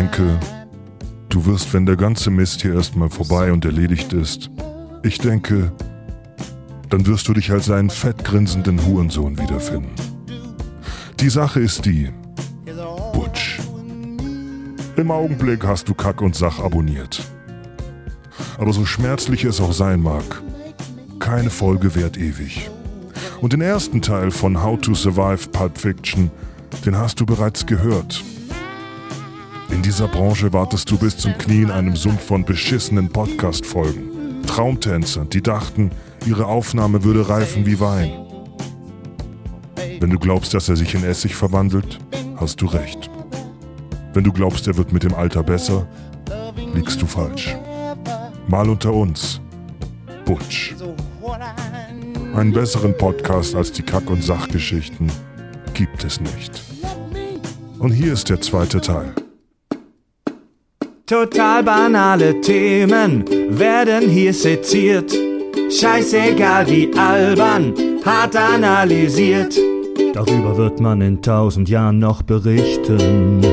[0.00, 0.40] denke,
[1.28, 4.50] du wirst, wenn der ganze Mist hier erstmal vorbei und erledigt ist,
[5.02, 5.72] ich denke,
[6.88, 9.94] dann wirst du dich als einen fettgrinsenden Hurensohn wiederfinden.
[11.20, 12.08] Die Sache ist die,
[13.12, 13.60] Butch.
[14.96, 17.22] Im Augenblick hast du Kack und Sach abonniert.
[18.56, 20.24] Aber so schmerzlich es auch sein mag,
[21.18, 22.70] keine Folge währt ewig.
[23.42, 26.30] Und den ersten Teil von How to Survive Pulp Fiction,
[26.86, 28.24] den hast du bereits gehört.
[29.70, 34.42] In dieser Branche wartest du bis zum Knie in einem Sumpf von beschissenen Podcast-Folgen.
[34.46, 35.90] Traumtänzern, die dachten,
[36.26, 38.10] ihre Aufnahme würde reifen wie Wein.
[40.00, 41.98] Wenn du glaubst, dass er sich in Essig verwandelt,
[42.36, 43.10] hast du recht.
[44.12, 45.86] Wenn du glaubst, er wird mit dem Alter besser,
[46.74, 47.56] liegst du falsch.
[48.48, 49.40] Mal unter uns.
[50.24, 50.74] Butch.
[52.34, 55.10] Einen besseren Podcast als die Kack- und Sachgeschichten
[55.74, 56.62] gibt es nicht.
[57.78, 59.14] Und hier ist der zweite Teil.
[61.10, 63.24] Total banale Themen
[63.58, 65.12] werden hier seziert.
[65.68, 69.58] Scheißegal wie albern, hart analysiert.
[70.14, 73.44] Darüber wird man in tausend Jahren noch berichten.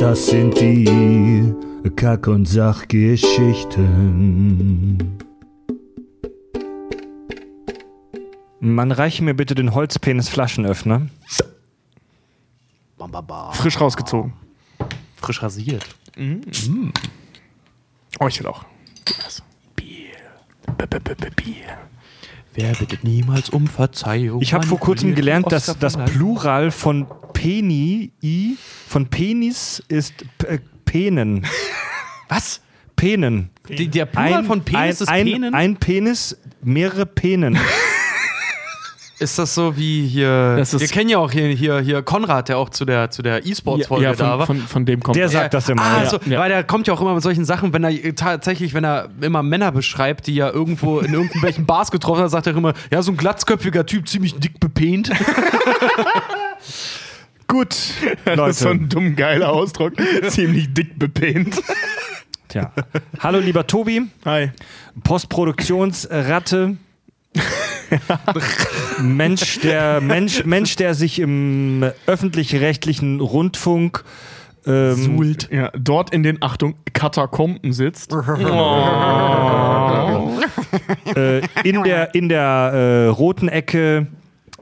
[0.00, 1.52] Das sind die
[1.96, 5.18] Kack- und Sachgeschichten.
[8.60, 11.08] Man reiche mir bitte den Holzpenis-Flaschenöffner.
[13.52, 14.32] Frisch rausgezogen.
[15.16, 15.84] Frisch rasiert.
[18.18, 18.64] Oh, ich will auch.
[19.76, 20.16] Bier.
[20.76, 21.78] B -b -b Bier.
[22.54, 24.42] Wer bittet niemals um Verzeihung?
[24.42, 25.96] Ich habe vor kurzem gelernt, dass das.
[25.96, 31.46] Plural von Peni, I, von Penis ist P äh, Penen.
[32.28, 32.60] Was?
[32.94, 33.50] Penen.
[33.68, 35.54] Der Plural von Penis ist ein, Penen?
[35.54, 37.58] Ein Penis, mehrere Penen.
[39.22, 40.56] ist das so wie hier.
[40.56, 43.22] Das ist- wir kennen ja auch hier, hier, hier Konrad, der auch zu der, zu
[43.22, 44.46] der E-Sports-Folge ja, da war.
[44.46, 45.32] von, von, dem kommt Der das.
[45.32, 45.82] sagt das immer.
[45.82, 46.10] Ah, ja.
[46.10, 46.40] so, Ja.
[46.40, 49.42] weil der kommt ja auch immer mit solchen Sachen, wenn er tatsächlich, wenn er immer
[49.42, 53.12] Männer beschreibt, die er irgendwo in irgendwelchen Bars getroffen hat, sagt er immer, ja, so
[53.12, 55.10] ein glatzköpfiger Typ, ziemlich dick bepehnt.
[57.48, 57.76] Gut,
[58.24, 58.82] Das ist so Leute.
[58.84, 59.92] ein dumm geiler Ausdruck.
[60.28, 61.60] Ziemlich dick bepehnt.
[62.48, 62.72] Tja.
[63.20, 64.02] Hallo, lieber Tobi.
[64.24, 64.50] Hi.
[65.04, 66.76] Postproduktionsratte.
[69.00, 74.04] Mensch, der Mensch, Mensch, der sich im öffentlich-rechtlichen Rundfunk
[74.66, 75.48] ähm, Suhlt.
[75.50, 78.12] Ja, dort in den, Achtung, Katakomben sitzt.
[81.16, 84.06] äh, in der, in der äh, roten Ecke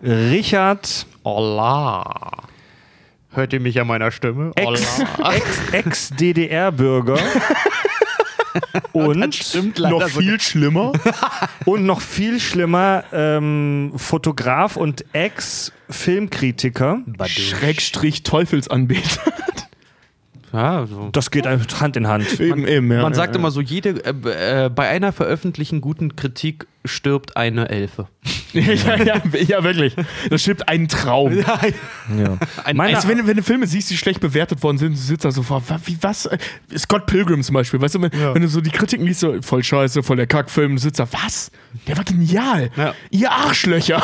[0.02, 2.30] Richard, Hola.
[3.32, 4.50] Hört ihr mich an meiner Stimme?
[4.56, 7.18] Ex- Ex- Ex-DDR-Bürger.
[8.92, 10.92] und, Stimmt Noch viel schlimmer.
[11.64, 17.02] und noch viel schlimmer, ähm, Fotograf und Ex-Filmkritiker.
[17.26, 19.32] Schrägstrich Teufelsanbeter.
[20.52, 21.10] Ja, so.
[21.12, 22.40] Das geht einfach Hand in Hand.
[22.40, 23.02] eben, eben, ja.
[23.02, 27.68] Man sagt ja, immer so, jede, äh, äh, bei einer veröffentlichten guten Kritik stirbt eine
[27.68, 28.08] Elfe.
[28.52, 29.94] ja, ja, ja, ja, wirklich.
[30.28, 31.32] Das stimmt ein Traum.
[31.38, 31.58] Ja.
[32.64, 35.24] Ein, Meine- Also, wenn, wenn du Filme siehst, die schlecht bewertet worden sind, du sitzt
[35.24, 36.28] da so vor, wie was?
[36.76, 39.62] Scott Pilgrim zum Beispiel, weißt du, wenn, wenn du so die Kritiken liest, so voll
[39.62, 41.50] scheiße, voll der Kackfilm, du sitzt da, was?
[41.86, 42.70] Der war genial.
[42.76, 42.94] Ja.
[43.10, 44.02] Ihr Arschlöcher.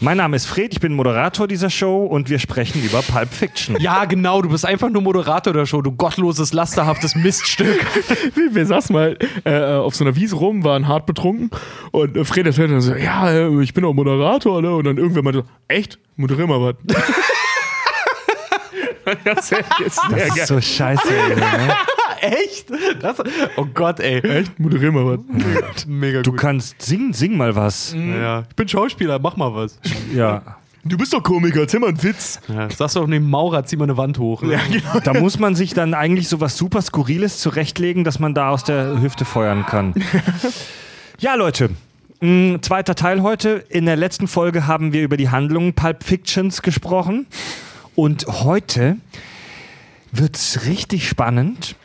[0.00, 3.76] Mein Name ist Fred, ich bin Moderator dieser Show und wir sprechen über Pulp Fiction.
[3.80, 7.84] ja, genau, du bist einfach nur Moderator der Show, du gottloses, lasterhaftes Miststück.
[8.34, 11.50] wir, wir saßen mal äh, auf so einer Wiese rum, waren hart betrunken
[11.92, 14.74] und äh, Fred erzählte dann so, ja, äh, ich bin auch Moderator, ne?
[14.74, 15.98] Und dann irgendwer meinte, so, echt?
[16.16, 16.74] Moderier mal was.
[19.24, 19.52] das
[19.84, 21.08] ist Das ist so scheiße.
[21.08, 21.76] Ey, ne?
[22.20, 22.66] Echt?
[23.00, 23.16] Das,
[23.56, 24.18] oh Gott, ey.
[24.20, 24.58] Echt?
[24.58, 25.86] Moderier mal was.
[25.86, 26.40] Mega Du gut.
[26.40, 27.94] kannst singen, sing mal was.
[27.94, 28.44] Ja.
[28.48, 29.78] Ich bin Schauspieler, mach mal was.
[30.14, 30.42] Ja.
[30.82, 32.40] Du bist doch Komiker, erzähl mal einen Witz.
[32.48, 34.42] Ja, sagst du auch neben Maurer, zieh mal eine Wand hoch.
[34.42, 34.58] Ne?
[34.70, 35.00] genau.
[35.04, 38.64] Da muss man sich dann eigentlich so was super Skurriles zurechtlegen, dass man da aus
[38.64, 39.94] der Hüfte feuern kann.
[41.18, 41.70] Ja, Leute.
[42.20, 43.64] mh, Zweiter Teil heute.
[43.70, 47.26] In der letzten Folge haben wir über die Handlungen Pulp Fictions gesprochen.
[47.94, 48.96] Und heute
[50.12, 51.76] wird's richtig spannend.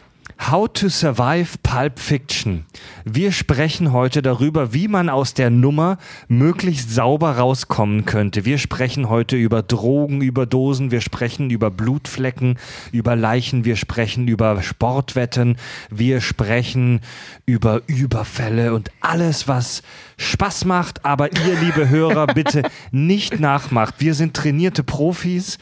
[0.50, 2.66] How to Survive Pulp Fiction.
[3.06, 8.44] Wir sprechen heute darüber, wie man aus der Nummer möglichst sauber rauskommen könnte.
[8.44, 12.58] Wir sprechen heute über Drogenüberdosen, wir sprechen über Blutflecken,
[12.92, 15.58] über Leichen, wir sprechen über Sportwetten,
[15.92, 17.02] wir sprechen
[17.46, 19.84] über Überfälle und alles, was
[20.18, 23.96] Spaß macht, aber ihr, liebe Hörer, bitte nicht nachmacht.
[24.00, 25.60] Wir sind trainierte Profis.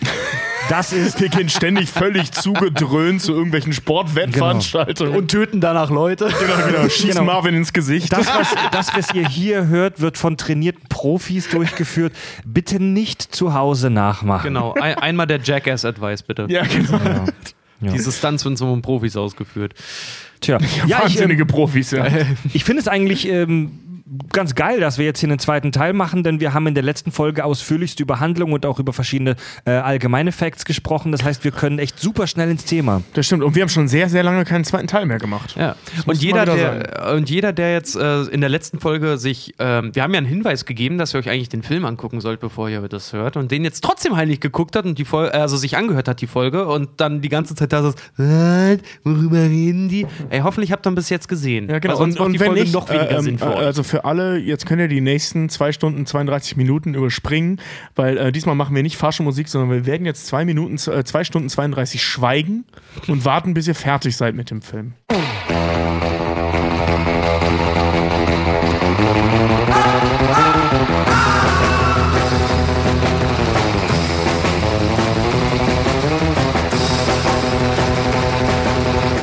[0.69, 5.16] Das ist Wir gehen ständig völlig zugedröhnt zu irgendwelchen Sportwettveranstaltungen.
[5.16, 6.27] Und töten danach Leute.
[6.27, 7.24] genau, genau, schieß Genau.
[7.24, 8.13] Marvin ins Gesicht.
[8.13, 12.13] Das was, das, was ihr hier hört, wird von trainierten Profis durchgeführt.
[12.45, 14.44] Bitte nicht zu Hause nachmachen.
[14.44, 16.45] Genau, ein, einmal der Jackass-Advice, bitte.
[16.50, 17.25] ja, genau.
[17.81, 17.94] Ja.
[17.94, 19.74] Diese Stunts sind so von Profis ausgeführt.
[20.42, 22.06] Tja, ja, ich, Wahnsinnige ähm, Profis, ja.
[22.54, 23.80] ich finde es eigentlich ähm,
[24.31, 26.83] ganz geil, dass wir jetzt hier einen zweiten Teil machen, denn wir haben in der
[26.83, 29.35] letzten Folge ausführlichst über Handlung und auch über verschiedene
[29.65, 31.11] äh, allgemeine Facts gesprochen.
[31.11, 33.01] Das heißt, wir können echt super schnell ins Thema.
[33.13, 33.44] Das stimmt.
[33.44, 35.56] Und wir haben schon sehr, sehr lange keinen zweiten Teil mehr gemacht.
[35.57, 35.75] Ja.
[36.06, 40.03] Und jeder, der, und jeder, der jetzt äh, in der letzten Folge sich, ähm, wir
[40.03, 42.81] haben ja einen Hinweis gegeben, dass ihr euch eigentlich den Film angucken sollt, bevor ihr
[42.88, 46.07] das hört, und den jetzt trotzdem heilig geguckt hat und die Folge, also sich angehört
[46.07, 48.79] hat, die Folge, und dann die ganze Zeit da so, "Was?
[49.03, 50.06] worüber reden die?
[50.29, 51.69] Ey, hoffentlich habt ihr ihn bis jetzt gesehen.
[51.69, 52.00] Ja, genau.
[52.00, 53.83] Und, macht und die wenn Folge nicht, noch weniger äh, ähm, Sinn für äh, also
[54.00, 57.60] für alle, jetzt könnt ihr die nächsten 2 Stunden 32 Minuten überspringen,
[57.96, 61.50] weil äh, diesmal machen wir nicht Fahrschulmusik, sondern wir werden jetzt 2 Minuten, 2 Stunden
[61.50, 62.63] 32 schweigen
[63.07, 64.94] und warten, bis ihr fertig seid mit dem Film.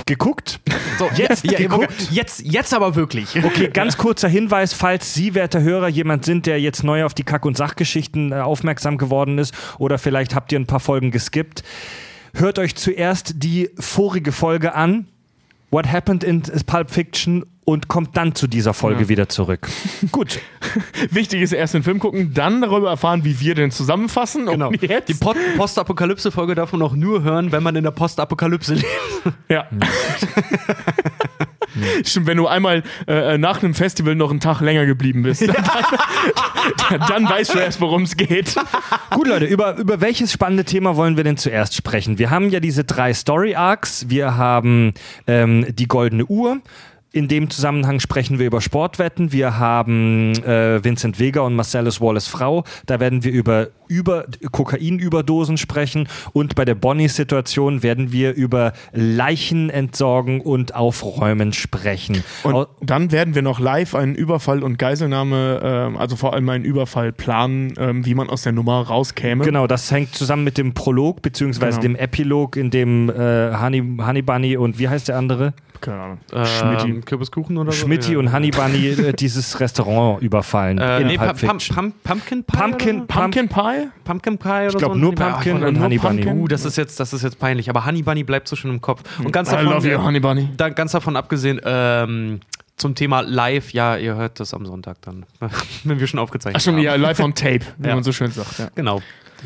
[0.06, 0.60] Geguckt?
[0.98, 2.10] So, jetzt ja, geguckt.
[2.12, 3.42] jetzt, jetzt aber wirklich.
[3.44, 7.24] Okay, ganz kurzer Hinweis, falls Sie, werte Hörer, jemand sind, der jetzt neu auf die
[7.24, 11.64] Kack- und Sachgeschichten äh, aufmerksam geworden ist oder vielleicht habt ihr ein paar Folgen geskippt,
[12.34, 15.08] hört euch zuerst die vorige Folge an,
[15.70, 19.68] What Happened in Pulp Fiction und kommt dann zu dieser Folge wieder zurück.
[20.12, 20.40] Gut,
[21.10, 24.46] Wichtig ist erst den Film gucken, dann darüber erfahren, wie wir den zusammenfassen.
[24.46, 24.70] Genau.
[24.70, 25.14] Die
[25.56, 28.86] Postapokalypse-Folge darf man auch nur hören, wenn man in der Postapokalypse lebt.
[29.48, 29.66] Ja.
[32.04, 35.64] Stimmt, wenn du einmal äh, nach einem Festival noch einen Tag länger geblieben bist, dann,
[36.88, 38.54] dann, dann weißt du erst, worum es geht.
[39.10, 42.18] Gut, Leute, über, über welches spannende Thema wollen wir denn zuerst sprechen?
[42.18, 44.08] Wir haben ja diese drei Story-Arcs.
[44.08, 44.94] Wir haben
[45.26, 46.60] ähm, die goldene Uhr.
[47.12, 49.32] In dem Zusammenhang sprechen wir über Sportwetten.
[49.32, 52.64] Wir haben äh, Vincent Vega und Marcellus Wallace Frau.
[52.84, 56.08] Da werden wir über, über Kokainüberdosen sprechen.
[56.34, 62.22] Und bei der Bonnie-Situation werden wir über Leichen entsorgen und aufräumen sprechen.
[62.44, 66.48] Au- Und dann werden wir noch live einen Überfall und Geiselnahme, ähm, also vor allem
[66.50, 69.42] einen Überfall planen, ähm, wie man aus der Nummer rauskäme.
[69.44, 71.94] Genau, das hängt zusammen mit dem Prolog beziehungsweise Genau.
[71.94, 75.54] dem Epilog, in dem äh, Honey, Honey Bunny und wie heißt der andere?
[75.86, 76.18] Keine Ahnung.
[76.32, 77.78] Ähm, Kürbiskuchen oder so?
[77.86, 78.18] Schmidti Ja.
[78.18, 80.78] und Honey Bunny äh, dieses Restaurant überfallen.
[80.78, 82.56] Äh, nee, Pulp Pum- Pum- Pumpkin Pie?
[82.58, 83.06] Pumpkin?
[83.06, 83.88] Pumpkin Pie?
[84.04, 85.00] Pumpkin Pie oder Ich glaube so?
[85.00, 86.22] nur Nee, Pumpkin und Honey Bunny.
[86.22, 86.40] Pumpkin.
[86.42, 87.70] Uh, das ist jetzt, das ist jetzt peinlich.
[87.70, 89.02] Aber Honey Bunny bleibt so schön im Kopf.
[89.22, 90.48] Und ganz I davon, love you, Honey Bunny.
[90.56, 92.40] da, ganz davon abgesehen, ähm,
[92.76, 95.24] zum Thema Live, ja, ihr hört das am Sonntag dann,
[95.84, 96.82] wenn wir schon aufgezeichnet Ach schon, haben.
[96.82, 97.94] ja, live on tape, wie Ja.
[97.94, 98.58] man so schön sagt.
[98.58, 98.68] Ja.
[98.74, 99.00] Genau.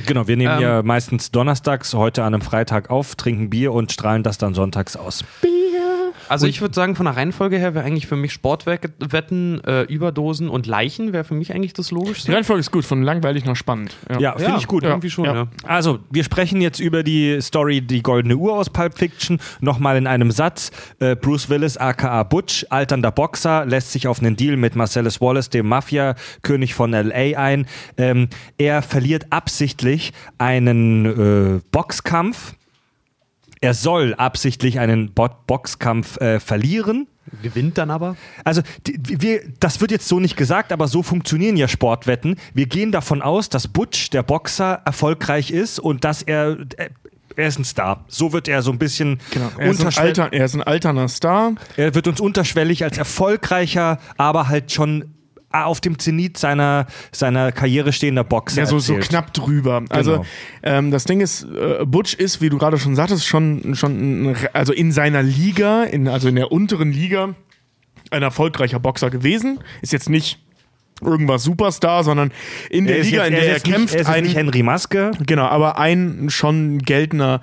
[0.06, 3.90] Genau, wir nehmen Ähm, ja meistens donnerstags, heute an einem Freitag auf, trinken Bier und
[3.92, 5.24] strahlen das dann sonntags aus.
[6.30, 10.48] Also ich würde sagen, von der Reihenfolge her wäre eigentlich für mich Sportwetten, äh, Überdosen
[10.48, 12.32] und Leichen wäre für mich eigentlich das Die Logischste.
[12.32, 13.96] Reihenfolge ist gut, von langweilig nach spannend.
[14.20, 14.84] Ja, finde ich gut.
[14.84, 15.34] Irgendwie schon, Ja.
[15.34, 15.46] ja.
[15.64, 19.40] Also, wir sprechen jetzt über die Story Die Goldene Uhr aus Pulp Fiction.
[19.60, 20.70] Nochmal in einem Satz.
[21.00, 25.50] Äh, Bruce Willis, aka Butch, alternder Boxer, lässt sich auf einen Deal mit Marcellus Wallace,
[25.50, 27.40] dem Mafia-König von L.A.
[27.40, 27.66] ein.
[27.96, 32.54] Ähm, er verliert absichtlich einen äh, Boxkampf.
[33.62, 37.06] Er soll absichtlich einen Bo Boxkampf äh, verlieren.
[37.42, 38.16] Gewinnt dann aber.
[38.42, 42.36] Also, die, wir, das wird jetzt so nicht gesagt, aber so funktionieren ja Sportwetten.
[42.54, 46.56] Wir gehen davon aus, dass Butch, der Boxer, erfolgreich ist und dass er.
[46.78, 46.88] äh,
[47.36, 48.04] Er ist ein Star.
[48.08, 49.50] So wird er so ein bisschen Genau.
[49.58, 51.52] Er, ist ein unterschwell- alter, er ist ein alterner Star.
[51.76, 55.14] er wird uns unterschwellig als erfolgreicher, aber halt schon
[55.52, 58.60] auf dem Zenit seiner, seiner Karriere stehender Boxer.
[58.60, 59.82] Ja, so, so knapp drüber.
[59.88, 60.24] Also Genau.
[60.62, 64.72] ähm, das Ding ist, äh, Butch ist, wie du gerade schon sagtest, schon, schon also
[64.72, 67.34] in seiner Liga, in, also in der unteren Liga,
[68.10, 69.58] ein erfolgreicher Boxer gewesen.
[69.82, 70.38] Ist jetzt nicht
[71.02, 72.30] irgendwas Superstar, sondern
[72.68, 74.06] in der Er Liga, jetzt, in er der ist er jetzt nicht, kämpft, er ist
[74.08, 75.10] ein, nicht Henry Maske.
[75.26, 77.40] genau, aber ein schon geltender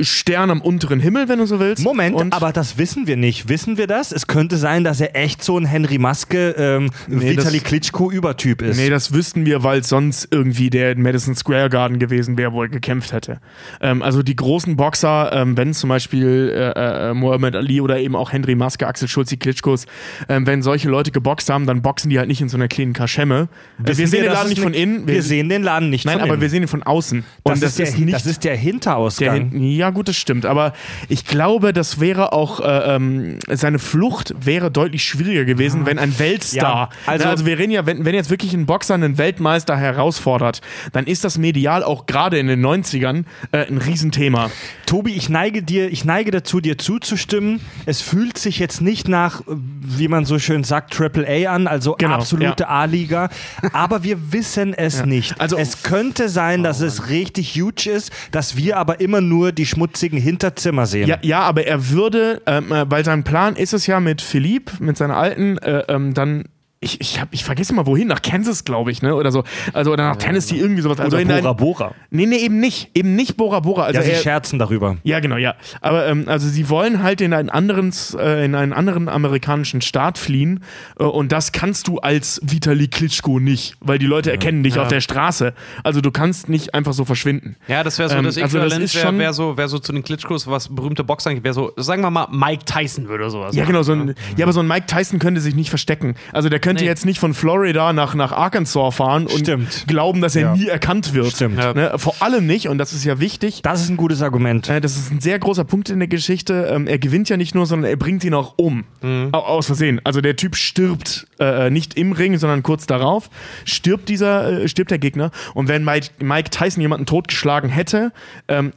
[0.00, 1.84] Stern am unteren Himmel, wenn du so willst.
[1.84, 3.48] Moment, Und- aber das wissen wir nicht.
[3.48, 4.10] Wissen wir das?
[4.10, 8.62] Es könnte sein, dass er echt so ein Henry Maske, ähm, Nee, Vitali das- Klitschko-Übertyp
[8.62, 8.76] ist.
[8.76, 12.62] Nee, das wüssten wir, weil sonst irgendwie der in Madison Square Garden gewesen wäre, wo
[12.62, 13.38] er gekämpft hätte.
[13.80, 18.16] Ähm, also die großen Boxer, ähm, wenn zum Beispiel äh, äh, Muhammad Ali oder eben
[18.16, 19.86] auch Henry Maske, Axel Schulz, die Klitschkos,
[20.28, 22.94] ähm, wenn solche Leute geboxt haben, dann boxen die halt nicht in so einer kleinen
[22.94, 23.48] Kaschemme.
[23.82, 25.06] Äh, wir sehen den dass Laden nicht von innen.
[25.06, 26.40] Wir, sehen den Laden nicht Nein, von aber innen.
[26.42, 27.22] wir sehen ihn von außen.
[27.44, 29.34] das, Und ist der, nicht das ist der der Hinterausgang.
[29.50, 29.62] hinten.
[29.62, 30.46] Ja, gut, das stimmt.
[30.46, 30.72] Aber
[31.08, 36.18] ich glaube, das wäre auch, äh, ähm, seine Flucht wäre deutlich schwieriger gewesen, wenn ein
[36.18, 39.18] Weltstar, Ja, also- also, also wir reden ja, wenn, wenn jetzt wirklich ein Boxer einen
[39.18, 40.60] Weltmeister herausfordert,
[40.92, 44.50] dann ist das medial auch gerade in den 90ern äh, ein Riesenthema.
[44.86, 47.60] Tobi, ich neige dir, ich neige dazu, dir zuzustimmen.
[47.86, 49.44] Es fühlt sich jetzt nicht nach, äh,
[49.80, 53.28] wie man so schön sagt, Triple A an, also Genau, absolute A-Liga.
[53.72, 55.40] Aber wir wissen es nicht.
[55.40, 59.66] Also- es könnte sein, dass es richtig huge ist, dass wir aber immer nur die
[59.74, 61.08] schmutzigen Hinterzimmer sehen.
[61.08, 64.82] Ja, ja, aber er würde, ähm, äh, weil sein Plan ist es ja mit Philippe,
[64.82, 66.44] mit seiner alten, äh, ähm, dann
[66.84, 69.14] ich, ich, hab, ich vergesse mal wohin, nach Kansas, glaube ich, ne?
[69.14, 69.42] Oder so.
[69.72, 71.00] Also oder nach Tennessee, irgendwie sowas.
[71.00, 71.94] Also Oder Bora Bora.
[72.10, 72.90] Nee, nee, eben nicht.
[72.94, 73.84] Eben nicht Bora Bora.
[73.84, 74.96] Also Ja, sie er, scherzen darüber.
[75.02, 75.54] ja, genau, ja.
[75.80, 80.18] Aber ähm, also sie wollen halt in einen anderen, äh, in einen anderen amerikanischen Staat
[80.18, 80.62] fliehen
[80.98, 84.88] äh, und das kannst du als Vitali Klitschko nicht, weil die Leute erkennen dich auf
[84.88, 85.54] der Straße.
[85.82, 87.56] Also du kannst nicht einfach so verschwinden.
[87.68, 89.68] Ja, das wäre so Ähm, das also das Äquivalent, ist wäre schon- wär so, wär
[89.68, 93.08] so zu den Klitschkos, was berühmte Boxer eigentlich wäre so, sagen wir mal, Mike Tyson
[93.08, 93.72] würde sowas Ja, machen.
[93.72, 96.14] genau, so ein, ja, aber so ein Mike Tyson könnte sich nicht verstecken.
[96.32, 96.86] Also der könnte Nee.
[96.86, 99.84] jetzt nicht von Florida nach, nach Arkansas fahren und Stimmt.
[99.86, 100.56] glauben, dass er Ja.
[100.56, 101.28] nie erkannt wird.
[101.32, 101.58] Stimmt.
[101.58, 101.74] Ja.
[101.74, 101.92] Ne?
[101.96, 104.68] Vor allem nicht, und das ist ja wichtig, Das ist ein gutes Argument.
[104.68, 106.68] Äh, Das ist ein sehr großer Punkt in der Geschichte.
[106.72, 108.84] Ähm, er gewinnt ja nicht nur, sondern er bringt ihn auch um.
[109.02, 110.00] Au- Aus Versehen.
[110.04, 113.30] Also der Typ stirbt äh, nicht im Ring, sondern kurz darauf.
[113.64, 115.30] Stirbt dieser, äh, stirbt der Gegner.
[115.54, 118.12] Und wenn Mike, Mike Tyson jemanden totgeschlagen hätte,
[118.48, 118.72] ähm,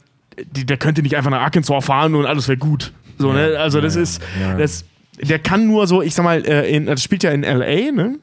[0.52, 2.92] die, der könnte nicht einfach nach Arkansas fahren und alles wäre gut.
[3.18, 3.56] So, ne?
[3.58, 4.22] Also das ist,
[4.56, 4.84] das,
[5.22, 8.18] der kann nur so, ich sag mal, äh, in, das spielt ja in LA, ne?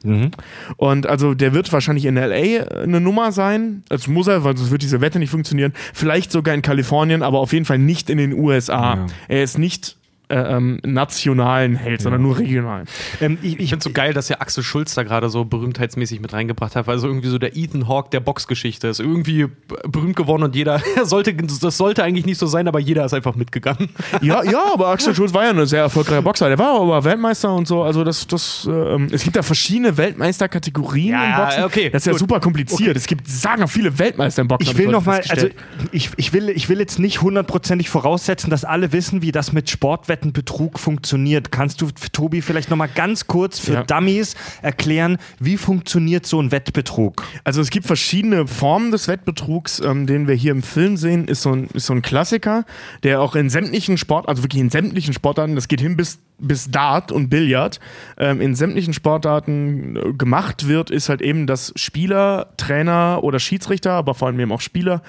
[0.77, 3.83] Und also der wird wahrscheinlich in LA eine Nummer sein.
[3.89, 5.73] Das muss er, weil sonst wird diese Wette nicht funktionieren.
[5.93, 8.95] Vielleicht sogar in Kalifornien, aber auf jeden Fall nicht in den USA.
[8.95, 9.05] Ja.
[9.27, 9.97] Er ist nicht
[10.29, 12.85] äh, ähm, nationalen Held, sondern nur regional.
[13.21, 16.33] Ähm, ich, Ich finde so geil, dass ja Axel Schulz da gerade so berühmtheitsmäßig mit
[16.33, 18.99] reingebracht hat, weil so irgendwie so der Ethan Hawke der Boxgeschichte ist.
[18.99, 19.47] Irgendwie
[19.87, 23.35] berühmt geworden und jeder sollte, das sollte eigentlich nicht so sein, aber jeder ist einfach
[23.35, 23.89] mitgegangen.
[24.21, 26.47] Ja, ja, aber Axel Schulz war ja ein sehr erfolgreicher Boxer.
[26.47, 27.83] Der war aber Weltmeister und so.
[27.83, 31.63] Also das, das, ähm, es gibt da verschiene Weltmeisterkategorien Ja, im Boxen.
[31.63, 32.19] okay, das ist ja gut.
[32.19, 32.97] super kompliziert.
[32.97, 34.69] Es gibt sagen viele Weltmeister im Boxen.
[34.71, 35.47] ich will heute noch mal, also
[35.91, 39.69] ich, ich, will, ich will jetzt nicht hundertprozentig voraussetzen, dass alle wissen, wie das mit
[40.15, 41.51] Sportwettenbetrug funktioniert.
[41.51, 43.83] Kannst du, Tobi, vielleicht noch mal ganz kurz für Ja.
[43.83, 47.23] Dummies erklären, wie funktioniert so ein Wettbetrug?
[47.43, 51.41] Also es gibt verschiedene Formen des Wettbetrugs, ähm, den wir hier im Film sehen, ist
[51.41, 52.65] so, ein, ist so ein Klassiker,
[53.03, 56.71] der auch in sämtlichen Sport, also wirklich in sämtlichen Sportarten, das geht hin bis, bis
[56.71, 57.79] Dart und Billard,
[58.17, 63.91] ähm, in sämtlichen Sportarten äh, gemacht wird, ist halt eben, dass Spieler, Trainer oder Schiedsrichter,
[63.91, 65.01] aber vor allem eben auch Spieler,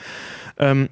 [0.59, 0.89] ähm,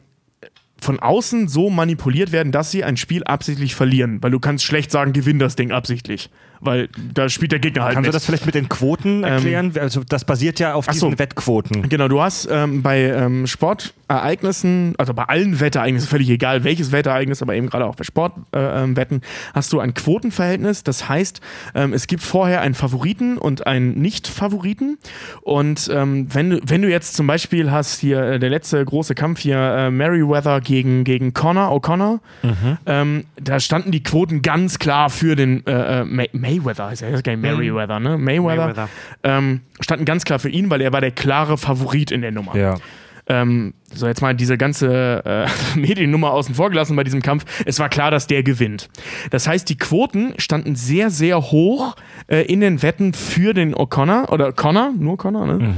[0.85, 4.23] von außen so manipuliert werden, dass sie ein Spiel absichtlich verlieren.
[4.23, 6.31] Weil du kannst schlecht sagen, gewinn das Ding absichtlich.
[6.61, 8.15] Weil da spielt der Gegner halt Kannst du mit.
[8.15, 9.73] das vielleicht mit den Quoten erklären?
[9.79, 11.07] also das basiert ja auf ach so.
[11.07, 11.89] diesen Wettquoten.
[11.89, 17.43] Genau, du hast ähm, bei ähm, Sportereignissen, also bei allen Wettereignissen, völlig egal welches Wettereignis,
[17.43, 20.85] aber eben gerade auch bei Sportwetten, äh, ähm, hast du ein Quotenverhältnis.
[20.85, 21.41] Das heißt,
[21.75, 24.99] ähm, es gibt vorher einen Favoriten und einen Nicht-Favoriten.
[25.43, 29.15] Und ähm, wenn, du, wenn du jetzt zum Beispiel hast hier äh, der letzte große
[29.15, 32.21] Kampf hier, äh, Merriweather gegen, gegen Connor O'Connor,
[32.87, 37.21] ähm, da standen die Quoten ganz klar für den äh, äh, Mayweather, heißt er, das
[37.21, 38.19] ist nicht Merriweather, ne?
[38.19, 38.89] Mayweather, Mayweather.
[39.23, 42.57] Ähm, standen ganz klar für ihn, weil er war der klare Favorit in der Nummer.
[42.57, 42.77] Ja.
[43.27, 47.45] Ähm, so, jetzt mal diese ganze äh, Mediennummer außen vor gelassen bei diesem Kampf.
[47.65, 48.91] Es war klar, dass der gewinnt.
[49.31, 54.31] Das heißt, die Quoten standen sehr, sehr hoch äh, in den Wetten für den O'Connor
[54.31, 55.75] oder Connor, nur Connor, ne?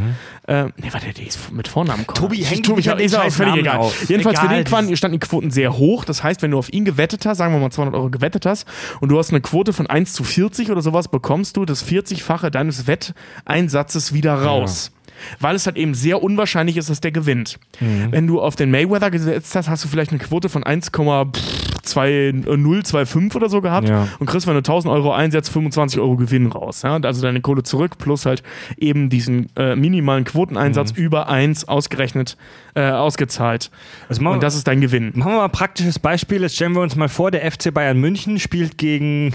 [0.49, 2.31] Äh, nee, warte, der ist mit Vornamen Connor.
[2.31, 3.77] Tobi, häng Tobi, an den ist auch völlig Namen egal.
[3.79, 4.09] auf.
[4.09, 6.05] Jedenfalls für Egal, den Quan- standen die Quoten sehr hoch.
[6.05, 8.67] Das heißt, wenn du auf ihn gewettet hast, sagen wir mal 200 Euro gewettet hast
[9.01, 12.51] und du hast eine Quote von 1 zu 40 oder sowas, bekommst du das 40-fache
[12.51, 14.91] deines Wetteinsatzes wieder raus.
[15.41, 17.59] Weil es halt eben sehr unwahrscheinlich ist, dass der gewinnt.
[17.81, 18.13] Mhm.
[18.13, 23.49] Wenn du auf den Mayweather gesetzt hast, hast du vielleicht eine Quote von 1,025 oder
[23.49, 24.09] so gehabt Ja.
[24.19, 26.83] und kriegst, wenn du 1000 Euro einsetzt, 25 Euro Gewinn raus.
[26.83, 26.99] Ja?
[27.03, 28.43] Also deine Kohle zurück plus halt
[28.79, 31.03] eben diesen äh, minimalen Quoteneinsatz Mhm.
[31.03, 32.37] über 1 ausgerechnet,
[32.75, 33.71] äh, ausgezahlt.
[34.09, 35.13] Also Und das ist dein Gewinn.
[35.15, 36.43] machen wir mal ein praktisches Beispiel.
[36.43, 39.35] Jetzt stellen wir uns mal vor, der FC Bayern München spielt gegen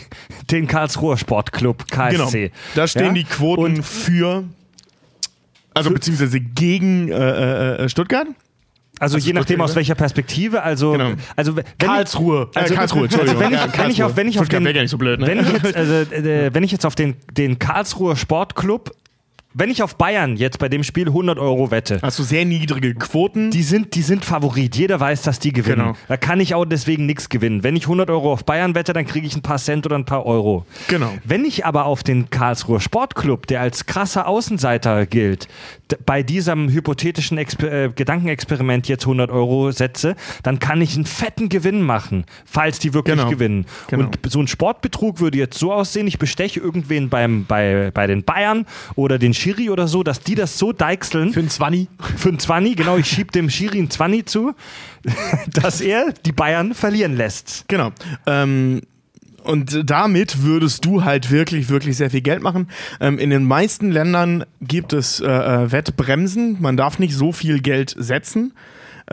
[0.51, 2.41] den Karlsruher Sportclub KSC.
[2.41, 2.53] Genau.
[2.75, 3.13] Da stehen Ja?
[3.13, 4.43] die Quoten Und für,
[5.73, 8.27] also beziehungsweise gegen äh, äh, Stuttgart.
[8.99, 11.13] Also, je nachdem aus welcher Perspektive, also, Genau.
[11.35, 12.49] also wenn Karlsruhe.
[12.51, 13.41] Ich, also, Äh, Karlsruhe, Entschuldigung.
[13.41, 14.97] Also wenn, ich, Ja, wenn ich auf, wenn ich auf Stuttgart den, gar nicht so
[14.99, 15.27] blöd, ne?
[15.27, 18.91] wenn ich jetzt, also, äh, wenn ich jetzt auf den, den Karlsruher Sportclub,
[19.53, 22.93] wenn ich auf Bayern jetzt bei dem Spiel 100 Euro wette, Hast du sehr niedrige
[22.95, 23.51] Quoten.
[23.51, 24.75] die sind, die sind Favorit.
[24.75, 25.81] Jeder weiß, dass die gewinnen.
[25.81, 25.97] Genau.
[26.07, 27.63] Da kann ich auch deswegen nichts gewinnen.
[27.63, 30.05] Wenn ich 100 Euro auf Bayern wette, dann kriege ich ein paar Cent oder ein
[30.05, 30.65] paar Euro.
[30.87, 31.11] Genau.
[31.23, 35.47] Wenn ich aber auf den Karlsruher Sportclub, der als krasser Außenseiter gilt,
[36.05, 41.49] bei diesem hypothetischen Exper äh, Gedankenexperiment jetzt 100 Euro setze, dann kann ich einen fetten
[41.49, 43.29] Gewinn machen, falls die wirklich Genau.
[43.29, 43.65] gewinnen.
[43.87, 44.05] Genau.
[44.05, 48.23] Und so ein Sportbetrug würde jetzt so aussehen, ich besteche irgendwen beim, bei, bei den
[48.23, 48.65] Bayern
[48.95, 51.33] oder den Schiri oder so, dass die das so deichseln.
[51.33, 51.87] Für einen Zwanni.
[52.17, 54.53] Für einen Zwanni, genau, ich schieb dem Schiri einen Zwanni zu,
[55.53, 57.65] dass er die Bayern verlieren lässt.
[57.67, 57.91] Genau.
[58.27, 58.81] Ähm,
[59.43, 62.67] und damit würdest du halt wirklich, wirklich sehr viel Geld machen.
[62.99, 66.57] Ähm, in den meisten Ländern gibt es äh, äh, Wettbremsen.
[66.61, 68.53] Man darf nicht so viel Geld setzen.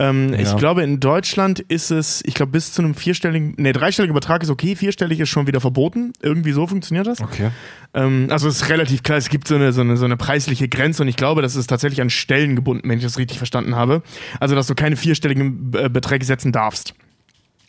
[0.01, 0.55] Ähm, Ich Ja.
[0.55, 4.49] glaube, in Deutschland ist es, ich glaube, bis zu einem vierstelligen, nee, dreistelliger Betrag ist
[4.49, 6.13] okay, vierstellig ist schon wieder verboten.
[6.21, 7.19] Irgendwie so funktioniert das.
[7.21, 7.49] Okay.
[7.93, 10.69] Ähm, also es ist relativ klar, es gibt so eine, so, eine, so eine preisliche
[10.69, 13.75] Grenze und ich glaube, das ist tatsächlich an Stellen gebunden, wenn ich das richtig verstanden
[13.75, 14.01] habe.
[14.39, 16.93] Also, dass du keine vierstelligen äh, Beträge setzen darfst.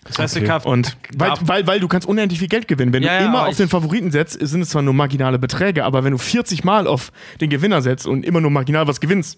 [0.05, 0.57] Das heißt, Okay.
[0.59, 2.93] ich Und weil, weil, weil du kannst unendlich viel Geld gewinnen.
[2.93, 4.95] Wenn Ja, du ja, immer aber auf ich- den Favoriten setzt, sind es zwar nur
[4.95, 8.87] marginale Beträge, aber wenn du 40 Mal auf den Gewinner setzt und immer nur marginal
[8.87, 9.37] was gewinnst,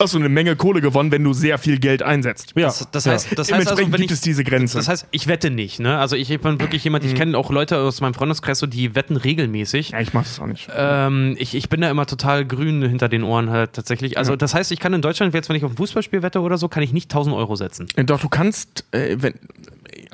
[0.00, 2.52] hast du eine Menge Kohle gewonnen, wenn du sehr viel Geld einsetzt.
[2.56, 2.66] Ja.
[2.66, 4.78] Das, das heißt, das heißt Dementsprechend also, wenn gibt ich, es diese Grenze.
[4.78, 5.98] das heißt, ich wette nicht, ne?
[5.98, 9.16] Also ich bin wirklich jemand, ich kenne auch Leute aus meinem Freundeskreis, so, die wetten
[9.16, 9.90] regelmäßig.
[9.90, 10.68] ja, ich mach das auch nicht.
[10.74, 14.18] Ähm, ich, ich bin da immer total grün hinter den Ohren halt tatsächlich.
[14.18, 16.58] Also das heißt, ich kann in Deutschland jetzt, wenn ich auf ein Fußballspiel wette oder
[16.58, 17.86] so, kann ich nicht 1000 Euro setzen.
[17.96, 19.34] Doch, du kannst, äh, wenn,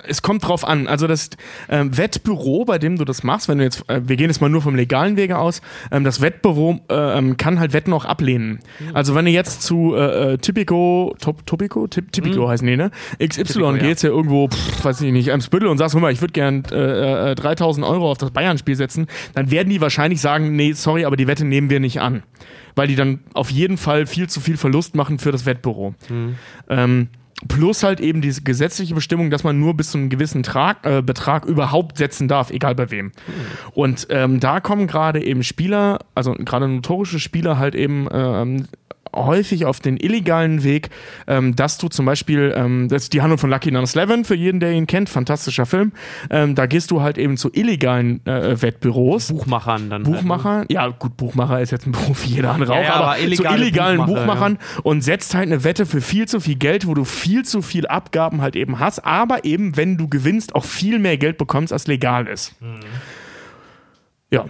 [0.06, 0.86] es kommt drauf an.
[0.86, 1.30] Also das
[1.68, 4.48] ähm, Wettbüro, bei dem du das machst, wenn du jetzt, äh, wir gehen jetzt mal
[4.48, 8.60] nur vom legalen Wege aus, ähm, das Wettbüro äh, ähm, kann halt Wetten auch ablehnen.
[8.92, 12.90] Also wenn du jetzt zu äh, äh, Tipico, Top, Topico, Tip, Tipico heißen die, ne?
[13.18, 13.82] XY Tipico, ja.
[13.82, 16.32] geht's ja irgendwo, pff, weiß ich nicht, am Spüttel und sagst, hör mal, ich würde
[16.32, 20.72] gern äh, äh, 3000 Euro auf das Bayern-Spiel setzen, dann werden die wahrscheinlich sagen, nee,
[20.72, 22.22] sorry, aber die Wette nehmen wir nicht an.
[22.76, 25.94] Weil die dann auf jeden Fall viel zu viel Verlust machen für das Wettbüro.
[26.68, 27.08] Ähm,
[27.48, 31.02] plus halt eben diese gesetzliche Bestimmung, dass man nur bis zu einem gewissen Trag, äh,
[31.02, 33.12] Betrag überhaupt setzen darf, egal bei wem.
[33.72, 38.66] Und ähm, da kommen gerade eben Spieler, also gerade notorische Spieler halt eben ähm,
[39.14, 40.90] häufig auf den illegalen Weg,
[41.26, 44.34] ähm, dass du zum Beispiel, ähm, das ist die Handlung von Lucky Number 11, für
[44.34, 45.92] jeden, der ihn kennt, fantastischer Film,
[46.30, 49.28] ähm, da gehst du halt eben zu illegalen äh, Wettbüros.
[49.28, 50.02] Buchmachern dann.
[50.02, 53.04] Buchmacher, ja gut, Buchmacher ist jetzt ein Beruf wie jeder andere Ja, auch, ja, aber,
[53.06, 56.56] aber illegale zu illegalen Buchmacher, Buchmachern und setzt halt eine Wette für viel zu viel
[56.56, 60.54] Geld, wo du viel zu viel Abgaben halt eben hast, aber eben, wenn du gewinnst,
[60.54, 62.54] auch viel mehr Geld bekommst, als legal ist.
[64.30, 64.46] Ja.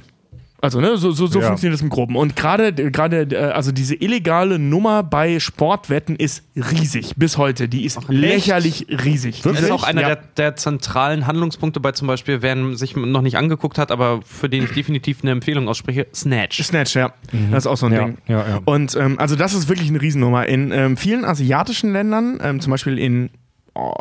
[0.65, 1.47] Also, ne, so, so, so Ja.
[1.49, 2.17] funktioniert das im Groben.
[2.17, 7.69] Und gerade, gerade, äh, also diese illegale Nummer bei Sportwetten ist riesig bis heute.
[7.69, 9.43] Die ist lächerlich riesig.
[9.43, 10.09] Das ist auch einer ja.
[10.15, 14.49] der, der zentralen Handlungspunkte bei zum Beispiel, wer sich noch nicht angeguckt hat, aber für
[14.49, 16.63] den ich definitiv eine Empfehlung ausspreche, Snatch.
[16.63, 17.13] Snatch, ja.
[17.51, 18.19] Das ist auch so ein Ja, Ding.
[18.27, 18.61] ja, ja.
[18.65, 20.47] Und ähm, also das ist wirklich eine Riesennummer.
[20.47, 23.29] In ähm, vielen asiatischen Ländern, ähm, zum Beispiel in
[23.75, 23.93] oh,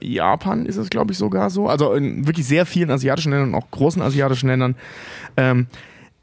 [0.00, 1.68] Japan ist es, glaube ich, sogar so.
[1.68, 4.74] Also in wirklich sehr vielen asiatischen Ländern, auch großen asiatischen Ländern,
[5.36, 5.66] ähm,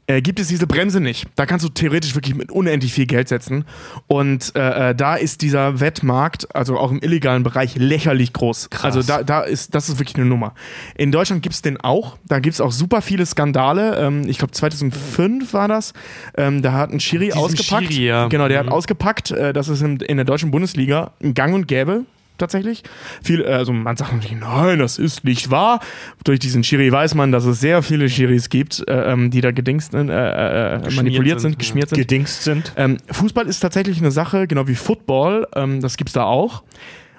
[0.06, 1.26] äh, gibt es diese Bremse nicht.
[1.34, 3.64] Da kannst du theoretisch wirklich mit unendlich viel Geld setzen.
[4.06, 8.70] Und äh, äh, da ist dieser Wettmarkt, also auch im illegalen Bereich, lächerlich groß.
[8.82, 10.54] Also da, da ist, das ist wirklich eine Nummer.
[10.96, 12.18] In Deutschland gibt es den auch.
[12.26, 13.96] Da gibt es auch super viele Skandale.
[13.98, 15.92] Ähm, ich glaube 2005 war das.
[16.36, 17.92] Ähm, da hat ein Schiri ausgepackt.
[17.92, 18.28] Schiri, ja.
[18.28, 18.66] Genau, der Mhm.
[18.66, 19.30] hat ausgepackt.
[19.32, 22.04] Äh, das ist in, in der deutschen Bundesliga ein Gang und Gäbe
[22.38, 22.82] tatsächlich.
[23.22, 25.80] Viel, äh, also man sagt natürlich, nein, das ist nicht wahr.
[26.24, 29.50] Durch diesen Schiri weiß man, dass es sehr viele Schiris gibt, äh, ähm, die da
[29.50, 31.98] gedingst, äh, äh, manipuliert sind, sind, geschmiert sind.
[31.98, 32.72] Gedingst sind.
[32.76, 36.62] Ähm, Fußball ist tatsächlich eine Sache, genau wie Football, ähm, das gibt's da auch.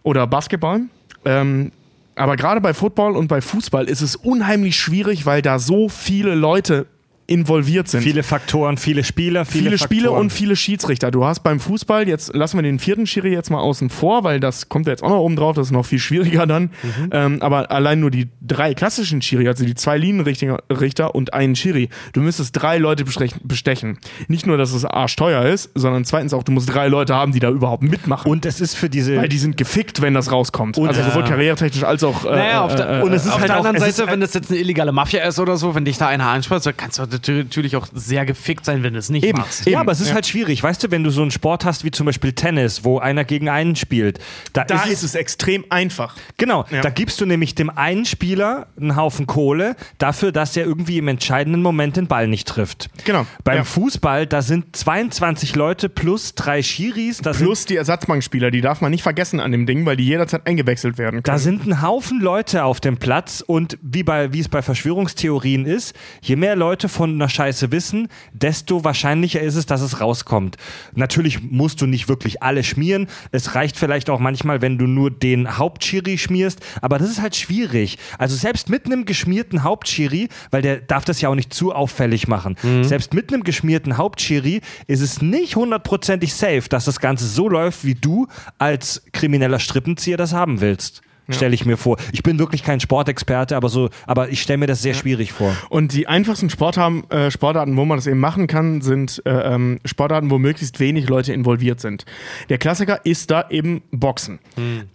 [0.04, 0.82] Oder Basketball.
[1.26, 1.72] Ähm,
[2.16, 6.34] aber gerade bei Football und bei Fußball ist es unheimlich schwierig, weil da so viele
[6.34, 6.88] Leute
[7.28, 8.02] involviert sind.
[8.04, 10.22] Viele Faktoren, viele Spieler, viele, Viele Spiele Faktoren.
[10.22, 11.12] und viele Schiedsrichter.
[11.12, 14.40] Du hast beim Fußball, jetzt lassen wir den vierten Schiri jetzt mal außen vor, weil
[14.40, 16.64] das kommt ja jetzt auch noch oben drauf, das ist noch viel schwieriger dann.
[16.84, 17.10] Mhm.
[17.12, 21.56] Ähm, aber allein nur die drei klassischen Schiri, also die zwei Linienrichter Richter und einen
[21.56, 23.04] Schiri, du müsstest drei Leute
[23.44, 23.98] bestechen.
[24.28, 27.40] Nicht nur, dass es arschteuer ist, sondern zweitens auch, du musst drei Leute haben, die
[27.40, 28.32] da überhaupt mitmachen.
[28.32, 29.18] Und es ist für diese.
[29.18, 30.78] weil die sind gefickt, wenn das rauskommt.
[30.78, 31.10] also Ja.
[31.10, 32.24] sowohl karrieretechnisch als auch.
[32.26, 33.88] Äh, Naja, auf äh, der, äh, und es ist auf halt der auch, anderen es
[33.90, 36.28] ist, Seite- wenn das jetzt eine illegale Mafia ist oder so, wenn dich da einer
[36.28, 39.38] anspricht, so kannst du natürlich auch sehr gefickt sein, wenn du es nicht Eben.
[39.40, 39.66] machst.
[39.66, 40.62] ja, aber es ist halt schwierig.
[40.64, 43.50] Weißt du, wenn du so einen Sport hast wie zum Beispiel Tennis, wo einer gegen
[43.50, 44.20] einen spielt,
[44.54, 46.16] da, da ist, ist es extrem einfach.
[46.38, 46.82] Genau, Ja.
[46.82, 51.08] da gibst du nämlich dem einen Spieler einen Haufen Kohle dafür, dass er irgendwie im
[51.08, 52.90] entscheidenden Moment den Ball nicht trifft.
[53.06, 53.26] Genau.
[53.44, 53.64] Beim Ja.
[53.64, 58.82] Fußball, da sind 22 Leute plus drei Schiris, da sind Plus die Ersatzbankspieler, die darf
[58.82, 61.24] man nicht vergessen an dem Ding, weil die jederzeit eingewechselt werden können.
[61.24, 65.66] Da sind ein Haufen Leute auf dem Platz und wie, bei, wie es bei Verschwörungstheorien
[65.66, 70.58] ist, je mehr Leute von einer Scheiße wissen, desto wahrscheinlicher ist es, dass es rauskommt.
[70.96, 73.08] Natürlich musst du nicht wirklich alle schmieren.
[73.32, 77.36] Es reicht vielleicht auch manchmal, wenn du nur den Hauptschiri schmierst, aber das ist halt
[77.36, 77.98] schwierig.
[78.18, 82.28] Also selbst mit einem geschmierten Hauptschiri, weil der darf das ja auch nicht zu auffällig
[82.28, 87.50] machen, selbst mit einem geschmierten Hauptschiri ist es nicht hundertprozentig safe, dass das Ganze so
[87.50, 91.02] läuft, wie du als krimineller Strippenzieher das haben willst.
[91.30, 91.98] Stelle ich mir vor.
[92.12, 95.56] Ich bin wirklich kein Sportexperte, aber so, aber ich stelle mir das sehr schwierig vor.
[95.70, 99.80] Und die einfachsten Sportarten, äh, Sportarten, wo man das eben machen kann, sind äh, ähm,
[99.86, 102.06] Sportarten, wo möglichst wenig Leute involviert sind.
[102.50, 104.40] Der Klassiker ist da eben Boxen.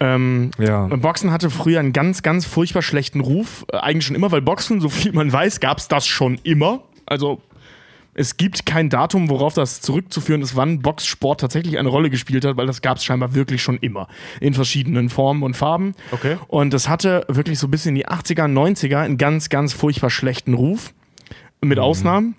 [0.01, 0.87] Ähm, Ja.
[0.87, 3.65] Boxen hatte früher einen ganz, ganz furchtbar schlechten Ruf.
[3.73, 6.83] Äh, eigentlich schon immer, weil Boxen, so viel man weiß, gab es das schon immer.
[7.07, 7.41] Also
[8.15, 12.59] Es gibt kein Datum, worauf das zurückzuführen ist, wann Boxsport tatsächlich eine Rolle gespielt hat,
[12.59, 14.07] weil das gab es scheinbar wirklich schon immer.
[14.41, 15.95] In verschiedenen Formen und Farben.
[16.11, 16.37] Okay.
[16.49, 20.55] Und das hatte wirklich so bis in die 80er, 90er einen ganz, ganz furchtbar schlechten
[20.55, 20.93] Ruf.
[21.65, 22.35] Mit Ausnahmen.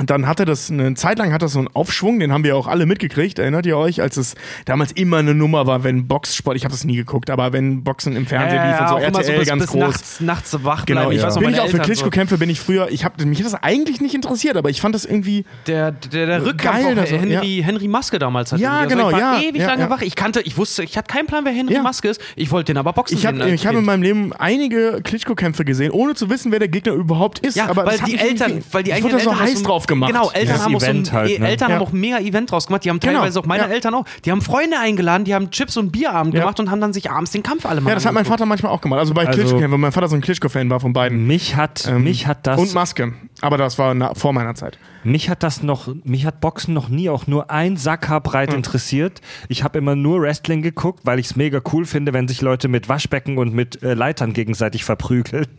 [0.00, 2.56] Und dann hatte das eine Zeit lang hat das so einen Aufschwung, den haben wir
[2.56, 3.38] auch alle mitgekriegt.
[3.40, 4.34] Erinnert ihr euch, als es
[4.64, 8.14] damals immer eine Nummer war, wenn Boxsport, ich habe das nie geguckt, aber wenn Boxen
[8.14, 9.80] im Fernsehen lief und so, auch immer RTL bis, ganz bis groß.
[9.80, 11.16] Nachts, nachts wach Genau, bleiben.
[11.16, 13.46] ich weiß noch, bin ich auch für Klitschko-Kämpfe bin ich früher, ich hab, mich hat
[13.46, 15.72] das eigentlich nicht interessiert, aber ich fand das irgendwie, So.
[15.72, 18.60] Der, der, der Rückkampf Geil, das- Henry, Henry Maske damals hat.
[18.60, 18.94] Ja, irgendwie.
[18.96, 19.90] genau, ich war ja, ewig ja, lange ja.
[19.90, 20.02] wach.
[20.02, 21.82] Ich kannte, ich wusste, ich hatte keinen Plan, wer Henry Ja.
[21.82, 22.20] Maske ist.
[22.36, 25.90] Ich wollte den aber boxen ich habe ich hab in meinem Leben einige Klitschko-Kämpfe gesehen,
[25.90, 27.56] ohne zu wissen, wer der Gegner überhaupt ist.
[27.56, 29.86] Ja, aber weil die Eltern, weil die ich eigenen wurde da so Eltern heiß drauf
[29.88, 30.12] gemacht.
[30.12, 31.48] Genau, Eltern haben auch so ein, Event halt, eh, ne?
[31.48, 31.74] Eltern Ja.
[31.76, 32.84] haben auch ein mega Event draus gemacht.
[32.84, 33.68] Die haben Genau, teilweise auch meine ja.
[33.70, 34.04] Eltern auch.
[34.24, 36.40] Die haben Freunde eingeladen, die haben Chips und Bierabend Ja.
[36.40, 38.24] gemacht und haben dann sich abends den Kampf alle mal Ja, das hat mein.
[38.24, 39.00] Vater manchmal auch gemacht.
[39.00, 41.26] Also bei Also- Klitschko-Kämpfen, weil mein Vater so ein Klitschko-Fan war von beiden.
[41.26, 42.60] Mich hat, mich hat das.
[42.60, 43.14] Und Maske.
[43.40, 44.78] Aber das war na, vor meiner Zeit.
[45.04, 49.20] Mich hat das noch, mich hat Boxen noch nie auch nur ein Sackhaar breit interessiert.
[49.48, 52.68] Ich habe immer nur Wrestling geguckt, weil ich es mega cool finde, wenn sich Leute
[52.68, 55.46] mit Waschbecken und mit äh, Leitern gegenseitig verprügeln.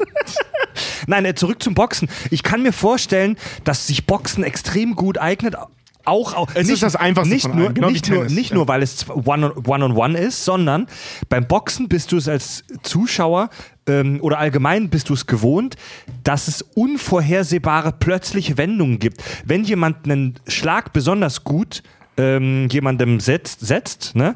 [1.07, 2.09] Nein, äh, zurück zum Boxen.
[2.31, 5.55] Ich kann mir vorstellen, dass sich Boxen extrem gut eignet.
[6.05, 8.55] Auch, auch Es ist das Einfachste nicht nur, genau nicht, nur, nicht ja.
[8.55, 10.87] nur, weil es One-on-One on One ist, sondern
[11.27, 13.49] beim Boxen bist du es als Zuschauer
[13.85, 15.75] ähm, oder allgemein bist du es gewohnt,
[16.23, 19.21] dass es unvorhersehbare plötzliche Wendungen gibt.
[19.45, 21.83] Wenn jemand einen Schlag besonders gut
[22.17, 24.35] ähm, jemandem setzt, setzt ne,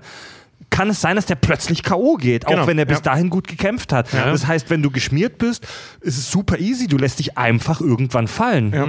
[0.73, 2.15] kann es sein, dass der plötzlich K.O.
[2.15, 3.03] geht, Genau, auch wenn er bis ja.
[3.03, 4.11] dahin gut gekämpft hat.
[4.11, 5.67] Das heißt, wenn du geschmiert bist,
[6.01, 6.87] ist es super easy.
[6.87, 8.73] Du lässt dich einfach irgendwann fallen.
[8.73, 8.87] Ja.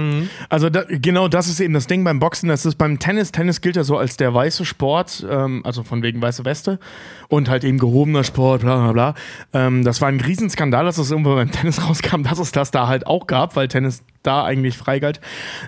[0.49, 2.49] Also da, genau das ist eben das Ding beim Boxen.
[2.49, 3.31] Das ist beim Tennis.
[3.31, 6.79] Tennis gilt ja so als der weiße Sport, ähm, also von wegen weiße Weste
[7.27, 9.13] und halt eben gehobener Sport, bla bla bla.
[9.53, 12.87] Ähm, das war ein Riesenskandal, dass das irgendwo beim Tennis rauskam, dass es das da
[12.87, 15.19] halt auch gab, weil Tennis da eigentlich frei galt.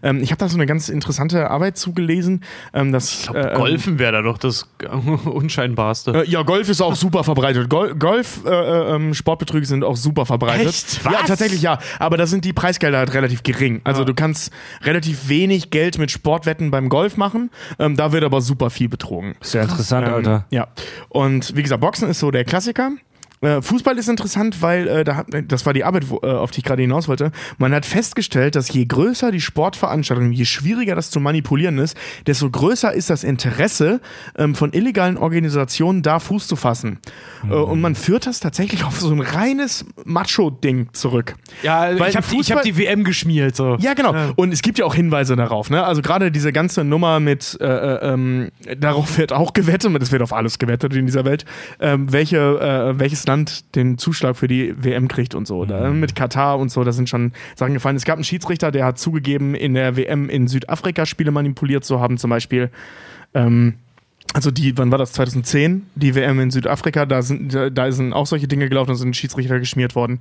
[0.04, 2.44] Ähm, ich habe da so eine ganz interessante Arbeit zugelesen.
[2.74, 4.68] Ähm, dass, äh, Golfen wäre da doch das
[5.26, 6.24] unscheinbarste.
[6.24, 7.70] Äh, ja, Golf ist auch super verbreitet.
[7.70, 10.68] Gol Golf, äh, äh, ähm, Sportbetrüge sind auch super verbreitet.
[10.68, 11.04] Echt?
[11.04, 11.28] Ja, Was?
[11.28, 11.80] tatsächlich ja.
[12.00, 13.82] Aber da sind die Preisgelder halt relativ gering.
[13.84, 14.52] Also du kannst
[14.84, 17.50] relativ wenig Geld mit Sportwetten beim Golf machen.
[17.80, 19.36] Ähm, da wird aber super viel betrogen.
[19.42, 20.46] Sehr interessant, Alter.
[20.50, 20.68] Ja.
[21.10, 22.92] Und wie gesagt, Boxen ist so der Klassiker.
[23.42, 26.52] Äh, Fußball ist interessant, weil äh, da, hat- das war die Arbeit, wo, äh, auf
[26.52, 27.32] die ich gerade hinaus wollte.
[27.58, 31.96] Man hat festgestellt, dass je größer die Sportveranstaltung, je schwieriger das zu manipulieren ist,
[32.26, 34.02] desto größer ist das Interesse
[34.38, 37.00] ähm, von illegalen Organisationen, da Fuß zu fassen.
[37.50, 41.36] Äh, und man führt das tatsächlich auf so ein reines Macho-Ding zurück.
[41.64, 43.56] Ja, Weil ich habe hab die WM geschmiert.
[43.56, 43.78] So.
[43.80, 44.14] Ja, genau.
[44.36, 45.70] Und es gibt ja auch Hinweise darauf.
[45.70, 45.84] Ne?
[45.84, 50.22] Also gerade diese ganze Nummer mit, äh, äh, ähm, darauf wird auch gewettet, es wird
[50.22, 51.46] auf alles gewettet in dieser Welt,
[51.80, 55.66] ähm, welche, äh, welches Land den Zuschlag für die WM kriegt und so.
[55.66, 57.96] Da, mit Katar und so, da sind schon Sachen gefallen.
[57.96, 62.00] Es gab einen Schiedsrichter, der hat zugegeben, in der WM in Südafrika Spiele manipuliert zu
[62.00, 62.72] haben, zum Beispiel.
[63.34, 63.76] Ähm,
[64.34, 65.14] also die, wann war das?
[65.14, 68.96] 2010, die WM in Südafrika, da sind, da, da sind auch solche Dinge gelaufen, da
[68.96, 70.20] sind Schiedsrichter geschmiert worden.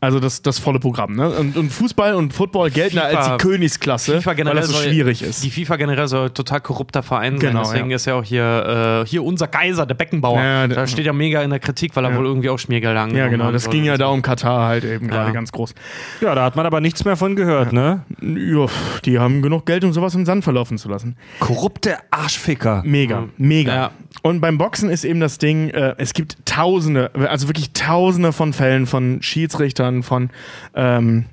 [0.00, 1.28] Also das, das volle Programm, ne?
[1.28, 4.66] Und, und Fußball und Football gelten da FIFA als die Königsklasse, FIFA weil generell das
[4.68, 5.42] so soll- schwierig ist.
[5.42, 7.72] Die FIFA generell soll ein total korrupter Verein Genau, sein.
[7.72, 7.96] Deswegen ja.
[7.96, 10.40] ist ja auch hier, äh, hier unser Kaiser, der Beckenbauer.
[10.40, 13.24] Ja, da steht ja mega in der Kritik, weil er wohl irgendwie auch Schmiergelder angenommen
[13.24, 14.12] ja, genau, das ging ja und da so.
[14.12, 15.74] um Katar halt eben gerade ganz groß.
[16.20, 18.04] Ja, da hat man aber nichts mehr von gehört, ne?
[18.22, 18.66] Ja,
[19.04, 21.16] die haben genug Geld, um sowas im Sand verlaufen zu lassen.
[21.40, 22.82] Korrupte Arschficker.
[22.84, 23.74] Mega, mega.
[23.74, 23.90] Ja.
[24.22, 28.52] Und beim Boxen ist eben das Ding, äh, es gibt tausende, also wirklich tausende von
[28.52, 30.30] Fällen von Schiedsrichtern, von,
[30.74, 31.26] ähm,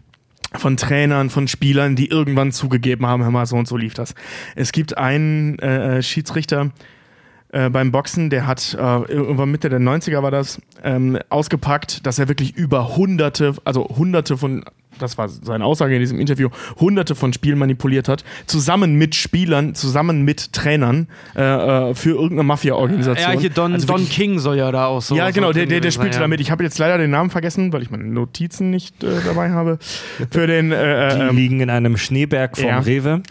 [0.53, 4.15] von Trainern, von Spielern, die irgendwann zugegeben haben, hör mal, so und so lief das.
[4.55, 6.71] Es gibt einen äh, äh, Schiedsrichter
[7.49, 12.19] äh, beim Boxen, der hat äh, irgendwann Mitte der 90er war das, ähm, ausgepackt, dass
[12.19, 14.65] er wirklich über hunderte, also hunderte von
[14.99, 19.75] das war seine Aussage in diesem Interview, hunderte von Spielen manipuliert hat, zusammen mit Spielern,
[19.75, 23.33] zusammen mit Trainern äh, äh, für irgendeine Mafia-Organisation.
[23.33, 25.15] Ja, hier Don, Also Don King soll ja da auch so.
[25.15, 26.21] ja, so genau, der, drin der, der gewesen spielte ja.
[26.21, 26.39] damit.
[26.41, 29.77] Ich habe jetzt leider den Namen vergessen, weil ich meine Notizen nicht äh, dabei habe.
[30.31, 32.79] Für den äh, Die äh, ähm, liegen in einem Schneeberg vom ja.
[32.79, 33.21] Rewe.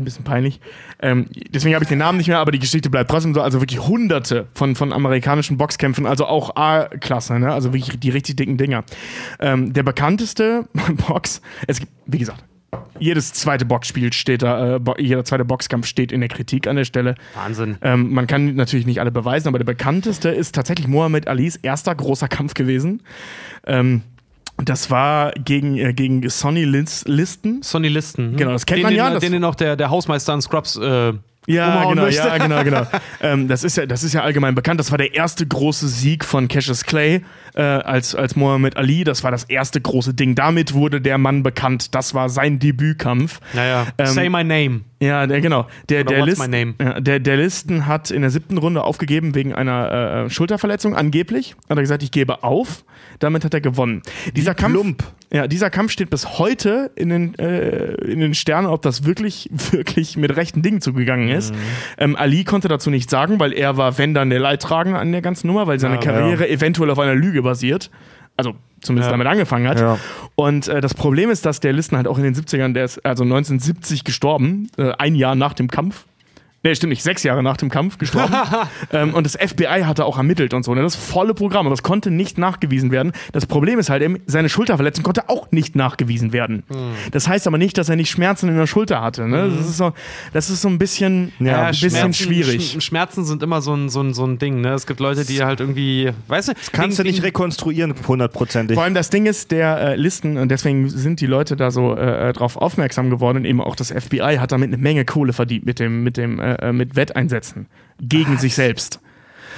[0.00, 0.60] Ein bisschen peinlich.
[1.00, 3.42] Ähm, deswegen habe ich den Namen nicht mehr, aber die Geschichte bleibt trotzdem so.
[3.42, 7.52] Also wirklich hunderte von, von amerikanischen Boxkämpfen, also auch A-Klasse, ne?
[7.52, 8.84] also wirklich die richtig dicken Dinger.
[9.38, 10.66] Ähm, der bekannteste
[11.08, 12.44] Box, es gibt, wie gesagt,
[12.98, 16.84] jedes zweite Boxspiel steht da, äh, jeder zweite Boxkampf steht in der Kritik an der
[16.84, 17.14] Stelle.
[17.34, 17.78] Wahnsinn.
[17.82, 21.94] Ähm, man kann natürlich nicht alle beweisen, aber der bekannteste ist tatsächlich Muhammad Alis erster
[21.94, 23.02] großer Kampf gewesen.
[23.66, 24.02] Ähm,
[24.64, 27.62] das war gegen, äh, gegen Sonny Lis Listen.
[27.62, 28.32] Sonny Listen.
[28.32, 28.36] hm?
[28.36, 30.76] Genau, das kennt den, man ja, das- Den, den auch der, der Hausmeister an Scrubs
[30.76, 31.12] äh,
[31.46, 32.26] Ja, genau, möchte.
[32.26, 32.86] ja, genau, genau.
[33.22, 34.78] ähm, das, ist ja, das ist ja allgemein bekannt.
[34.80, 37.22] Das war der erste große Sieg von Cassius Clay
[37.54, 39.04] äh, als, als Muhammad Ali.
[39.04, 40.34] Das war das erste große Ding.
[40.34, 41.94] Damit wurde der Mann bekannt.
[41.94, 43.40] Das war sein Debütkampf.
[43.54, 44.82] Naja, Ähm, say my name.
[45.02, 45.66] Ja, der, genau.
[45.88, 46.74] Der, Oder der, what's List, my name?
[46.78, 51.56] Ja, der, der Listen hat in der siebten Runde aufgegeben wegen einer äh, Schulterverletzung, angeblich.
[51.70, 52.84] Hat er gesagt, ich gebe auf.
[53.18, 54.02] Damit hat er gewonnen.
[54.36, 55.04] Dieser Kampf, plump.
[55.32, 59.48] Ja, dieser Kampf steht bis heute in den, äh, in den Sternen, ob das wirklich,
[59.70, 61.54] wirklich mit rechten Dingen zugegangen ist.
[61.96, 65.22] Ähm, Ali konnte dazu nichts sagen, weil er war, wenn dann der Leidtragende an der
[65.22, 67.90] ganzen Nummer, weil seine Ja, Karriere eventuell auf einer Lüge basiert.
[68.36, 69.12] Also zumindest Ja.
[69.12, 69.80] damit angefangen hat.
[69.80, 69.98] Ja.
[70.34, 73.04] Und äh, das Problem ist, dass der Listen halt auch in den 70ern, der ist
[73.04, 76.06] also 1970 gestorben, äh, ein Jahr nach dem Kampf.
[76.62, 78.34] Nee, stimmt nicht, sechs Jahre nach dem Kampf gestorben.
[78.92, 80.74] ähm, und das FBI hatte auch ermittelt und so.
[80.74, 80.82] Ne?
[80.82, 83.12] Das volle Programm, aber das konnte nicht nachgewiesen werden.
[83.32, 86.64] Das Problem ist halt eben, seine Schulterverletzung konnte auch nicht nachgewiesen werden.
[87.12, 89.26] Das heißt aber nicht, dass er nicht Schmerzen in der Schulter hatte.
[89.26, 89.50] Ne?
[89.56, 89.92] Das, ist so,
[90.34, 92.72] das ist so ein bisschen, Ja, ein bisschen Schmerzen, schwierig.
[92.78, 94.60] Sch Schmerzen sind immer so ein, so ein, so ein Ding.
[94.60, 94.74] Ne?
[94.74, 98.74] Es gibt Leute, die halt irgendwie, weißt du, Kannst du wegen- nicht rekonstruieren, hundertprozentig.
[98.74, 101.96] Vor allem das Ding ist, der äh, Listen, und deswegen sind die Leute da so
[101.96, 105.64] äh, drauf aufmerksam geworden, und eben auch das FBI hat damit eine Menge Kohle verdient
[105.64, 107.66] mit dem, mit dem, äh, äh, mit Wetteinsätzen
[108.00, 109.00] gegen sich selbst.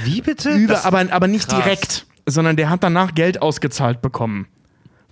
[0.04, 0.50] Wie bitte?
[0.50, 1.62] Über, aber, aber nicht krass.
[1.62, 4.46] direkt, sondern der hat danach Geld ausgezahlt bekommen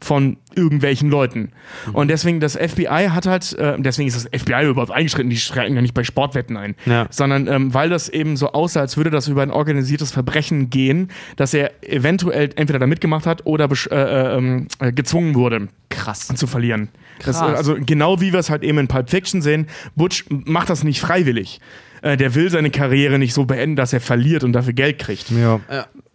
[0.03, 1.51] von irgendwelchen Leuten.
[1.93, 5.75] Und deswegen, das FBI hat halt, äh, deswegen ist das FBI überhaupt eingeschritten, die schreiten
[5.75, 7.07] ja nicht bei Sportwetten ein, Ja.
[7.11, 11.09] sondern ähm, weil das eben so aussah, als würde das über ein organisiertes Verbrechen gehen,
[11.37, 16.29] dass er eventuell entweder da mitgemacht hat oder äh, äh, ähm, äh, gezwungen wurde krass.
[16.29, 16.89] zu verlieren.
[17.25, 17.53] Das, Krass.
[17.53, 20.83] äh, also genau wie wir es halt eben in Pulp Fiction sehen, Butch macht das
[20.83, 21.61] nicht freiwillig.
[22.03, 25.31] Äh, der will seine Karriere nicht so beenden, dass er verliert und dafür Geld kriegt.
[25.31, 25.61] ja.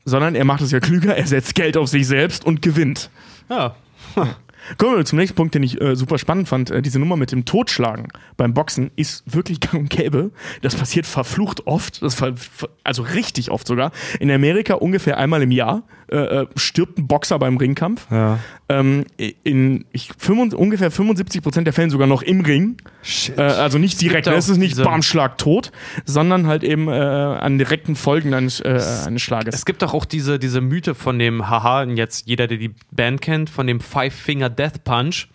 [0.08, 3.10] Sondern er macht es ja klüger, er setzt Geld auf sich selbst und gewinnt.
[3.50, 3.76] Ja.
[4.78, 6.72] Kommen wir zum nächsten Punkt, den ich äh, super spannend fand.
[6.72, 10.32] Äh, diese Nummer mit dem Totschlagen beim Boxen ist wirklich gang und gäbe.
[10.62, 12.36] Das passiert verflucht oft, ver
[12.84, 13.92] also richtig oft sogar.
[14.20, 18.06] In Amerika ungefähr einmal im Jahr äh, äh, stirbt ein Boxer beim Ringkampf.
[18.12, 18.40] Ja.
[18.70, 19.06] Ähm,
[19.44, 22.78] in ich, 75, ungefähr 75 Prozent der Fällen sogar noch im Ring.
[23.02, 23.38] Shit.
[23.38, 25.72] Äh, also nicht direkt, es ist nicht bam, Schlag tot,
[26.06, 29.56] sondern halt eben äh, an direkten Folgen eines, eines Schlages.
[29.56, 32.74] Es gibt doch auch diese, diese Mythe von dem, haha, und jetzt jeder, der die
[32.92, 35.28] Band kennt, von dem Five Finger Death Punch.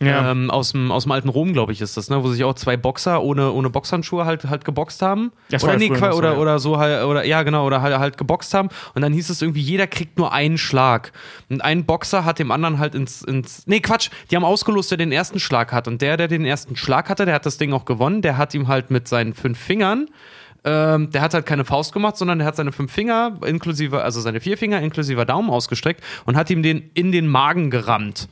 [0.00, 0.32] Ja.
[0.32, 2.22] Ähm, aus, dem, aus dem alten Rom, glaube ich, ist das, ne?
[2.22, 5.30] wo sich auch zwei Boxer ohne, ohne Boxhandschuhe halt, halt geboxt haben.
[5.50, 6.38] Das oder, nee, so, oder, ja.
[6.38, 8.70] oder so halt, oder ja, genau, oder halt, halt geboxt haben.
[8.94, 11.12] Und dann hieß es irgendwie, jeder kriegt nur einen Schlag.
[11.48, 13.66] Und ein Boxer hat dem anderen halt ins, ins.
[13.66, 15.86] Nee, Quatsch, die haben ausgelost, wer den ersten Schlag hat.
[15.86, 18.20] Und der, der den ersten Schlag hatte, der hat das Ding auch gewonnen.
[18.20, 20.08] Der hat ihm halt mit seinen fünf Fingern.
[20.64, 24.20] Ähm, der hat halt keine Faust gemacht, sondern der hat seine fünf Finger inklusive, also
[24.20, 28.28] seine vier Finger inklusive Daumen ausgestreckt und hat ihm den in den Magen gerammt.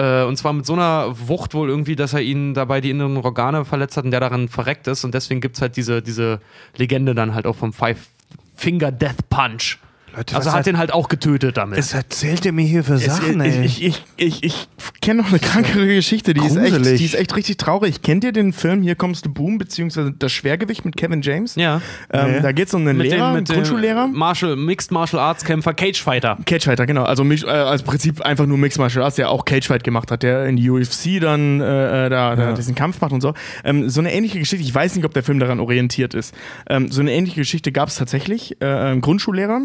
[0.00, 3.18] Äh, und zwar mit so einer Wucht wohl irgendwie, dass er ihn dabei die inneren
[3.18, 5.04] Organe verletzt hat und der daran verreckt ist.
[5.04, 6.40] Und deswegen gibt es halt diese, diese
[6.76, 8.08] Legende dann halt auch vom Five
[8.56, 9.78] Finger Death Punch.
[10.16, 11.78] Leute, also hat hat- den halt auch getötet damit.
[11.78, 13.64] Was erzählt ihr mir hier für Es- Sachen, ey?
[13.64, 14.68] ich ich, ich, ich, ich
[15.00, 18.02] kenne noch eine krankere Geschichte, die ist, echt, die ist echt richtig traurig.
[18.02, 21.54] Kennt ihr den Film Hier kommst du Boom, beziehungsweise Das Schwergewicht mit Kevin James?
[21.54, 21.80] ja.
[22.12, 22.40] Ähm, Nee.
[22.40, 24.06] Da geht es um einen Mit Lehrer, dem, einen Grundschullehrer.
[24.08, 26.38] Martial, Mixed Martial Arts Kämpfer, Cage Fighter.
[26.46, 27.04] Cagefighter, genau.
[27.04, 30.46] Also äh, als Prinzip einfach nur Mixed Martial Arts, der auch Cagefight gemacht hat, der
[30.46, 33.34] in die UFC dann äh, äh, da, da diesen Kampf macht und so.
[33.64, 36.34] Ähm, so eine ähnliche Geschichte, ich weiß nicht, ob der Film daran orientiert ist.
[36.68, 38.56] Ähm, so eine ähnliche Geschichte gab es tatsächlich.
[38.60, 39.60] Äh, ein Grundschullehrer,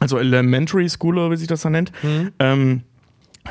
[0.00, 1.92] also Elementary School, oder wie sich das dann nennt.
[2.38, 2.82] Ähm,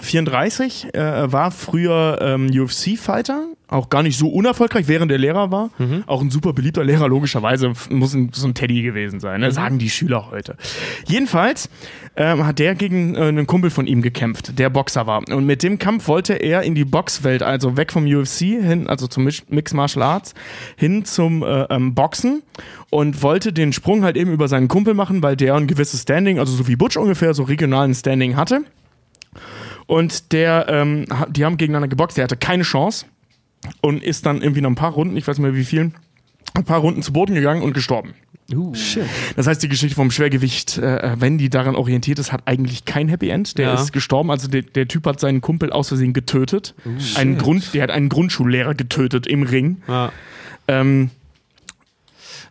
[0.01, 5.69] 34 äh, war früher ähm, UFC-Fighter, auch gar nicht so unerfolgreich, während er Lehrer war.
[6.08, 9.51] Auch ein super beliebter Lehrer, logischerweise muss ein, so ein Teddy gewesen sein, ne?
[9.51, 10.55] sagen die Schüler heute.
[11.05, 11.69] Jedenfalls
[12.15, 15.23] ähm, hat der gegen äh, einen Kumpel von ihm gekämpft, der Boxer war.
[15.29, 19.08] Und mit dem Kampf wollte er in die Boxwelt, also weg vom UFC hin, also
[19.08, 20.34] zum Mixed Martial Arts,
[20.77, 22.43] hin zum äh, ähm, Boxen
[22.89, 26.39] und wollte den Sprung halt eben über seinen Kumpel machen, weil der ein gewisses Standing,
[26.39, 28.63] also so wie Butch ungefähr, so regionalen Standing hatte.
[29.88, 33.06] Und der, ähm, die haben gegeneinander geboxt, der hatte keine Chance
[33.82, 35.93] und ist dann irgendwie nach ein paar Runden, ich weiß nicht mehr wie vielen,
[36.54, 38.13] ein paar Runden zu Boden gegangen und gestorben.
[38.74, 39.06] Shit.
[39.36, 43.08] Das heißt, die Geschichte vom Schwergewicht, äh, wenn die daran orientiert ist, hat eigentlich kein
[43.10, 43.58] Happy End.
[43.58, 43.74] Der Ja.
[43.74, 46.76] ist gestorben, also der, der Typ hat seinen Kumpel aus Versehen getötet.
[47.15, 49.78] einen Grund, der hat einen Grundschullehrer getötet im Ring.
[49.88, 50.12] Ja.
[50.67, 51.10] Ähm,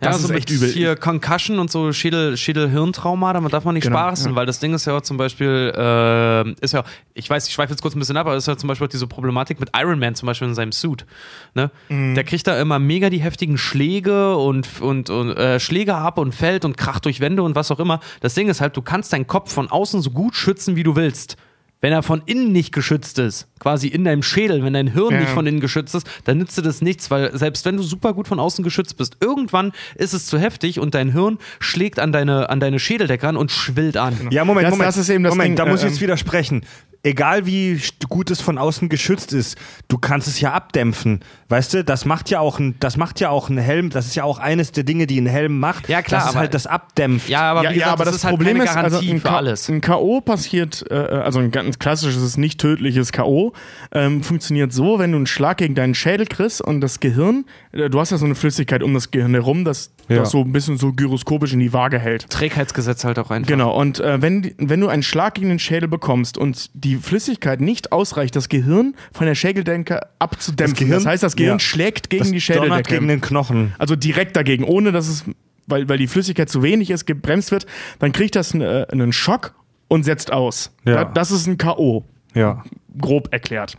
[0.01, 0.69] Das so ist echt übel.
[0.69, 4.37] Hier Concussion und so Schädel, Schädel-Hirntrauma, damit darf man nicht Genau, spaßen, ja.
[4.37, 7.83] weil das Ding ist ja zum Beispiel, äh, ist ja, ich weiß, ich schweife jetzt
[7.83, 10.15] kurz ein bisschen ab, aber ist ja zum Beispiel auch diese Problematik mit Iron Man
[10.15, 11.07] zum Beispiel in seinem Suit.
[11.55, 11.71] Ne?
[11.89, 12.15] Mhm.
[12.15, 16.35] Der kriegt da immer mega die heftigen Schläge und, und, und äh, Schläge ab und
[16.35, 18.01] fällt und kracht durch Wände und was auch immer.
[18.21, 20.97] Das Ding ist halt, du kannst deinen Kopf von außen so gut schützen, wie du
[20.97, 21.37] willst.
[21.81, 25.21] wenn er von innen nicht geschützt ist, quasi in deinem Schädel, wenn dein Hirn Ja.
[25.21, 28.13] nicht von innen geschützt ist, dann nützt dir das nichts, weil selbst wenn du super
[28.13, 32.13] gut von außen geschützt bist, irgendwann ist es zu heftig und dein Hirn schlägt an
[32.13, 34.29] deine, an deine Schädeldecke an und schwillt an.
[34.31, 34.89] Ja, Moment, Das- Moment.
[34.89, 36.67] das ist eben das Moment, Ding, da muss ich äh, jetzt widersprechen.
[37.07, 41.21] Egal wie gut es von außen geschützt ist, du kannst es ja abdämpfen.
[41.51, 44.15] Weißt du, das macht ja auch ein, das macht ja auch ein Helm, das ist
[44.15, 45.87] ja auch eines der Dinge, die ein Helm macht.
[45.91, 47.29] Ja, klar, Das ist aber- halt das Abdämpft.
[47.29, 49.21] Ja, aber ja, gesagt, ja, aber das, ist halt Problem keine ist, also Garantie ein,
[49.21, 49.69] für alles.
[49.69, 50.23] ein K.O.
[50.23, 53.53] passiert, äh, also ein ganz klassisches, nicht tödliches K.O.
[53.93, 57.89] Ähm, funktioniert so, wenn du einen Schlag gegen deinen Schädel kriegst und das Gehirn, äh,
[57.91, 60.17] du hast ja so eine Flüssigkeit um das Gehirn herum, das, Ja.
[60.19, 62.29] das so ein bisschen so gyroskopisch in die Waage hält.
[62.31, 63.49] Trägheitsgesetz halt auch einfach.
[63.49, 67.61] Genau, und äh, wenn, wenn du einen Schlag gegen den Schädel bekommst und die Flüssigkeit
[67.61, 71.61] nicht ausreicht, das Gehirn von der Schädeldecke abzudämpfen, das, Gehirn- heißt, das Gehirn ja.
[71.61, 72.95] schlägt gegen das die Schädeldecke.
[72.95, 73.75] gegen den Knochen.
[73.79, 75.25] Also direkt dagegen, ohne dass es,
[75.67, 77.67] weil, weil die Flüssigkeit zu wenig ist, gebremst wird,
[77.99, 79.55] dann kriegt das äh, einen Schock
[79.89, 80.71] und setzt aus.
[80.85, 80.95] Ja.
[80.95, 82.65] Da, das ist ein K.O., Ja.
[82.99, 83.77] grob erklärt.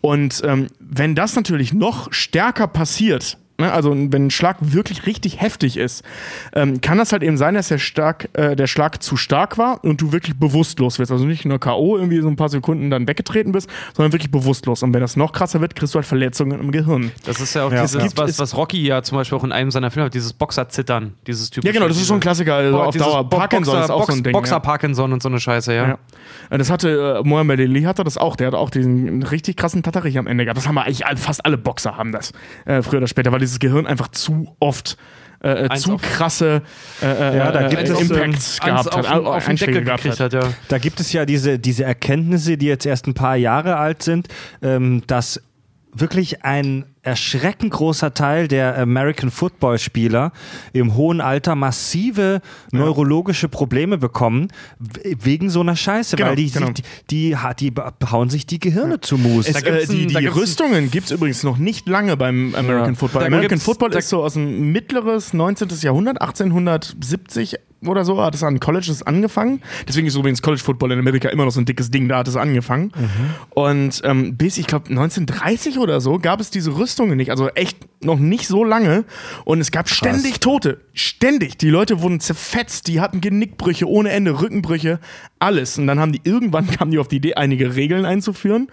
[0.00, 5.40] Und ähm, wenn das natürlich noch stärker passiert, ne, also wenn ein Schlag wirklich richtig
[5.40, 6.02] heftig ist,
[6.54, 9.82] ähm, kann das halt eben sein, dass der, stark, äh, der Schlag zu stark war
[9.84, 11.10] und du wirklich bewusstlos wirst.
[11.12, 11.96] Also nicht nur K.O.
[11.96, 14.82] irgendwie so ein paar Sekunden dann weggetreten bist, sondern wirklich bewusstlos.
[14.82, 17.12] Und wenn das noch krasser wird, kriegst du halt Verletzungen im Gehirn.
[17.24, 17.82] Das ist ja auch Ja.
[17.82, 20.06] dieses, Es gibt- was, es- was Rocky ja zum Beispiel auch in einem seiner Filme
[20.06, 21.72] hat, dieses Boxer-Zittern, dieses typische.
[21.72, 22.54] Ja, genau, das ist so ein Klassiker.
[22.54, 23.24] Also auf Dauer.
[23.24, 24.32] Bo- Parkinson Boxer, ist auch Box, so ein Ding.
[24.32, 24.60] Boxer ja.
[24.60, 25.98] Parkinson und so eine Scheiße, ja.
[26.50, 26.58] Ja.
[26.58, 28.36] Das hatte äh, Mohamed Ali hatte das auch.
[28.36, 30.56] Der hat auch diesen richtig krassen Tatarich am Ende gehabt.
[30.58, 32.32] Das haben wir eigentlich fast alle Boxer haben das
[32.64, 34.96] äh, früher oder später, weil dieses Gehirn einfach zu oft
[35.42, 36.62] äh, äh, zu auf- krasse
[37.02, 39.84] äh, Ja, da äh, gibt äh, es, Impacts gehabt auf, hat, auf den Einschläge Deckel
[39.84, 40.34] gehabt gekriegt hat.
[40.34, 40.52] hat, ja.
[40.68, 44.28] Da gibt es ja diese, diese Erkenntnisse, die jetzt erst ein paar Jahre alt sind,
[44.62, 45.40] ähm, dass
[45.92, 50.32] wirklich ein erschreckend großer Teil der American Football Spieler
[50.72, 52.40] im hohen Alter massive
[52.72, 56.70] neurologische Probleme bekommen wegen so einer Scheiße, Genau, weil die, genau.
[56.70, 59.46] die, die, die, die hauen sich die Gehirne zu Mus.
[59.46, 62.94] Es, Da gibt's äh, die die Rüstungen gibt es übrigens noch nicht lange beim American
[62.94, 62.98] Ja.
[62.98, 63.20] Football.
[63.20, 65.68] Da American Football ist so aus dem mittleres 19.
[65.80, 69.60] Jahrhundert, 1870 oder so, hat es an Colleges angefangen.
[69.86, 72.28] Deswegen ist übrigens College Football in Amerika immer noch so ein dickes Ding, da hat
[72.28, 72.90] es angefangen.
[73.50, 77.30] Und ähm, bis, ich glaube, 1930 oder so gab es diese Rüstungen nicht.
[77.30, 79.04] Also echt noch nicht so lange.
[79.44, 80.80] Und es gab ständig Tote.
[80.94, 81.58] Ständig.
[81.58, 84.98] Die Leute wurden zerfetzt, die hatten Genickbrüche ohne Ende, Rückenbrüche,
[85.38, 85.76] alles.
[85.78, 88.68] Und dann haben die irgendwann kamen die auf die Idee, einige Regeln einzuführen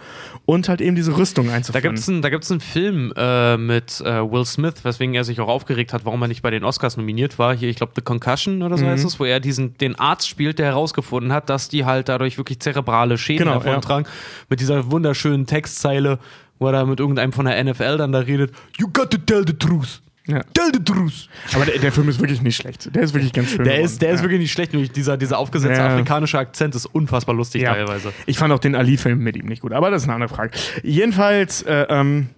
[0.46, 1.84] und halt eben diese Rüstung Da einzuführen.
[1.84, 5.50] gibt es einen, da einen Film äh, mit äh, Will Smith, weswegen er sich auch
[5.50, 7.56] aufgeregt hat, warum er nicht bei den Oscars nominiert war.
[7.56, 8.80] Hier, ich glaube, The Concussion oder Mhm.
[8.80, 12.08] so heißt es, wo er diesen, den Arzt spielt, der herausgefunden hat, dass die halt
[12.08, 14.08] dadurch wirklich zerebrale Schäden Genau, davontragen.
[14.50, 16.20] Mit dieser wunderschönen Textzeile,
[16.60, 19.44] wo er da mit irgendeinem von der NFL dann da redet: You got to tell
[19.46, 20.02] the truth.
[20.26, 20.42] Ja.
[20.54, 21.28] Tell the truth.
[21.54, 22.96] Aber der, der Film ist wirklich nicht schlecht.
[22.96, 23.58] Der ist wirklich ganz schön.
[23.66, 23.86] Der geworden.
[23.86, 24.24] ist, der ist ja.
[24.24, 25.88] wirklich nicht schlecht, nur dieser, dieser aufgesetzte Ja.
[25.88, 27.74] afrikanische Akzent ist unfassbar lustig Ja.
[27.74, 28.14] teilweise.
[28.26, 30.52] Ich fand auch den Ali-Film mit ihm nicht gut, aber das ist eine andere Frage.
[30.82, 32.30] Jedenfalls, äh, ähm,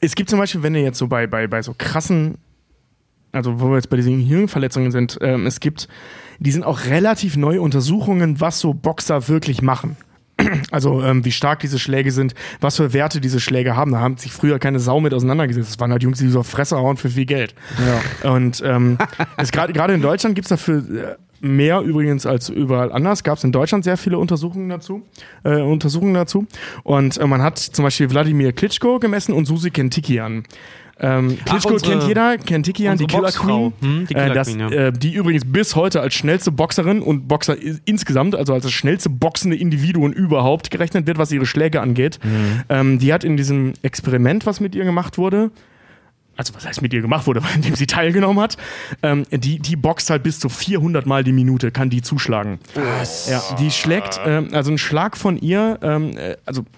[0.00, 2.38] es gibt zum Beispiel, wenn ihr jetzt so bei, bei, bei so krassen,
[3.32, 5.88] also wo wir jetzt bei diesen Hirnverletzungen sind, ähm, es gibt,
[6.38, 9.96] die sind auch relativ neue Untersuchungen, was so Boxer wirklich machen.
[10.70, 13.92] Also ähm, wie stark diese Schläge sind, was für Werte diese Schläge haben.
[13.92, 15.70] Da haben sich früher keine Sau mit auseinandergesetzt.
[15.70, 17.54] Das waren halt Jungs, die so auf Fresse hauen für viel Geld.
[18.22, 18.98] Und ähm,
[19.52, 23.24] gerade in Deutschland gibt es dafür äh, mehr übrigens als überall anders.
[23.24, 25.02] Gab es in Deutschland sehr viele Untersuchungen dazu.
[25.44, 26.46] Äh, Untersuchungen dazu.
[26.82, 30.44] Und äh, man hat zum Beispiel Wladimir Klitschko gemessen und Susi Kentikian.
[30.98, 33.32] Ähm, Klitschko unsere- kennt jeder, Kentikian, die unsere Killer.
[33.32, 33.72] Queen.
[33.80, 34.70] Hm, die äh, Killer das, Queen, ja.
[34.70, 39.10] äh, die übrigens bis heute als schnellste Boxerin und Boxer insgesamt, also als das schnellste
[39.10, 42.18] boxende Individuum überhaupt gerechnet wird, was ihre Schläge angeht.
[42.24, 42.62] Mhm.
[42.70, 45.50] Ähm, die hat in diesem Experiment, was mit ihr gemacht wurde,
[46.38, 48.56] also was heißt mit ihr gemacht wurde, in dem sie teilgenommen hat,
[49.02, 52.58] ähm, die, die boxt halt bis zu 400 Mal die Minute, kann die zuschlagen.
[52.74, 53.28] Was?
[53.28, 56.68] Ja, die schlägt, ähm, also ein Schlag von ihr, ähm, äh, also die-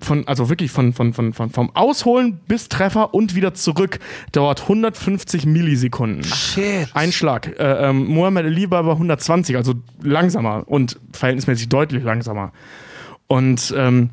[0.00, 3.98] von, also wirklich von, von, von, von, vom Ausholen bis Treffer und wieder zurück
[4.32, 6.24] dauert 150 Millisekunden.
[6.24, 6.88] Shit.
[6.94, 7.58] Ein Schlag.
[7.58, 12.52] Äh, ähm, Mohamed Ali war bei 120, also langsamer und verhältnismäßig deutlich langsamer.
[13.28, 14.10] Und ähm,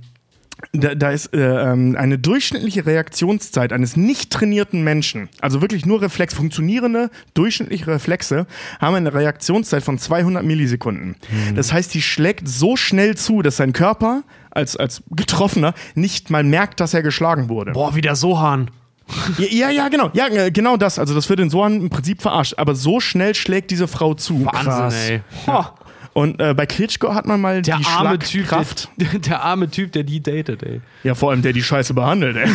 [0.72, 6.02] da, da ist äh, ähm, eine durchschnittliche Reaktionszeit eines nicht trainierten Menschen, also wirklich nur
[6.02, 8.48] Reflex, funktionierende durchschnittliche Reflexe,
[8.80, 11.16] haben eine Reaktionszeit von 200 Millisekunden.
[11.56, 14.24] Das heißt, die schlägt so schnell zu, dass sein Körper
[14.56, 17.74] als, als Getroffener nicht mal merkt, dass er geschlagen wurde.
[17.74, 18.72] Boah, wie der Sohan.
[19.38, 20.10] Ja, ja, ja, genau.
[20.14, 20.98] Ja, äh, genau das.
[20.98, 22.54] Also das wird in Sohan im Prinzip verarscht.
[22.58, 24.46] Aber so schnell schlägt diese Frau zu.
[24.46, 25.22] Wahnsinn, ey.
[25.48, 25.66] Ho,
[26.14, 28.90] Und äh, bei Klitschko hat man mal der die arme Typ, Schlagkraft.
[28.98, 30.82] der, der arme Typ, der die datet, ey.
[31.04, 32.38] Ja, vor allem der die Scheiße behandelt.
[32.38, 32.50] Ey.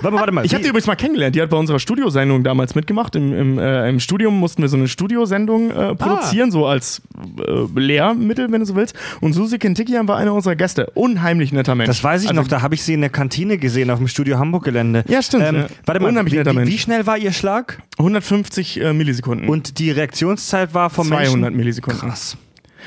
[0.00, 0.46] Warte mal, warte mal.
[0.46, 1.34] Ich habe die übrigens mal kennengelernt.
[1.34, 3.16] Die hat bei unserer Studiosendung damals mitgemacht.
[3.16, 5.90] Im, im, äh, im Studium mussten wir so eine Studiosendung Ah.
[5.90, 7.02] äh, produzieren, so als
[7.44, 8.94] äh, Lehrmittel, wenn du so willst.
[9.20, 10.86] Und Susi Kentikian war einer unserer Gäste.
[10.94, 11.88] Unheimlich netter Mensch.
[11.88, 14.06] Das weiß ich Also, noch, da habe ich sie in der Kantine gesehen, auf dem
[14.06, 15.04] Studio Hamburg-Gelände.
[15.08, 15.66] Ja, stimmt, ja.
[15.84, 16.70] Warte mal, Unheimlich wie, netter wie, Mensch.
[16.70, 17.82] wie schnell war Ihr Schlag?
[17.98, 19.48] 150 äh, Millisekunden.
[19.48, 21.56] Und die Reaktionszeit war vom 200 Menschen?
[21.56, 22.00] Millisekunden.
[22.00, 22.07] Krass.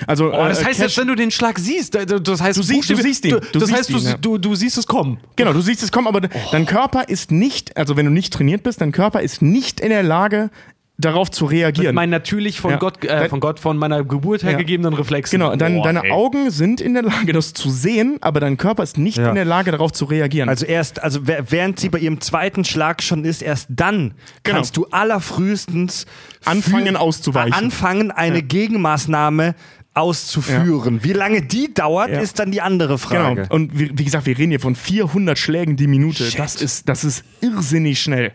[0.07, 2.57] Also, Oh, das äh, heißt, Cash- selbst wenn du den Schlag siehst, äh, das heißt,
[2.57, 3.31] Du siehst- du siehst ihn.
[3.31, 4.17] Du das siehst heißt, du, ihn, ja.
[4.17, 5.19] du, du siehst es kommen.
[5.35, 8.33] Genau, du siehst es kommen, aber de- dein Körper ist nicht, also wenn du nicht
[8.33, 10.49] trainiert bist, dein Körper ist nicht in der Lage,
[10.97, 11.95] darauf zu reagieren.
[11.95, 12.77] Mein natürlich von Ja.
[12.77, 14.57] Gott, äh, von Gott, von meiner Geburt her Ja.
[14.57, 15.39] gegebenen Reflexen.
[15.39, 16.11] Genau, dein, Boah, deine ey.
[16.11, 19.29] Augen sind in der Lage, das zu sehen, aber dein Körper ist nicht Ja.
[19.29, 20.47] in der Lage, darauf zu reagieren.
[20.47, 24.13] Also erst, also während sie bei ihrem zweiten Schlag schon ist, erst dann
[24.43, 24.57] Genau.
[24.57, 26.05] kannst du allerfrühestens
[26.45, 27.53] Anfangen für- auszuweichen.
[27.53, 29.55] Anfangen, eine Gegenmaßnahme
[29.93, 31.03] auszuführen.
[31.03, 32.19] Wie lange die dauert, Ja.
[32.19, 33.43] ist dann die andere Frage.
[33.43, 33.53] Genau.
[33.55, 36.23] Und wie, wie gesagt, wir reden hier von 400 Schlägen die Minute.
[36.25, 36.39] Shit.
[36.39, 38.31] Das ist, das ist irrsinnig schnell.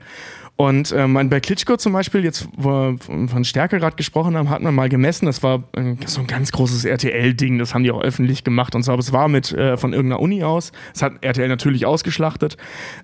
[0.57, 2.98] Und äh, man, bei Klitschko zum Beispiel, jetzt wo wir
[3.28, 6.50] von Stärke gerade gesprochen haben, hat man mal gemessen, das war äh, so ein ganz
[6.50, 9.76] großes RTL-Ding, das haben die auch öffentlich gemacht und so, aber es war mit äh,
[9.76, 12.57] von irgendeiner Uni aus, das hat RTL natürlich ausgeschlachtet.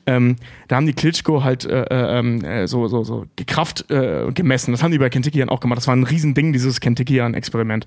[0.06, 0.36] Ähm,
[0.68, 4.32] da haben die Klitschko halt äh, äh, ähm, äh, so, so, so die Kraft äh,
[4.32, 4.72] gemessen.
[4.72, 5.76] Das haben die bei Kentucky auch gemacht.
[5.76, 7.86] Das war ein Riesending, dieses Kentucky-Experiment.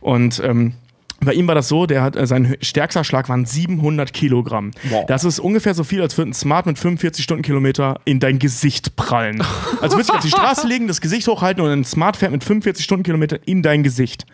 [0.00, 0.74] Und ähm,
[1.20, 4.72] bei ihm war das so, der hat äh, sein stärkster Schlag waren 700 Kilogramm.
[5.06, 8.96] Das ist ungefähr so viel, als würde ein Smart mit 45 Stundenkilometer in dein Gesicht
[8.96, 9.42] prallen.
[9.80, 12.44] Als würdest du auf die Straße legen, das Gesicht hochhalten und ein Smart fährt mit
[12.44, 14.26] 45 Stundenkilometer in dein Gesicht.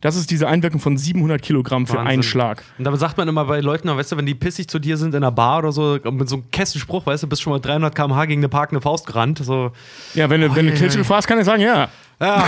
[0.00, 2.08] Das ist diese Einwirkung von 700 Kilogramm für Wahnsinn.
[2.08, 2.64] einen Schlag.
[2.78, 5.10] Und damit sagt man immer bei Leuten, weißt du, wenn die pissig zu dir sind
[5.10, 7.94] in einer Bar oder so, mit so einem Kessenspruch, weißt du, bist schon mal 300
[7.94, 9.40] km/h gegen eine parkende Faust gerannt.
[9.44, 9.72] So.
[10.14, 11.88] Ja, wenn du, wenn du Klitschko fragst, kann er sagen, ja.
[12.22, 12.46] Ja,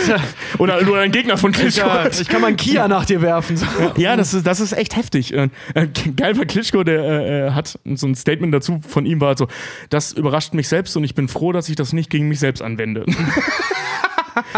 [0.58, 1.86] Oder nur ein Gegner von Klitschko.
[1.86, 3.56] ja, ich kann mal einen Kia nach dir werfen.
[3.58, 3.66] So.
[3.96, 5.34] Ja, das ist, das ist echt heftig.
[5.34, 5.86] Äh, äh,
[6.16, 9.38] geil war Klitschko, der äh, äh, hat so ein Statement dazu von ihm war halt
[9.38, 9.48] so,
[9.90, 12.62] das überrascht mich selbst und ich bin froh, dass ich das nicht gegen mich selbst
[12.62, 13.04] anwende.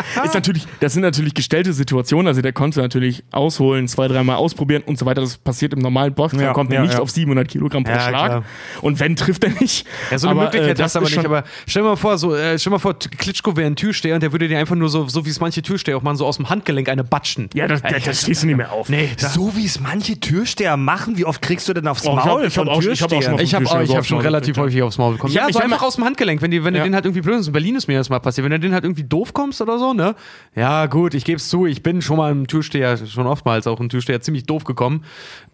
[0.24, 4.82] ist natürlich, das sind natürlich gestellte Situationen, also der konnte natürlich ausholen, zwei, dreimal ausprobieren
[4.86, 5.20] und so weiter.
[5.20, 7.00] Das passiert im normalen Boxen, Ja, kommt er ja, nicht ja.
[7.00, 8.08] auf 700 Kilogramm pro Schlag.
[8.10, 8.44] klar.
[8.80, 9.86] Und wenn, trifft er nicht.
[10.10, 11.24] Ja, so eine Aber, Möglichkeit äh, hast du aber nicht.
[11.24, 14.14] Aber stell dir mal vor, so, äh, stell dir mal vor, Klitschko wäre ein Türsteher
[14.14, 16.26] und der würde dir einfach nur so, so wie es manche Türsteher auch machen, so
[16.26, 17.48] aus dem Handgelenk eine batschen.
[17.54, 18.88] Ja, das, das, das stehst du nicht mehr auf.
[18.88, 22.44] Nee, So wie es manche Türsteher machen, wie oft kriegst du denn aufs Oh, Maul
[22.46, 24.82] ich hab von auch- ich hab auch schon ich habe hab aufs schon relativ häufig
[24.82, 25.32] aufs Maul bekommen.
[25.32, 26.80] Ja, ich so hab einfach aus dem Handgelenk, wenn, die, wenn Ja.
[26.80, 27.46] du den halt irgendwie blöd ist.
[27.46, 28.44] In Berlin ist mir das mal passiert.
[28.44, 30.14] Wenn du den halt irgendwie doof kommst oder so, ne?
[30.54, 33.80] Ja, gut, ich gebe es zu, ich bin schon mal ein Türsteher, schon oftmals auch
[33.80, 35.04] ein Türsteher ziemlich doof gekommen.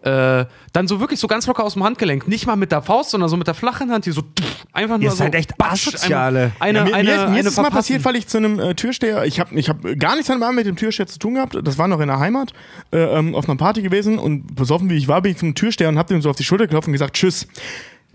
[0.01, 2.27] Äh, dann so wirklich so ganz locker aus dem Handgelenk.
[2.27, 4.97] Nicht mal mit der Faust, sondern so mit der flachen Hand, die so pff, einfach
[4.97, 5.17] nur Ihr so.
[5.17, 6.51] seid echt Asoziale.
[6.59, 8.37] Eine, Ja, mir, eine, mir, ist- mir eine ist es mal passiert, weil ich zu
[8.37, 11.57] einem äh, Türsteher, ich habe ich hab gar nichts mit dem Türsteher zu tun gehabt.
[11.63, 12.53] Das war noch in der Heimat,
[12.91, 15.89] äh, ähm, auf einer Party gewesen und besoffen wie ich war, bin ich zum Türsteher
[15.89, 17.47] und hab dem so auf die Schulter geklopft und gesagt, tschüss.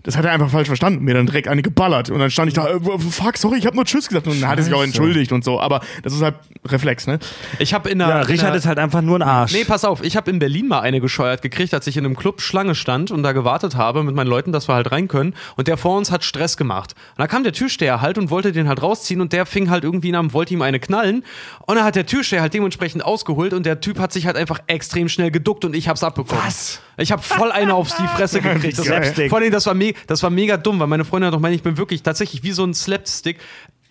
[0.05, 2.11] Das hat er einfach falsch verstanden, mir dann direkt eine geballert.
[2.11, 4.27] Und dann stand ich da, äh, fuck, sorry, ich habe nur Tschüss gesagt.
[4.27, 5.59] Und dann hat er sich auch entschuldigt und so.
[5.59, 7.17] Aber das ist halt Reflex, ne?
[7.57, 8.09] Ich habe in der.
[8.09, 9.53] Ja, in Richard der, ist halt einfach nur ein Arsch.
[9.53, 12.15] Nee, pass auf, ich habe in Berlin mal eine gescheuert gekriegt, als ich in einem
[12.15, 15.33] Club Schlange stand und da gewartet habe mit meinen Leuten, dass wir halt rein können.
[15.55, 16.93] Und der vor uns hat Stress gemacht.
[17.17, 19.83] Und da kam der Türsteher halt und wollte den halt rausziehen und der fing halt
[19.83, 21.23] irgendwie an, wollte ihm eine knallen.
[21.65, 24.59] Und dann hat der Türsteher halt dementsprechend ausgeholt und der Typ hat sich halt einfach
[24.67, 26.43] extrem schnell geduckt und ich hab's abbekommen.
[26.45, 26.79] Was?
[26.97, 28.77] Ich habe voll eine auf die Fresse gekriegt.
[28.77, 29.29] Das, Slapstick.
[29.29, 31.55] vor allem, das war, me das war mega dumm, weil meine Freundin hat doch gemeint,
[31.55, 33.37] ich bin wirklich tatsächlich wie so ein Slapstick.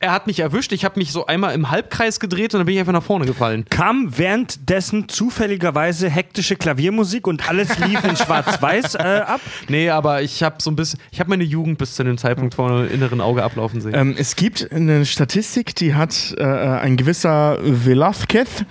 [0.01, 2.75] Er hat mich erwischt, ich habe mich so einmal im Halbkreis gedreht und dann bin
[2.75, 3.65] ich einfach nach vorne gefallen.
[3.71, 9.41] Kam währenddessen zufälligerweise hektische Klaviermusik und alles lief in Schwarz-Weiß äh, ab?
[9.69, 12.55] Nee, aber ich habe so ein bisschen, ich habe meine Jugend bis zu dem Zeitpunkt
[12.55, 13.95] vor meinem inneren Auge ablaufen sehen.
[13.95, 18.67] Ähm, es gibt eine Statistik, die hat äh, ein gewisser Velázquez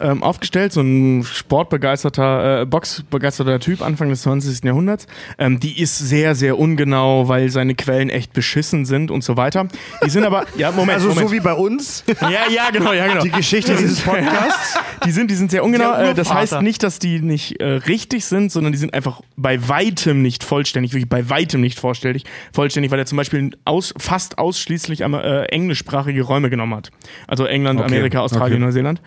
[0.00, 4.64] ähm, aufgestellt, so ein sportbegeisterter, äh, boxbegeisterter Typ Anfang des 20.
[4.64, 5.06] Jahrhunderts.
[5.38, 9.66] Ähm, die ist sehr, sehr ungenau, weil seine Quellen echt beschissen sind und so weiter.
[10.04, 11.28] Die sind aber, ja, Moment, Also Moment.
[11.28, 13.22] so wie bei uns, ja, ja, genau, ja, genau.
[13.22, 14.78] die Geschichte dieses Podcasts.
[15.04, 15.94] Die sind, die sind sehr ungenau.
[15.94, 19.68] Äh, das heißt nicht, dass die nicht äh, richtig sind, sondern die sind einfach bei
[19.68, 24.38] weitem nicht vollständig, wirklich bei weitem nicht vollständig, vollständig, weil er zum Beispiel aus, fast
[24.38, 26.90] ausschließlich äh, englischsprachige Räume genommen hat.
[27.26, 28.66] Also England, Okay, Amerika, Australien, okay.
[28.66, 29.02] Neuseeland.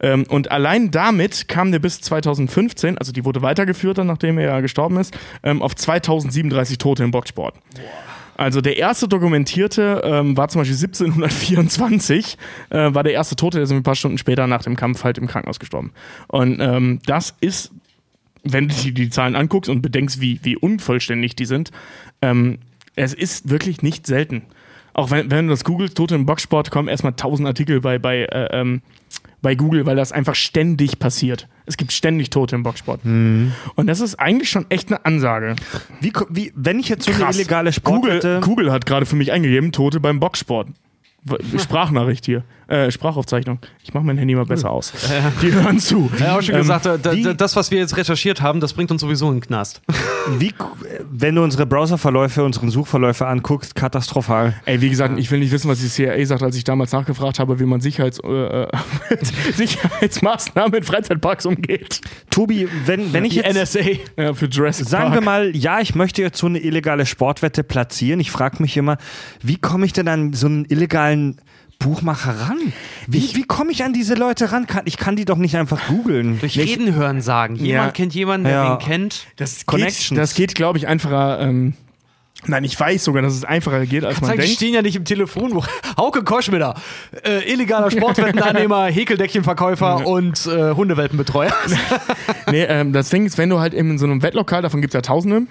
[0.00, 4.62] Ähm, und allein damit kam der bis 2015, also die wurde weitergeführt dann, nachdem er
[4.62, 7.54] gestorben ist, ähm, auf 2037 Tote im Boxsport.
[8.36, 12.36] Also der erste dokumentierte ähm, war zum Beispiel 1724,
[12.70, 15.18] äh, war der erste Tote, der ist ein paar Stunden später nach dem Kampf halt
[15.18, 15.92] im Krankenhaus gestorben.
[16.26, 17.70] Und ähm, das ist,
[18.42, 21.70] wenn du dir die Zahlen anguckst und bedenkst, wie, wie unvollständig die sind,
[22.22, 22.58] ähm,
[22.96, 24.42] es ist wirklich nicht selten.
[24.94, 28.24] Auch wenn, wenn du das googelst, Tote im Boxsport, kommen erstmal tausend Artikel bei, bei,
[28.24, 28.82] äh, ähm,
[29.44, 31.46] bei Google, weil das einfach ständig passiert.
[31.66, 33.04] Es gibt ständig Tote im Boxsport.
[33.04, 33.52] Mhm.
[33.76, 35.54] Und das ist eigentlich schon echt eine Ansage.
[36.00, 37.36] Wie, wie, wenn ich jetzt so eine Krass.
[37.36, 38.40] illegale Google, Sportwette...
[38.42, 40.68] Google hat gerade für mich eingegeben, Tote beim Boxsport.
[41.58, 42.44] Sprachnachricht hier.
[42.66, 43.58] Äh, Sprachaufzeichnung.
[43.82, 44.92] Ich mache mein Handy mal besser aus.
[45.42, 46.10] Die hören zu.
[46.18, 48.72] Hat auch schon Ähm, gesagt, da, da, wie- das, was wir jetzt recherchiert haben, das
[48.72, 49.82] bringt uns sowieso in den Knast.
[50.38, 50.54] Wie,
[51.10, 54.54] wenn du unsere Browserverläufe, unseren Suchverläufe anguckst, katastrophal.
[54.64, 57.38] Ey, wie gesagt, ich will nicht wissen, was die CIA sagt, als ich damals nachgefragt
[57.38, 58.68] habe, wie man Sicherheits, äh, äh,
[59.10, 62.00] mit Sicherheitsmaßnahmen in Freizeitparks umgeht.
[62.30, 63.54] Tobi, wenn, wenn ich jetzt...
[63.54, 63.80] NSA.
[64.16, 65.14] Ja, für Jurassic Sagen Park.
[65.16, 68.18] wir mal, ja, ich möchte jetzt so eine illegale Sportwette platzieren.
[68.18, 68.96] Ich frage mich immer,
[69.42, 71.13] wie komme ich denn an so einen illegalen
[71.78, 72.72] Buchmacher ran?
[73.08, 74.66] Wie, wie komme ich an diese Leute ran?
[74.66, 76.38] Kann, ich kann die doch nicht einfach googeln.
[76.40, 77.56] Durch Reden hören sagen.
[77.56, 77.90] Jemand Ja.
[77.92, 78.72] kennt jemanden, der Ja.
[78.72, 79.26] wen kennt.
[79.36, 81.40] das geht, das geht glaube ich, einfacher.
[81.40, 81.74] Ähm,
[82.46, 84.54] nein, ich weiß sogar, dass es einfacher geht, als man die denkt.
[84.54, 85.66] stehen ja nicht im Telefonbuch.
[85.98, 86.74] Hauke Koschmider,
[87.24, 91.52] äh, illegaler Sportwettenannehmer, Häkeldeckchenverkäufer und äh, Hundewelpenbetreuer.
[92.50, 94.92] Nee, ähm, das Ding ist, wenn du halt eben in so einem Wettlokal, davon gibt
[94.94, 95.46] es ja Tausende.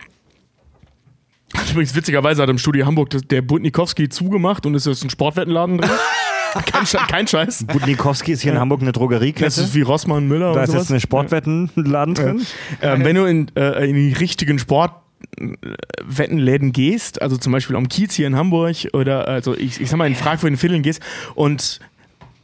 [1.72, 5.78] Übrigens, witzigerweise hat im Studio Hamburg das- der Budnikowski zugemacht und es ist ein Sportwettenladen
[5.80, 5.90] drin.
[6.72, 7.66] kein, Sche- kein Scheiß.
[7.66, 9.48] Budnikowski ist hier in Hamburg eine Das Drogeriekette.
[9.62, 12.46] ist wie Rossmann Müller Da ist jetzt eine Sportwettenladen drin.
[12.82, 18.14] Ähm, wenn du in, äh, in die richtigen Sportwettenläden gehst, also zum Beispiel am Kiez
[18.14, 21.02] hier in Hamburg oder also ich, ich sag mal in fragwürdigen Vierteln gehst
[21.36, 21.80] und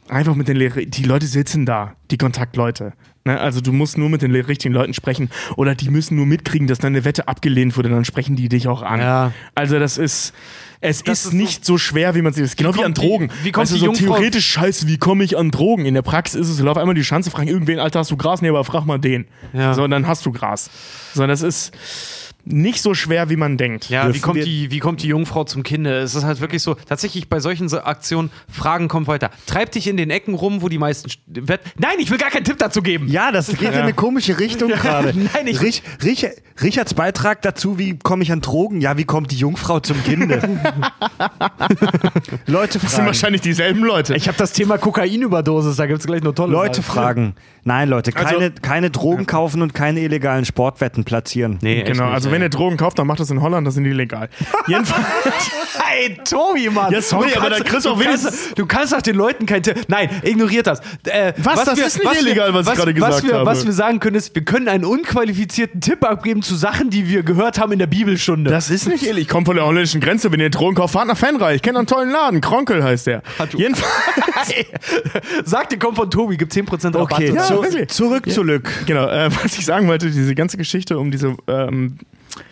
[0.08, 2.92] einfach mit den Le die Leute sitzen da, die Kontaktleute.
[3.34, 3.40] Ne?
[3.40, 6.78] Also du musst nur mit den richtigen Leuten sprechen oder die müssen nur mitkriegen, dass
[6.78, 9.00] deine Wette abgelehnt wurde, dann sprechen die dich auch an.
[9.00, 9.32] Ja.
[9.54, 10.32] Also das ist
[10.82, 12.94] es Das ist, ist nicht so schwer, wie man sich das genau wie, kommt an
[12.94, 13.30] Drogen.
[13.42, 15.84] wie kommt weißt du, die so Jungfrau- theoretisch scheiße, wie komme ich an Drogen?
[15.84, 18.40] In der Praxis ist es, lauf einmal die Schanze, fragen irgendwen, Alter, hast du Gras?
[18.40, 19.26] Nee, aber frag mal den.
[19.52, 19.74] Ja.
[19.74, 20.70] So, und dann hast du Gras.
[21.12, 21.72] So, das ist
[22.52, 23.88] nicht so schwer, wie man denkt.
[23.90, 25.98] Ja, wie kommt, die, wie kommt die Jungfrau zum Kinde?
[25.98, 29.30] Es ist halt wirklich so, tatsächlich bei solchen so Aktionen, Fragen kommt weiter.
[29.46, 31.10] Treib dich in den Ecken rum, wo die meisten.
[31.28, 33.08] Nein, ich will gar keinen Tipp dazu geben.
[33.08, 35.12] Ja, das geht in eine komische Richtung gerade.
[35.16, 36.26] Nein, ich- Rich, Rich,
[36.62, 38.80] Richards Beitrag dazu, wie komme ich an Drogen?
[38.80, 40.40] Ja, wie kommt die Jungfrau zum Kinde?
[42.46, 43.06] Leute Das sind fragen.
[43.06, 44.14] wahrscheinlich dieselben Leute.
[44.14, 46.84] Ich habe das Thema Kokainüberdosis, da gibt es gleich nur tolle Leute Sachen.
[46.94, 47.34] fragen.
[47.64, 51.58] Nein, Leute, keine, Also- keine Drogen kaufen und keine illegalen Sportwetten platzieren.
[51.60, 52.34] Nee, genau, nicht, also ey.
[52.34, 54.28] wenn ihr Drogen kauft, dann macht das in Holland, das sind die legal.
[54.66, 55.04] Jedenfalls.
[55.84, 56.92] Hey, Tobi, Mann.
[56.92, 59.16] Ja, sorry, aber kannst- da kriegst du auch du kannst, wenigstens- du kannst doch den
[59.16, 59.76] Leuten kein Tipp.
[59.88, 60.80] Nein, ignoriert das.
[61.04, 61.64] Äh, Was?
[61.64, 63.46] Das ist nicht illegal, was ich gerade was gesagt wir, habe.
[63.46, 67.22] Was wir sagen können, ist, wir können einen unqualifizierten Tipp abgeben zu Sachen, die wir
[67.22, 68.50] gehört haben in der Bibelstunde.
[68.50, 69.18] Das ist nicht illegal.
[69.18, 70.32] Ich komme von der holländischen Grenze.
[70.32, 71.56] Wenn ihr Drogen kauft, fahrt nach Fenreich.
[71.56, 72.40] Ich kenne einen tollen Laden.
[72.40, 73.22] Kronkel heißt der.
[73.56, 73.92] Jedenfalls.
[75.44, 77.12] Sagt, ihr kommt von Tobi, gibt 10% Rabatt.
[77.12, 77.88] Okay, Ja, zu, wirklich.
[77.88, 78.70] zurück zu Lück.
[78.86, 81.98] Genau, äh, was ich sagen wollte, diese ganze Geschichte um diese ähm,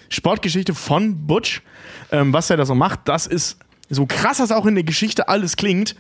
[0.08, 1.62] Sportgeschichte von Butch,
[2.10, 3.58] ähm, was er da so macht, das ist
[3.90, 5.96] so krass, das auch in der Geschichte alles klingt.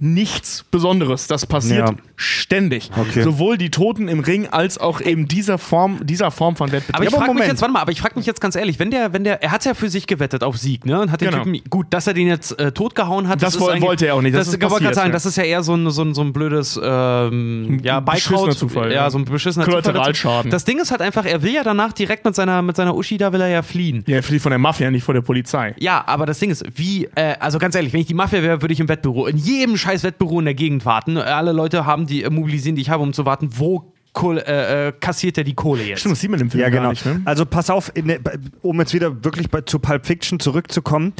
[0.00, 1.28] Nichts Besonderes.
[1.28, 1.94] Das passiert Ja.
[2.16, 2.90] ständig.
[2.98, 3.22] Okay.
[3.22, 6.96] Sowohl die Toten im Ring als auch eben dieser Form, dieser Form von Wettbewerb.
[6.96, 8.90] Aber ich frage mich jetzt, warte mal, aber ich frage mich jetzt ganz ehrlich, wenn
[8.90, 11.00] der, wenn der, er hat ja für sich gewettet auf Sieg, ne?
[11.00, 11.44] Und hat den Genau.
[11.44, 13.40] Typen, gut, dass er den jetzt äh, totgehauen hat.
[13.42, 14.94] Das ist woll- eigentlich- wollte er auch nicht, das Das, ist ich wollte gerade passiert,
[14.96, 15.12] sagen, ja.
[15.12, 18.50] das ist ja eher so ein, so ein, so ein blödes, ähm, ja, beschissener.
[18.56, 19.10] Zufall, Ja, ja.
[19.10, 20.14] so ein beschissener Kollateralschaden.
[20.42, 20.50] Zufall.
[20.50, 23.18] Das Ding ist halt einfach, er will ja danach direkt mit seiner, mit seiner Uschi,
[23.18, 24.02] da will er ja fliehen.
[24.08, 25.74] ja, für die von der Mafia, nicht vor der Polizei.
[25.78, 28.60] Ja, aber das Ding ist, wie, äh, also ganz ehrlich, wenn ich die Mafia wäre,
[28.62, 31.16] würde ich im Wettbüro, in jedem scheiß Wettbüro in der Gegend warten.
[31.18, 34.88] Alle Leute haben die, äh, mobilisieren, die ich habe, um zu warten, wo Kohle, äh,
[34.88, 36.00] äh, kassiert er die Kohle jetzt?
[36.00, 36.90] Stimmt, das sieht man im Film Ja, gar genau.
[36.90, 37.22] nicht, ne?
[37.24, 38.20] Also pass auf, in der,
[38.60, 41.14] um jetzt wieder wirklich bei, zu Pulp Fiction zurückzukommen.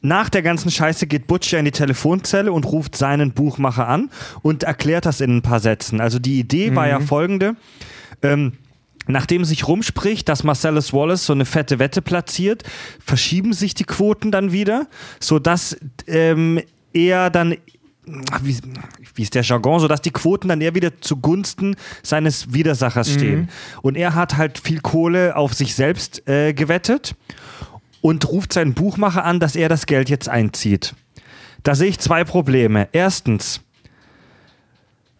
[0.00, 4.10] Nach der ganzen Scheiße geht Butch ja in die Telefonzelle und ruft seinen Buchmacher an
[4.42, 6.00] und erklärt das in ein paar Sätzen.
[6.00, 7.56] Also die Idee war ja folgende.
[8.22, 8.52] Ähm,
[9.10, 12.62] Nachdem sich rumspricht, dass Marcellus Wallace so eine fette Wette platziert,
[13.02, 14.86] verschieben sich die Quoten dann wieder,
[15.18, 16.60] sodass ähm,
[17.06, 17.56] er dann
[18.42, 18.56] wie,
[19.14, 23.48] wie ist der Jargon, sodass die Quoten dann eher wieder zugunsten seines Widersachers stehen.
[23.82, 27.14] Und er hat halt viel Kohle auf sich selbst äh, gewettet
[28.00, 30.94] und ruft seinen Buchmacher an, dass er das Geld jetzt einzieht.
[31.64, 32.88] Da sehe ich zwei Probleme.
[32.92, 33.60] Erstens,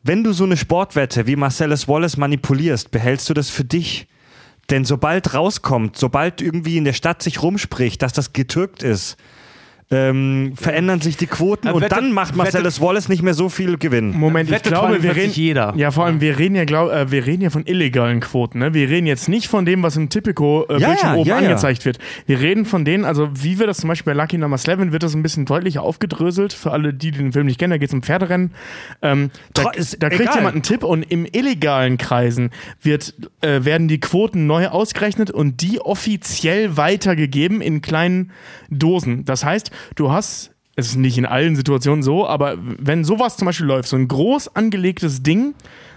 [0.02, 4.06] wenn du so eine Sportwette wie Marcellus Wallace manipulierst, behältst du das für dich.
[4.70, 9.16] Denn sobald rauskommt, sobald irgendwie in der Stadt sich rumspricht, dass das getürkt ist,
[9.90, 13.78] ähm, verändern sich die Quoten und Wette- dann macht Marcellus Wallace nicht mehr so viel
[13.78, 14.10] Gewinn.
[14.10, 15.72] Moment, ich glaube, wir 42 reden jeder.
[15.76, 18.58] Ja, vor allem wir reden ja, glaub, äh, wir reden ja von illegalen Quoten.
[18.58, 18.74] Ne?
[18.74, 21.40] Wir reden jetzt nicht von dem, was im Typico äh, Ja, Bildschirm ja, oben ja,
[21.40, 21.48] ja.
[21.48, 21.98] angezeigt wird.
[22.26, 25.02] Wir reden von denen, also wie wir das zum Beispiel bei Lucky Number 11 wird
[25.02, 27.70] das ein bisschen deutlicher aufgedröselt für alle, die den Film nicht kennen.
[27.70, 28.52] Da geht es um Pferderennen.
[29.00, 30.34] Ähm, da, ist da kriegt egal.
[30.36, 32.50] jemand einen Tipp und im illegalen Kreisen
[32.82, 38.32] wird, äh, werden die Quoten neu ausgerechnet und die offiziell weitergegeben in kleinen
[38.70, 39.24] Dosen.
[39.24, 43.46] Das heißt, du hast es ist nicht in allen Situationen so, aber wenn sowas zum
[43.46, 45.54] Beispiel läuft, so ein groß angelegtes Ding,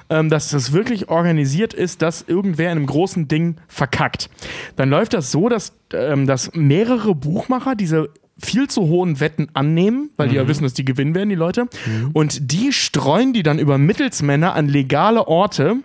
[0.09, 4.31] ähm, dass das wirklich organisiert ist, dass irgendwer in einem großen Ding verkackt,
[4.77, 8.09] dann läuft das so, dass, ähm, dass mehrere Buchmacher diese
[8.39, 11.67] viel zu hohen Wetten annehmen, weil die ja wissen, dass die gewinnen werden, die Leute.
[12.13, 15.75] Und die streuen die dann über Mittelsmänner an legale Orte,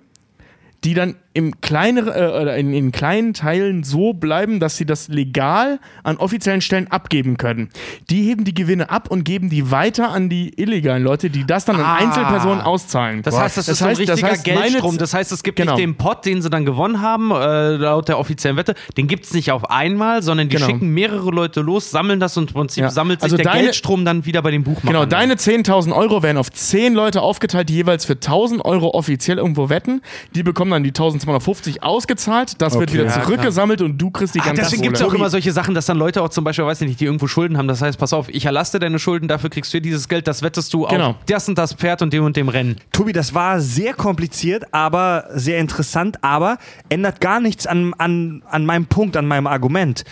[0.85, 5.09] die dann im kleineren, äh, oder in, in kleinen Teilen so bleiben, dass sie das
[5.09, 7.69] legal an offiziellen Stellen abgeben können.
[8.11, 11.65] Die heben die Gewinne ab und geben die weiter an die illegalen Leute, die das
[11.65, 11.95] dann an Ah.
[11.97, 13.23] Einzelpersonen auszahlen.
[13.23, 14.99] Das heißt, das, ist so ein das richtiger heißt, meine Geldstrom.
[14.99, 15.73] Das heißt, es gibt Genau.
[15.75, 18.75] nicht den Pot, den sie dann gewonnen haben, äh, laut der offiziellen Wette.
[18.97, 20.67] Den gibt es nicht auf einmal, sondern die Genau.
[20.69, 22.91] schicken mehrere Leute los, sammeln das und im Prinzip Ja.
[22.91, 24.87] sammelt sich Also der deine- Geldstrom dann wieder bei den Buchmachern.
[24.89, 29.39] Genau, deine 10.000 Euro werden auf 10 Leute aufgeteilt, die jeweils für 1.000 Euro offiziell
[29.39, 30.01] irgendwo wetten.
[30.35, 30.93] Die bekommen dann die
[31.27, 32.61] 1.250 ausgezahlt.
[32.61, 32.95] Das wird Okay.
[32.95, 33.25] wieder Ja, klar.
[33.25, 35.13] zurückgesammelt und du kriegst die ganze deswegen gibt es Kohle.
[35.13, 37.27] auch immer solche Sachen, dass dann Leute auch zum Beispiel, weiß ich nicht, die irgendwo
[37.27, 37.69] Schulden haben.
[37.69, 40.43] Das heißt, pass auf, ich erlasse dir deine Schulden, dafür kriegst du dieses Geld, das
[40.43, 41.11] wettest du Genau.
[41.11, 42.77] auf das und das Pferd und dem und dem Rennen.
[42.93, 46.59] Tobi, das war sehr kompliziert, aber sehr interessant, aber
[46.89, 50.05] ändert gar nichts an, an, an meinem Punkt, an meinem Argument.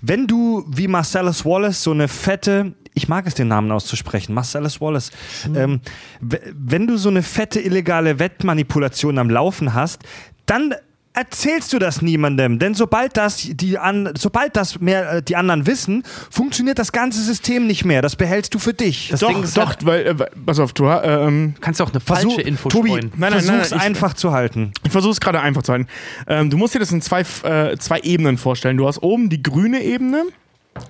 [0.00, 4.80] Wenn du wie Marcellus Wallace so eine fette, ich mag es den Namen auszusprechen, Marcellus
[4.80, 5.10] Wallace,
[5.56, 5.80] ähm,
[6.20, 10.02] w- wenn du so eine fette illegale Wettmanipulation am Laufen hast,
[10.46, 10.74] dann
[11.16, 15.64] erzählst du das niemandem, denn sobald das die an, sobald das mehr äh, die anderen
[15.64, 18.02] wissen, funktioniert das ganze System nicht mehr.
[18.02, 19.10] Das behältst du für dich.
[19.10, 20.14] Das doch, Ding ist doch, halt- weil, äh,
[20.44, 23.12] pass auf, du, ha- ähm, Kannst du auch eine Versuch, falsche Info Tobi, streuen.
[23.16, 24.72] Nein, nein, versuch's nein, ich- einfach zu halten.
[24.82, 25.86] Ich versuche es gerade einfach zu halten.
[26.26, 28.76] Ähm, du musst dir das in zwei, äh, zwei Ebenen vorstellen.
[28.76, 30.24] Du hast oben die grüne Ebene,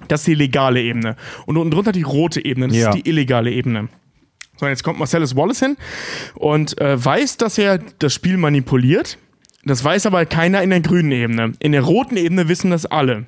[0.09, 1.17] das ist die legale Ebene.
[1.45, 2.89] Und unten drunter die rote Ebene, das Ja.
[2.89, 3.89] ist die illegale Ebene.
[4.57, 5.77] So, jetzt kommt Marcellus Wallace hin
[6.37, 9.19] und äh, weiß, dass er das Spiel manipuliert.
[9.65, 11.53] Das weiß aber keiner in der grünen Ebene.
[11.59, 13.27] In der roten Ebene wissen das alle.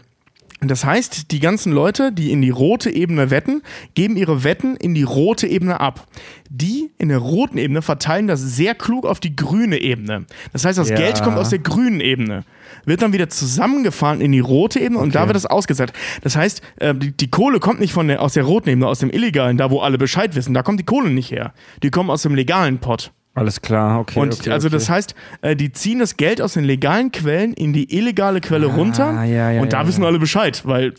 [0.63, 3.63] Das heißt, die ganzen Leute, die in die rote Ebene wetten,
[3.95, 6.07] geben ihre Wetten in die rote Ebene ab.
[6.49, 10.25] Die in der roten Ebene verteilen das sehr klug auf die grüne Ebene.
[10.55, 10.97] Das heißt, das Ja.
[10.97, 12.45] Geld kommt aus der grünen Ebene,
[12.87, 15.93] wird dann wieder zusammengefahren in die rote Ebene und da wird es ausgesetzt.
[16.23, 19.01] Das heißt, äh, die, die Kohle kommt nicht von der, aus der roten Ebene, aus
[19.01, 20.55] dem illegalen, da wo alle Bescheid wissen.
[20.55, 21.53] Da kommt die Kohle nicht her.
[21.83, 23.13] Die kommen aus dem legalen Pot.
[23.37, 24.19] Alles klar, okay.
[24.19, 24.77] Und okay, also okay.
[24.77, 28.67] das heißt, äh, die ziehen das Geld aus den legalen Quellen in die illegale Quelle
[28.67, 30.95] runter Ah, ja, ja, und da ja, wissen alle Bescheid, weil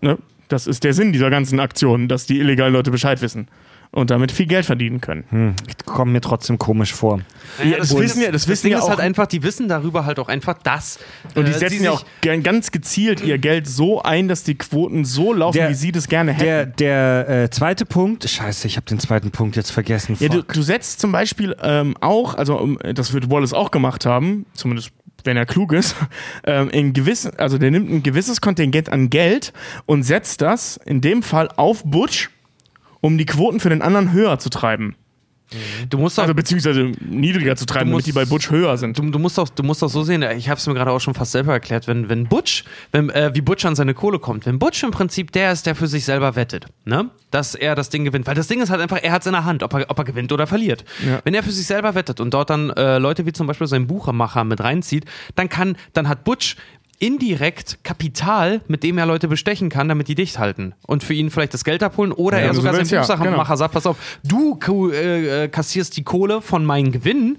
[0.00, 0.16] ne,
[0.48, 3.48] das ist der Sinn dieser ganzen Aktion, dass die illegalen Leute Bescheid wissen
[3.96, 5.24] und damit viel Geld verdienen können.
[5.30, 5.54] Hm,
[5.86, 7.20] kommt mir trotzdem komisch vor.
[7.64, 8.90] Ja, das wissen ja, das Das wissen Ding ja ist auch.
[8.90, 10.98] halt einfach, die wissen darüber halt auch einfach, dass.
[11.34, 14.56] und die äh, setzen ja sich- auch ganz gezielt ihr Geld so ein, dass die
[14.56, 16.44] Quoten so laufen, Der- wie sie das gerne hätten.
[16.44, 20.16] Der, der äh, zweite Punkt, scheiße, ich habe den zweiten Punkt jetzt vergessen.
[20.20, 24.04] Ja, du, du setzt zum Beispiel ähm, auch, also um, das wird Wallace auch gemacht
[24.04, 24.90] haben, zumindest
[25.24, 25.96] wenn er klug ist,
[26.44, 29.52] ähm, in gewissen, also der nimmt ein gewisses Kontingent an Geld
[29.86, 32.28] und setzt das in dem Fall auf Butch,
[33.00, 34.94] um die Quoten für den anderen höher zu treiben.
[35.90, 38.98] Du musst auch, Also beziehungsweise niedriger zu treiben, damit musst- die bei Butch höher sind.
[38.98, 40.98] du, du musst auch, du musst auch so sehen, ich habe es mir gerade auch
[40.98, 44.44] schon fast selber erklärt, wenn, wenn Butch, wenn, äh, wie Butch an seine Kohle kommt,
[44.44, 47.10] wenn Butch im Prinzip der ist, der für sich selber wettet, ne?
[47.30, 49.34] dass er das Ding gewinnt, weil das Ding ist halt einfach, er hat es in
[49.34, 50.84] der Hand, ob er, ob er gewinnt oder verliert.
[51.06, 51.20] Ja.
[51.22, 53.86] Wenn er für sich selber wettet und dort dann äh, Leute wie zum Beispiel sein
[53.86, 55.04] Buchermacher mit reinzieht,
[55.36, 56.56] dann kann, dann hat Butch
[56.98, 61.30] indirekt Kapital, mit dem er Leute bestechen kann, damit die dicht halten und für ihn
[61.30, 63.54] vielleicht das Geld abholen oder Ja, er sogar so sein willst, ja, genau.
[63.56, 64.58] sagt, pass auf, du
[64.90, 67.38] äh, äh, kassierst die Kohle von meinen Gewinnen,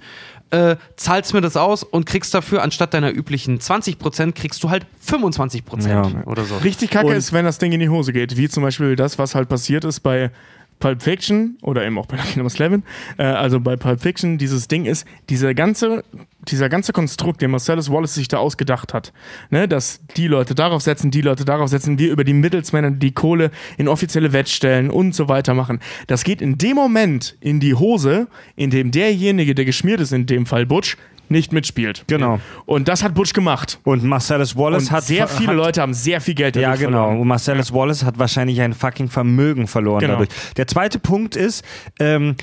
[0.51, 4.85] äh, zahlst mir das aus und kriegst dafür anstatt deiner üblichen 20% kriegst du halt
[5.05, 6.23] 25% Ja.
[6.25, 6.55] oder so.
[6.57, 8.37] Richtig kacke Und- ist, wenn das Ding in die Hose geht.
[8.37, 10.31] Wie zum Beispiel das, was halt passiert ist bei
[10.79, 12.81] Pulp Fiction oder eben auch bei Lucky Number 11.
[13.17, 16.03] Äh, also bei Pulp Fiction, dieses Ding ist, dieser ganze,
[16.47, 19.13] dieser ganze Konstrukt, den Marcellus Wallace sich da ausgedacht hat,
[19.49, 23.11] ne, dass die Leute darauf setzen, die Leute darauf setzen, wir über die Mittelsmänner die
[23.11, 25.79] Kohle in offizielle Wettstellen und so weiter machen.
[26.07, 30.25] Das geht in dem Moment in die Hose, in dem derjenige, der geschmiert ist, in
[30.25, 30.97] dem Fall Butch,
[31.31, 32.03] nicht mitspielt.
[32.07, 32.39] Genau.
[32.65, 33.79] Und das hat Butch gemacht.
[33.83, 36.79] Und Marcellus Wallace Und hat sehr viele hat, Leute haben sehr viel Geld Ja, dadurch
[36.81, 36.99] genau.
[37.03, 37.19] verloren.
[37.21, 40.13] Und Marcellus Wallace hat wahrscheinlich ein fucking Vermögen verloren Genau.
[40.13, 40.29] dadurch.
[40.55, 41.63] Der zweite Punkt ist,
[41.99, 42.35] ähm,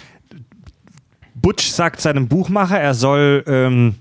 [1.34, 3.44] Butch sagt seinem Buchmacher, er soll.
[3.46, 3.96] Ähm,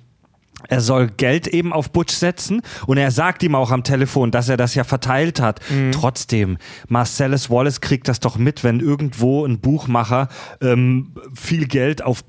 [0.69, 4.47] er soll Geld eben auf Butch setzen und er sagt ihm auch am Telefon, dass
[4.47, 5.59] er das ja verteilt hat.
[5.91, 6.57] Trotzdem,
[6.87, 10.29] Marcellus Wallace kriegt das doch mit, wenn irgendwo ein Buchmacher
[10.61, 12.23] ähm, viel Geld auf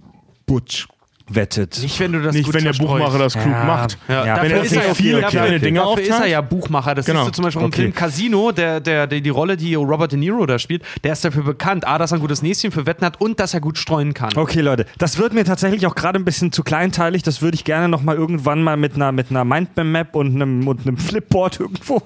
[0.47, 0.89] Butch
[1.27, 1.81] wettet.
[1.83, 3.03] Nicht, wenn du das Nicht, gut wenn der verstreust.
[3.03, 3.65] Buchmacher das klug Ja.
[3.65, 3.99] macht.
[4.09, 6.09] Ja, Ja, dafür wenn er ist sich er ja viele dafür, kleine Dinge dafür ist
[6.09, 6.33] er aufteilt.
[6.33, 6.95] ja Buchmacher.
[6.95, 7.21] Das Genau.
[7.21, 7.81] siehst du zum Beispiel im Okay.
[7.81, 11.25] Film Casino, der, der, der, die Rolle, die Robert De Niro da spielt, der ist
[11.25, 13.79] dafür bekannt, A, dass er ein gutes Näschen für Wetten hat und dass er gut
[13.79, 14.37] streuen kann.
[14.37, 17.23] Okay, Leute, das wird mir tatsächlich auch gerade ein bisschen zu kleinteilig.
[17.23, 20.69] Das würde ich gerne noch mal irgendwann mal mit einer, mit einer Mindmap und einem,
[20.69, 22.03] und einem Flipboard irgendwo,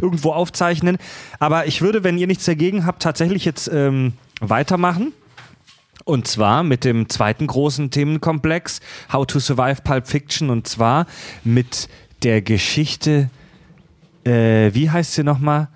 [0.00, 0.96] irgendwo aufzeichnen.
[1.40, 5.12] Aber ich würde, wenn ihr nichts dagegen habt, tatsächlich jetzt ähm, weitermachen.
[6.10, 8.80] Und zwar mit dem zweiten großen Themenkomplex,
[9.12, 10.50] How to Survive Pulp Fiction.
[10.50, 11.06] Und zwar
[11.44, 11.88] mit
[12.24, 13.30] der Geschichte,
[14.24, 15.68] äh, wie heißt sie nochmal?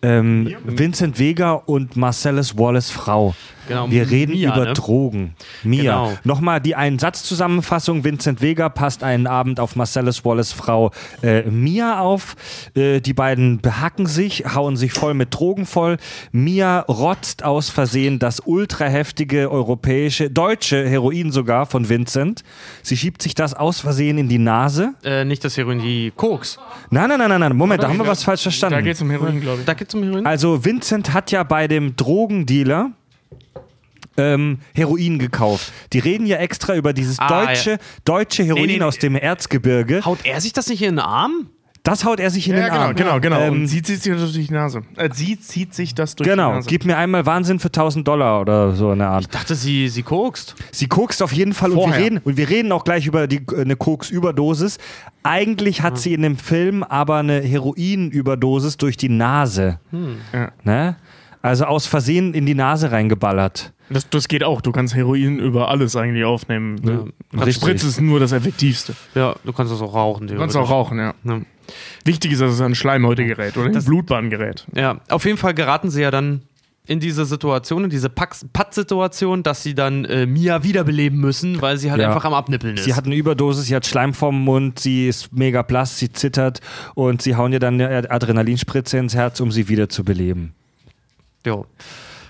[0.00, 3.34] Ähm, Vincent Vega und Marcellus Wallace Frau.
[3.68, 4.72] Genau, Wir reden Mia, über ne?
[4.72, 5.34] Drogen.
[5.62, 5.82] Mia.
[5.82, 6.18] Genau.
[6.24, 8.04] Nochmal die Ein-Satz-Zusammenfassung.
[8.04, 10.90] Vincent Vega passt einen Abend auf Marcellus Wallace Frau
[11.22, 12.34] äh, Mia auf.
[12.74, 15.96] Äh, die beiden behacken sich, hauen sich voll mit Drogen voll.
[16.32, 22.42] Mia rotzt aus Versehen das ultra heftige europäische, deutsche Heroin sogar von Vincent.
[22.82, 24.94] Sie schiebt sich das aus Versehen in die Nase.
[25.04, 26.58] Äh, nicht das Heroin, die Koks.
[26.90, 27.56] Nein, nein, nein, nein, nein.
[27.56, 28.74] Moment, da haben wir was falsch verstanden.
[28.74, 29.64] Da geht es um Heroin, glaube ich.
[29.66, 30.26] Da geht's um Heroin?
[30.26, 32.90] Also Vincent hat ja bei dem Drogendealer
[34.16, 35.72] ähm, Heroin gekauft.
[35.92, 40.04] Die reden ja extra über dieses Ah, deutsche, deutsche Heroin Nee, nee, aus dem Erzgebirge.
[40.04, 41.48] Haut er sich das nicht in den Arm?
[41.84, 42.94] Das haut er sich in Ja, den genau, Arm.
[42.94, 43.40] genau, genau.
[43.40, 44.82] Ähm, Und sie zieht sich das durch die Nase.
[44.96, 46.68] Äh, sie zieht sich das durch die Genau, Nase.
[46.68, 49.22] gib mir einmal Wahnsinn für 1000 Dollar oder so eine Art.
[49.22, 50.54] Ich dachte, sie, sie kokst.
[50.70, 53.40] Sie kokst auf jeden Fall und wir, reden, und wir reden auch gleich über die,
[53.56, 54.78] eine Koks-Überdosis.
[55.24, 59.80] Eigentlich hat sie in dem Film aber eine Heroin-Überdosis durch die Nase.
[60.32, 60.52] Ja.
[60.62, 60.96] Ne?
[61.42, 63.72] Also aus Versehen in die Nase reingeballert.
[63.90, 64.60] Das, das geht auch.
[64.60, 66.80] Du kannst Heroin über alles eigentlich aufnehmen.
[67.36, 68.94] Ja, Die Spritze ist nur das Effektivste.
[69.14, 70.28] Ja, du kannst das auch rauchen.
[70.28, 71.14] Du kannst auch rauchen, ja.
[71.24, 71.40] Ja.
[72.04, 74.66] Wichtig ist, dass es ein Schleimhäutegerät oder ein Blutbahngerät.
[74.74, 76.42] Ja, auf jeden Fall geraten sie ja dann
[76.86, 81.90] in diese Situation, in diese Patt-Situation, dass sie dann äh, Mia wiederbeleben müssen, weil sie
[81.90, 82.08] halt Ja.
[82.08, 82.84] einfach am Abnippeln ist.
[82.84, 86.60] Sie hat eine Überdosis, sie hat Schleim vorm Mund, sie ist mega blass, sie zittert
[86.94, 90.54] und sie hauen ihr dann eine Adrenalinspritze ins Herz, um sie wieder zu beleben.
[91.46, 91.66] Jo.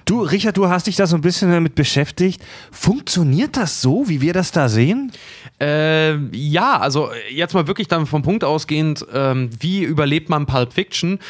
[0.05, 2.43] Du, Richard, du hast dich da so ein bisschen damit beschäftigt.
[2.73, 5.13] Funktioniert das so, wie wir das da sehen?
[5.61, 10.47] Äh, ja, also äh, jetzt mal wirklich dann vom Punkt ausgehend, ähm, wie überlebt man
[10.47, 11.21] Pulp Fiction?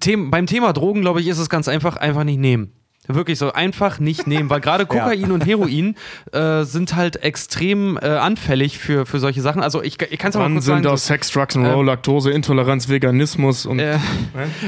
[0.00, 2.72] Them beim Thema Drogen, glaube ich, ist es ganz einfach, einfach nicht nehmen.
[3.06, 5.94] Wirklich so einfach nicht nehmen, weil gerade Kokain und Heroin
[6.32, 9.62] äh, sind halt extrem äh, anfällig für, für solche Sachen.
[9.62, 10.86] Also ich, ich kann es mal Wann kurz sind sagen.
[10.86, 13.98] aus Sex, Drugs and Roll, Laktose, Intoleranz, Veganismus und Äh,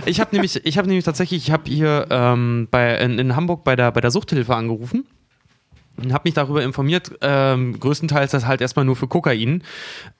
[0.05, 3.65] ich habe nämlich, ich habe nämlich tatsächlich, ich habe hier ähm, bei, in, in Hamburg
[3.65, 5.07] bei der, bei der Suchthilfe angerufen
[5.97, 7.13] und habe mich darüber informiert.
[7.23, 9.63] Ähm, größtenteils das halt erstmal nur für Kokain.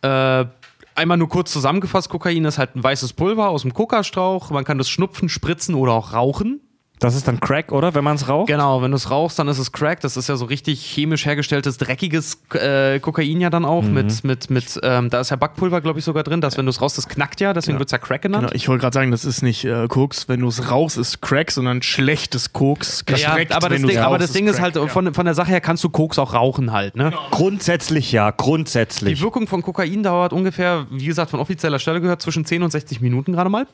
[0.03, 0.47] Äh,
[0.95, 4.51] einmal nur kurz zusammengefasst: Kokain ist halt ein weißes Pulver aus dem Kokastrauch.
[4.51, 6.61] Man kann das schnupfen, spritzen oder auch rauchen.
[6.99, 7.95] Das ist dann Crack, oder?
[7.95, 8.49] Wenn man es raucht?
[8.49, 10.01] Genau, wenn du es rauchst, dann ist es Crack.
[10.01, 13.83] Das ist ja so richtig chemisch hergestelltes, dreckiges äh, Kokain ja dann auch.
[13.83, 16.41] Mit, mit, mit ähm, da ist ja Backpulver, glaube ich, sogar drin.
[16.41, 18.47] Das, wenn du es rauchst, das knackt ja, deswegen wird es ja Crack genannt.
[18.47, 21.21] Genau, ich wollte gerade sagen, das ist nicht äh, Koks, wenn du es rauchst, ist
[21.21, 23.05] Crack, sondern schlechtes Koks.
[23.07, 24.87] Ja, Gestreckt, aber das, Ding, aber rauchst, das Ding ist Crack, halt, ja.
[24.87, 27.13] von, von der Sache her kannst du Koks auch rauchen halt, ne?
[27.31, 29.21] Grundsätzlich ja, Die grundsätzlich.
[29.21, 33.01] Wirkung von Kokain dauert ungefähr, wie gesagt, von offizieller Stelle gehört, zwischen 10 und 60
[33.01, 33.67] Minuten gerade mal.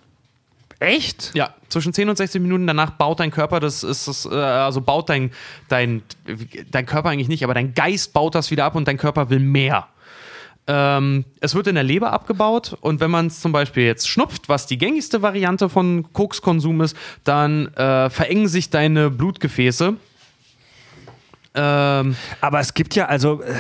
[0.83, 1.31] Echt?
[1.35, 2.67] Ja, zwischen 10 und 60 Minuten.
[2.67, 5.31] Danach baut dein Körper, das ist das, äh, also baut dein,
[5.69, 6.03] dein,
[6.71, 9.39] dein Körper eigentlich nicht, aber dein Geist baut das wieder ab und dein Körper will
[9.39, 9.87] mehr.
[10.67, 14.49] Ähm, es wird in der Leber abgebaut und wenn man es zum Beispiel jetzt schnupft,
[14.49, 19.95] was die gängigste Variante von Kokskonsum ist, dann äh, verengen sich deine Blutgefäße.
[21.55, 23.55] Ähm, Aber es gibt ja also äh,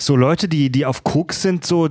[0.00, 1.88] so Leute, die, die auf Koks sind, so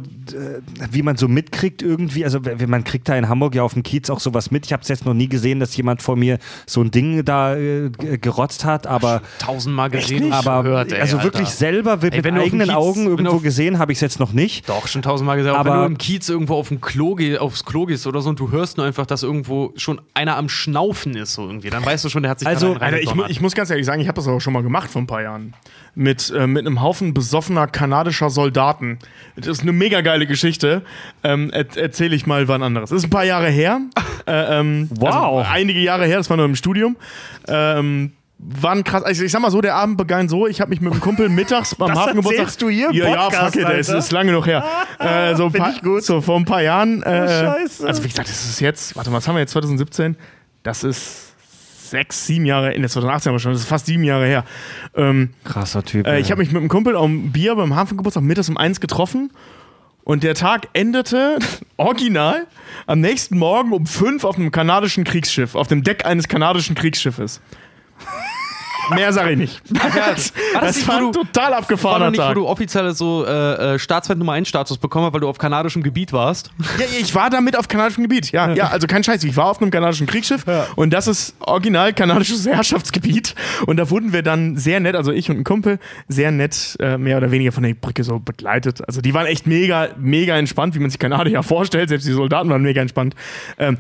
[0.91, 2.24] wie man so mitkriegt irgendwie.
[2.24, 4.66] Also man kriegt da in Hamburg ja auf dem Kiez auch sowas mit.
[4.66, 7.55] Ich habe es jetzt noch nie gesehen, dass jemand vor mir so ein Ding da
[7.55, 7.89] äh,
[8.22, 11.28] gerotzt hat, aber tausendmal gesehen aber gehört, ey, also Alter.
[11.28, 14.20] wirklich selber wird Ey, mit eigenen Kiez- Augen irgendwo auf- gesehen, habe ich es jetzt
[14.20, 14.68] noch nicht.
[14.70, 15.58] Doch, schon tausendmal gesagt.
[15.58, 18.30] Aber wenn du im Kiez irgendwo auf dem Klo geh, aufs Klo gehst oder so
[18.30, 21.86] und du hörst nur einfach, dass irgendwo schon einer am Schnaufen ist, so irgendwie, dann
[21.86, 23.32] weißt du schon, der hat sich Also, Alter, ich, mu reingedonnert.
[23.32, 25.22] ich muss ganz ehrlich sagen, ich habe das auch schon mal gemacht vor ein paar
[25.22, 25.53] Jahren.
[25.99, 28.99] Mit, äh, mit einem Haufen besoffener kanadischer Soldaten.
[29.35, 30.83] Das ist eine mega geile Geschichte.
[31.23, 32.91] Ähm, er Erzähle ich mal wann anderes.
[32.91, 33.81] Das ist ein paar Jahre her.
[34.27, 35.37] Äh, ähm, Wow.
[35.39, 36.97] Also einige Jahre her, das war noch im Studium.
[37.47, 39.03] Ähm, war ein krass.
[39.03, 41.29] Also ich sag mal so, der Abend begann so, ich habe mich mit einem Kumpel
[41.29, 42.57] mittags beim Das Hafengeburtstag.
[42.59, 43.97] du hier Ja, ja, fuck it, es Alter.
[43.99, 44.65] ist lange noch her.
[44.99, 47.01] äh, so, paar, so vor ein paar Jahren.
[47.03, 47.87] Äh, Scheiße.
[47.87, 50.17] Also wie gesagt, das ist jetzt, warte mal, was haben wir jetzt 2017?
[50.63, 51.26] Das ist
[51.89, 54.43] sechs, sieben Jahre, in der 2018 aber schon, das ist fast sieben Jahre her.
[54.95, 56.07] Ähm, Krasser Typ.
[56.07, 59.31] äh, ich habe mich mit einem Kumpel am Bier beim Hafengeburtstag mittags um eins getroffen
[60.03, 61.39] und der Tag endete
[61.77, 62.47] original
[62.85, 67.41] am nächsten Morgen um fünf auf einem kanadischen Kriegsschiff, auf dem Deck eines kanadischen Kriegsschiffes.
[68.93, 69.61] Mehr sage ich nicht.
[69.69, 69.81] Das,
[70.53, 72.35] War das das nicht, war wo ein total abgefahrener nicht, wo Tag.
[72.35, 75.83] du offiziell so äh, äh, Staatsfeind Nummer 1 Status bekommen hast, weil du auf kanadischem
[75.83, 76.51] Gebiet warst.
[76.77, 78.31] Ja, ich war damit auf kanadischem Gebiet.
[78.31, 79.23] Ja, ja, also kein Scheiß.
[79.23, 83.35] Ich war auf einem kanadischen Kriegsschiff und das ist original kanadisches Herrschaftsgebiet.
[83.65, 86.97] Und da wurden wir dann sehr nett, also ich und ein Kumpel, sehr nett äh,
[86.97, 88.88] mehr oder weniger von der Brücke so begleitet.
[88.88, 91.89] Also die waren echt mega, mega entspannt, wie man sich Kanadier vorstellt.
[91.89, 93.15] Selbst die Soldaten waren mega entspannt.
[93.57, 93.77] Ähm,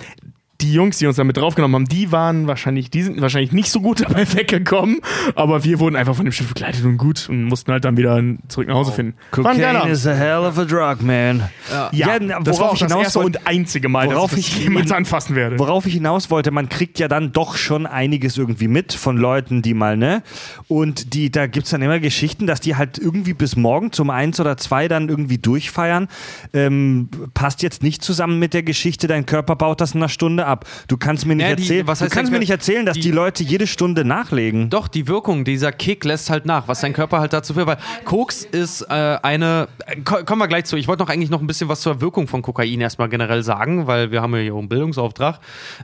[0.61, 3.81] die Jungs, die uns damit draufgenommen haben, die waren wahrscheinlich, die sind wahrscheinlich nicht so
[3.81, 4.99] gut dabei weggekommen,
[5.35, 8.21] aber wir wurden einfach von dem Schiff begleitet und gut und mussten halt dann wieder
[8.47, 9.15] zurück nach Hause finden.
[9.31, 11.49] War ein geiler Cocaine is a hell of a drug, man.
[11.71, 14.31] ja, Ja, das war worauf auch ich das hinaus erste wollte- und einzige Mal, worauf
[14.31, 15.59] dass ich das jemals anfassen werde.
[15.59, 19.61] Worauf ich hinaus wollte, man kriegt ja dann doch schon einiges irgendwie mit von Leuten,
[19.61, 20.23] die mal, ne?
[20.67, 24.09] Und die, da gibt es dann immer Geschichten, dass die halt irgendwie bis morgen zum
[24.09, 26.07] eins oder zwei dann irgendwie durchfeiern.
[26.53, 30.46] Ähm, passt jetzt nicht zusammen mit der Geschichte, dein Körper baut das in einer Stunde
[30.47, 30.65] ab.
[30.87, 33.11] Du kannst mir nicht Ja, die- erzählen, du kannst mir nicht erzählen, dass die, die-
[33.11, 34.69] Leute jede Stunde nachlegen.
[34.69, 37.67] Doch, die Wirkung, dieser Kick lässt halt nach, was dein Körper halt dazu führt.
[37.67, 39.67] Weil Koks ist äh, eine.
[39.85, 40.77] Äh, ko- kommen wir gleich zu.
[40.77, 43.87] Ich wollte noch eigentlich noch ein bisschen was zur Wirkung von Kokain erstmal generell sagen,
[43.87, 45.39] weil wir haben ja hier einen Bildungsauftrag.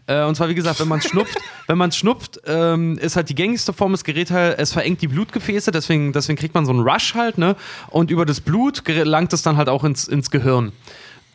[0.07, 1.38] Äh, und zwar, wie gesagt, wenn man es schnupft,
[1.68, 5.07] wenn man schnupft, ähm, ist halt die gängigste Form des Geräts halt, es verengt die
[5.07, 7.55] Blutgefäße, deswegen, deswegen kriegt man so einen Rush halt, ne?
[7.89, 10.72] Und über das Blut gelangt es dann halt auch ins, ins Gehirn.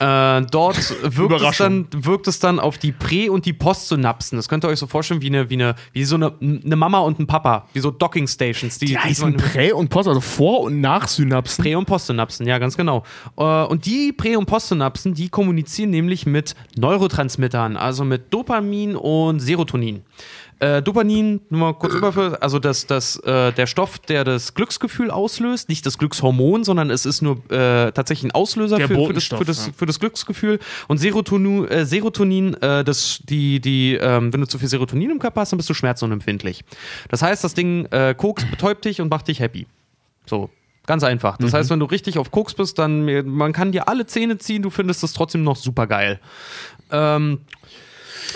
[0.01, 0.77] Äh, dort
[1.17, 4.37] wirkt es, dann, wirkt es dann auf die Prä- und die Postsynapsen.
[4.37, 7.01] Das könnt ihr euch so vorstellen wie eine, wie eine, wie so eine, eine Mama
[7.01, 8.79] und ein Papa, wie so Docking Stations.
[8.79, 11.65] Die, Die heißen Prä- und Post, also Vor- und Nachsynapsen.
[11.65, 13.03] Prä- und Postsynapsen, ja, ganz genau.
[13.37, 19.41] Äh, Und die Prä- und Postsynapsen, die kommunizieren nämlich mit Neurotransmittern, also mit Dopamin und
[19.41, 20.03] Serotonin.
[20.61, 25.11] Äh, Dopamin, nur mal kurz überführen, also das, das, äh, der Stoff, der das Glücksgefühl
[25.11, 29.25] auslöst, nicht das Glückshormon, sondern es ist nur äh, tatsächlich ein Auslöser für, für, das,
[29.25, 29.73] für, das, ja.
[29.77, 30.59] für das Glücksgefühl.
[30.89, 35.19] Und Serotonin, äh, Serotonin äh, das, die, die, ähm, wenn du zu viel Serotonin im
[35.21, 36.65] Körper hast, dann bist du schmerzunempfindlich.
[37.09, 39.67] Das heißt, das Ding äh, Koks betäubt dich und macht dich happy.
[40.27, 40.51] So.
[40.89, 41.37] Ganz einfach.
[41.37, 44.63] Das heißt, wenn du richtig auf Koks bist, dann man kann dir alle Zähne ziehen,
[44.63, 46.19] du findest das trotzdem noch super geil.
[46.91, 47.41] Ähm,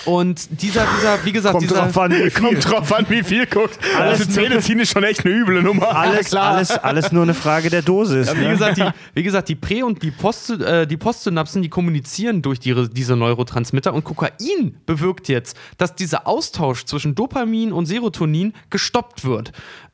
[0.05, 2.43] und dieser, dieser, wie gesagt, Kommt dieser, drauf an, wie viel.
[2.43, 3.79] Kommt drauf an, wie viel guckt.
[3.99, 5.95] Also Zähne ziehen ist schon echt eine üble Nummer.
[5.95, 8.27] Alles, alles, alles nur eine Frage der Dosis.
[8.27, 8.51] Ja, wie, ne?
[8.51, 12.59] gesagt, die, wie gesagt, die Prä- und die, Post, äh, die Postsynapsen, die kommunizieren durch
[12.59, 19.25] die, diese Neurotransmitter und Kokain bewirkt jetzt, dass dieser Austausch zwischen Dopamin und Serotonin gestoppt
[19.25, 19.53] wird.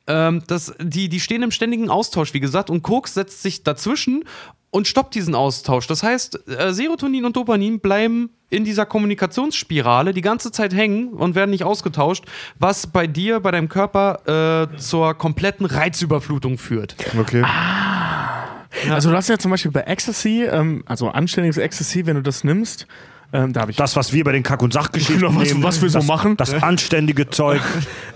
[0.09, 4.25] Ähm, das, die, die stehen im ständigen Austausch, wie gesagt, und Koks setzt sich dazwischen
[4.71, 5.87] und stoppt diesen Austausch.
[5.87, 11.35] Das heißt, äh, Serotonin und Dopamin bleiben in dieser Kommunikationsspirale die ganze Zeit hängen und
[11.35, 12.25] werden nicht ausgetauscht,
[12.59, 16.97] was bei dir, bei deinem Körper äh, zur kompletten Reizüberflutung führt.
[17.19, 17.45] Okay.
[18.91, 22.45] Also du hast ja zum Beispiel bei Ecstasy, ähm, also anständiges Ecstasy, wenn du das
[22.45, 22.87] nimmst,
[23.33, 25.63] ähm, da habe ich Das, was wir bei den Kack- und Sachgeschichten Genau, was- nehmen,
[25.63, 26.37] was wir so das, machen.
[26.39, 27.61] Das anständige Zeug.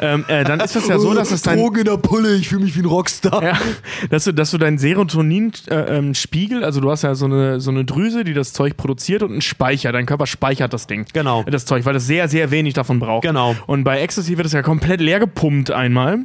[0.01, 2.65] ähm, äh, dann ist das ja so, dass es dein, in der Pulle, ich fühle
[2.65, 3.43] mich wie ein Rockstar.
[3.43, 3.59] ja,
[4.11, 7.61] dass du, dass du deinen Serotonin-Spiegel, äh, ähm, Spiegel, also du hast ja so eine,
[7.61, 9.93] so eine Drüse, die das Zeug produziert und einen Speicher.
[9.93, 11.05] Dein Körper speichert das Ding.
[11.13, 11.43] Genau.
[11.45, 13.23] Das Zeug, weil es sehr, sehr wenig davon braucht.
[13.25, 13.55] Genau.
[13.67, 16.21] Und bei Ecstasy wird es ja komplett leer gepumpt einmal.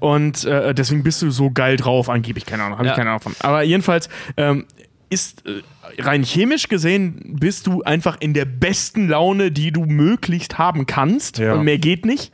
[0.00, 2.46] Und äh, deswegen bist du so geil drauf, angeblich.
[2.46, 2.92] Keine Ahnung, habe Ja.
[2.92, 3.34] ich keine Ahnung von.
[3.40, 4.66] Aber jedenfalls ähm,
[5.10, 5.62] ist äh,
[5.98, 11.38] rein chemisch gesehen, bist du einfach in der besten Laune, die du möglichst haben kannst.
[11.38, 11.54] Ja.
[11.54, 12.32] Und mehr geht nicht.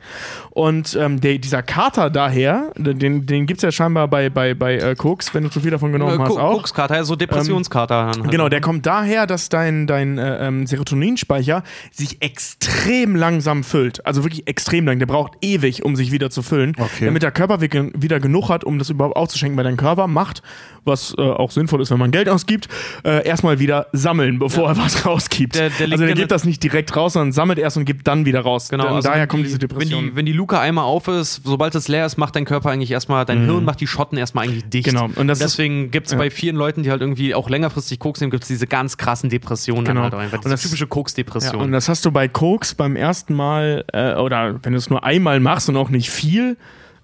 [0.51, 4.75] Und ähm, der, dieser Kater daher, den, den gibt es ja scheinbar bei, bei, bei
[4.77, 6.53] äh, Koks, wenn du zu viel davon genommen hast, auch.
[6.53, 8.11] Kokskater, so Depressionskater.
[8.13, 8.31] dann halt.
[8.31, 14.05] Genau, der kommt daher, dass dein, dein äh, ähm, Serotoninspeicher sich extrem langsam füllt.
[14.05, 14.99] Also wirklich extrem lang.
[14.99, 16.73] Der braucht ewig, um sich wieder zu füllen.
[16.77, 17.05] Okay.
[17.05, 19.57] Damit der Körper wi- wieder genug hat, um das überhaupt aufzuschenken.
[19.57, 20.41] Weil dein Körper macht,
[20.85, 22.69] was äh, auch sinnvoll ist, wenn man Geld ausgibt,
[23.03, 25.55] äh, erstmal wieder sammeln, bevor er was rausgibt.
[25.55, 28.25] Der- der also der gibt das nicht direkt raus, sondern sammelt erst und gibt dann
[28.25, 28.69] wieder raus.
[28.69, 30.03] Genau, Und also daher kommt die- diese Depression.
[30.05, 32.69] Wenn die, wenn die Luke einmal auf ist, sobald es leer ist, macht dein Körper
[32.71, 34.87] eigentlich erstmal, dein Hirn macht die Schotten erstmal eigentlich dicht.
[34.87, 34.91] Mhm.
[34.91, 36.17] Genau, und deswegen gibt es ja.
[36.17, 39.29] bei vielen Leuten, die halt irgendwie auch längerfristig Koks nehmen, gibt es diese ganz krassen
[39.29, 40.01] Depressionen Genau.
[40.01, 40.43] halt einfach.
[40.43, 41.61] Und das- typische Ja, Koks-Depression.
[41.61, 45.03] und das hast du bei Koks beim ersten Mal, äh, oder wenn du es nur
[45.03, 46.57] einmal machst und auch nicht viel,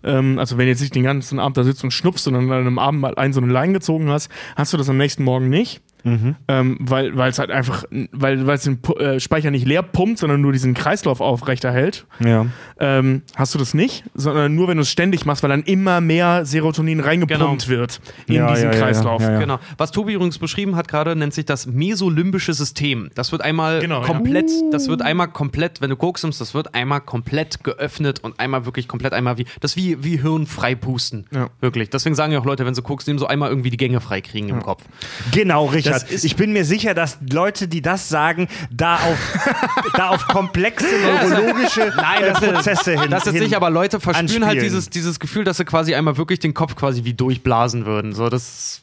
[0.03, 2.51] ähm, also wenn du jetzt nicht den ganzen Abend da sitzt und schnupfst und dann
[2.51, 5.23] an einem Abend mal ein so eine Line gezogen hast, hast du das am nächsten
[5.23, 5.81] Morgen nicht.
[6.03, 9.83] Ähm, weil weil es halt einfach, weil weil es den Pu- äh, Speicher nicht leer
[9.83, 12.05] pumpt, sondern nur diesen Kreislauf aufrechterhält.
[12.19, 12.47] Ja.
[12.79, 16.01] Ähm, hast du das nicht, sondern nur wenn du es ständig machst, weil dann immer
[16.01, 17.67] mehr Serotonin reingepumpt Genau.
[17.67, 19.21] wird in Ja, diesen ja, ja, Kreislauf.
[19.21, 19.39] ja, ja.
[19.39, 19.59] Genau.
[19.77, 23.09] Was Tobi übrigens beschrieben hat gerade, nennt sich das mesolimbische System.
[23.15, 24.07] Das wird einmal Genau, ja.
[24.07, 28.39] komplett, das wird einmal komplett, wenn du Koks nimmst, das wird einmal komplett geöffnet und
[28.39, 31.25] einmal wirklich komplett einmal wie, das ist wie, wie Hirn frei pusten.
[31.33, 31.49] Ja.
[31.59, 31.89] Wirklich.
[31.89, 34.21] Deswegen sagen ja auch Leute, wenn sie Koks nehmen, so einmal irgendwie die Gänge frei
[34.21, 34.83] kriegen im Kopf.
[35.31, 35.90] Genau, richtig.
[35.91, 36.11] Das hat.
[36.11, 39.17] ist- Ich bin mir sicher, dass Leute, die das sagen, da auf,
[39.95, 43.09] da auf komplexe neurologische Nein, äh, das, Prozesse hin.
[43.11, 44.47] das ist hin nicht, aber Leute verspüren anspielen.
[44.47, 48.13] halt dieses, dieses Gefühl, dass sie quasi einmal wirklich den Kopf quasi wie durchblasen würden.
[48.13, 48.81] So, das.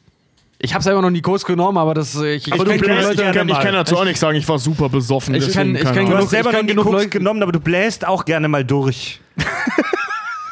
[0.61, 2.17] Ich habe selber noch nie Kurs genommen, aber das.
[2.17, 4.59] Ich, Aber ich bläst, Leute, ich, kann, ich kann dazu auch nicht sagen, ich war
[4.59, 5.35] super besoffen.
[5.37, 7.53] Ich kann- ich keine kann Du hast selber Ich noch genug Koks Leute- genommen, aber
[7.53, 9.21] du bläst auch gerne mal durch.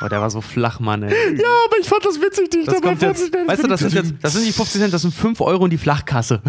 [0.03, 1.11] Oh, der war so flach, Mann, ey.
[1.41, 3.49] Ja, aber ich fand das witzig, dich Das dabei kommt jetzt, vorzustellen.
[3.49, 5.71] weißt du, das sind, jetzt, das sind die 50 Cent, das sind 5 Euro in
[5.71, 6.43] die Flachkasse.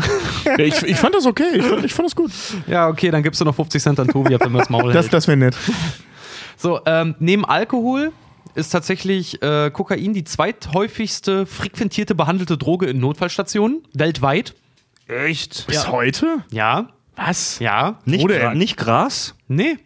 [0.46, 2.32] Ja, ich, ich fand das okay, ich fand, ich fand das gut.
[2.68, 5.06] Ja, okay, dann gibst du noch 50 Cent an Tobi, ab dem das Maul Das,
[5.06, 5.14] hält.
[5.14, 5.56] das wäre nett.
[6.58, 8.12] So, ähm, neben Alkohol
[8.56, 14.56] ist tatsächlich äh, Kokain die zweithäufigste frequentierte behandelte Droge in Notfallstationen weltweit.
[15.08, 15.68] Echt?
[15.68, 16.44] Bis heute?
[16.52, 17.60] Ja, Was?
[17.60, 18.42] ja, Nicht, Wo denn?
[18.42, 19.36] Gra nicht Gras?
[19.48, 19.78] nee.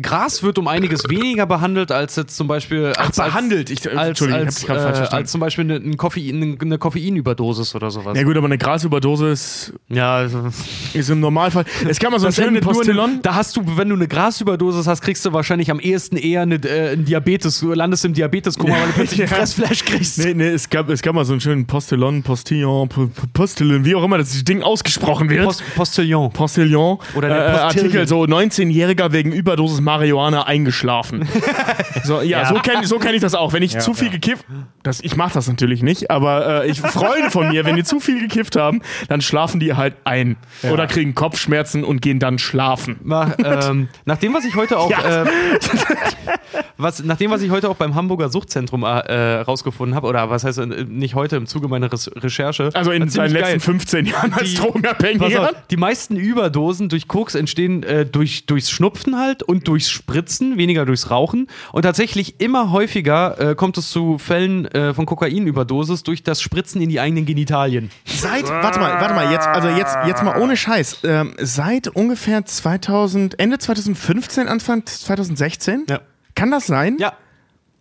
[0.00, 3.70] Gras wird um einiges weniger behandelt als jetzt zum Beispiel als, behandelt.
[3.70, 5.22] Ich, als, Entschuldigung, als, ich hab's gerade falsch äh, verstanden.
[5.22, 8.16] als zum Beispiel eine, ein Koffein, eine Koffeinüberdosis oder sowas.
[8.16, 10.48] ja gut, aber eine Grasüberdosis Ja, also,
[10.92, 11.64] ist im Normalfall.
[11.88, 13.22] Es kann mal so einen das schönen endet nur in, Postillon.
[13.22, 16.56] da hast du, wenn du eine Grasüberdosis hast, kriegst du wahrscheinlich am ehesten eher eine,
[16.56, 19.28] äh, einen Diabetes, du landest im Diabeteskoma, weil du plötzlich einen.
[19.28, 20.18] Fressflash kriegst.
[20.18, 22.88] Nee, nee, es gab, es gab mal so einen schönen Postillon, Postillon,
[23.32, 25.44] Postillon, wie auch immer das Ding ausgesprochen wird.
[25.44, 26.30] Post, Postillon.
[26.32, 26.98] Postillon.
[27.14, 27.86] Oder der äh, Postillion.
[27.86, 31.26] Artikel so 19-Jähriger wegen Überdosis Marihuana eingeschlafen.
[32.04, 32.44] so, ja, Ja.
[32.46, 33.54] so kenne so kenn ich das auch.
[33.54, 34.12] Wenn ich Ja, zu viel ja.
[34.12, 34.44] gekifft,
[34.86, 38.00] das, ich mache das natürlich nicht, aber äh, ich Freunde von mir, wenn die zu
[38.00, 40.36] viel gekifft haben, dann schlafen die halt ein
[40.70, 42.96] oder kriegen Kopfschmerzen und gehen dann schlafen.
[43.04, 43.34] Na,
[43.68, 45.24] ähm, nach dem, was ich heute auch, Ja.
[45.24, 45.26] äh,
[46.76, 48.88] was, nach dem, was ich heute auch beim Hamburger Suchtzentrum äh,
[49.40, 52.70] rausgefunden habe, oder was heißt äh, nicht heute im Zuge meiner Res Recherche.
[52.74, 55.42] Also in seinen ziemlich letzten 15 Jahren als Die- Drogenabhängiger.
[55.50, 60.56] auf, die meisten Überdosen durch Koks entstehen äh, durch, durchs Schnupfen halt und durchs Spritzen,
[60.56, 61.48] weniger durchs Rauchen.
[61.72, 66.80] Und tatsächlich immer häufiger äh, kommt es zu Fällen äh, von Kokainüberdosis durch das Spritzen
[66.80, 67.90] in die eigenen Genitalien.
[68.04, 70.98] Seit, warte mal, warte mal, jetzt, also jetzt, jetzt mal ohne Scheiß.
[71.04, 75.86] Ähm, seit ungefähr 2000, Ende 2015, Anfang 2016?
[75.88, 76.00] Ja.
[76.34, 76.96] Kann das sein?
[77.00, 77.14] Ja.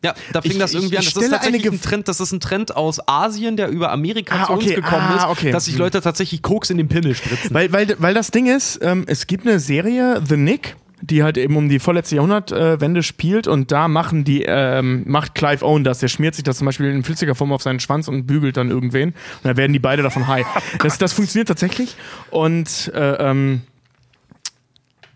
[0.03, 1.03] Ja, da fing Ich- das irgendwie ich- an.
[1.07, 4.35] ich Das ist tatsächlich ein Trend, das ist ein Trend aus Asien, der über Amerika
[4.35, 5.51] Ah, zu uns okay, gekommen ah, ist, okay.
[5.51, 5.79] dass sich Hm.
[5.81, 7.51] Leute tatsächlich Koks in den Pimmel spritzen.
[7.53, 11.37] Weil, weil, weil das Ding ist, ähm, es gibt eine Serie, The Nick, die halt
[11.37, 15.99] eben um die vorletzte Jahrhundertwende spielt und da machen die, ähm, macht Clive Owen das.
[15.99, 18.69] Der schmiert sich das zum Beispiel in flüssiger Form auf seinen Schwanz und bügelt dann
[18.69, 19.09] irgendwen.
[19.09, 20.45] Und dann werden die beide davon high.
[20.79, 21.95] Das, das funktioniert tatsächlich.
[22.29, 23.61] Und äh, ähm,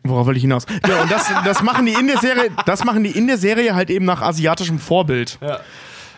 [0.03, 0.65] Worauf wollte ich hinaus?
[0.87, 3.75] Ja, und das, das machen die in der Serie, das machen die in der Serie
[3.75, 5.37] halt eben nach asiatischem Vorbild.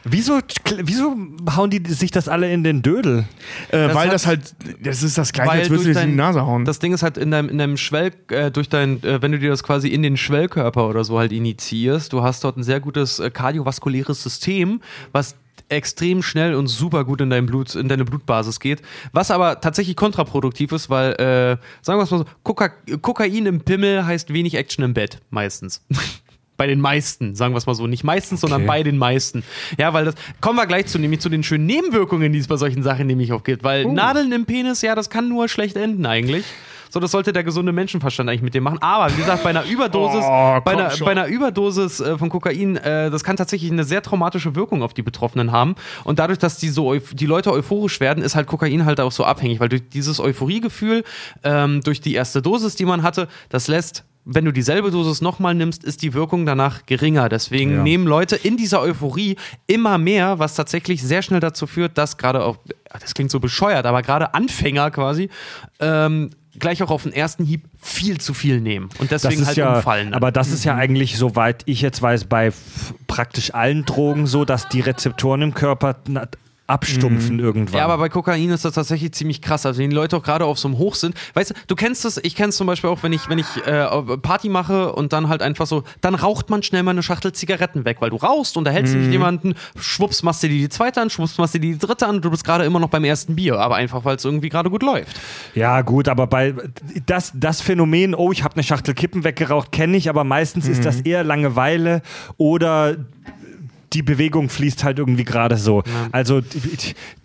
[0.03, 0.39] Wieso,
[0.83, 1.15] wieso
[1.55, 3.25] hauen die sich das alle in den Dödel?
[3.69, 6.07] Äh, weil hat- das halt, das ist das gleiche, Weil als würdest du dir in
[6.11, 6.65] die dein- Nase hauen.
[6.65, 9.37] Das Ding ist halt in deinem, in deinem Schwell, äh, durch dein, äh, wenn du
[9.39, 12.79] dir das quasi in den Schwellkörper oder so halt initiierst, du hast dort ein sehr
[12.79, 14.81] gutes äh, kardiovaskuläres System,
[15.11, 15.35] was
[15.69, 18.81] extrem schnell und super gut in dein Blut, in deine Blutbasis geht.
[19.13, 22.69] Was aber tatsächlich kontraproduktiv ist, weil, äh, sagen wir es mal so, Koka
[23.01, 25.81] Kokain im Pimmel heißt wenig Action im Bett, meistens.
[26.61, 27.87] Bei den meisten, sagen wir es mal so.
[27.87, 28.67] Nicht meistens, sondern Okay.
[28.67, 29.43] bei den meisten.
[29.79, 32.55] Ja, weil das, kommen wir gleich zu, nämlich zu den schönen Nebenwirkungen, die es bei
[32.55, 33.63] solchen Sachen nämlich auch gibt.
[33.63, 36.45] Weil Nadeln im Penis, ja, das kann nur schlecht enden eigentlich.
[36.91, 38.77] So, das sollte der gesunde Menschenverstand eigentlich mit dem machen.
[38.79, 42.75] Aber wie gesagt, bei einer Überdosis, Oh, bei, einer, bei einer Überdosis äh, von Kokain,
[42.77, 45.73] äh, das kann tatsächlich eine sehr traumatische Wirkung auf die Betroffenen haben.
[46.03, 49.23] Und dadurch, dass die so die Leute euphorisch werden, ist halt Kokain halt auch so
[49.23, 51.03] abhängig, weil durch dieses Euphoriegefühl,
[51.43, 55.55] ähm, durch die erste Dosis, die man hatte, das lässt wenn du dieselbe Dosis nochmal
[55.55, 57.27] nimmst, ist die Wirkung danach geringer.
[57.29, 57.83] Deswegen Ja.
[57.83, 59.35] nehmen Leute in dieser Euphorie
[59.67, 62.57] immer mehr, was tatsächlich sehr schnell dazu führt, dass gerade auch,
[62.99, 65.29] das klingt so bescheuert, aber gerade Anfänger quasi,
[65.79, 69.77] ähm, gleich auch auf den ersten Hieb viel zu viel nehmen und deswegen halt ja,
[69.77, 70.13] umfallen.
[70.13, 72.51] aber das ist ja eigentlich, soweit ich jetzt weiß, bei
[73.07, 75.95] praktisch allen Drogen so, dass die Rezeptoren im Körper
[76.71, 77.79] abstumpfen irgendwann.
[77.79, 79.65] Ja, aber bei Kokain ist das tatsächlich ziemlich krass.
[79.65, 81.15] Also wenn die Leute auch gerade auf so einem Hoch sind.
[81.33, 83.47] Weißt du, du kennst das, ich kenne es zum Beispiel auch, wenn ich, wenn ich
[83.65, 83.85] äh,
[84.21, 87.85] Party mache und dann halt einfach so, dann raucht man schnell mal eine Schachtel Zigaretten
[87.85, 91.37] weg, weil du rauchst, unterhältst dich mit jemanden, schwupps, machst dir die zweite an, schwupps,
[91.37, 94.05] machst dir die dritte an, du bist gerade immer noch beim ersten Bier, aber einfach,
[94.05, 95.19] weil es irgendwie gerade gut läuft.
[95.55, 96.53] Ja, gut, aber bei
[97.05, 100.85] das, das Phänomen, oh, ich habe eine Schachtel Kippen weggeraucht, kenne ich, aber meistens ist
[100.85, 102.01] das eher Langeweile
[102.37, 102.95] oder
[103.93, 105.83] die Bewegung fließt halt irgendwie gerade so.
[106.11, 106.47] Also d-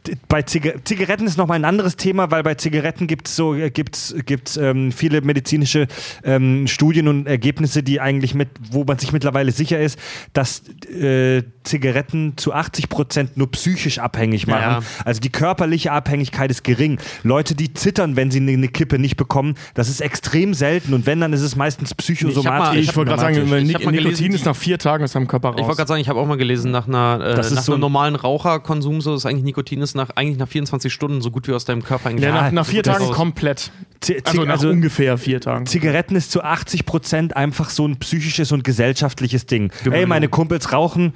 [0.07, 3.55] d- bei Ziga Zigaretten ist nochmal ein anderes Thema, weil bei Zigaretten gibt es so,
[3.55, 5.87] äh, gibt's, gibt's, ähm, viele medizinische
[6.25, 9.99] ähm, Studien und Ergebnisse, die eigentlich mit, wo man sich mittlerweile sicher ist,
[10.33, 14.61] dass äh, Zigaretten zu 80 Prozent nur psychisch abhängig machen.
[14.63, 14.81] Ja.
[15.05, 16.99] Also die körperliche Abhängigkeit ist gering.
[17.25, 21.05] Leute, die zittern, wenn sie eine eine Kippe nicht bekommen, das ist extrem selten und
[21.07, 22.81] wenn, dann ist es meistens psychosomatisch.
[22.89, 25.49] Ich wollte gerade sagen, Ich Nik Nikotin gelesen, ist nach vier Tagen aus deinem Körper
[25.51, 25.57] raus.
[25.59, 27.63] Ich wollte gerade sagen, ich habe auch mal gelesen, nach, einer, äh, Das ist nach
[27.63, 31.21] so einem ein- normalen Raucherkonsum, so ist eigentlich Nikotin ist nach, eigentlich nach 24 Stunden
[31.21, 33.15] so gut wie aus deinem Körper eigentlich ja, nach, nach vier so Tagen raus.
[33.17, 33.71] komplett.
[34.01, 35.67] Z- Also nach also- ungefähr vier Tagen.
[35.67, 39.71] Zigaretten ist zu 80 Prozent einfach so ein psychisches und gesellschaftliches Ding.
[39.91, 41.13] Ey, meine Kumpels rauchen.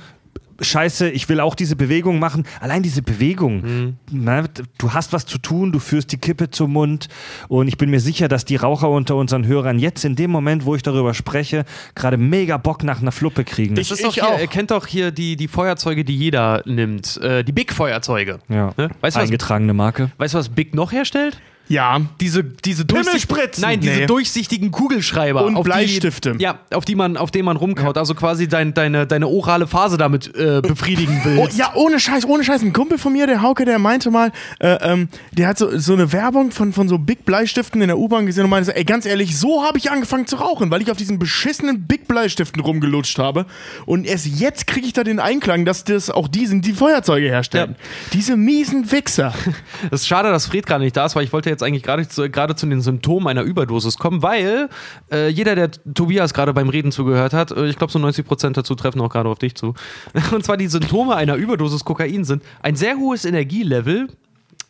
[0.61, 2.45] Scheiße, ich will auch diese Bewegung machen.
[2.61, 3.97] Allein diese Bewegung.
[4.11, 4.45] Ne,
[4.79, 7.09] du hast was zu tun, du führst die Kippe zum Mund.
[7.49, 10.65] Und ich bin mir sicher, dass die Raucher unter unseren Hörern jetzt in dem Moment,
[10.65, 13.75] wo ich darüber spreche, gerade mega Bock nach einer Fluppe kriegen.
[13.75, 14.39] Das ist doch Ich hier, auch.
[14.41, 17.17] ihr kennt doch hier die, die Feuerzeuge, die jeder nimmt.
[17.23, 18.39] Äh, die Big-Feuerzeuge.
[18.49, 18.73] ja.
[18.77, 18.91] Ne?
[19.01, 20.11] Weißt, du, was, Eingetragene Marke.
[20.19, 21.41] weißt du, was Big noch herstellt?
[21.71, 22.01] Ja.
[22.21, 23.63] Diese, diese durchsicht- Pimmelspritzen.
[23.63, 24.07] Nein, diese Nee.
[24.07, 25.45] durchsichtigen Kugelschreiber.
[25.45, 26.33] Und auf Bleistifte.
[26.37, 27.97] Die, ja, auf die man, auf denen man rumkaut.
[27.97, 31.57] Also quasi dein, deine, deine orale Phase damit äh, befriedigen Oh, willst.
[31.57, 32.63] ja, ohne Scheiß, ohne Scheiß.
[32.63, 35.93] Ein Kumpel von mir, der Hauke, der meinte mal, äh, ähm, der hat so, so
[35.93, 39.07] eine Werbung von, von so Big Bleistiften in der U-Bahn gesehen und meinte ey, ganz
[39.07, 43.19] ehrlich, so habe ich angefangen zu rauchen, weil ich auf diesen beschissenen Big Bleistiften rumgelutscht
[43.21, 43.47] habe.
[43.87, 47.29] Und erst jetzt kriege ich da den Einklang, dass das auch die sind, die Feuerzeuge
[47.29, 47.77] herstellen.
[48.13, 49.33] Diese miesen Wichser.
[49.93, 52.07] Es ist schade, dass Fred gerade nicht da ist, weil ich wollte jetzt eigentlich gerade
[52.09, 54.69] zu, gerade zu den Symptomen einer Überdosis kommen, weil
[55.11, 58.57] äh, jeder, der Tobias gerade beim Reden zugehört hat, äh, ich glaube so 90 Prozent
[58.57, 59.75] dazu treffen auch gerade auf dich zu.
[60.33, 64.09] Und zwar die Symptome einer Überdosis Kokain sind ein sehr hohes Energielevel,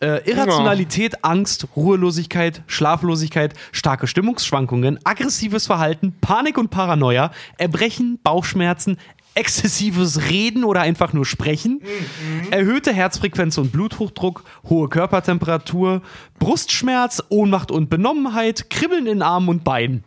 [0.01, 8.97] äh, Irrationalität, Angst, Ruhelosigkeit, Schlaflosigkeit, starke Stimmungsschwankungen, aggressives Verhalten, Panik und Paranoia, Erbrechen, Bauchschmerzen,
[9.41, 11.81] exzessives Reden oder einfach nur Sprechen,
[12.51, 16.03] erhöhte Herzfrequenz und Bluthochdruck, hohe Körpertemperatur,
[16.39, 20.05] Brustschmerz, Ohnmacht und Benommenheit, Kribbeln in Armen und Beinen.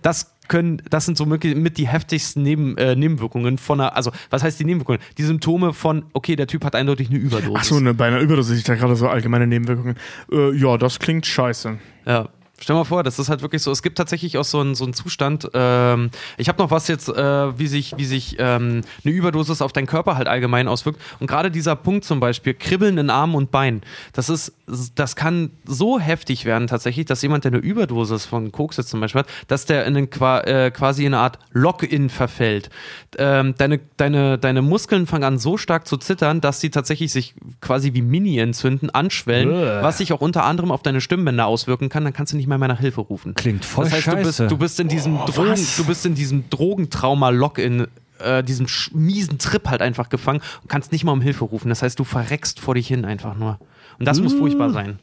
[0.00, 4.10] Das können, das sind so möglich- mit die heftigsten Neben, äh, Nebenwirkungen von einer, also
[4.30, 5.00] was heißt die Nebenwirkungen?
[5.18, 7.56] Die Symptome von, okay, der Typ hat eindeutig eine Überdosis.
[7.56, 9.96] Achso, ne, bei einer Überdosis ich da gerade so allgemeine Nebenwirkungen.
[10.30, 11.78] Äh, ja, das klingt scheiße.
[12.06, 12.28] Ja.
[12.62, 13.72] Stell mal vor, das ist halt wirklich so.
[13.72, 15.50] Es gibt tatsächlich auch so einen, so einen Zustand.
[15.52, 19.72] Ähm, ich habe noch was jetzt, äh, wie sich, wie sich ähm, eine Überdosis auf
[19.72, 21.00] deinen Körper halt allgemein auswirkt.
[21.18, 23.82] Und gerade dieser Punkt zum Beispiel, Kribbeln in Armen und Beinen,
[24.12, 24.52] das ist,
[24.94, 29.00] das kann so heftig werden tatsächlich, dass jemand, der eine Überdosis von Koks jetzt zum
[29.00, 32.70] Beispiel hat, dass der in einen, äh, quasi in eine Art Lock-in verfällt.
[33.18, 37.34] Ähm, deine, deine, deine Muskeln fangen an so stark zu zittern, dass sie tatsächlich sich
[37.60, 39.82] quasi wie Mini entzünden, anschwellen, Bäh.
[39.82, 42.04] was sich auch unter anderem auf deine Stimmbänder auswirken kann.
[42.04, 43.34] Dann kannst du nicht mehr nach Hilfe rufen.
[43.34, 44.46] Klingt voll Das heißt, du bist, scheiße.
[44.48, 45.76] du bist in diesem Drogen, was?
[45.76, 47.86] du bist in diesem Drogentrauma-Lock-in,
[48.20, 51.68] äh, diesem miesen Trip halt einfach gefangen und kannst nicht mal um Hilfe rufen.
[51.68, 53.58] Das heißt, du verreckst vor dich hin einfach nur.
[53.98, 54.98] Und das muss furchtbar sein.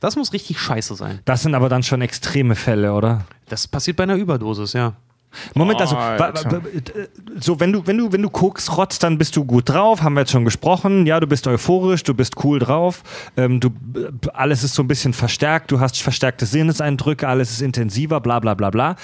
[0.00, 1.20] Das muss richtig scheiße sein.
[1.24, 3.24] Das sind aber dann schon extreme Fälle, oder?
[3.48, 4.94] Das passiert bei einer Überdosis, ja.
[5.54, 6.32] Moment, also wa-
[7.40, 10.14] so wenn du wenn du wenn du guckst, rotzt, dann bist du gut drauf, haben
[10.14, 11.06] wir jetzt schon gesprochen.
[11.06, 13.02] Ja, du bist euphorisch, du bist cool drauf,
[13.36, 17.62] ähm, du äh, alles ist so ein bisschen verstärkt, du hast verstärkte Sinneseindrücke, alles ist
[17.62, 18.96] intensiver, bla bla bla bla.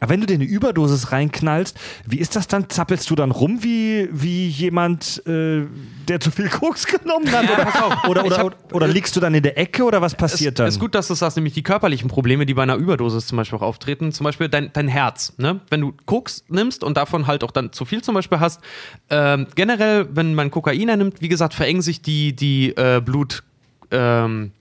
[0.00, 2.68] Aber wenn du dir eine Überdosis reinknallst, wie ist das dann?
[2.68, 5.62] Zappelst du dann rum wie wie jemand, äh,
[6.08, 7.44] der zu viel Koks genommen hat?
[7.44, 8.04] Oder, pass auf.
[8.08, 10.68] oder, oder, hab- oder liegst du dann in der Ecke oder was passiert es, dann?
[10.68, 13.58] ist gut, dass du sagst, nämlich die körperlichen Probleme, die bei einer Überdosis zum Beispiel
[13.58, 14.12] auch auftreten.
[14.12, 15.34] Zum Beispiel dein, dein Herz.
[15.36, 15.60] Ne?
[15.70, 18.60] Wenn du Koks nimmst und davon halt auch dann zu viel zum Beispiel hast,
[19.10, 23.42] ähm, generell, wenn man Kokain nimmt, wie gesagt, verengen sich die, die äh, Blut.
[23.90, 24.52] Ähm,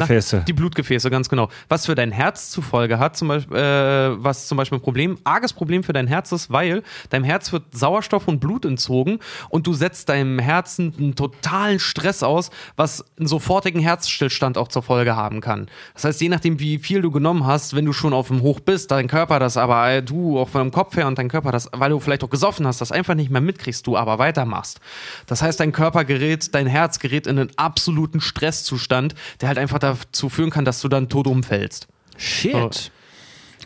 [0.00, 0.36] Gefäße.
[0.38, 1.48] Na, die Blutgefäße, ganz genau.
[1.68, 5.18] Was für dein Herz zur Folge hat, zum Beispiel, äh, was zum Beispiel ein Problem,
[5.24, 9.18] arges Problem für dein Herz ist, weil deinem Herz wird Sauerstoff und Blut entzogen
[9.48, 14.82] und du setzt deinem Herzen einen totalen Stress aus, was einen sofortigen Herzstillstand auch zur
[14.82, 15.68] Folge haben kann.
[15.94, 18.60] Das heißt, je nachdem, wie viel du genommen hast, wenn du schon auf dem Hoch
[18.60, 21.52] bist, dein Körper das aber, äh, du auch von dem Kopf her und dein Körper
[21.52, 24.80] das, weil du vielleicht auch gesoffen hast, das einfach nicht mehr mitkriegst, du aber weitermachst.
[25.26, 29.78] Das heißt, dein Körper gerät, dein Herz gerät in einen absoluten Stresszustand, der halt einfach
[29.94, 31.88] dazu führen kann, dass du dann tot umfällst.
[32.16, 32.90] Shit.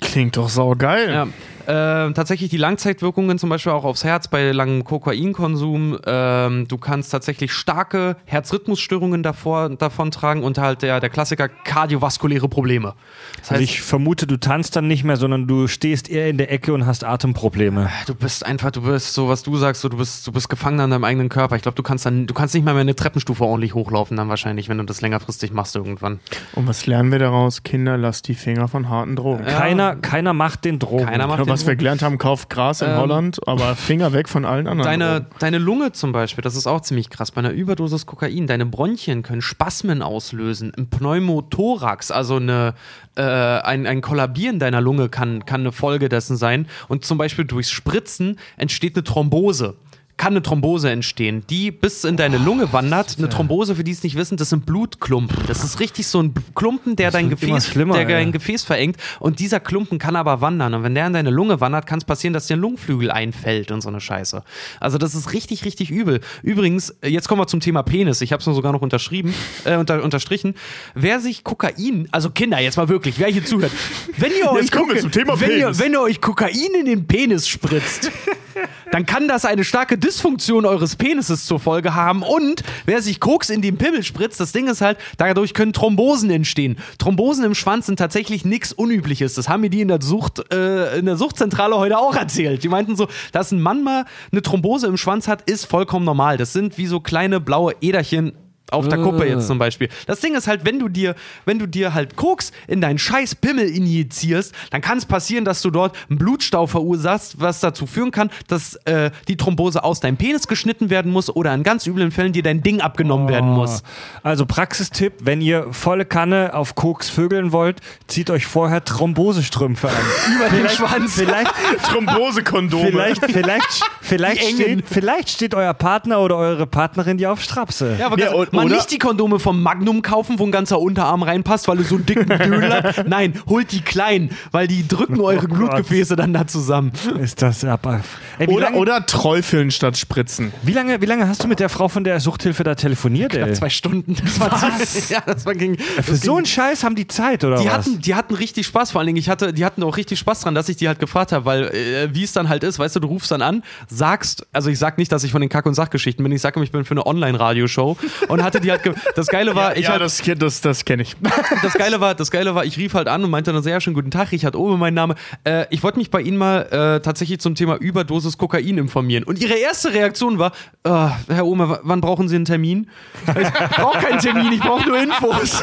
[0.00, 1.10] Klingt doch saugeil.
[1.10, 1.28] Ja.
[1.70, 5.98] Äh, tatsächlich die Langzeitwirkungen zum Beispiel auch aufs Herz bei langem Kokainkonsum.
[6.04, 12.48] Ähm, du kannst tatsächlich starke Herzrhythmusstörungen davor, davon tragen und halt der, der Klassiker kardiovaskuläre
[12.48, 12.94] Probleme.
[13.38, 16.38] Das Also heißt, ich vermute, du tanzt dann nicht mehr, sondern du stehst eher in
[16.38, 17.88] der Ecke und hast Atemprobleme.
[18.06, 20.80] du bist einfach, du bist so, was du sagst, so, du bist, du bist gefangen
[20.80, 21.54] an deinem eigenen Körper.
[21.54, 24.28] Ich glaube, du kannst dann, du kannst nicht mal mehr eine Treppenstufe ordentlich hochlaufen dann
[24.28, 26.18] wahrscheinlich, wenn du das längerfristig machst irgendwann.
[26.54, 27.62] Und was lernen wir daraus?
[27.62, 29.44] Kinder, lasst die Finger von harten Drogen.
[29.44, 31.06] Keiner, keiner macht den Drogen.
[31.06, 34.12] Keiner macht Ja, was den wir gelernt haben, kauft Gras in Ähm, Holland, aber Finger
[34.12, 34.88] weg von allen anderen.
[34.88, 35.36] Deine, Drogen.
[35.38, 37.30] deine Lunge zum Beispiel, das ist auch ziemlich krass.
[37.30, 40.72] Bei einer Überdosis Kokain, deine Bronchien können Spasmen auslösen.
[40.76, 42.74] Ein Pneumothorax, also eine,
[43.16, 46.66] äh, ein, ein Kollabieren deiner Lunge kann, kann eine Folge dessen sein.
[46.88, 49.76] Und zum Beispiel durchs Spritzen entsteht eine Thrombose.
[50.20, 53.16] Kann eine Thrombose entstehen, die bis in deine Lunge wandert.
[53.16, 55.46] Eine Thrombose, für die es nicht wissen, das sind Blutklumpen.
[55.46, 58.30] Das ist richtig so ein Klumpen, der dein Gefäß, der dein.
[58.30, 58.98] Gefäß verengt.
[59.18, 60.74] Und dieser Klumpen kann aber wandern.
[60.74, 63.70] Und wenn der in deine Lunge wandert, kann es passieren, dass dir ein Lungenflügel einfällt
[63.70, 64.42] und so eine Scheiße.
[64.78, 66.20] Also das ist richtig, richtig übel.
[66.42, 68.20] Übrigens, äh, jetzt kommen wir zum Thema Penis.
[68.20, 69.32] Ich habe es nur sogar noch unterschrieben,
[69.64, 70.54] äh, unter, unterstrichen.
[70.94, 73.72] Wer sich Kokain, also Kinder, jetzt mal wirklich, wer hier zuhört,
[74.18, 76.84] wenn ihr euch, kommen wir Koka- zum Thema wenn ihr, wenn ihr euch Kokain in
[76.84, 78.10] den Penis spritzt,
[78.92, 82.24] dann kann das eine starke Dysfunktion eures Penises zur Folge haben.
[82.24, 86.30] Und wer sich Koks in den Pimmel spritzt, das Ding ist halt, dadurch können Thrombosen
[86.30, 86.78] entstehen.
[86.98, 89.34] Thrombosen im Schwanz sind tatsächlich nichts Unübliches.
[89.34, 92.64] Das haben mir die in der Sucht, äh, in der Suchtzentrale heute auch erzählt.
[92.64, 96.38] Die meinten so, dass ein Mann mal eine Thrombose im Schwanz hat, ist vollkommen normal.
[96.38, 98.32] Das sind wie so kleine blaue Äderchen
[98.72, 99.88] auf der Kuppe jetzt zum Beispiel.
[100.06, 101.14] Das Ding ist halt, wenn du dir,
[101.44, 105.62] wenn du dir halt Koks in deinen scheiß Pimmel injizierst, dann kann es passieren, dass
[105.62, 110.16] du dort einen Blutstau verursachst, was dazu führen kann, dass äh, die Thrombose aus deinem
[110.16, 113.82] Penis geschnitten werden muss oder in ganz üblen Fällen dir dein Ding abgenommen werden muss.
[114.22, 119.94] Also Praxistipp, wenn ihr volle Kanne auf Koks vögeln wollt, zieht euch vorher Thrombosestrümpfe an.
[120.36, 121.14] Über den Schwanz.
[121.14, 121.52] Vielleicht,
[121.92, 122.86] Thrombose-Kondome.
[122.90, 127.96] vielleicht, vielleicht, vielleicht, steht, vielleicht steht euer Partner oder eure Partnerin dir auf Strapse.
[127.98, 130.80] Ja, aber Ja, und- mal oder- nicht die Kondome vom Magnum kaufen, wo ein ganzer
[130.80, 133.08] Unterarm reinpasst, weil ihr so einen dicken Dödel habt.
[133.08, 135.58] Nein, holt die kleinen, weil die drücken eure Gott.
[135.58, 136.92] Blutgefäße dann da zusammen.
[137.20, 138.02] Ist das ab.
[138.38, 140.52] Ey, Oder, lange, oder Träufeln statt Spritzen.
[140.62, 143.52] wie, lange, wie lange hast du mit der Frau von der Suchthilfe da telefoniert, ey?
[143.52, 144.14] Zwei Stunden.
[144.22, 144.50] Das war
[145.10, 147.72] ja, das war ging, Für so einen Scheiß haben die Zeit, oder die was?
[147.72, 150.40] hatten, die hatten richtig Spaß, vor allen Dingen, ich hatte, die hatten auch richtig Spaß
[150.42, 152.96] dran, dass ich die halt gefragt habe, weil äh, wie es dann halt ist, weißt
[152.96, 155.66] du, du rufst dann an, sagst, also ich sag nicht, dass ich von den Kack-
[155.66, 157.96] und Sachgeschichten bin, ich sage, ich bin für eine Online-Radioshow
[158.28, 161.02] und hatte die halt, ge das Geile war, ich ja, halt, das, das, das kenne
[161.02, 161.16] ich.
[161.62, 163.94] das Geile war, das Geile war, ich rief halt an und meinte dann sehr schön
[163.94, 165.14] guten Tag, Richard Obe, mein Name.
[165.44, 169.24] Äh, ich wollte mich bei Ihnen mal äh, tatsächlich zum Thema Überdosis Kokain informieren.
[169.24, 170.52] Und Ihre erste Reaktion war,
[170.84, 170.90] äh,
[171.28, 172.88] Herr Obe, w- wann brauchen Sie einen Termin?
[173.26, 175.62] Ich brauche keinen Termin, ich brauche nur Infos.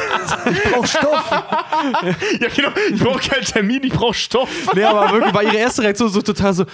[0.50, 1.30] Ich brauch Stoff.
[2.40, 2.68] ja, genau.
[2.92, 4.48] Ich brauche keinen Termin, ich brauche Stoff.
[4.74, 6.64] Nee, aber wirklich war ihre erste Reaktion so total so.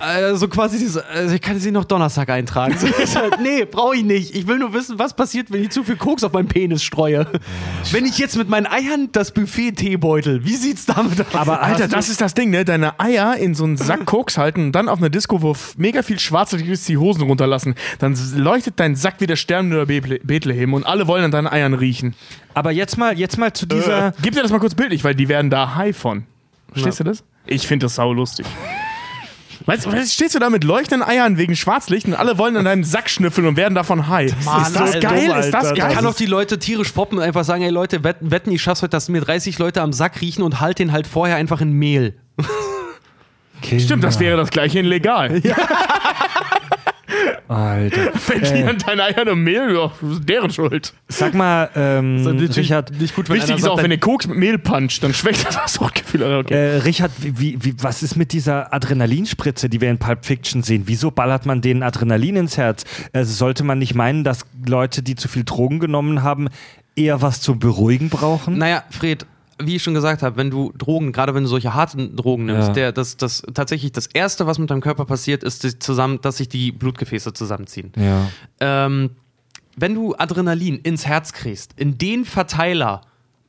[0.00, 2.76] Äh, So quasi diese, also ich kann sie noch Donnerstag eintragen.
[2.78, 4.34] So, so, nee, brauche ich nicht.
[4.34, 7.26] Ich will nur wissen, was passiert, wenn ich zu viel Koks auf meinen Penis streue.
[7.92, 11.34] Wenn ich jetzt mit meinen Eiern das Buffet Teebeutel, wie sieht's damit aus?
[11.34, 12.64] Aber Alter, das ist das Ding, ne?
[12.64, 16.02] Deine Eier in so einen Sack Koks halten und dann auf einer Disco, wo mega
[16.02, 17.74] viel ist, die Hosen runterlassen.
[17.98, 21.46] Dann leuchtet dein Sack wie der Stern über Bethle- Bethlehem und alle wollen an deinen
[21.46, 22.14] Eiern riechen.
[22.54, 24.08] Aber jetzt mal, jetzt mal zu dieser.
[24.08, 26.24] Äh, gib dir das mal kurz bildlich, weil die werden da high von.
[26.72, 27.22] Verstehst du das?
[27.46, 28.46] Ich finde das sau lustig.
[29.64, 32.84] Weißt du, stehst du da mit leuchtenden Eiern wegen Schwarzlicht und alle wollen an deinem
[32.84, 34.32] Sack schnüffeln und werden davon high.
[34.44, 35.32] Mann, ist das Alter, geil?
[35.32, 35.86] Alter, ist das geil?
[35.88, 38.62] Ich kann doch die Leute tierisch foppen und einfach sagen, ey Leute, wetten, wetten ich
[38.62, 41.60] schaff's heute, dass mir 30 Leute am Sack riechen und halt den halt vorher einfach
[41.60, 42.14] in Mehl.
[43.78, 45.40] Stimmt, das wäre das gleiche in legal.
[47.48, 48.12] Alter.
[48.26, 50.92] Wenn die an deinen Eiern im Mehl, ja, das ist deren Schuld.
[51.08, 54.36] Sag mal, ähm, Natürlich Richard, nicht gut, Wichtig ist sagt, auch, wenn ihr Koks mit
[54.36, 56.22] Mehl puncht, dann schwächt das Suchtgefühl.
[56.22, 56.54] Okay.
[56.54, 60.62] äh, Richard, wie, wie, wie, was ist mit dieser Adrenalinspritze, die wir in Pulp Fiction
[60.62, 60.84] sehen?
[60.86, 62.84] Wieso ballert man denen Adrenalin ins Herz?
[63.12, 66.48] Also sollte man nicht meinen, dass Leute, die zu viel Drogen genommen haben,
[66.96, 68.58] eher was zum Beruhigen brauchen?
[68.58, 69.26] Naja, Fred,
[69.58, 72.68] wie ich schon gesagt habe, wenn du Drogen, gerade wenn du solche harten Drogen nimmst,
[72.68, 72.74] Ja.
[72.74, 76.36] der, das, das tatsächlich das Erste, was mit deinem Körper passiert, ist, die zusammen, dass
[76.38, 77.92] sich die Blutgefäße zusammenziehen.
[77.96, 78.28] Ja.
[78.60, 79.10] Ähm,
[79.76, 83.02] wenn du Adrenalin ins Herz kriegst, in den Verteiler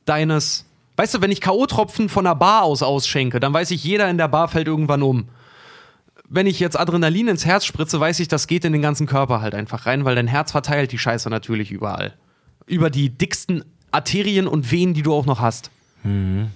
[0.04, 0.64] deines,
[0.96, 4.18] weißt du, wenn ich K.O.-Tropfen von der Bar aus ausschenke, dann weiß ich, jeder in
[4.18, 5.28] der Bar fällt irgendwann um.
[6.30, 9.40] Wenn ich jetzt Adrenalin ins Herz spritze, weiß ich, das geht in den ganzen Körper
[9.40, 12.14] halt einfach rein, weil dein Herz verteilt die Scheiße natürlich überall.
[12.66, 15.70] Über die dicksten Arterien und Venen, die du auch noch hast.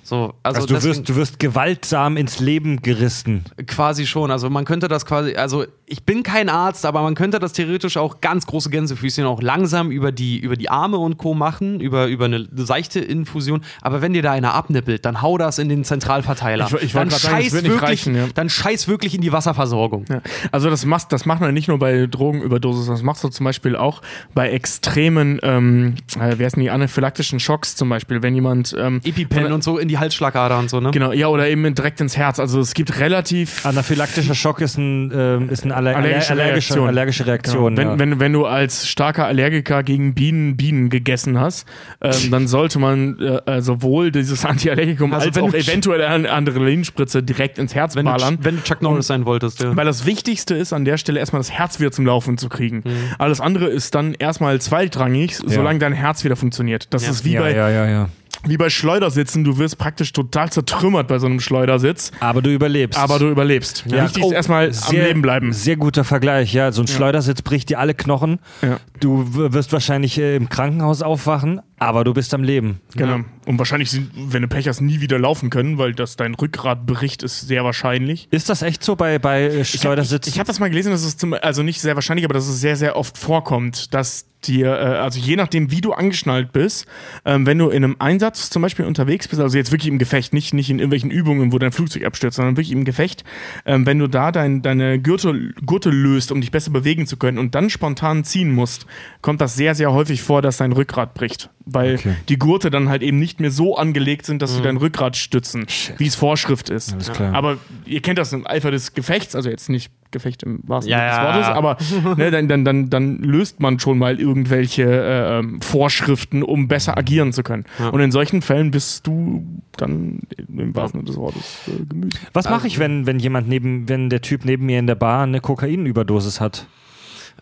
[0.02, 3.44] So, also, Also, du, deswegen- wirst, du wirst gewaltsam ins Leben gerissen.
[3.66, 4.30] Quasi schon.
[4.30, 7.96] Also man könnte das quasi, also ich bin kein Arzt, aber man könnte das theoretisch
[7.96, 11.34] auch ganz große Gänsefüßchen auch langsam über die, über die Arme und Co.
[11.34, 13.62] machen, über, über eine seichte Infusion.
[13.82, 16.66] Aber wenn dir da einer abnippelt, dann hau das in den Zentralverteiler.
[16.66, 18.24] Ich- ich dann, sagen, scheiß wird nicht wirklich, reichen, ja.
[18.34, 20.04] dann scheiß wirklich in die Wasserversorgung.
[20.08, 20.22] Ja.
[20.50, 23.76] Also das macht, das macht man nicht nur bei Drogenüberdosis, das machst du zum Beispiel
[23.76, 24.02] auch
[24.34, 29.41] bei extremen, ähm, äh, wie heißen die, anaphylaktischen Schocks zum Beispiel, wenn jemand ähm, EpiPen
[29.50, 30.90] und so in die Halsschlagader und so, ne?
[30.92, 32.38] Genau, ja, oder eben direkt ins Herz.
[32.38, 36.88] Also es gibt relativ Anaphylaktischer Schock ist, ein, ähm, ist eine Aller Allergische allergische, Reaktion.
[36.88, 37.74] allergische Reaktion.
[37.74, 37.90] Genau.
[37.92, 37.98] Wenn, ja.
[37.98, 41.66] wenn, wenn du als starker Allergiker gegen Bienen Bienen gegessen hast,
[42.02, 46.02] ähm, dann sollte man äh, äh, sowohl dieses Antiallergikum Also als wenn auch du- eventuell
[46.02, 48.38] eine Adrenalinspritze direkt ins Herz wenn, du, ballern.
[48.42, 49.74] wenn du Chuck Norris sein wolltest, ja.
[49.74, 52.82] Weil das Wichtigste ist an der Stelle erstmal das Herz wieder zum Laufen zu kriegen.
[52.84, 52.90] Mhm.
[53.18, 56.88] Alles andere ist dann erstmal zweitrangig, solange dein Herz wieder funktioniert.
[56.90, 57.10] Das Ja.
[57.10, 58.08] ist wie ja, bei ja, ja, ja.
[58.44, 62.98] Wie bei Schleudersitzen, du wirst praktisch total zertrümmert bei so einem Schleudersitz, Aber du überlebst.
[62.98, 63.84] aber du überlebst.
[63.88, 65.52] Ja, Wichtig oh, ist erstmal am sehr, Leben bleiben.
[65.52, 66.72] Sehr guter Vergleich, ja.
[66.72, 68.38] So ein Schleudersitz bricht dir alle Knochen.
[68.62, 68.78] Ja.
[69.00, 72.80] Du wirst wahrscheinlich äh, im Krankenhaus aufwachen, aber du bist am Leben.
[72.94, 73.20] Genau.
[73.44, 76.86] Und wahrscheinlich, sind, wenn du Pech hast, nie wieder laufen können, weil das dein Rückgrat
[76.86, 78.28] bricht, ist sehr wahrscheinlich.
[78.30, 80.30] Ist das echt so bei, bei Schleudersitzen?
[80.30, 82.60] Ich, habe das mal gelesen, dass es zum, also nicht sehr wahrscheinlich, aber dass es
[82.60, 86.86] sehr, sehr oft vorkommt, dass dir, äh, also je nachdem, wie du angeschnallt bist,
[87.24, 90.32] ähm, wenn du in einem Einsatz zum Beispiel unterwegs bist, also jetzt wirklich im Gefecht,
[90.32, 93.24] nicht, nicht in irgendwelchen Übungen, wo dein Flugzeug abstürzt, sondern wirklich im Gefecht,
[93.66, 97.38] ähm, wenn du da dein, deine Gürtel, Gurte löst, um dich besser bewegen zu können
[97.38, 98.86] und dann spontan ziehen musst,
[99.20, 101.50] kommt das sehr, sehr häufig vor, dass dein Rückgrat bricht.
[101.72, 102.14] Weil Okay.
[102.28, 105.66] die Gurte dann halt eben nicht mehr so angelegt sind, dass sie dein Rückgrat stützen,
[105.98, 106.92] wie es Vorschrift ist.
[106.92, 107.34] Alles klar.
[107.34, 110.98] Aber ihr kennt das im Eifer des Gefechts, also jetzt nicht Gefecht im wahrsten Ja,
[110.98, 111.54] Sinne des ja.
[111.62, 116.42] Wortes, aber ne, dann, dann, dann, dann löst man schon mal irgendwelche äh, ähm, Vorschriften,
[116.42, 117.64] um besser agieren zu können.
[117.92, 119.46] Und in solchen Fällen bist du
[119.78, 122.18] dann im wahrsten Sinne des Wortes äh, Gemüse.
[122.34, 125.22] Was mache ich, wenn, wenn jemand neben, wenn der Typ neben mir in der Bar
[125.22, 126.66] eine Kokainüberdosis hat?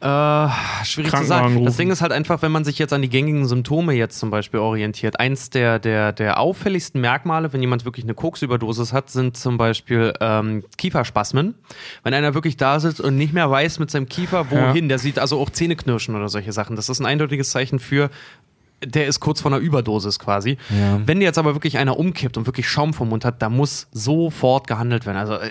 [0.01, 0.49] Äh,
[0.85, 1.63] schwierig zu sagen.
[1.65, 1.77] Das.
[1.77, 4.61] Ding ist halt einfach, wenn man sich jetzt an die gängigen Symptome jetzt zum Beispiel
[4.61, 5.21] orientiert.
[5.21, 10.15] Eins der, der, der auffälligsten Merkmale, wenn jemand wirklich eine Koksüberdosis hat, sind zum Beispiel
[10.21, 11.55] ähm, Kieferspasmen.
[12.03, 15.19] Wenn einer wirklich da sitzt und nicht mehr weiß mit seinem Kiefer, wohin, der sieht
[15.19, 16.77] also auch Zähneknirschen oder solche Sachen.
[16.77, 18.09] Das ist ein eindeutiges Zeichen für
[18.85, 20.57] der ist kurz vor einer Überdosis quasi.
[20.71, 21.01] Ja.
[21.05, 24.67] Wenn jetzt aber wirklich einer umkippt und wirklich Schaum vom Mund hat, da muss sofort
[24.67, 25.19] gehandelt werden.
[25.19, 25.51] Also äh,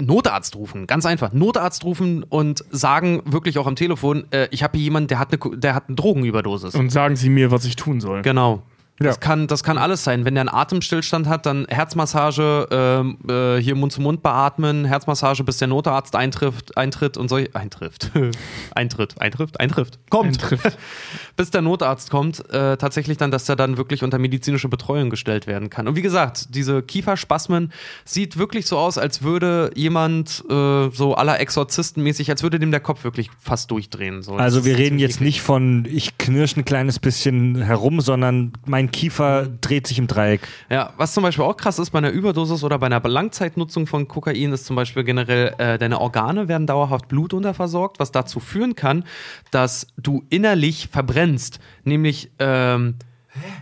[0.00, 1.32] Notarzt rufen, ganz einfach.
[1.32, 5.32] Notarzt rufen und sagen wirklich auch am Telefon, äh, ich habe hier jemanden, der hat
[5.32, 6.74] eine, der hat eine Drogenüberdosis.
[6.74, 8.22] Und sagen sie mir, was ich tun soll.
[8.22, 8.62] Genau.
[8.98, 9.20] Das, Ja.
[9.20, 10.24] kann, das kann alles sein.
[10.24, 15.42] Wenn der einen Atemstillstand hat, dann Herzmassage, ähm, äh, hier Mund zu Mund beatmen, Herzmassage,
[15.42, 17.40] bis der Notarzt eintrifft, eintritt und so.
[17.54, 18.12] Eintrifft.
[18.74, 19.98] eintritt, eintrifft, eintrifft.
[20.10, 20.40] Kommt.
[20.42, 20.78] Eintrifft.
[21.36, 25.48] bis der Notarzt kommt, äh, tatsächlich dann, dass der dann wirklich unter medizinische Betreuung gestellt
[25.48, 25.88] werden kann.
[25.88, 27.72] Und wie gesagt, diese Kieferspasmen
[28.04, 32.78] sieht wirklich so aus, als würde jemand äh, so aller Exorzistenmäßig, als würde dem der
[32.80, 34.22] Kopf wirklich fast durchdrehen.
[34.22, 34.36] So.
[34.36, 38.83] Also Das wir reden jetzt nicht von, ich knirsch ein kleines bisschen herum, sondern mein
[38.90, 40.46] Kiefer dreht sich im Dreieck.
[40.70, 44.08] Ja, was zum Beispiel auch krass ist bei einer Überdosis oder bei einer Langzeitnutzung von
[44.08, 49.04] Kokain, ist zum Beispiel generell, äh, deine Organe werden dauerhaft blutunterversorgt, was dazu führen kann,
[49.50, 51.60] dass du innerlich verbrennst.
[51.84, 52.96] Nämlich, ähm,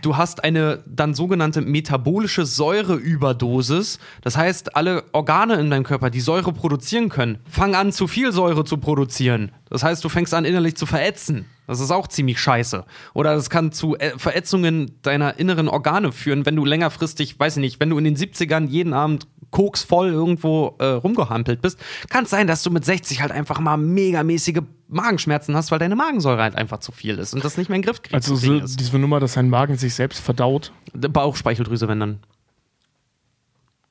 [0.01, 3.99] du hast eine dann sogenannte metabolische Säureüberdosis.
[4.21, 8.31] Das heißt, alle Organe in deinem Körper, die Säure produzieren können, fangen an, zu viel
[8.31, 9.51] Säure zu produzieren.
[9.69, 11.45] Das heißt, du fängst an, innerlich zu verätzen.
[11.67, 12.85] Das ist auch ziemlich scheiße.
[13.13, 17.61] Oder das kann zu äh, Verätzungen deiner inneren Organe führen, wenn du längerfristig, weiß ich
[17.61, 21.79] nicht, wenn du in den 70ern jeden Abend koksvoll irgendwo äh, rumgehampelt bist,
[22.09, 24.61] kann es sein, dass du mit 60 halt einfach mal megamäßige
[24.93, 27.81] Magenschmerzen hast, weil deine Magensäure halt einfach zu viel ist und das nicht mehr in
[27.81, 28.13] den Griff kriegst.
[28.29, 30.71] Also so, diese Nummer, dass sein Magen sich selbst verdaut.
[30.93, 32.19] Bauchspeicheldrüse, wenn dann.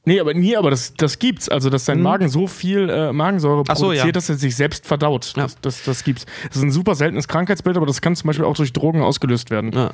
[0.04, 1.48] Nee, aber nie, aber das, das gibt's.
[1.48, 3.64] Also, dass dein Magen so viel äh, Magensäure Mhm.
[3.68, 4.12] Ach so, produziert, ja.
[4.12, 5.32] dass er sich selbst verdaut.
[5.36, 5.44] Ja.
[5.44, 6.26] Das, das, das gibt's.
[6.48, 9.50] Das ist ein super seltenes Krankheitsbild, aber das kann zum Beispiel auch durch Drogen ausgelöst
[9.50, 9.72] werden.
[9.72, 9.90] Ja.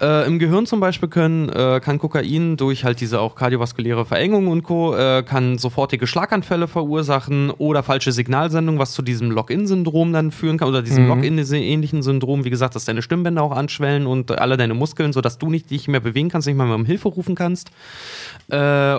[0.00, 4.48] Äh, Im Gehirn zum Beispiel können, äh, kann Kokain durch halt diese auch kardiovaskuläre Verengung
[4.48, 4.94] und Co.
[4.94, 10.68] Äh, kann sofortige Schlaganfälle verursachen oder falsche Signalsendung, was zu diesem Lock-in-Syndrom dann führen kann
[10.68, 12.44] oder diesem Lock-in-ähnlichen Syndrom.
[12.44, 15.88] Wie gesagt, dass deine Stimmbänder auch anschwellen und alle deine Muskeln, sodass du nicht dich
[15.88, 17.70] mehr bewegen kannst, nicht mal mehr um Hilfe rufen kannst.
[18.50, 18.94] Äh,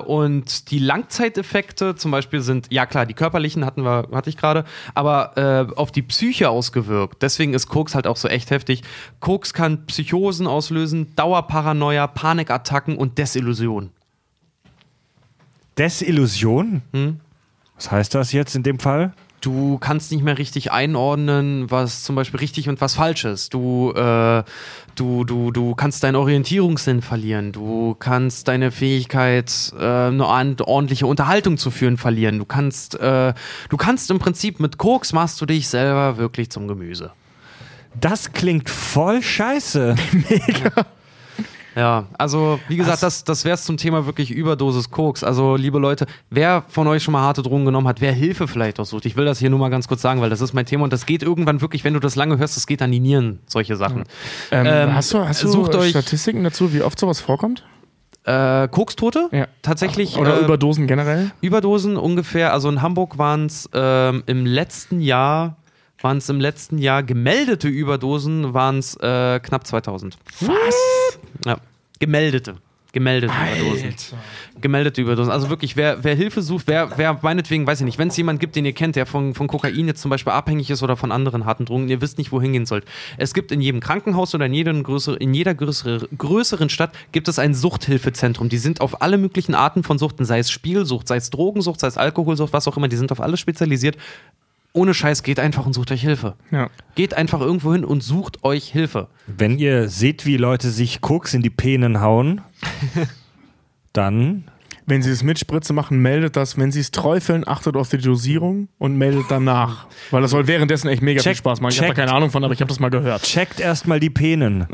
[0.49, 4.65] und die Langzeiteffekte zum Beispiel sind, ja klar, die körperlichen hatten wir, hatte ich gerade,
[4.95, 7.21] aber äh, auf die Psyche ausgewirkt.
[7.21, 8.83] Deswegen ist Koks halt auch so echt heftig.
[9.19, 13.91] Koks kann Psychosen auslösen, Dauerparanoia, Panikattacken und Desillusion.
[15.77, 16.81] Desillusion?
[16.93, 17.19] Hm?
[17.75, 19.13] Was heißt das jetzt in dem Fall?
[19.41, 23.53] Du kannst nicht mehr richtig einordnen, was zum Beispiel richtig und was falsch ist.
[23.53, 24.43] Du, äh,
[24.95, 27.51] du, du, du kannst deinen Orientierungssinn verlieren.
[27.51, 32.37] Du kannst deine Fähigkeit, äh, eine ordentliche Unterhaltung zu führen, verlieren.
[32.37, 33.33] Du kannst, äh,
[33.69, 37.11] du kannst im Prinzip mit Koks machst du dich selber wirklich zum Gemüse.
[37.99, 39.95] Das klingt voll scheiße.
[41.79, 45.23] Ja, also wie gesagt, das, das wäre es zum Thema wirklich Überdosis Koks.
[45.23, 48.81] Also liebe Leute, wer von euch schon mal harte Drogen genommen hat, wer Hilfe vielleicht
[48.81, 50.65] auch sucht, ich will das hier nur mal ganz kurz sagen, weil das ist mein
[50.65, 52.99] Thema und das geht irgendwann wirklich, wenn du das lange hörst, das geht an die
[52.99, 54.03] Nieren, solche Sachen.
[54.51, 57.63] Ähm, Ähm, hast du, hast du euch- Statistiken dazu, wie oft sowas vorkommt?
[58.25, 59.29] Äh, Kokstote?
[59.31, 59.47] Ja.
[59.61, 60.17] Tatsächlich.
[60.17, 61.31] Oder äh, Überdosen generell?
[61.39, 65.55] Überdosen ungefähr, also in Hamburg waren es ähm, im letzten Jahr,
[66.01, 70.17] waren es im letzten Jahr gemeldete Überdosen, waren es äh, knapp 2000.
[70.41, 70.75] Was?
[71.45, 71.57] Ja,
[71.99, 72.57] gemeldete.
[72.91, 73.95] Gemeldete Überdosen.
[74.61, 75.31] Gemeldete Überdosen.
[75.31, 78.39] Also wirklich, wer, wer Hilfe sucht, wer, wer meinetwegen, weiß ich nicht, wenn es jemand
[78.39, 81.11] gibt, den ihr kennt, der von, von Kokain jetzt zum Beispiel abhängig ist oder von
[81.11, 82.85] anderen harten Drogen, ihr wisst nicht, wohin gehen sollt.
[83.17, 87.27] Es gibt in jedem Krankenhaus oder in, jedem größere, in jeder größere, größeren Stadt gibt
[87.27, 88.49] es ein Suchthilfezentrum.
[88.49, 91.87] Die sind auf alle möglichen Arten von Suchten, sei es Spielsucht, sei es Drogensucht, sei
[91.87, 93.97] es Alkoholsucht, was auch immer, die sind auf alles spezialisiert.
[94.73, 96.35] Ohne Scheiß, geht einfach und sucht euch Hilfe.
[96.51, 96.69] Ja.
[96.95, 99.07] Geht einfach irgendwo hin und sucht euch Hilfe.
[99.25, 102.41] Wenn ihr seht, wie Leute sich Koks in die Penen hauen,
[103.93, 104.45] dann
[104.85, 106.57] Wenn sie es mit Spritze machen, meldet das.
[106.57, 109.85] Wenn sie es träufeln, achtet auf die Dosierung und meldet danach.
[110.11, 111.73] Weil das soll währenddessen echt mega viel Checkt- Spaß machen.
[111.73, 113.21] Ich habe da keine Ahnung von, aber ich habe das mal gehört.
[113.23, 114.65] checkt erstmal die Penen.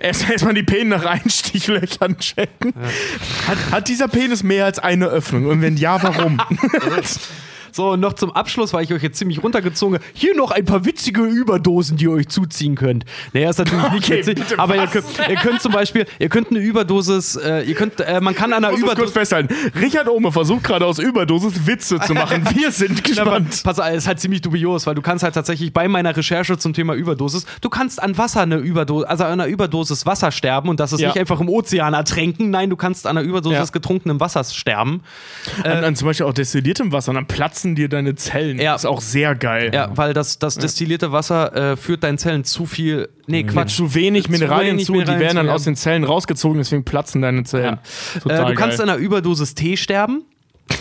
[0.00, 2.72] Erst erstmal die Penis nach Einstichlöchern checken.
[3.46, 5.46] Hat, hat dieser Penis mehr als eine Öffnung?
[5.46, 6.38] Und wenn ja, warum?
[7.72, 10.04] So, und noch zum Abschluss, weil ich euch jetzt ziemlich runtergezogen habe.
[10.14, 13.04] Hier noch ein paar witzige Überdosen, die ihr euch zuziehen könnt.
[13.32, 16.50] Naja, ist natürlich nicht witzig, bitte, aber ihr könnt, ihr könnt zum Beispiel, ihr könnt
[16.50, 19.30] eine Überdosis, äh, ihr könnt, äh, man kann an einer Ich muss das kurz Überdosis.
[19.48, 19.54] festhalten.
[19.80, 22.46] Richard Ohme versucht gerade aus Überdosis Witze zu machen.
[22.54, 23.60] Wir sind gespannt.
[23.64, 26.56] pass auf, es ist halt ziemlich dubios, weil du kannst halt tatsächlich bei meiner Recherche
[26.58, 30.68] zum Thema Überdosis, du kannst an Wasser eine Überdosis, also an einer Überdosis Wasser sterben
[30.68, 31.08] und das ist Ja.
[31.08, 33.64] nicht einfach im Ozean ertränken, nein, du kannst an einer Überdosis Ja.
[33.72, 35.02] getrunkenem Wassers sterben.
[35.64, 37.26] an, an zum Beispiel auch destilliertem Wasser, und dann
[37.58, 38.60] platzen dir deine Zellen.
[38.60, 38.74] Ja.
[38.74, 39.70] Ist auch sehr geil.
[39.74, 43.76] Ja, weil das, das destillierte Wasser äh, führt deinen Zellen zu viel, nee, Quatsch.
[43.76, 45.54] Zu wenig Mineralien wenig zu, die Mineralien werden dann zu, ja.
[45.54, 47.78] aus den Zellen rausgezogen, deswegen platzen deine Zellen.
[48.14, 48.88] Äh, Total du kannst geil.
[48.88, 50.24] an einer Überdosis Tee sterben.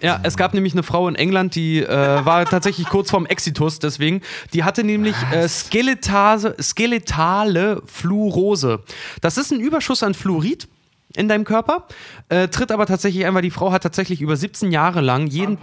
[0.00, 3.78] Ja, es gab nämlich eine Frau in England, die äh, war tatsächlich kurz vorm Exitus,
[3.78, 4.20] deswegen.
[4.52, 8.80] Die hatte nämlich äh, Skeletase, skeletale Fluorose.
[9.22, 10.68] Das ist ein Überschuss an Fluorid
[11.16, 11.86] in deinem Körper,
[12.28, 15.58] äh, tritt aber tatsächlich ein, weil die Frau hat tatsächlich über 17 Jahre lang jeden.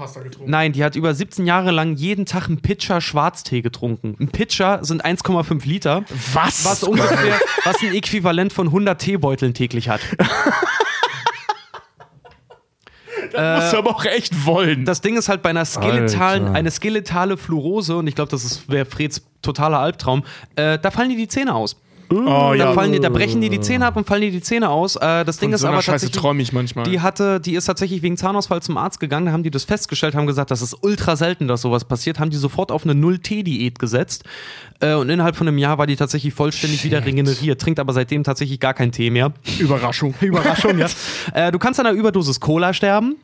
[0.45, 4.15] Nein, die hat über 17 Jahre lang jeden Tag einen Pitcher Schwarztee getrunken.
[4.19, 6.03] Ein Pitcher sind 1,5 Liter.
[6.33, 6.63] Was?
[6.65, 10.01] Was ungefähr, was ein Äquivalent von 100 Teebeuteln täglich hat.
[13.33, 14.85] musst du aber auch echt wollen.
[14.85, 16.55] Das Ding ist halt bei einer skeletalen, Alter.
[16.57, 20.23] eine skeletale Fluorose, und ich glaube, das ist- wäre Freds totaler Albtraum,
[20.55, 21.79] äh, da fallen dir die Zähne aus.
[22.11, 24.69] Oh Da, fallen dir, da brechen dir die Zähne ab und fallen dir die Zähne
[24.69, 24.95] aus.
[24.95, 26.21] Äh, das Ding Von ist so aber Scheiße tatsächlich.
[26.21, 26.85] träume ich manchmal.
[26.85, 30.15] Die hatte, die ist tatsächlich wegen Zahnausfall zum Arzt gegangen, da haben die das festgestellt,
[30.15, 33.79] haben gesagt, das ist ultra selten, dass sowas passiert, haben die sofort auf eine Null-T-Diät
[33.79, 34.23] gesetzt
[34.79, 38.23] äh, und innerhalb von einem Jahr war die tatsächlich vollständig wieder regeneriert, trinkt aber seitdem
[38.23, 39.33] tatsächlich gar keinen Tee mehr.
[39.59, 40.13] Überraschung.
[40.21, 40.87] Überraschung, ja.
[41.33, 43.15] Äh, du kannst an einer Überdosis Cola sterben.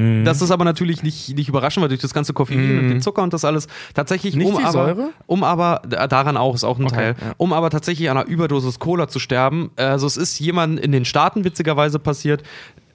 [0.00, 0.24] Mhm.
[0.24, 3.22] Das ist aber natürlich nicht, nicht überraschend, weil durch das ganze Koffein und den Zucker
[3.22, 5.10] und das alles tatsächlich Nicht um aber, Säure?
[5.26, 7.34] um aber daran auch ist auch ein Teil, ja.
[7.36, 9.70] um aber tatsächlich an einer Überdosis Cola zu sterben.
[9.76, 12.42] Also es ist jemand in den Staaten witzigerweise passiert.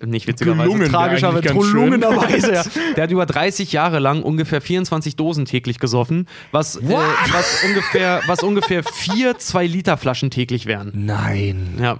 [0.03, 2.51] Nicht witzigerweise, Gelungen, tragischerweise, gelungenerweise.
[2.55, 2.63] Ja.
[2.95, 6.81] Der hat über 30 Jahre lang ungefähr 24 Dosen täglich gesoffen, was, äh,
[7.31, 10.91] was ungefähr, was ungefähr vier 2 Liter Flaschen täglich wären.
[10.93, 11.75] Nein.
[11.81, 11.99] Ja.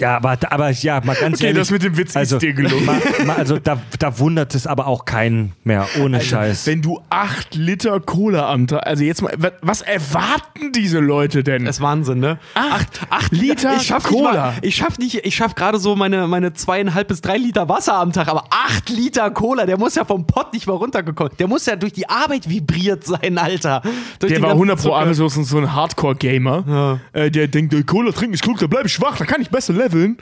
[0.00, 1.60] Ja, aber, aber ja, mal ganz Okay, ehrlich.
[1.60, 2.84] das mit dem Witz also, ist dir gelungen.
[2.84, 6.66] Mal, mal, also da, da wundert es aber auch keinen mehr, ohne Scheiß.
[6.66, 11.44] Wenn du 8 Liter Cola am Tag, also jetzt mal, wa- was erwarten diese Leute
[11.44, 11.64] denn?
[11.64, 12.38] Das ist Wahnsinn, ne?
[12.54, 14.30] Acht Liter ich schaff Cola.
[14.30, 17.68] Nicht mal, ich schaff nicht, ich schaff gerade so meine, meine zweieinhalb bis drei Liter
[17.68, 21.32] Wasser am Tag, aber acht Liter Cola, der muss ja vom Pott nicht mal runtergekommen.
[21.38, 23.82] Der muss ja durch die Arbeit vibriert sein, Alter.
[24.18, 28.42] Durch der war ganzen 100 pro so ein Hardcore-Gamer, äh, der denkt, Cola trinken ist
[28.42, 30.16] klug, da bleib ich schwach, da kann ich besser leveln.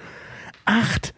[0.65, 1.15] Acht,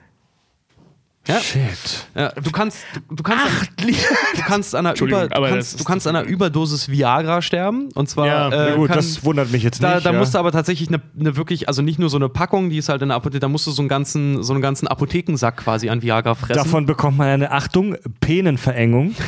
[1.26, 1.40] Ja?
[1.40, 2.06] Shit.
[2.14, 2.78] Ja, du kannst,
[3.09, 3.98] du, du kannst, acht Liter.
[4.36, 7.88] du kannst an einer, Über, du kannst, du kannst an einer Überdosis Viagra sterben.
[7.94, 10.06] Und zwar, Ja, äh, gut, kann, das wundert mich jetzt Da, nicht.
[10.06, 10.18] da ja.
[10.18, 12.90] musst du aber tatsächlich eine, eine wirklich, also nicht nur so eine Packung, die ist
[12.90, 15.88] halt in der Apotheke, da musst du so einen ganzen, so einen ganzen Apothekensack quasi
[15.88, 16.62] an Viagra fressen.
[16.62, 19.14] Davon bekommt man eine Achtung, Penenverengung.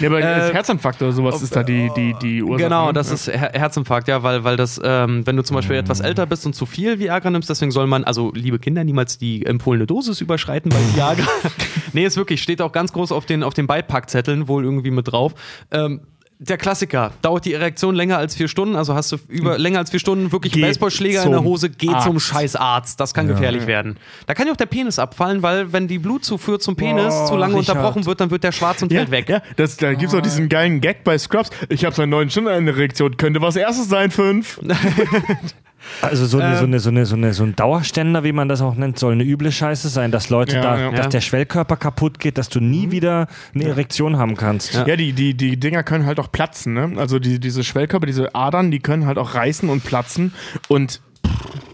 [0.00, 2.64] Nee, aber Äh, Herzinfarkt oder sowas ist da die, die, die Ursache.
[2.64, 2.92] Genau, ne?
[2.92, 6.26] das ist Her Herzinfarkt, ja, weil, weil das, ähm, wenn du zum Beispiel etwas älter
[6.26, 9.86] bist und zu viel Viagra nimmst, deswegen soll man, also liebe Kinder, niemals die empfohlene
[9.86, 11.26] Dosis überschreiten bei Viagra.
[11.92, 15.10] nee, ist wirklich, steht auch ganz groß auf den, auf den Beipackzetteln wohl irgendwie mit
[15.12, 15.34] drauf.
[15.70, 16.00] Ähm,
[16.40, 19.90] der Klassiker, dauert die Erektion länger als vier Stunden, also hast du über länger als
[19.90, 22.26] vier Stunden wirklich einen Baseballschläger in der zum Hose, geh zum Arzt.
[22.26, 23.00] Scheißarzt.
[23.00, 23.96] Das kann gefährlich werden.
[24.26, 27.36] Da kann ja auch der Penis abfallen, weil wenn die Blutzufuhr zum Penis Oh, zu
[27.36, 27.76] lange Richard.
[27.76, 29.28] unterbrochen wird, dann wird der schwarz und ja, fällt weg.
[29.28, 31.50] Ja, das, da gibt's auch diesen geilen Gag bei Scrubs.
[31.68, 33.16] Ich habe seit neun Stunden eine Erektion.
[33.16, 34.60] Könnte was erstes sein, fünf.
[36.02, 38.60] Also so, eine, so, eine, so, eine, so, eine, so ein Dauerständer, wie man das
[38.60, 40.90] auch nennt, soll eine üble Scheiße sein, dass Leute Ja, da, ja.
[40.90, 41.10] dass Ja.
[41.10, 44.74] der Schwellkörper kaputt geht, dass du nie wieder eine Erektion haben kannst.
[44.74, 44.86] Ja.
[44.86, 46.92] Ja, die, die, die Dinger können halt auch platzen, ne?
[46.96, 50.34] Also die, diese Schwellkörper, diese Adern, die können halt auch reißen und platzen.
[50.68, 51.00] Und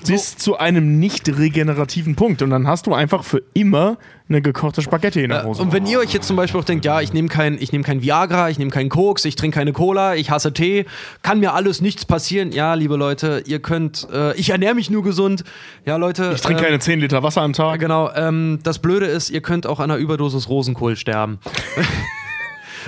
[0.07, 2.43] bis zu einem nicht regenerativen Punkt.
[2.43, 3.97] Und dann hast du einfach für immer
[4.29, 5.63] eine gekochte Spaghetti in der Äh, Hose.
[5.63, 7.83] Und wenn ihr euch jetzt zum Beispiel auch denkt, ja, ich nehme kein, ich nehm
[7.83, 10.87] kein Viagra, ich nehme keinen Koks, ich trinke keine Cola, ich hasse Tee,
[11.23, 12.53] kann mir alles nichts passieren.
[12.53, 15.45] Ja, liebe Leute, ihr könnt, äh, ich ernähre mich nur gesund.
[15.85, 16.33] Ja, Leute.
[16.35, 17.81] ich trinke ähm, keine 10 Liter Wasser am Tag.
[17.81, 21.39] Genau, ähm, das Blöde ist, ihr könnt auch an einer Überdosis Rosenkohl sterben.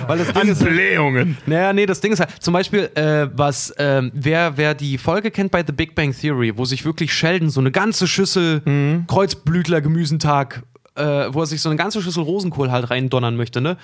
[0.05, 1.37] Weil das Ding ist, Blähungen.
[1.45, 5.31] naja, nee, das Ding ist halt, zum Beispiel, äh, was, ähm, wer, wer die Folge
[5.31, 8.61] kennt bei The Big Bang Theory, wo sich wirklich Sheldon so eine ganze Schüssel
[9.07, 10.63] Kreuzblütler-Gemüsentag,
[10.95, 13.77] äh, wo er sich so eine ganze Schüssel Rosenkohl halt reindonnern möchte, ne?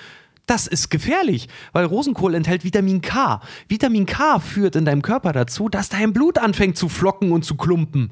[0.46, 3.40] Das ist gefährlich, weil Rosenkohl enthält Vitamin K.
[3.66, 7.56] Vitamin K führt in deinem Körper dazu, dass dein Blut anfängt zu flocken und zu
[7.56, 8.10] klumpen.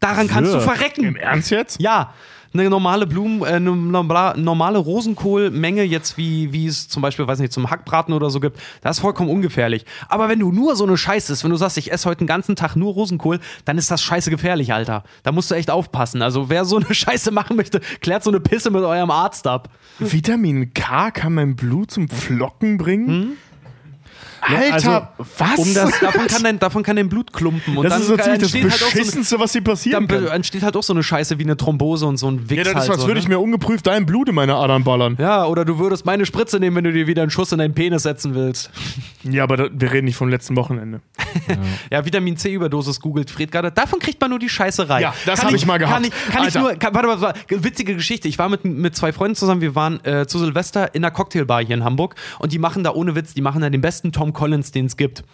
[0.00, 1.04] Daran kannst du verrecken.
[1.04, 1.80] Im Ernst jetzt?
[1.80, 2.12] Ja,
[2.52, 7.52] eine normale Blumen, äh, eine normale Rosenkohlmenge, jetzt wie, wie es zum Beispiel, weiß nicht,
[7.52, 9.84] zum Hackbraten oder so gibt, das ist vollkommen ungefährlich.
[10.08, 12.26] Aber wenn du nur so eine Scheiße isst, wenn du sagst, ich esse heute den
[12.26, 15.04] ganzen Tag nur Rosenkohl, dann ist das scheiße gefährlich, Alter.
[15.22, 16.22] Da musst du echt aufpassen.
[16.22, 19.70] Also wer so eine Scheiße machen möchte, klärt so eine Pisse mit eurem Arzt ab.
[19.98, 23.36] Vitamin K kann mein Blut zum Flocken bringen?
[24.40, 25.58] Alter, also, was?
[25.58, 27.76] um das- Davon kann dein, davon kann dein Blut klumpen.
[27.76, 30.06] Und das dann ist natürlich das entsteht halt auch so eine, Beschissenste, was dir passieren
[30.06, 30.34] dann kann.
[30.34, 32.70] entsteht halt auch so eine Scheiße wie eine Thrombose und so ein Wichs Ja, das
[32.72, 33.20] ist, halt als so, würde ne?
[33.22, 35.16] ich mir ungeprüft dein Blut in meine Adern ballern.
[35.18, 37.74] Ja, oder du würdest meine Spritze nehmen, wenn du dir wieder einen Schuss in deinen
[37.74, 38.70] Penis setzen willst.
[39.22, 41.02] Ja, aber da, wir reden nicht vom letzten Wochenende.
[41.90, 43.70] Ja, Vitamin C-Überdosis googelt Fred gerade.
[43.70, 45.02] Davon kriegt man nur die Scheißerei.
[45.02, 45.94] Ja, das Kann hab ich mal gehabt.
[45.94, 48.28] Kann ich, kann ich nur, kann, warte, warte, warte, witzige Geschichte.
[48.28, 51.62] Ich war mit, mit zwei Freunden zusammen, wir waren äh, zu Silvester in einer Cocktailbar
[51.62, 54.29] hier in Hamburg und die machen da ohne Witz, die machen da den besten Tom
[54.32, 55.24] Collins, den es gibt.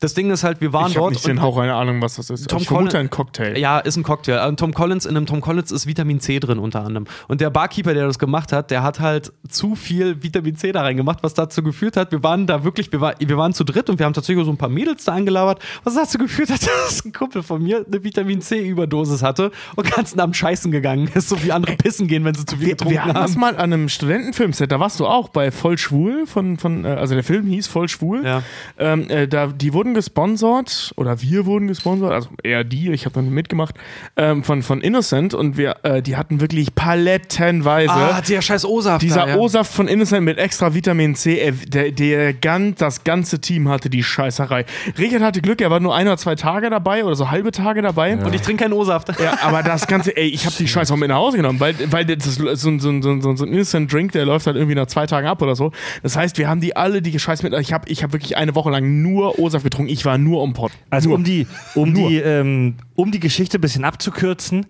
[0.00, 1.14] Das Ding ist halt, wir waren Ich habe dort.
[1.14, 2.48] nicht den Hauch eine Ahnung, was das ist.
[2.48, 3.58] Tom ich vermute ein Cocktail.
[3.58, 4.46] ja, ist ein Cocktail.
[4.46, 7.06] Und Tom Collins, in einem Tom Collins ist Vitamin C drin unter anderem.
[7.26, 10.82] Und der Barkeeper, der das gemacht hat, der hat halt zu viel Vitamin C da
[10.82, 13.90] reingemacht, was dazu geführt hat, wir waren da wirklich, wir, war, wir waren zu dritt
[13.90, 17.04] und wir haben tatsächlich so ein paar Mädels da angelabert, was dazu geführt hat, dass
[17.04, 21.42] ein Kumpel von mir eine Vitamin C-Überdosis hatte und ganz Abend scheißen gegangen ist, so
[21.42, 23.40] wie andere pissen gehen, wenn sie zu viel Wir, getrunken wir hatten das haben.
[23.40, 27.14] mal an einem Studentenfilmset, da warst du auch bei Voll Schwul von, von äh, also
[27.14, 28.24] der Film hieß Voll Schwul.
[28.24, 28.37] Ja.
[28.78, 33.14] Ähm, äh, da, die wurden gesponsert, oder wir wurden gesponsert, also eher die, ich habe
[33.14, 33.74] dann mitgemacht,
[34.16, 37.90] ähm, von, von Innocent und wir, äh, die hatten wirklich palettenweise.
[37.92, 39.02] Ah, der scheiß O-Saft.
[39.02, 39.36] Dieser da, ja.
[39.36, 43.90] O-Saft von Innocent mit extra Vitamin C, äh, der, der gan, das ganze Team hatte
[43.90, 44.64] die Scheißerei.
[44.98, 47.82] Richard hatte Glück, er war nur ein oder zwei Tage dabei oder so halbe Tage
[47.82, 48.16] dabei.
[48.16, 49.08] Und ich trinke keinen O-Saft.
[49.20, 51.74] Ja, aber das Ganze, ey, ich habe die Scheiße auch mit nach Hause genommen, weil,
[51.90, 54.74] weil das so, ein- so, so, ein- so ein Instant Drink, der läuft halt irgendwie
[54.74, 55.72] nach zwei Tagen ab oder so.
[56.02, 57.58] Das heißt, wir haben die alle die Scheiße mit.
[57.60, 59.92] Ich habe ich hab wirklich eine Woche lang nur O-Saft getrunken.
[59.92, 60.72] Ich war nur um Pott.
[60.90, 61.18] Also nur.
[61.18, 62.08] um die, um Nur.
[62.08, 64.66] die, ähm, um die Geschichte ein bisschen abzukürzen.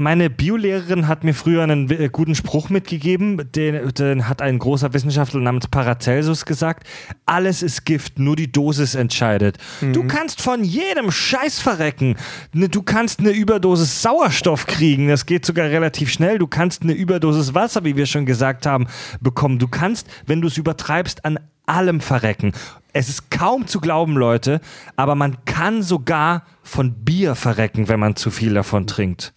[0.00, 4.94] Meine Biolehrerin hat mir früher einen äh, guten Spruch mitgegeben, den, den hat ein großer
[4.94, 6.86] Wissenschaftler namens Paracelsus gesagt.
[7.26, 9.58] Alles ist Gift, nur die Dosis entscheidet.
[9.80, 12.14] Du kannst von jedem Scheiß verrecken.
[12.52, 16.38] Ne, Du kannst eine Überdosis Sauerstoff kriegen, das geht sogar relativ schnell.
[16.38, 18.86] Du kannst eine Überdosis Wasser, wie wir schon gesagt haben,
[19.20, 19.58] bekommen.
[19.58, 22.52] Du kannst, wenn du es übertreibst, an allem verrecken.
[22.92, 24.60] Es ist kaum zu glauben, Leute,
[24.96, 29.32] aber man kann sogar von Bier verrecken, wenn man zu viel davon trinkt.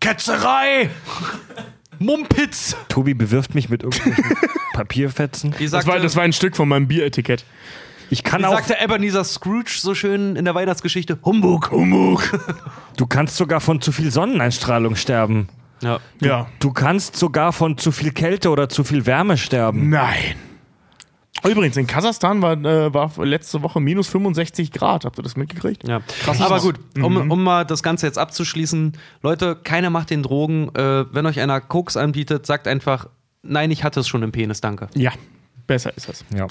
[0.00, 0.90] Ketzerei!
[1.98, 2.76] Mumpitz!
[2.88, 4.24] Tobi bewirft mich mit irgendwelchen
[4.72, 5.54] Papierfetzen.
[5.58, 7.44] Wie das, sagte, war, das war ein Stück von meinem Bieretikett.
[8.08, 11.18] Ich kann wie auch, sagte Ebenezer Scrooge so schön in der Weihnachtsgeschichte?
[11.24, 11.70] Humbug!
[11.70, 12.22] Humbug.
[12.96, 15.48] du kannst sogar von zu viel Sonneneinstrahlung sterben.
[15.82, 16.00] Ja.
[16.20, 16.46] Ja.
[16.58, 19.90] Du kannst sogar von zu viel Kälte oder zu viel Wärme sterben.
[19.90, 20.36] Nein.
[21.48, 25.04] Übrigens, in Kasachstan war, äh, war letzte Woche minus 65 Grad.
[25.04, 25.86] Habt ihr das mitgekriegt?
[25.86, 28.92] Ja, aber gut, um, um mal das Ganze jetzt abzuschließen,
[29.22, 30.74] Leute, keiner macht den Drogen.
[30.74, 33.08] Äh, wenn euch einer Koks anbietet, sagt einfach,
[33.42, 34.88] nein, ich hatte es schon im Penis, danke.
[34.94, 35.12] Ja,
[35.66, 36.24] besser ist das.
[36.34, 36.46] Ja.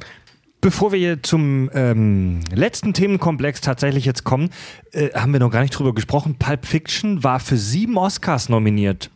[0.61, 4.49] Bevor wir hier zum ähm, letzten Themenkomplex tatsächlich jetzt kommen,
[4.91, 6.35] äh, haben wir noch gar nicht drüber gesprochen.
[6.37, 9.09] Pulp Fiction war für sieben Oscars nominiert.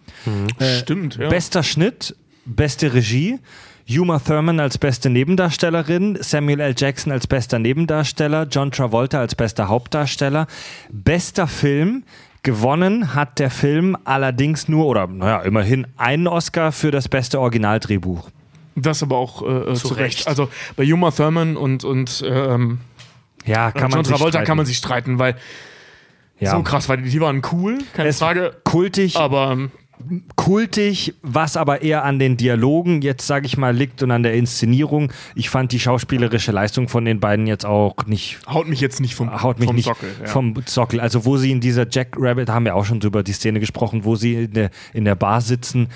[0.60, 1.28] Äh, Stimmt, ja.
[1.28, 3.40] Bester Schnitt, beste Regie,
[3.90, 6.74] Uma Thurman als beste Nebendarstellerin, Samuel L.
[6.78, 10.48] Jackson als bester Nebendarsteller, John Travolta als bester Hauptdarsteller,
[10.92, 12.04] bester Film.
[12.44, 18.30] Gewonnen hat der Film allerdings nur, oder naja, immerhin einen Oscar für das beste Originaldrehbuch.
[18.76, 20.00] Das aber auch äh, zu, Recht.
[20.00, 20.28] Recht.
[20.28, 22.80] Also bei Uma Thurman und, und ähm,
[23.46, 24.46] Ja, kann man John Travolta streiten.
[24.48, 25.36] kann man sich streiten, weil
[26.40, 26.52] ja.
[26.52, 28.56] so krass, weil die, die waren cool, keine Es- Frage.
[28.66, 29.72] kultig, Aber ähm,
[30.36, 34.34] kultig, was aber eher an den Dialogen jetzt, sage ich mal, liegt und an der
[34.34, 35.12] Inszenierung.
[35.36, 39.16] Ich fand die schauspielerische Leistung von den beiden jetzt auch nicht haut mich jetzt nicht
[39.16, 40.10] vom, haut mich vom nicht Sockel.
[40.22, 40.28] Ja.
[40.28, 41.00] vom Sockel.
[41.00, 44.06] Also wo sie in dieser Jack Rabbit, haben wir auch schon drüber die Szene gesprochen,
[44.06, 45.88] wo sie in der, in der Bar sitzen.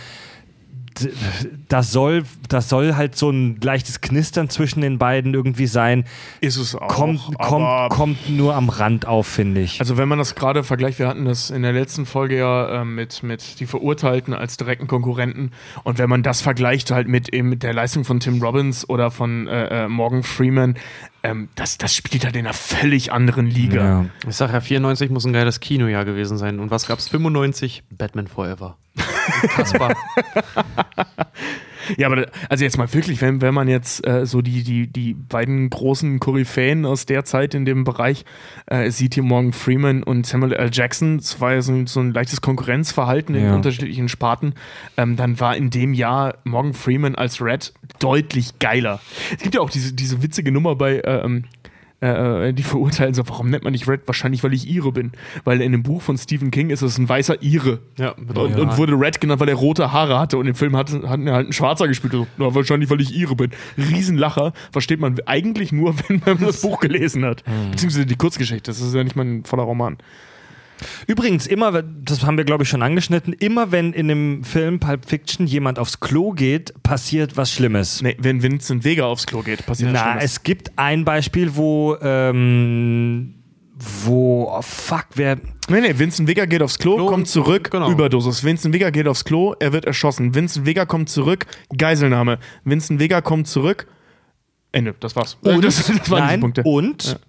[1.69, 6.05] Das soll, das soll halt so ein leichtes Knistern zwischen den beiden irgendwie sein.
[6.41, 6.87] Ist es auch.
[6.87, 9.79] Kommt, kommt, kommt nur am Rand auf, finde ich.
[9.79, 12.95] Also wenn man das gerade vergleicht, wir hatten das in der letzten Folge ja ähm,
[12.95, 15.51] mit, mit die Verurteilten als direkten Konkurrenten
[15.83, 19.11] und wenn man das vergleicht halt mit eben mit der Leistung von Tim Robbins oder
[19.11, 20.75] von äh, äh, Morgan Freeman,
[21.27, 23.83] ähm, das, das spielt halt in einer völlig anderen Liga.
[23.83, 24.05] ja.
[24.27, 26.59] Ich sag ja, 94 muss ein geiles Kinojahr gewesen sein.
[26.59, 27.07] Und was gab's?
[27.09, 27.83] 95?
[27.89, 28.77] Batman Forever.
[29.55, 29.95] Kaspar.
[31.95, 35.13] Ja, aber also jetzt mal wirklich, wenn, wenn man jetzt äh, so die, die, die
[35.13, 38.25] beiden großen Koryphäen aus der Zeit in dem Bereich
[38.65, 40.69] äh, sieht, hier Morgan Freeman und Samuel L.
[40.73, 43.55] Jackson, das war ja so, ein- so ein leichtes Konkurrenzverhalten in Ja.
[43.55, 44.53] unterschiedlichen Sparten,
[44.97, 48.99] ähm, dann war in dem Jahr Morgan Freeman als Red deutlich geiler.
[49.35, 51.45] Es gibt ja auch diese, diese witzige Nummer bei ähm,
[51.99, 54.01] äh, die verurteilen so, warum nennt man nicht Red?
[54.05, 55.13] Wahrscheinlich, weil ich Ire bin.
[55.43, 57.79] Weil in dem Buch von Stephen King ist es ein weißer Ire.
[57.97, 60.91] Ja, Und, und wurde Red genannt, weil er rote Haare hatte und im Film hat,
[60.91, 62.13] hat er halt ein Schwarzer gespielt.
[62.13, 63.51] Also, na, wahrscheinlich, weil ich Ire bin.
[63.77, 64.53] Riesenlacher.
[64.71, 67.43] Versteht man eigentlich nur, wenn man das Buch gelesen hat.
[67.71, 68.69] Beziehungsweise die Kurzgeschichte.
[68.69, 69.97] Das ist ja nicht mal ein voller Roman.
[71.07, 75.05] Übrigens, immer, das haben wir glaube ich schon angeschnitten, immer wenn in dem Film Pulp
[75.05, 78.01] Fiction jemand aufs Klo geht, passiert was Schlimmes.
[78.01, 80.23] Nee, wenn Vincent Vega aufs Klo geht, passiert Na, Schlimmes.
[80.23, 83.35] es gibt ein Beispiel, wo, ähm,
[84.05, 85.37] wo, oh fuck, wer,
[85.69, 87.91] Nee, nee, Vincent Vega geht aufs Klo, Klo, kommt zurück, genau.
[87.91, 88.41] Überdosis.
[88.43, 90.33] Vincent Vega geht aufs Klo, er wird erschossen.
[90.33, 91.45] Vincent Vega kommt zurück,
[91.77, 92.39] Geiselnahme.
[92.63, 93.85] Vincent Vega kommt zurück,
[94.71, 94.95] Ende.
[94.99, 95.37] Das war's.
[95.41, 96.63] Und, das, das waren nein, Punkte.
[96.63, 97.19] und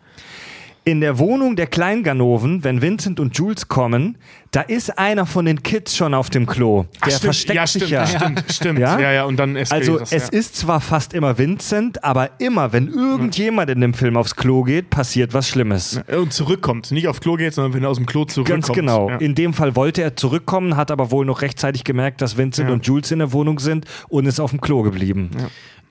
[0.89, 4.16] in der Wohnung der Kleinganoven, wenn Vincent und Jules kommen,
[4.52, 6.85] da ist einer von den Kids schon auf dem Klo.
[6.85, 7.20] Der Ach, stimmt.
[7.24, 8.06] versteckt ja, sich stimmt, ja.
[8.06, 8.78] Stimmt, stimmt.
[8.78, 8.98] Ja?
[8.98, 10.39] Ja, ja, und dann Also das, es ja.
[10.39, 14.89] ist zwar fast immer Vincent, aber immer, wenn irgendjemand in dem Film aufs Klo geht,
[14.89, 16.01] passiert was Schlimmes.
[16.10, 16.90] Und zurückkommt.
[16.90, 18.65] Nicht aufs Klo geht, sondern wenn er aus dem Klo zurückkommt.
[18.65, 19.10] Ganz genau.
[19.10, 19.16] Ja.
[19.19, 22.73] In dem Fall wollte er zurückkommen, hat aber wohl noch rechtzeitig gemerkt, dass Vincent Ja.
[22.74, 25.28] und Jules in der Wohnung sind und ist auf dem Klo geblieben.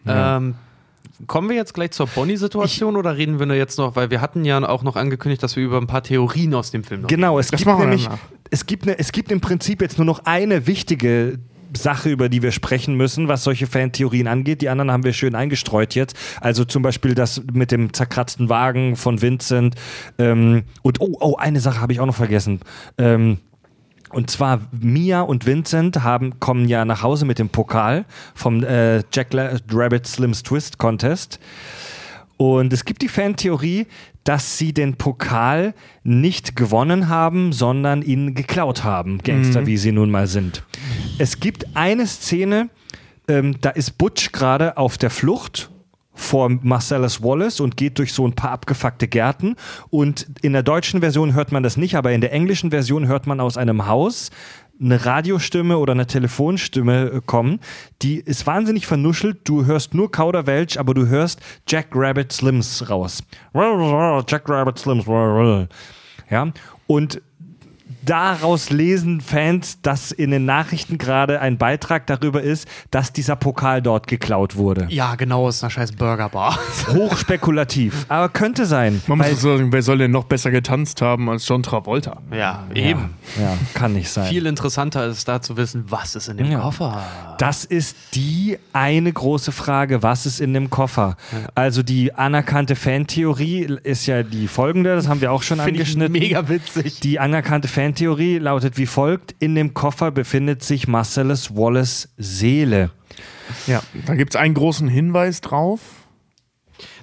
[0.08, 0.56] Ähm,
[1.26, 4.46] kommen wir jetzt gleich zur Bonnie-Situation oder reden wir nur jetzt noch, weil wir hatten
[4.46, 7.40] ja auch noch angekündigt, dass wir über ein paar Theorien aus dem Film noch Genau,
[7.40, 8.08] es gibt nämlich,
[8.52, 11.40] es gibt, ne, es gibt im Prinzip jetzt nur noch eine wichtige
[11.76, 14.62] Sache, über die wir sprechen müssen, was solche Fantheorien angeht.
[14.62, 16.16] Die anderen haben wir schön eingestreut jetzt.
[16.40, 19.76] Also zum Beispiel das mit dem zerkratzten Wagen von Vincent.
[20.18, 22.62] Ähm, und oh, oh, eine Sache habe ich auch noch vergessen.
[22.98, 23.40] Ähm,
[24.12, 28.06] und zwar Mia und Vincent haben, kommen ja nach Hause mit dem Pokal
[28.36, 31.40] vom äh, Jack Rabbit Slim's Twist Contest.
[32.38, 33.88] Und es gibt die Fantheorie,
[34.24, 35.74] dass sie den Pokal
[36.04, 39.20] nicht gewonnen haben, sondern ihn geklaut haben.
[39.20, 40.64] Gangster, wie sie nun mal sind.
[41.18, 42.70] Es gibt eine Szene,
[43.28, 45.70] ähm, da ist Butch gerade auf der Flucht
[46.18, 49.56] vor Marcellus Wallace und geht durch so ein paar abgefuckte Gärten.
[49.90, 53.28] Und in der deutschen Version hört man das nicht, aber in der englischen Version hört
[53.28, 54.32] man aus einem Haus
[54.80, 57.60] eine Radiostimme oder eine Telefonstimme äh, kommen.
[58.02, 59.40] Die ist wahnsinnig vernuschelt.
[59.44, 63.24] Du hörst nur Kauderwelsch, aber du hörst Jack Rabbit Slims raus.
[64.28, 65.08] Jack Rabbit Slims.
[66.30, 66.52] Ja.
[66.86, 67.22] Und
[68.10, 73.82] daraus lesen Fans, dass in den Nachrichten gerade ein Beitrag darüber ist, dass dieser Pokal
[73.82, 74.88] dort geklaut wurde.
[74.90, 76.58] Ja, genau, aus einer scheiß Burgerbar.
[76.88, 78.06] Hochspekulativ.
[78.10, 79.02] Aber könnte sein.
[79.08, 82.18] Man muss sagen, wer soll denn noch besser getanzt haben als John Travolta?
[82.32, 83.10] ja, eben.
[83.40, 84.28] Ja, kann nicht sein.
[84.28, 86.60] Viel interessanter ist da zu wissen, was ist in dem Ja.
[86.60, 87.04] Koffer.
[87.38, 91.18] Das ist die eine große Frage, was ist in dem Koffer?
[91.56, 95.90] Also die anerkannte Fantheorie ist ja die folgende, das haben wir auch schon Finde ich
[95.90, 96.14] angeschnitten.
[96.14, 97.00] mega witzig.
[97.02, 102.92] Die anerkannte Fantheorie lautet wie folgt: In dem Koffer befindet sich Marcellus Wallace Seele.
[103.66, 105.80] Ja, da gibt es einen großen Hinweis drauf.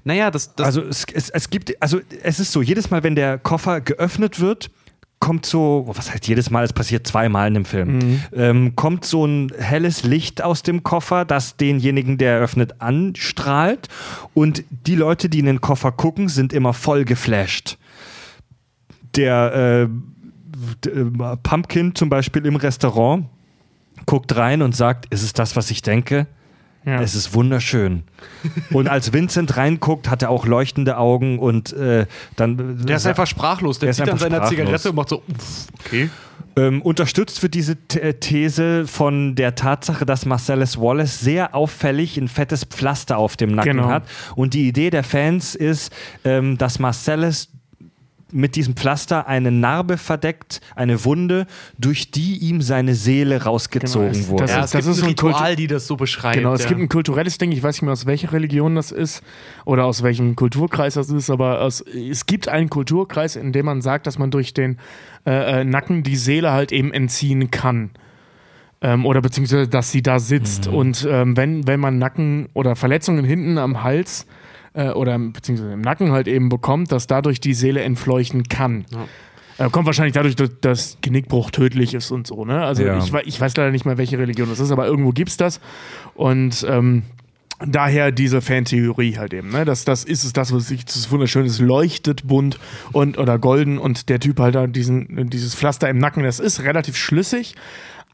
[0.05, 3.17] Naja, das, das Also es, es, es gibt, also es ist so, jedes Mal, wenn
[3.17, 4.71] der Koffer geöffnet wird,
[5.19, 9.25] kommt so, was heißt jedes Mal, es passiert zweimal in dem Film, ähm, kommt so
[9.25, 13.89] ein helles Licht aus dem Koffer, das denjenigen, der eröffnet, anstrahlt.
[14.35, 17.79] Und die Leute, die in den Koffer gucken, sind immer voll geflasht.
[19.17, 20.14] Der äh,
[21.43, 23.27] Pumpkin zum Beispiel im Restaurant
[24.07, 26.27] guckt rein und sagt, ist es das, was ich denke?
[26.87, 27.01] Ja.
[27.01, 28.03] Es ist wunderschön.
[28.71, 32.05] Und als Vincent reinguckt, hat er auch leuchtende Augen und äh,
[32.37, 32.85] dann.
[32.85, 33.79] der ist einfach sprachlos.
[33.79, 34.51] Der, Der ist zieht an einfach seiner sprachlos.
[34.59, 36.11] Zigarette und macht so, uff, okay.
[36.57, 42.29] Ähm, unterstützt wird diese äh, These von der Tatsache, dass Marcellus Wallace sehr auffällig ein
[42.29, 43.89] fettes Pflaster auf dem Nacken Genau.
[43.89, 44.05] hat.
[44.37, 45.91] Und die Idee der Fans ist,
[46.25, 47.49] ähm, dass Marcellus
[48.35, 51.47] mit diesem Pflaster eine Narbe verdeckt, eine Wunde,
[51.79, 54.43] durch die ihm seine Seele rausgezogen Genau, es- wurde.
[54.43, 56.37] das Ja, ist- es das gibt ist ein Ritual, die das so beschreibt.
[56.37, 56.69] Genau, es ja.
[56.69, 59.23] gibt ein kulturelles Ding, ich weiß nicht mehr aus welcher Religion das ist
[59.65, 63.81] oder aus welchem Kulturkreis das ist, aber aus, es gibt einen Kulturkreis, in dem man
[63.83, 64.79] sagt, dass man durch den
[65.27, 67.91] äh, äh, Nacken die Seele halt eben entziehen kann.
[68.83, 70.69] Ähm, oder beziehungsweise, dass sie da sitzt.
[70.69, 70.75] Mhm.
[70.77, 74.27] Und ähm, wenn, wenn man Nacken oder Verletzungen hinten am Hals
[74.75, 78.85] äh, oder beziehungsweise im Nacken halt eben bekommt, dass dadurch die Seele entfleuchten kann.
[79.57, 82.45] Äh, kommt wahrscheinlich dadurch, dass das Genickbruch tödlich ist und so.
[82.45, 82.63] Ne?
[82.65, 82.99] Also Ja.
[82.99, 85.61] ich, ich weiß leider nicht mehr, welche Religion das ist, aber irgendwo gibt es das.
[86.15, 87.05] Und ähm,
[87.65, 89.51] daher diese Fantheorie halt eben.
[89.51, 89.65] Ne?
[89.65, 92.59] Das, das ist es, das, was ich, das ist wunderschön, es leuchtet bunt
[92.93, 96.63] und oder golden und der Typ halt da diesen, dieses Pflaster im Nacken, das ist
[96.65, 97.55] relativ schlüssig.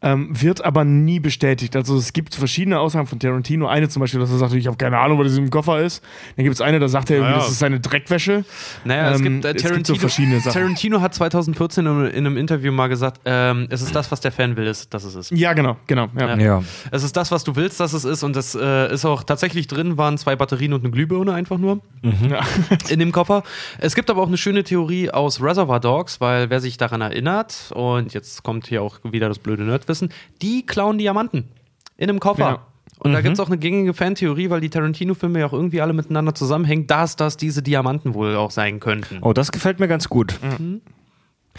[0.02, 1.76] Ähm, wird aber nie bestätigt.
[1.76, 3.66] Also es gibt verschiedene Aussagen von Tarantino.
[3.68, 6.02] Eine zum Beispiel, dass er sagt, ich habe keine Ahnung, was das im Koffer ist.
[6.36, 7.42] Dann gibt es eine, da sagt er, irgendwie, Naja.
[7.42, 8.44] das ist seine Dreckwäsche.
[8.84, 10.52] Naja, es Ähm, gibt, äh, es gibt so Tarantino, verschiedene Sachen.
[10.58, 14.32] Tarantino hat 2014 in, in einem Interview mal gesagt, ähm, es ist das, was der
[14.32, 15.32] Fan will, ist, dass es ist.
[15.32, 16.08] Ja, genau, genau.
[16.18, 16.34] Ja.
[16.38, 16.62] Ja.
[16.90, 18.22] Es ist das, was du willst, dass es ist.
[18.22, 21.80] Und das äh, ist auch tatsächlich drin, waren zwei Batterien und eine Glühbirne einfach nur
[22.02, 22.40] Ja.
[22.88, 23.42] in dem Koffer.
[23.78, 27.70] Es gibt aber auch eine schöne Theorie aus Reservoir Dogs, weil wer sich daran erinnert,
[27.74, 30.10] und jetzt kommt hier auch wieder das blöde Nerdwissen,
[30.42, 31.48] die klauen Diamanten
[31.96, 32.40] in einem Koffer.
[32.42, 32.66] Ja.
[32.98, 35.94] Und da gibt es auch eine gängige Fantheorie, weil die Tarantino-Filme ja auch irgendwie alle
[35.94, 39.20] miteinander zusammenhängen, dass das diese Diamanten wohl auch sein könnten.
[39.22, 40.38] Oh, das gefällt mir ganz gut.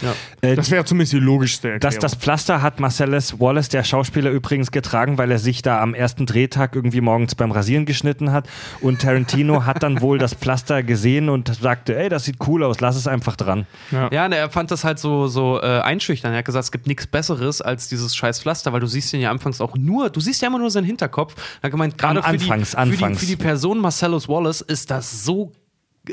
[0.00, 0.14] Ja.
[0.40, 2.00] Äh, Das wäre zumindest die logischste Das, Erklärung.
[2.00, 6.26] das Pflaster hat Marcellus Wallace, der Schauspieler, übrigens getragen, weil er sich da am ersten
[6.26, 8.48] Drehtag irgendwie morgens beim Rasieren geschnitten hat.
[8.80, 12.80] Und Tarantino hat dann wohl das Pflaster gesehen und sagte, ey, das sieht cool aus,
[12.80, 13.66] lass es einfach dran.
[13.90, 16.32] Ja, und er fand das halt so, so äh, einschüchtern.
[16.32, 19.20] Er hat gesagt, es gibt nichts Besseres als dieses scheiß Pflaster, weil du siehst ihn
[19.20, 21.34] ja anfangs auch nur, du siehst ja immer nur seinen Hinterkopf.
[21.60, 23.20] Er hat gemeint, gerade für, für, die, anfangs.
[23.20, 25.52] für die Person Marcellus Wallace ist das so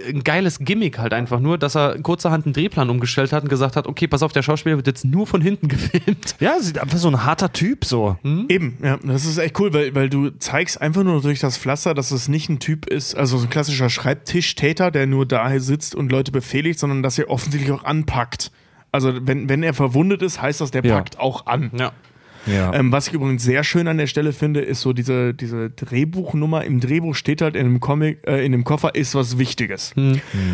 [0.07, 3.76] ein geiles Gimmick halt einfach nur, dass er kurzerhand einen Drehplan umgestellt hat und gesagt
[3.76, 6.36] hat, okay, pass auf, der Schauspieler wird jetzt nur von hinten gefilmt.
[6.40, 8.16] Ja, sieht einfach so ein harter Typ so.
[8.24, 11.95] Eben, ja, das ist echt cool, weil, weil du zeigst einfach nur durch das Pflaster,
[11.95, 15.95] dass es nicht ein Typ ist, also so ein klassischer Schreibtischtäter, der nur da sitzt
[15.95, 18.52] und Leute befehligt, sondern dass er offensichtlich auch anpackt.
[18.91, 20.95] Also wenn, wenn er verwundet ist, heißt das, der Ja.
[20.98, 21.72] packt auch an.
[21.78, 21.91] Ja.
[22.45, 22.74] Ja.
[22.74, 26.64] Ähm, was ich übrigens sehr schön an der Stelle finde, ist so diese, diese Drehbuchnummer.
[26.64, 29.94] Im Drehbuch steht halt in dem Comic, äh, in dem Koffer ist was Wichtiges.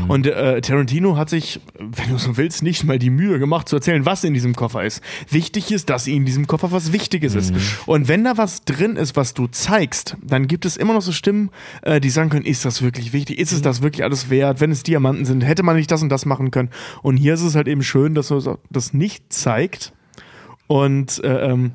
[0.08, 3.76] Und äh, Tarantino hat sich, wenn du so willst, nicht mal die Mühe gemacht zu
[3.76, 5.02] erzählen, was in diesem Koffer ist.
[5.30, 7.54] Wichtig ist, dass in diesem Koffer was Wichtiges ist.
[7.86, 11.12] Und wenn da was drin ist, was du zeigst, dann gibt es immer noch so
[11.12, 11.50] Stimmen,
[11.82, 13.40] äh, die sagen können, ist das wirklich wichtig?
[13.40, 14.62] Ist es das wirklich alles wert?
[14.62, 16.70] Wenn es Diamanten sind, hätte man nicht das und das machen können.
[17.02, 19.94] Und hier ist es halt eben schön, dass er das nicht zeigt
[20.68, 21.74] und äh, ähm,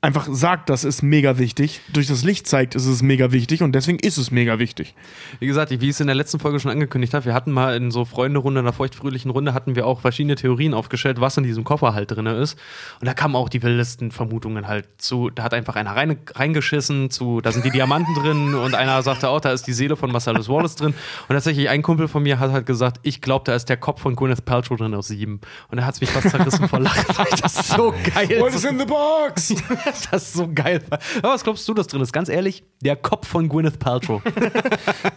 [0.00, 1.80] einfach sagt, das ist mega wichtig.
[1.92, 4.94] Durch das Licht zeigt, ist es mega wichtig und deswegen ist es mega wichtig.
[5.40, 7.74] Wie gesagt, wie ich es in der letzten Folge schon angekündigt habe, wir hatten mal
[7.74, 11.64] in so Freunde-Runde, einer feuchtfröhlichen Runde, hatten wir auch verschiedene Theorien aufgestellt, was in diesem
[11.64, 12.56] Koffer halt drin ist.
[13.00, 15.30] Und da kamen auch die wildesten Vermutungen halt zu.
[15.30, 19.28] Da hat einfach einer rein, reingeschissen, zu, da sind die Diamanten drin und einer sagte
[19.28, 20.94] auch, da ist die Seele von Marcellus Wallace drin.
[21.28, 24.00] Und tatsächlich ein Kumpel von mir hat halt gesagt, ich glaube, da ist der Kopf
[24.02, 25.40] von Gwyneth Paltrow drin aus sieben.
[25.72, 28.64] Und er hat es mich fast zerrissen vor Lachen, weil das so geil ist.
[28.64, 29.54] in the box?
[30.10, 30.82] das so geil.
[31.22, 32.12] Was glaubst du, das drin ist?
[32.12, 34.22] Ganz ehrlich, der Kopf von Gwyneth Paltrow.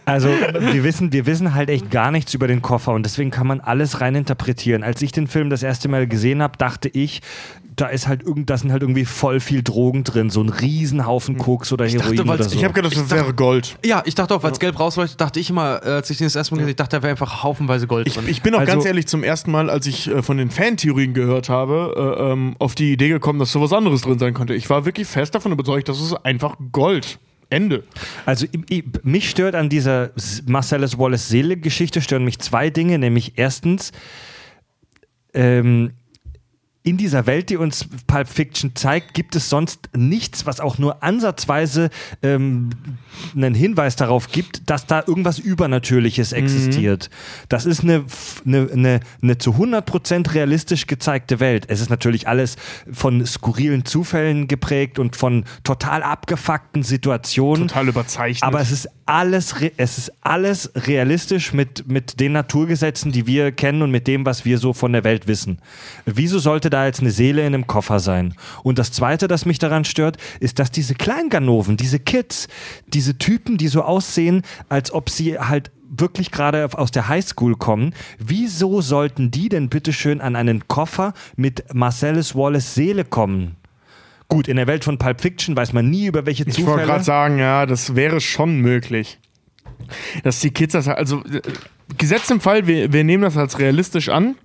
[0.04, 3.46] Also wir wissen, wir wissen halt echt gar nichts über den Koffer und deswegen kann
[3.46, 4.82] man alles rein interpretieren.
[4.82, 7.22] Als ich den Film das erste Mal gesehen habe, dachte ich,
[7.82, 11.36] da ist halt irgend, da sind halt irgendwie voll viel Drogen drin, so ein Riesenhaufen
[11.36, 12.56] Koks oder Heroin dachte, oder so.
[12.56, 13.76] Ich habe gedacht, das wäre Gold.
[13.84, 16.36] Ja, ich dachte auch, weil es gelb rausleuchtet, dachte ich immer, als ich den das
[16.36, 18.26] erste Mal gesehen habe, ich dachte, da wäre einfach haufenweise Gold Ich, drin.
[18.28, 21.12] ich bin auch Also- ganz ehrlich zum ersten Mal, als ich äh, von den Fantheorien
[21.12, 24.54] gehört habe, äh, ähm, auf die Idee gekommen, dass sowas anderes drin sein könnte.
[24.54, 27.18] Ich war wirklich fest davon überzeugt, dass es einfach Gold.
[27.50, 27.82] Ende.
[28.26, 28.46] Also
[29.02, 30.10] mich stört an dieser
[30.46, 33.92] Marcellus Wallace Seele-Geschichte stören mich zwei Dinge, nämlich erstens
[35.34, 35.92] ähm,
[36.84, 41.02] in dieser Welt, die uns Pulp Fiction zeigt, gibt es sonst nichts, was auch nur
[41.02, 41.90] ansatzweise
[42.22, 42.70] ähm,
[43.36, 47.08] einen Hinweis darauf gibt, dass da irgendwas Übernatürliches existiert.
[47.48, 48.04] Das ist eine,
[48.44, 51.66] eine, eine, eine zu 100% realistisch gezeigte Welt.
[51.68, 52.56] Es ist natürlich alles
[52.90, 57.68] von skurrilen Zufällen geprägt und von total abgefuckten Situationen.
[57.68, 58.42] Total überzeichnet.
[58.42, 63.82] Aber es ist alles, es ist alles realistisch mit, mit den Naturgesetzen, die wir kennen
[63.82, 65.58] und mit dem, was wir so von der Welt wissen.
[66.06, 68.34] Wieso sollte da jetzt eine Seele in einem Koffer sein?
[68.62, 72.48] Und das Zweite, das mich daran stört, ist, dass diese Kleinganoven, diese Kids,
[72.86, 77.94] diese Typen, die so aussehen, als ob sie halt wirklich gerade aus der Highschool kommen,
[78.18, 83.56] wieso sollten die denn bitteschön an einen Koffer mit Marcellus Wallace Seele kommen?
[84.28, 86.86] Gut, in der Welt von Pulp Fiction weiß man nie, über welche ich wollte Zufälle.
[86.86, 89.18] gerade sagen, ja, das wäre schon möglich.
[90.22, 91.42] Dass die Kids das, also äh,
[91.98, 94.36] gesetzt im Fall, wir, wir nehmen das als realistisch an,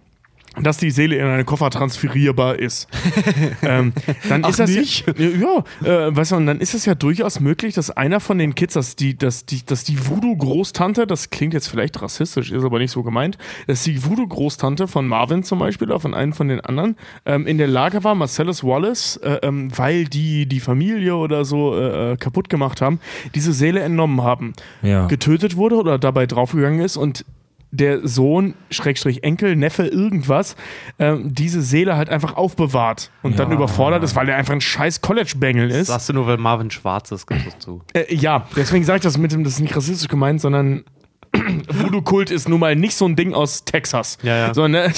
[0.61, 2.87] dass die Seele in einen Koffer transferierbar ist.
[3.61, 3.93] ähm,
[4.29, 5.05] dann ist das nicht?
[5.17, 8.37] ja, ja äh, weißt du, und dann ist es ja durchaus möglich, dass einer von
[8.37, 12.63] den Kids, dass die, dass die, dass die Voodoo-Großtante, das klingt jetzt vielleicht rassistisch, ist
[12.63, 16.47] aber nicht so gemeint, dass die Voodoo-Großtante von Marvin zum Beispiel oder von einem von
[16.47, 21.15] den anderen ähm, in der Lage war, Marcellus Wallace, äh, ähm, weil die die Familie
[21.15, 22.99] oder so äh, äh kaputt gemacht haben,
[23.35, 25.07] diese Seele entnommen haben, Ja.
[25.07, 27.25] getötet wurde oder dabei draufgegangen ist und
[27.71, 30.55] der Sohn, Schrägstrich Enkel, Neffe, irgendwas,
[30.99, 33.55] ähm, diese Seele halt einfach aufbewahrt und dann Ja.
[33.55, 35.87] überfordert ist, weil er einfach ein scheiß College-Bengel ist.
[35.87, 37.81] Sagst du nur, weil Marvin schwarz ist, gibst du zu.
[37.93, 40.85] Äh, ja, deswegen sage ich das mit dem, das ist nicht rassistisch gemeint, sondern
[41.33, 44.17] Voodoo-Kult ist nun mal nicht so ein Ding aus Texas.
[44.23, 44.53] Ja, ja.
[44.53, 44.93] Sondern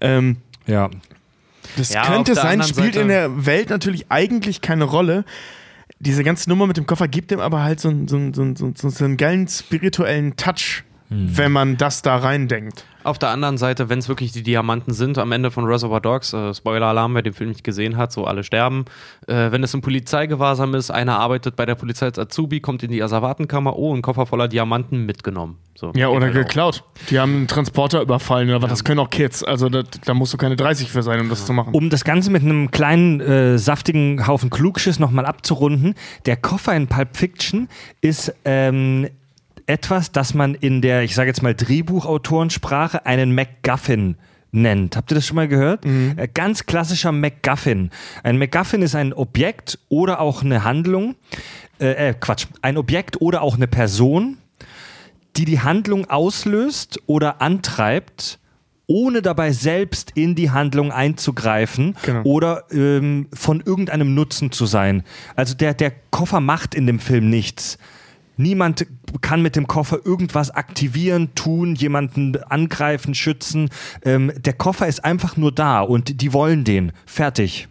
[0.00, 0.36] ähm,
[0.66, 0.90] Ja.
[1.76, 5.24] das Ja, könnte sein, spielt Seite- in der Welt natürlich eigentlich keine Rolle.
[6.00, 8.42] Diese ganze Nummer mit dem Koffer gibt ihm aber halt so, einen- so, einen- so,
[8.42, 12.84] einen- so einen geilen spirituellen Touch, wenn man das da reindenkt.
[13.04, 16.34] Auf der anderen Seite, wenn es wirklich die Diamanten sind, am Ende von Reservoir Dogs,
[16.34, 18.84] äh, Spoiler-Alarm, wer den Film nicht gesehen hat, so alle sterben.
[19.26, 22.90] Äh, wenn es im Polizeigewahrsam ist, einer arbeitet bei der Polizei als Azubi, kommt in
[22.90, 25.56] die Asservatenkammer, oh, ein Koffer voller Diamanten mitgenommen.
[25.74, 26.40] So, Ja, oder halt auch.
[26.40, 26.84] geklaut.
[27.08, 29.44] Die haben einen Transporter überfallen, aber das können auch Kids.
[29.44, 31.72] Also da, da musst du keine 30 für sein, um das zu machen.
[31.72, 35.94] Um das Ganze mit einem kleinen, äh, saftigen Haufen Klugschiss nochmal abzurunden,
[36.26, 37.68] der Koffer in Pulp Fiction
[38.00, 39.08] ist ähm,
[39.68, 44.16] etwas, das man in der, ich sage jetzt mal, Drehbuchautorensprache einen MacGuffin
[44.50, 44.96] nennt.
[44.96, 45.84] Habt ihr das schon mal gehört?
[45.84, 47.90] Äh, ganz klassischer MacGuffin.
[48.22, 51.16] Ein MacGuffin ist ein Objekt oder auch eine Handlung,
[51.80, 54.38] äh, äh, Quatsch, ein Objekt oder auch eine Person,
[55.36, 58.38] die die Handlung auslöst oder antreibt,
[58.86, 62.22] ohne dabei selbst in die Handlung einzugreifen Genau.
[62.22, 65.04] oder ähm, von irgendeinem Nutzen zu sein.
[65.36, 67.76] Also der, der Koffer macht in dem Film nichts.
[68.38, 68.86] Niemand
[69.20, 73.68] kann mit dem Koffer irgendwas aktivieren, tun, jemanden angreifen, schützen.
[74.04, 76.92] Ähm, der Koffer ist einfach nur da und die wollen den.
[77.04, 77.68] Fertig.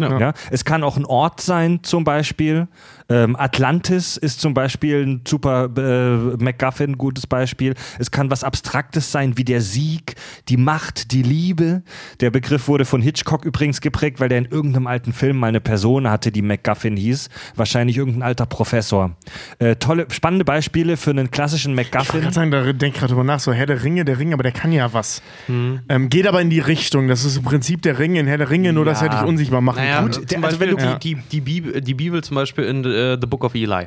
[0.00, 0.18] Ja.
[0.18, 0.32] Ja.
[0.50, 2.66] Es kann auch ein Ort sein, zum Beispiel.
[3.08, 7.74] Ähm, Atlantis ist zum Beispiel ein super äh, MacGuffin, gutes Beispiel.
[7.98, 10.14] Es kann was Abstraktes sein, wie der Sieg,
[10.48, 11.82] die Macht, die Liebe.
[12.20, 15.60] Der Begriff wurde von Hitchcock übrigens geprägt, weil der in irgendeinem alten Film mal eine
[15.60, 17.28] Person hatte, die MacGuffin hieß.
[17.56, 19.16] Wahrscheinlich irgendein alter Professor.
[19.58, 22.20] Äh, tolle, spannende Beispiele für einen klassischen Ich MacGuffin.
[22.20, 24.52] gerade sagen, da denk gerade drüber nach, so Herr der Ringe, der Ring, aber der
[24.52, 25.22] kann ja was.
[25.48, 27.08] Ähm, geht aber in die Richtung.
[27.08, 29.20] Das ist im Prinzip der Ring in Herr der Ringe, nur dass er Ja.
[29.20, 30.10] dich unsichtbar machen Naja, kann.
[30.10, 32.84] gut, der- also Beispiel wenn du- die, die, die, Bibel, die Bibel zum Beispiel in
[32.92, 33.86] äh, The Book of Eli.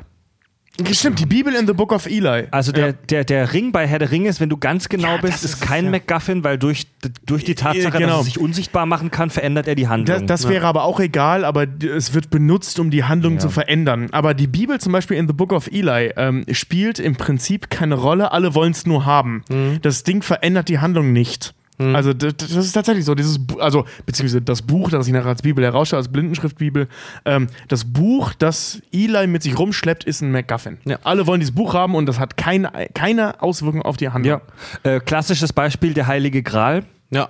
[0.92, 2.48] Stimmt, die Bibel in the Book of Eli.
[2.52, 2.92] Also der, Ja.
[3.10, 5.44] der, der Ring bei Herr der Ringe ist, wenn du ganz genau Ja, bist, das
[5.46, 5.92] ist ist kein ja.
[5.92, 6.88] MacGuffin, weil durch,
[7.26, 8.08] durch die Tatsache, genau.
[8.10, 10.28] dass er sich unsichtbar machen kann, verändert er die Das, Handlung.
[10.28, 14.10] das wäre aber auch egal, aber es wird benutzt, um die Handlung zu verändern.
[14.12, 17.96] Aber die Bibel zum Beispiel in The Book of Eli ähm, spielt im Prinzip keine
[17.96, 19.44] Rolle, alle wollen es nur haben.
[19.82, 21.54] Das Ding verändert die Handlung nicht.
[21.78, 25.28] Also d- d- das ist tatsächlich so, dieses, also beziehungsweise das Buch, das ich nachher
[25.28, 26.88] als Bibel herausstelle, als Blindenschriftbibel,
[27.26, 30.78] ähm, das Buch, das Eli mit sich rumschleppt, ist ein MacGuffin.
[30.86, 31.00] Ja.
[31.04, 34.40] Alle wollen dieses Buch haben und das hat keine, keine Auswirkung auf die Handlung.
[34.84, 34.90] ja.
[34.90, 36.86] Äh, klassisches Beispiel, der Heilige Gral.
[37.10, 37.30] Ja.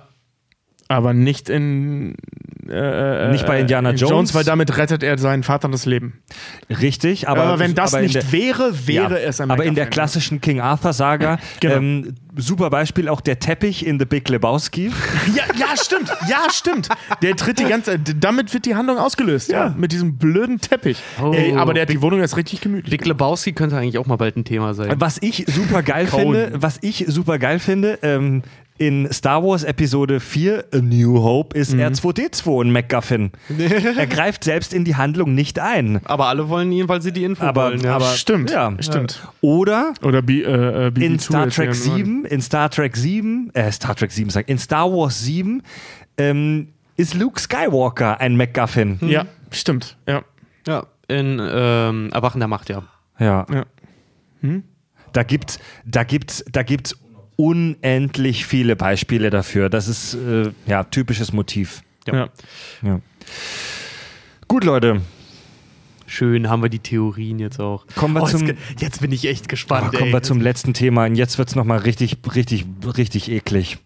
[0.88, 2.14] Aber nicht in
[2.70, 4.34] äh, Nicht bei Indiana in Jones.
[4.34, 6.20] weil damit rettet er seinen Vater das Leben.
[6.70, 9.64] Richtig, aber, Aber, wenn das aber in nicht der, wäre, wäre ja, es ein Aber
[9.64, 11.74] in der klassischen King Arthur Saga, Genau.
[11.76, 14.90] ähm, super Beispiel auch der Teppich in The Big Lebowski.
[15.34, 16.08] Ja, ja, stimmt.
[16.28, 16.88] Ja, stimmt.
[17.22, 19.50] Der tritt die ganze damit wird die Handlung ausgelöst.
[19.50, 19.74] Ja.
[19.76, 20.98] Mit diesem blöden Teppich.
[21.32, 22.90] Ey, aber der hat die Wohnung jetzt richtig gemütlich.
[22.90, 24.94] Big Lebowski könnte eigentlich auch mal bald ein Thema sein.
[24.98, 28.42] Was ich super geil finde, was ich super geil finde, ähm,
[28.78, 33.32] in Star Wars Episode 4, A New Hope, ist R2D2 ein MacGuffin.
[33.58, 36.00] er greift selbst in die Handlung nicht ein.
[36.04, 37.80] Aber alle wollen ihn, weil sie die Info Aber, wollen.
[37.80, 37.96] Ja.
[37.96, 38.50] aber Stimmt.
[38.50, 38.74] Ja.
[38.80, 39.26] Stimmt.
[39.40, 41.96] Oder Oder B, äh, äh, BB2 in Star Trek irgendwann.
[41.96, 45.62] 7, in Star Trek 7, äh, Star Trek 7 sag, in Star Wars 7
[46.18, 48.98] ähm, ist Luke Skywalker ein MacGuffin.
[49.02, 49.96] Ja, stimmt.
[50.06, 50.22] Ja.
[50.66, 50.86] ja.
[51.08, 52.82] In ähm, Erwachen der Macht, ja.
[53.18, 53.46] Ja.
[53.52, 53.64] Ja.
[55.12, 56.94] Da gibt's, da gibt's, da gibt's
[57.36, 59.68] unendlich viele Beispiele dafür.
[59.68, 61.82] Das ist äh, ja typisches Motiv.
[62.06, 62.28] ja.
[62.82, 63.00] Ja.
[64.48, 65.00] Gut, Leute,
[66.08, 67.84] Schön haben wir die Theorien jetzt auch.
[67.96, 69.92] Kommen wir oh, zum- jetzt, jetzt bin ich echt oh, gespannt.
[69.92, 70.12] kommen ey.
[70.12, 71.04] wir zum letzten Thema.
[71.06, 72.64] Und jetzt wird's noch mal richtig, richtig,
[72.96, 73.78] richtig eklig.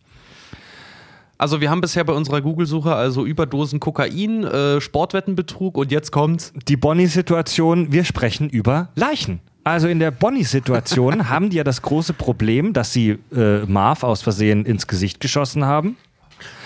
[1.38, 6.52] Also wir haben bisher bei unserer Google-Suche also Überdosen Kokain, äh, Sportwettenbetrug und jetzt kommt's.
[6.68, 9.40] Die Bonnie-Situation, wir sprechen über Leichen.
[9.64, 14.22] Also in der Bonnie-Situation haben die ja das große Problem, dass sie äh, Marv aus
[14.22, 15.96] Versehen ins Gesicht geschossen haben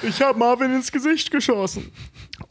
[0.03, 1.91] Ich habe Marvin ins Gesicht geschossen.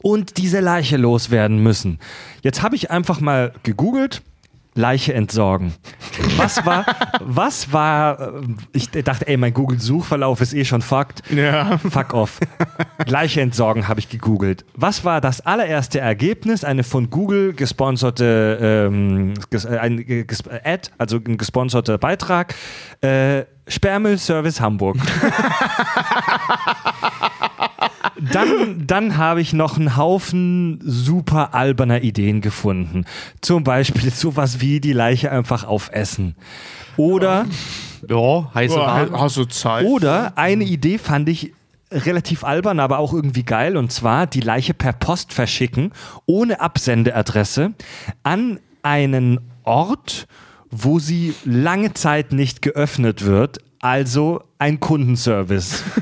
[0.02, 1.98] und diese Leiche loswerden müssen.
[2.42, 4.22] Jetzt habe ich einfach mal gegoogelt,
[4.74, 5.72] Leiche entsorgen.
[6.36, 6.84] Was war,
[7.20, 8.42] was war, äh,
[8.72, 11.22] ich dachte, ey, mein Google-Suchverlauf ist eh schon fucked.
[11.30, 11.78] Ja.
[11.78, 12.40] Fuck off.
[13.06, 14.64] Leiche entsorgen habe ich gegoogelt.
[14.74, 16.64] Was war das allererste Ergebnis?
[16.64, 22.54] Eine von Google gesponserte ähm, ges äh, ein, äh, ges Ad, also ein gesponserter Beitrag.
[23.00, 24.96] Äh, Sperrmüllservice Hamburg.
[28.32, 33.04] dann dann habe ich noch einen Haufen super alberner Ideen gefunden.
[33.40, 36.36] Zum Beispiel sowas wie die Leiche einfach aufessen.
[36.96, 37.46] Oder,
[38.08, 39.10] Ja, heiße Ware.
[39.20, 39.84] hast du Zeit?
[39.86, 41.52] oder eine Idee fand ich
[41.90, 43.76] relativ albern, aber auch irgendwie geil.
[43.76, 45.92] Und zwar die Leiche per Post verschicken,
[46.26, 47.72] ohne Absendeadresse,
[48.22, 50.26] an einen Ort,
[50.70, 53.58] wo sie lange Zeit nicht geöffnet wird.
[53.80, 55.82] Also ein Kundenservice.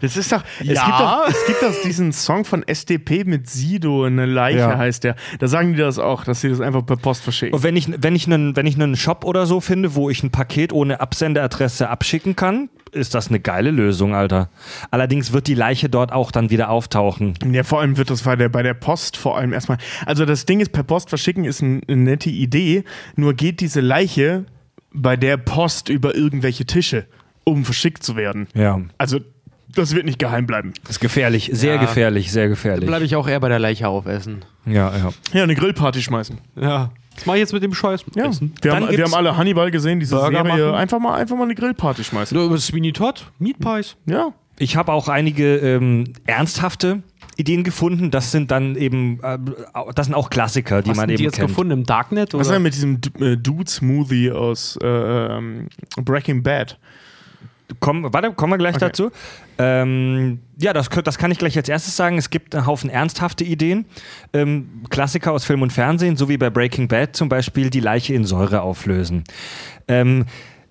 [0.00, 0.42] Das ist doch.
[0.60, 0.84] Es, Ja.
[0.86, 4.78] gibt doch es gibt doch diesen Song von SDP mit Sido, eine Leiche Ja.
[4.78, 5.16] heißt der.
[5.38, 7.54] Da sagen die das auch, dass sie das einfach per Post verschicken.
[7.54, 10.22] Und wenn ich, wenn ich einen, wenn ich einen Shop oder so finde, wo ich
[10.22, 14.48] ein Paket ohne Absendeadresse abschicken kann, ist das eine geile Lösung, Alter.
[14.90, 17.34] Allerdings wird die Leiche dort auch dann wieder auftauchen.
[17.52, 19.76] Ja, vor allem wird das bei der, bei der Post vor allem erstmal.
[20.06, 22.84] Also das Ding ist, per Post verschicken ist ein, eine nette Idee,
[23.14, 24.46] nur geht diese Leiche
[24.92, 27.06] bei der Post über irgendwelche Tische,
[27.44, 28.48] um verschickt zu werden.
[28.54, 28.80] Ja.
[28.96, 29.20] Also
[29.74, 30.72] das wird nicht geheim bleiben.
[30.82, 31.80] Das ist gefährlich, sehr Ja.
[31.80, 32.86] gefährlich, sehr gefährlich.
[32.86, 34.44] Bleibe ich auch eher bei der Leiche aufessen.
[34.66, 35.10] Ja, ja.
[35.32, 36.38] Ja, eine Grillparty schmeißen.
[36.56, 36.90] Ja.
[37.16, 38.04] Was mach ich jetzt mit dem Scheiß?
[38.14, 38.26] Ja.
[38.26, 38.54] Essen?
[38.62, 40.66] Wir, haben, wir haben alle Hannibal gesehen, diese Burger Serie.
[40.66, 40.74] machen.
[40.76, 42.36] Einfach mal, einfach mal eine Grillparty schmeißen.
[42.36, 43.26] Du, Sweeney Todd?
[43.40, 43.96] Meat Pies?
[44.06, 44.32] Ja.
[44.60, 47.02] Ich habe auch einige ähm, ernsthafte
[47.36, 48.10] Ideen gefunden.
[48.10, 49.38] Das sind dann eben, äh,
[49.94, 51.48] das sind auch Klassiker, die Was man sind eben die jetzt kennt.
[51.48, 51.72] gefunden?
[51.72, 52.34] Im Darknet?
[52.34, 52.56] Was ist Oder?
[52.56, 56.78] denn mit diesem äh, Dude-Smoothie aus äh, ähm, Breaking Bad?
[57.80, 58.86] Komm, warte, kommen wir gleich Okay.
[58.86, 59.10] dazu.
[59.58, 62.16] Ähm, ja, das, das kann ich gleich als erstes sagen.
[62.16, 63.84] Es gibt einen Haufen ernsthafte Ideen.
[64.32, 68.14] Ähm, Klassiker aus Film und Fernsehen, so wie bei Breaking Bad zum Beispiel, die Leiche
[68.14, 69.24] in Säure auflösen.
[69.86, 70.24] Ähm,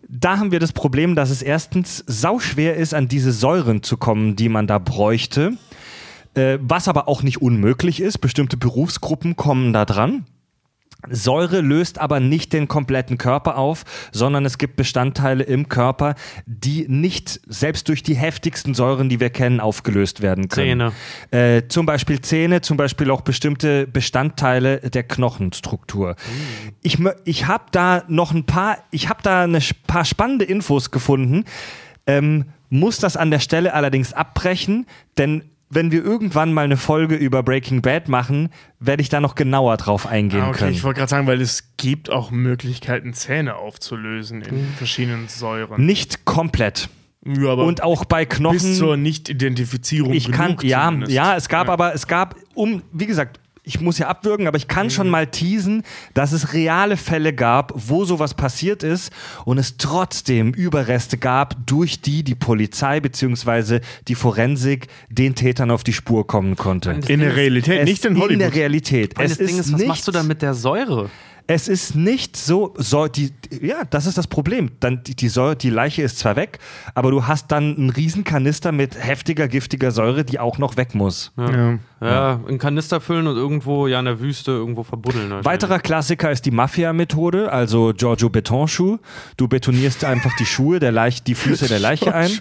[0.10, 4.36] da haben wir das Problem, dass es erstens sauschwer ist, an diese Säuren zu kommen,
[4.36, 5.54] die man da bräuchte.
[6.34, 8.20] Äh, was aber auch nicht unmöglich ist.
[8.20, 10.26] Bestimmte Berufsgruppen kommen da dran.
[11.10, 16.16] Säure löst aber nicht den kompletten Körper auf, sondern es gibt Bestandteile im Körper,
[16.48, 20.92] die nicht selbst durch die heftigsten Säuren, die wir kennen, aufgelöst werden können.
[21.32, 21.56] Zähne.
[21.58, 26.16] Äh, zum Beispiel Zähne, zum Beispiel auch bestimmte Bestandteile der Knochenstruktur.
[26.82, 30.46] Ich, mö- ich habe da noch ein paar, ich habe da eine sch- paar spannende
[30.46, 31.46] Infos gefunden,
[32.08, 34.88] ähm, muss das an der Stelle allerdings abbrechen,
[35.18, 38.50] denn wenn wir irgendwann mal eine Folge über Breaking Bad machen,
[38.80, 40.72] werde ich da noch genauer drauf eingehen Ah, okay, können.
[40.74, 45.86] ich wollte gerade sagen, weil es gibt auch Möglichkeiten, Zähne aufzulösen in verschiedenen Säuren.
[45.86, 46.90] Nicht komplett.
[47.26, 48.58] Ja, aber Und auch bei Knochen.
[48.58, 50.14] bis zur Nicht-Identifizierung.
[50.14, 51.12] ich kann, ja, zumindest.
[51.12, 51.74] ja, es gab Ja.
[51.74, 54.92] aber, es gab, um, wie gesagt, ich muss ja abwürgen, aber ich kann Mhm.
[54.92, 55.84] schon mal teasen,
[56.14, 59.12] dass es reale Fälle gab, wo sowas passiert ist
[59.46, 63.82] und es trotzdem Überreste gab, durch die die Polizei bzw.
[64.08, 66.92] die Forensik den Tätern auf die Spur kommen konnte.
[67.08, 68.32] In der Realität, nicht in Hollywood.
[68.32, 69.14] In der Realität.
[69.20, 71.10] Das Es Ding ist was nicht, machst du dann mit der Säure?
[71.50, 73.32] Es ist nicht so, so die,
[73.62, 74.70] ja, das ist das Problem.
[74.82, 76.60] Dann die, die Säure, die Leiche ist zwar weg,
[76.94, 80.94] aber du hast dann einen riesen Kanister mit heftiger, giftiger Säure, die auch noch weg
[80.94, 81.32] muss.
[81.38, 81.50] Ja.
[81.50, 85.34] Ja, in Kanister füllen und irgendwo ja in der Wüste irgendwo verbuddeln.
[85.44, 89.00] Weiterer Klassiker ist die Mafia-Methode, also Giorgio Betonschuh.
[89.36, 92.32] Du betonierst einfach die Schuhe, der Leiche, die Füße der Leiche ein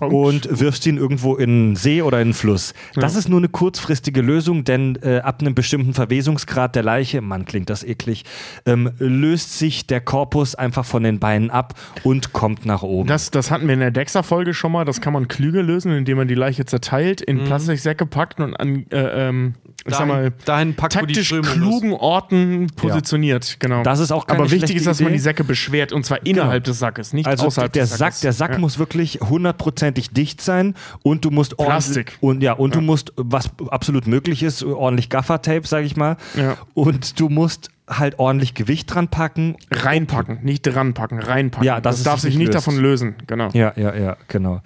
[0.00, 2.74] und wirfst ihn irgendwo in einen See oder in einen Fluss.
[2.94, 7.44] Das ist nur eine kurzfristige Lösung, denn äh, ab einem bestimmten Verwesungsgrad der Leiche, Mann,
[7.44, 8.24] klingt das eklig,
[8.66, 11.74] ähm, löst sich der Korpus einfach von den Beinen ab
[12.04, 13.08] und kommt nach oben.
[13.08, 14.84] Das, das hatten wir in der Dexa-Folge schon mal.
[14.84, 18.86] Das kann man klüger lösen, indem man die Leiche zerteilt, in Plastiksäcke packt und an,
[18.92, 19.54] äh, ähm,
[19.86, 23.56] ich sag mal, dahin packt, wo die taktisch klugen Orten positioniert.
[23.60, 23.82] Genau.
[23.82, 25.16] Das ist auch keine Aber wichtig ist, dass man Idee.
[25.16, 28.20] die Säcke beschwert und zwar innerhalb des Sackes, nicht Also außerhalb der des Sack, Sackes.
[28.20, 28.58] der Sack ja.
[28.58, 32.18] muss wirklich hundertprozentig dicht sein und du musst ordentlich- Plastik.
[32.20, 36.16] und ja und du musst was absolut möglich ist ordentlich Gaffertape, sage ich mal.
[36.36, 36.56] Ja.
[36.74, 39.56] Und du musst halt ordentlich Gewicht dran packen.
[39.70, 41.66] reinpacken, nicht dran packen, reinpacken.
[41.66, 42.56] Ja, das es darf sich nicht löst.
[42.66, 43.48] davon lösen, genau.
[43.54, 44.60] Ja, ja, ja, genau.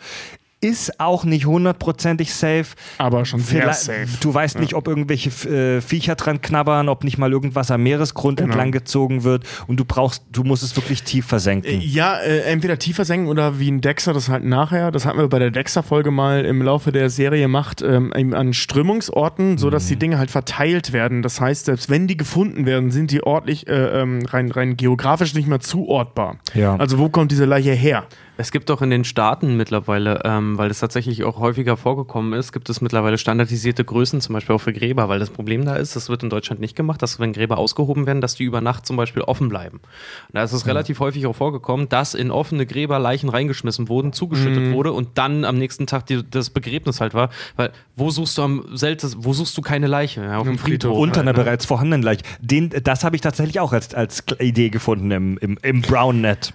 [0.64, 2.66] Ist auch nicht hundertprozentig safe.
[2.98, 4.06] Aber schon sehr Vielleicht- safe.
[4.20, 8.38] Du weißt nicht, ob irgendwelche äh, Viecher dran knabbern, ob nicht mal irgendwas am Meeresgrund
[8.38, 8.50] Genau.
[8.52, 11.80] entlang gezogen wird und du brauchst, du musst es wirklich tief versenken.
[11.82, 14.90] Ja, äh, entweder tiefer senken oder wie ein Dexter das halt nachher.
[14.90, 19.58] Das hatten wir bei der Dexter-Folge mal im Laufe der Serie macht, ähm, an Strömungsorten,
[19.58, 19.88] sodass Mhm.
[19.88, 21.22] die Dinge halt verteilt werden.
[21.22, 25.34] Das heißt, selbst wenn die gefunden werden, sind die ordentlich äh, ähm, rein, rein geografisch
[25.34, 26.36] nicht mehr zuortbar.
[26.54, 26.76] Ja.
[26.76, 28.04] Also wo kommt diese Leiche her?
[28.36, 32.52] Es gibt doch in den Staaten mittlerweile, ähm, weil das tatsächlich auch häufiger vorgekommen ist,
[32.52, 35.94] gibt es mittlerweile standardisierte Größen, zum Beispiel auch für Gräber, weil das Problem da ist,
[35.94, 38.86] das wird in Deutschland nicht gemacht, dass wenn Gräber ausgehoben werden, dass die über Nacht
[38.86, 39.76] zum Beispiel offen bleiben.
[39.76, 44.12] Und da ist es relativ häufig auch vorgekommen, dass in offene Gräber Leichen reingeschmissen wurden,
[44.12, 47.30] zugeschüttet wurde und dann am nächsten Tag die, das Begräbnis halt war.
[47.54, 50.22] Weil wo suchst du am seltensten, wo suchst du keine Leiche?
[50.22, 50.98] Ja, auf dem Friedhof.
[50.98, 51.44] Unter einer halt, ne?
[51.44, 52.22] bereits vorhandenen Leiche.
[52.40, 56.52] Den, das habe ich tatsächlich auch als, als Idee gefunden im, im, im Brown-Net.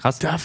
[0.00, 0.18] Krass.
[0.18, 0.36] Da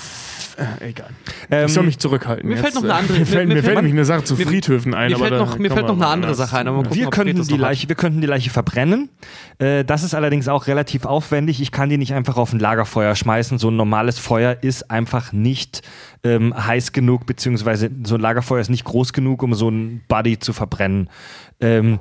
[0.56, 1.10] äh, egal.
[1.50, 2.48] Ähm, ich soll mich zurückhalten.
[2.48, 4.94] mir fällt noch eine äh, andere- Mir fällt, mir- fällt nämlich eine Sache zu Friedhöfen
[4.94, 5.12] ein.
[5.12, 6.36] mir fällt noch- mir fällt noch eine andere.
[6.36, 7.60] Sache ein, gucken, Wir könnten, die hat.
[7.60, 9.10] Leiche, wir könnten die Leiche verbrennen.
[9.58, 11.62] Äh, das ist allerdings auch relativ aufwendig.
[11.62, 13.58] Ich kann die nicht einfach auf ein Lagerfeuer schmeißen.
[13.58, 15.82] So ein normales Feuer ist einfach nicht
[16.24, 20.38] ähm, heiß genug, beziehungsweise so ein Lagerfeuer ist nicht groß genug, um so ein Buddy
[20.40, 21.10] zu verbrennen.
[21.60, 22.00] Ähm,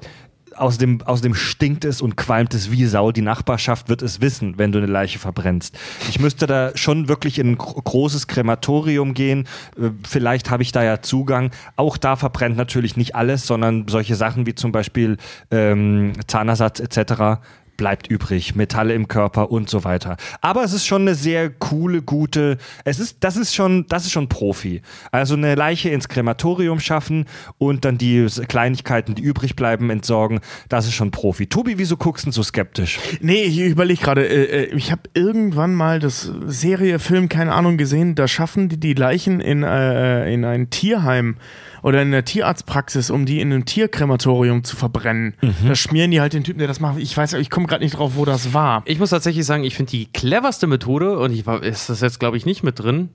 [0.62, 3.10] Außerdem, außerdem stinkt es und qualmt es wie Sau.
[3.10, 5.76] Die Nachbarschaft wird es wissen, wenn du eine Leiche verbrennst.
[6.08, 9.48] Ich müsste da schon wirklich in ein gro- großes Krematorium gehen.
[9.76, 11.50] Äh, Vielleicht habe ich da ja Zugang.
[11.74, 15.16] Auch da verbrennt natürlich nicht alles, sondern solche Sachen wie zum Beispiel
[15.50, 17.40] ähm, Zahnersatz etc.
[17.76, 20.16] bleibt übrig, Metalle im Körper und so weiter.
[20.40, 24.12] Aber es ist schon eine sehr coole, gute, es ist, das ist schon, das ist
[24.12, 24.82] schon Profi.
[25.10, 27.26] Also eine Leiche ins Krematorium schaffen
[27.58, 31.46] und dann die Kleinigkeiten, die übrig bleiben, entsorgen, das ist schon Profi.
[31.46, 32.98] Tobi, wieso guckst du so skeptisch?
[33.20, 37.76] Nee, ich überlege gerade, äh, äh, ich habe irgendwann mal das Serie, Film, keine Ahnung,
[37.76, 41.36] gesehen, da schaffen die die Leichen in, äh, in ein Tierheim
[41.82, 45.34] oder in der Tierarztpraxis, um die in einem Tierkrematorium zu verbrennen.
[45.66, 46.98] Da schmieren die halt den Typen, der das macht.
[46.98, 48.82] Ich weiß, ich komme gerade nicht drauf, wo das war.
[48.86, 52.20] Ich muss tatsächlich sagen, ich finde die cleverste Methode, und ich war, ist das jetzt,
[52.20, 53.08] glaube ich, nicht mit drin.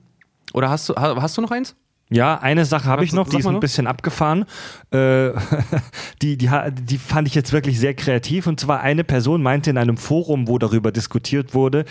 [0.52, 1.76] Oder hast du, ha- hast du noch eins?
[2.10, 3.60] Ja, eine Sache habe ich noch, die ist ein noch.
[3.60, 4.46] bisschen abgefahren.
[4.90, 5.32] Äh,
[6.22, 6.50] die, die,
[6.82, 8.46] die fand ich jetzt wirklich sehr kreativ.
[8.46, 11.84] Und zwar eine Person meinte in einem Forum, wo darüber diskutiert wurde,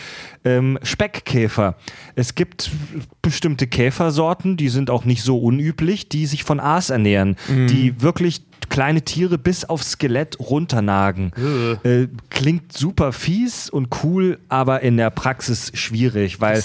[0.43, 1.75] ähm, Speckkäfer.
[2.15, 2.71] Es gibt
[3.21, 8.46] bestimmte Käfersorten, die sind auch nicht so unüblich, die sich von Aas ernähren, die wirklich
[8.69, 11.31] kleine Tiere bis aufs Skelett runternagen.
[11.83, 16.63] Äh, klingt super fies und cool, aber in der Praxis schwierig, weil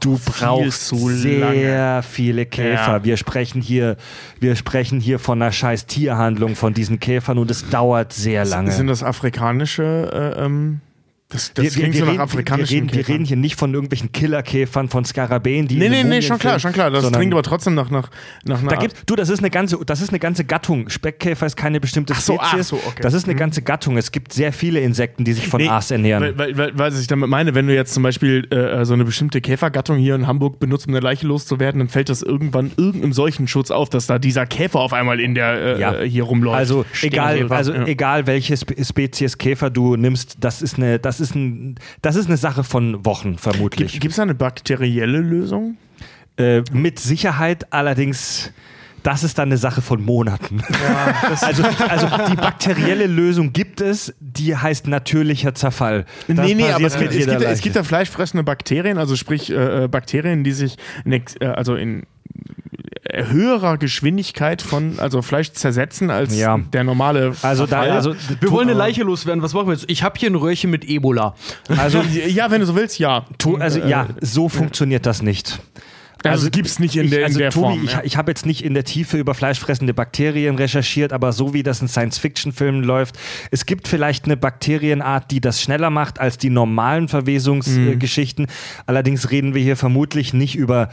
[0.00, 2.02] du brauchst zu sehr lange.
[2.02, 2.96] viele Käfer.
[2.96, 3.04] Ja.
[3.04, 3.96] Wir sprechen hier,
[4.40, 8.72] wir sprechen hier von einer scheiß Tierhandlung von diesen Käfern und es dauert sehr lange.
[8.72, 10.80] Sind das afrikanische, äh, ähm,
[11.30, 13.12] das, das wir, wir, klingt wir, so nach reden, wir, afrikanischen reden, wir Käfern.
[13.14, 16.72] reden hier nicht von irgendwelchen Killerkäfern, von Skarabäen, die Nee, nee, nee, schon klar, schon
[16.72, 16.90] klar.
[16.90, 18.10] Das klingt aber trotzdem nach, nach,
[18.44, 20.88] nach da gibt, du, das ist eine ganze, das ist eine ganze Gattung.
[20.90, 22.68] Speckkäfer ist keine bestimmte Ach so, Spezies.
[22.68, 23.00] so, okay.
[23.02, 23.38] Das ist eine Mhm.
[23.38, 23.96] ganze Gattung.
[23.96, 26.22] Es gibt sehr viele Insekten, die sich von Nee, Aas ernähren.
[26.22, 29.04] Weil, weil, weil, was ich damit meine, wenn du jetzt zum Beispiel äh, so eine
[29.04, 33.12] bestimmte Käfergattung hier in Hamburg benutzt, um eine Leiche loszuwerden, dann fällt das irgendwann irgendeinem
[33.14, 35.94] Seuchenschutz auf, dass da dieser Käfer auf einmal in der äh, Ja.
[36.00, 36.58] äh, hier rumläuft.
[36.58, 37.86] Also egal, also Ja.
[37.86, 42.26] egal welche Spe Spezies Käfer du nimmst, das ist eine, das ist ein, das ist
[42.26, 44.00] eine Sache von Wochen vermutlich.
[44.00, 45.76] Gibt es da eine bakterielle Lösung?
[46.36, 48.52] Äh, mit Sicherheit allerdings.
[49.04, 50.62] Das ist dann eine Sache von Monaten.
[51.42, 56.06] also, also die bakterielle Lösung gibt es, die heißt natürlicher Zerfall.
[56.26, 59.14] Das nee, nee, aber es gibt, mit es, gibt, es gibt da fleischfressende Bakterien, also
[59.14, 62.04] sprich äh, äh, Bakterien, die sich in, äh, also in
[63.16, 66.58] höherer Geschwindigkeit von also Fleisch zersetzen als Ja.
[66.72, 69.42] der normale also da, also Wir wollen eine Leiche loswerden.
[69.42, 69.88] Was machen wir jetzt?
[69.88, 71.34] Ich habe hier ein Röhrchen mit Ebola.
[71.68, 73.26] also, ja, wenn du so willst, ja.
[73.38, 75.60] tu, also Äh, ja, so funktioniert das nicht.
[76.30, 77.84] Also, gibt's nicht in ich, der, in also der Tobi, Form.
[77.84, 78.00] ich, ja.
[78.02, 81.82] ich habe jetzt nicht in der Tiefe über fleischfressende Bakterien recherchiert, aber so wie das
[81.82, 83.18] in Science-Fiction-Filmen läuft,
[83.50, 88.46] es gibt vielleicht eine Bakterienart, die das schneller macht als die normalen Verwesungsgeschichten.
[88.86, 90.88] Allerdings reden wir hier vermutlich nicht über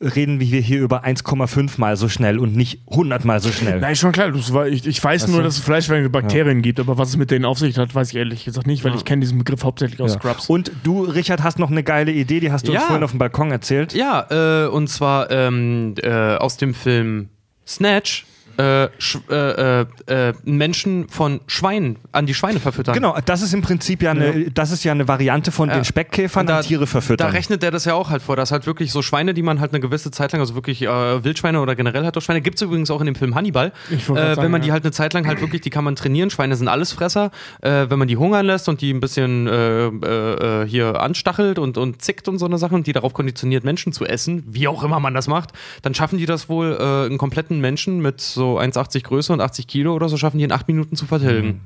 [0.00, 3.80] reden wir hier über 1,5 mal so schnell und nicht 100 mal so schnell.
[3.80, 4.30] Nein, schon klar.
[4.32, 7.30] Das war, ich, ich weiß nur, dass es fleischfressende Bakterien gibt, aber was es mit
[7.30, 10.00] denen auf sich hat, weiß ich ehrlich gesagt nicht, weil ich kenne diesen Begriff hauptsächlich
[10.02, 10.20] aus Ja.
[10.20, 10.48] Scrubs.
[10.50, 12.86] Und du, Richard, hast noch eine geile Idee, die hast du uns Ja.
[12.86, 13.94] vorhin auf dem Balkon erzählt.
[13.94, 17.28] Ja, äh, und zwar ähm, äh, aus dem Film
[17.66, 18.26] Snatch.
[18.58, 22.94] Äh, äh, äh, äh, Menschen von Schweinen an die Schweine verfüttern.
[22.94, 26.46] Genau, das ist im Prinzip ja eine, das ist ja eine Variante von den Speckkäfern
[26.46, 27.26] da- an Tiere verfüttern.
[27.26, 29.60] Da rechnet der das ja auch halt vor, dass halt wirklich so Schweine, die man
[29.60, 32.56] halt eine gewisse Zeit lang, also wirklich äh, Wildschweine oder generell halt auch Schweine, gibt
[32.56, 33.72] es übrigens auch in dem Film Hannibal.
[33.90, 34.74] Äh, sagen, wenn man die ja.
[34.74, 36.30] halt eine Zeit lang halt wirklich, die kann man trainieren.
[36.30, 37.30] Schweine sind Allesfresser.
[37.60, 41.58] Äh, wenn man die hungern lässt und die ein bisschen äh, äh, äh, hier anstachelt
[41.58, 44.68] und, und zickt und so eine Sache und die darauf konditioniert, Menschen zu essen, wie
[44.68, 45.50] auch immer man das macht,
[45.82, 49.66] dann schaffen die das wohl, äh, einen kompletten Menschen mit so 1,80 Größe und 80
[49.66, 51.62] Kilo oder so, schaffen die in acht Minuten zu vertilgen.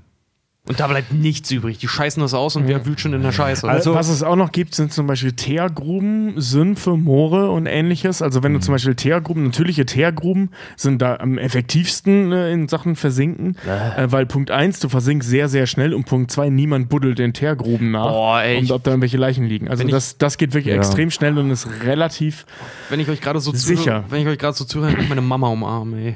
[0.69, 1.79] Und da bleibt nichts übrig.
[1.79, 3.67] Die scheißen das aus und wer wühlt schon in der Scheiße?
[3.67, 8.21] Also, was es auch noch gibt, sind zum Beispiel Teergruben, Sümpfe, Moore und ähnliches.
[8.21, 12.97] Also wenn du zum Beispiel Teergruben, natürliche Teergruben sind da am effektivsten äh, in Sachen
[12.97, 17.19] Versinken, äh, weil Punkt 1, du versinkst sehr, sehr schnell und Punkt 2, niemand buddelt
[17.19, 19.69] den Teergruben nach, Boah, ey, und ob da irgendwelche Leichen liegen.
[19.69, 20.79] Also das, das geht wirklich Ja.
[20.81, 22.45] extrem schnell und ist relativ,
[22.91, 23.83] wenn ich euch gerade so Sicher.
[23.83, 26.15] zuhöre, wenn ich euch gerade so zuhöre, kann ich meine Mama umarmen, ey.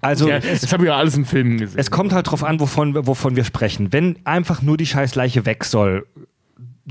[0.00, 1.78] Also ja, das habe ich ja alles in Filmen gesehen.
[1.80, 3.55] es kommt halt drauf an, wovon, wovon wir sprechen.
[3.92, 6.06] Wenn einfach nur die scheiß Leiche weg soll,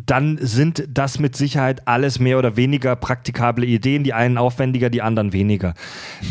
[0.05, 5.01] dann sind das mit Sicherheit alles mehr oder weniger praktikable Ideen, die einen aufwendiger, die
[5.01, 5.73] anderen weniger.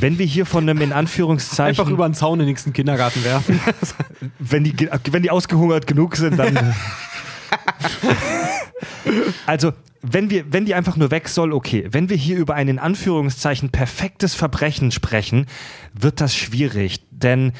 [0.00, 3.24] Wenn wir hier von einem in Anführungszeichen Einfach über den Zaun in den nächsten Kindergarten
[3.24, 3.58] werfen.
[4.38, 4.74] wenn die,
[5.10, 6.58] wenn die ausgehungert genug sind, dann.
[9.46, 11.88] also, wenn, wir, wenn die einfach nur weg soll, okay.
[11.90, 15.46] Wenn wir hier über ein in Anführungszeichen perfektes Verbrechen sprechen,
[15.94, 17.00] wird das schwierig.
[17.10, 17.52] Denn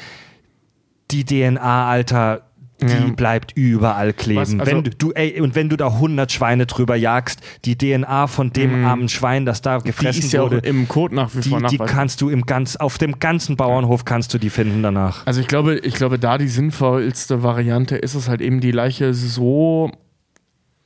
[1.09, 2.44] die DNA, Alter,
[2.81, 3.13] die Ja.
[3.15, 4.39] bleibt überall kleben.
[4.39, 8.51] Also- wenn du, ey, und wenn du da 100 Schweine drüber jagst, die DNA von
[8.51, 11.61] dem armen Schwein, das da gefressen ist ja wurde, im Code nach wie die, vor
[11.61, 15.25] die kannst du im ganz, auf dem ganzen Bauernhof kannst du die finden danach.
[15.25, 19.13] Also ich glaube, ich glaube, da die sinnvollste Variante ist es halt eben, die Leiche
[19.13, 19.91] so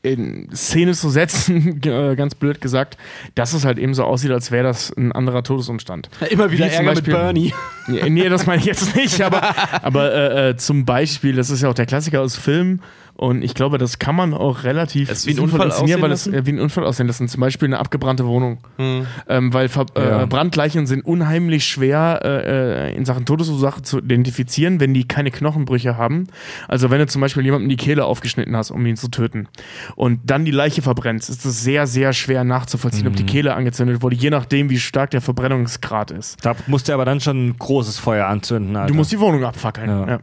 [0.02, 2.98] in Szene zu setzen, äh, ganz blöd gesagt,
[3.36, 6.10] dass es halt eben so aussieht, als wäre das ein anderer Todesumstand.
[6.30, 7.54] Immer wieder Wie zum Ärger Beispiel- mit Bernie.
[7.88, 9.42] Nee, nee, das meine ich jetzt nicht, aber,
[9.84, 12.84] aber äh, äh, zum Beispiel, das ist ja auch der Klassiker aus Filmen
[13.20, 16.22] und ich glaube, das kann man auch relativ Es wie ein Unfall inszenieren, weil es
[16.22, 17.28] aussehen äh, wie ein Unfall aussehen lassen.
[17.28, 18.60] Zum Beispiel eine abgebrannte Wohnung.
[18.78, 20.24] Ähm, weil Ver Ja.
[20.24, 25.32] äh, Brandleichen sind unheimlich schwer äh, äh, in Sachen Todesursache zu identifizieren, wenn die keine
[25.32, 26.28] Knochenbrüche haben.
[26.70, 29.50] Also wenn du zum Beispiel jemandem die Kehle aufgeschnitten hast, um ihn zu töten
[29.98, 34.02] und dann die Leiche verbrennst, ist es sehr, sehr schwer nachzuvollziehen, ob die Kehle angezündet
[34.02, 36.38] wurde, je nachdem, wie stark der Verbrennungsgrad ist.
[36.46, 38.78] Da musst du aber dann schon ein großes Feuer anzünden.
[38.78, 38.88] Alter.
[38.88, 39.90] Du musst die Wohnung abfackeln.
[39.90, 40.08] Ja.
[40.08, 40.20] Ja.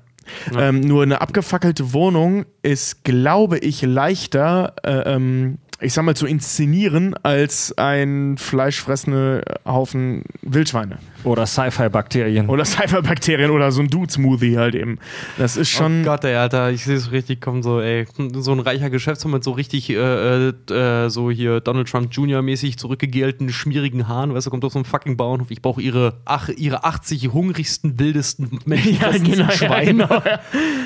[0.57, 6.27] Ähm, nur eine abgefackelte Wohnung ist, glaube ich, leichter, äh, ähm, ich sag mal, zu
[6.27, 10.99] inszenieren als ein fleischfressende Haufen Wildschweine.
[11.27, 12.49] Oder Sci-Fi-Bakterien.
[12.49, 14.99] Oder Cypherbakterien oder so ein Dude-Smoothie halt eben.
[15.39, 16.03] Das ist schon.
[16.03, 18.07] oh Gott, ey, Alter, ich sehe es richtig kommen, so, ey.
[18.35, 22.43] So ein reicher Geschäftsmann mit so richtig, äh, äh, äh, so hier Donald Trump Jr.
[22.43, 25.51] mäßig zurückgegelten, schmierigen Haaren, weißt du, kommt auf so einen fucking Bauernhof.
[25.51, 28.99] Ich brauche ihre, ach, ihre 80 hungrigsten, wildesten Menschen.
[29.01, 30.07] ja, genau, ja, Schweine.
[30.07, 30.23] genau.
[30.25, 30.41] Ja.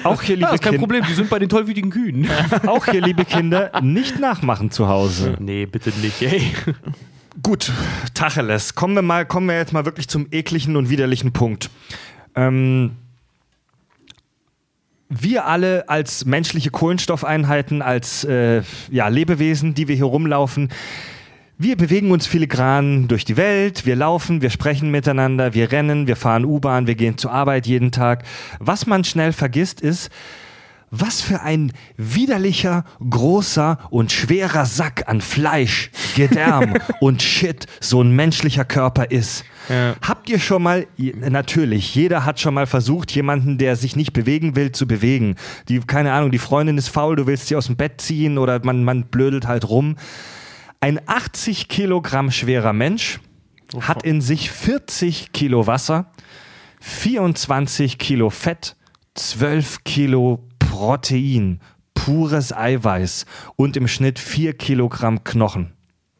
[0.04, 2.26] Auch hier, liebe Ja, ist kein Kinder, Problem, die sind bei den tollwütigen Kühen.
[2.66, 5.36] auch hier, liebe Kinder, nicht nachmachen zu Hause.
[5.38, 6.42] nee, bitte nicht, ey.
[7.42, 7.70] Gut,
[8.14, 8.74] Tacheles.
[8.74, 11.70] Kommen wir, mal, kommen wir jetzt mal wirklich zum ekligen und widerlichen Punkt.
[12.34, 12.96] Ähm,
[15.08, 20.70] wir alle als menschliche Kohlenstoffeinheiten, als äh, ja, Lebewesen, die wir hier rumlaufen,
[21.56, 26.16] wir bewegen uns filigran durch die Welt, wir laufen, wir sprechen miteinander, wir rennen, wir
[26.16, 28.24] fahren U-Bahn, wir gehen zur Arbeit jeden Tag.
[28.60, 30.10] Was man schnell vergisst ist,
[30.90, 38.10] was für ein widerlicher, großer und schwerer Sack an Fleisch, Gedärm und Shit so ein
[38.14, 39.44] menschlicher Körper ist.
[39.68, 39.94] Ja.
[40.02, 44.56] Habt ihr schon mal, natürlich, jeder hat schon mal versucht, jemanden, der sich nicht bewegen
[44.56, 45.36] will, zu bewegen.
[45.68, 48.60] Die, keine Ahnung, die Freundin ist faul, du willst sie aus dem Bett ziehen oder
[48.64, 49.96] man, man blödelt halt rum.
[50.80, 53.20] Ein 80 Kilogramm schwerer Mensch
[53.80, 56.10] hat in sich 40 Kilo Wasser,
[56.80, 58.76] 24 Kilo Fett,
[59.14, 60.49] 12 Kilo
[60.80, 61.60] Protein,
[61.92, 63.26] pures Eiweiß
[63.56, 65.74] und im Schnitt 4 Kilogramm Knochen.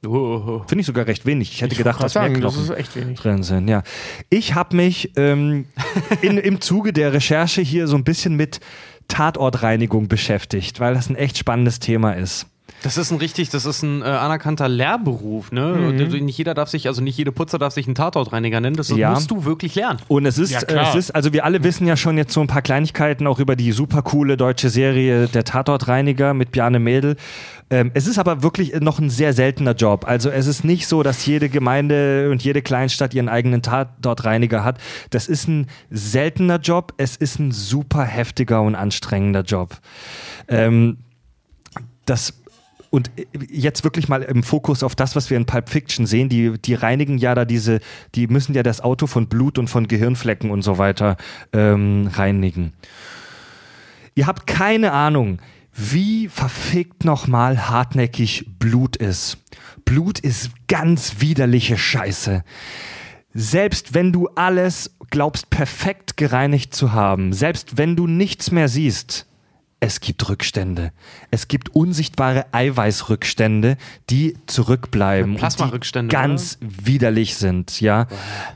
[0.07, 1.51] Oh, Finde ich sogar recht wenig.
[1.51, 3.19] Ich hätte Ich gedacht, dass mehr sagen, das Knochen ist echt wenig.
[3.19, 3.69] drin sind.
[3.69, 3.83] Ja.
[4.29, 5.65] Ich habe mich ähm,
[6.21, 8.61] in, im Zuge der Recherche hier so ein bisschen mit
[9.09, 12.45] Tatortreinigung beschäftigt, weil das ein echt spannendes Thema ist.
[12.83, 15.75] Das ist ein richtig, das ist ein äh, anerkannter Lehrberuf, ne?
[15.77, 15.87] Mhm.
[15.87, 18.77] Und Nicht jeder darf sich, also nicht jede Putzer darf sich einen Tatortreiniger nennen.
[18.77, 19.11] Das Ja.
[19.11, 20.01] musst du wirklich lernen.
[20.09, 22.41] Und es ist, Ja, äh, es ist, also wir alle wissen ja schon jetzt so
[22.41, 27.17] ein paar Kleinigkeiten auch über die super coole deutsche Serie Der Tatortreiniger mit Bjarne Mädel.
[27.73, 30.05] Ähm, es ist aber wirklich noch ein sehr seltener Job.
[30.07, 34.79] Also es ist nicht so, dass jede Gemeinde und jede Kleinstadt ihren eigenen Tatortreiniger hat.
[35.11, 36.95] Das ist ein seltener Job.
[36.97, 39.77] Es ist ein super heftiger und anstrengender Job.
[40.49, 40.99] Ähm,
[42.07, 42.40] das
[42.91, 43.11] und
[43.49, 46.29] jetzt wirklich mal im Fokus auf das, was wir in Pulp Fiction sehen.
[46.29, 47.81] Die, die reinigen ja da diese,
[48.15, 51.17] die müssen ja das Auto von Blut und von Gehirnflecken und so weiter
[51.53, 52.73] ähm, reinigen.
[54.17, 55.39] Ihr habt keine Ahnung,
[55.73, 59.39] wie verfickt nochmal hartnäckig Blut ist.
[59.85, 62.43] Blut ist ganz widerliche Scheiße.
[63.33, 69.30] Selbst wenn du alles glaubst perfekt gereinigt zu haben, selbst wenn du nichts mehr siehst,
[69.81, 70.93] es gibt Rückstände.
[71.31, 73.79] Es gibt unsichtbare Eiweißrückstände,
[74.11, 75.33] die zurückbleiben.
[75.33, 78.07] und Plasmarückstände, Die ganz widerlich sind, ja.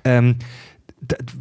[0.05, 0.37] Ähm,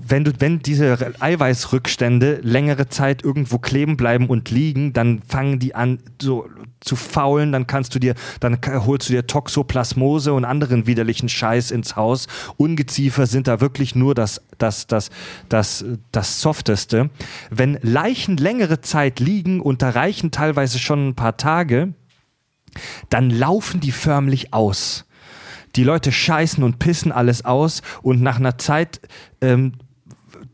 [0.07, 5.75] wenn, du, wenn diese Eiweißrückstände längere Zeit irgendwo kleben bleiben und liegen, dann fangen die
[5.75, 6.47] an so
[6.83, 11.71] zu faulen, dann kannst du dir, dann holst du dir Toxoplasmose und anderen widerlichen Scheiß
[11.71, 12.27] ins Haus.
[12.57, 15.09] Ungeziefer sind da wirklich nur das, das, das,
[15.49, 17.09] das, das Softeste.
[17.49, 21.93] Wenn Leichen längere Zeit liegen und da reichen teilweise schon ein paar Tage,
[23.09, 25.05] dann laufen die förmlich aus.
[25.75, 29.01] Die Leute scheißen und pissen alles aus und nach einer Zeit
[29.41, 29.73] ähm,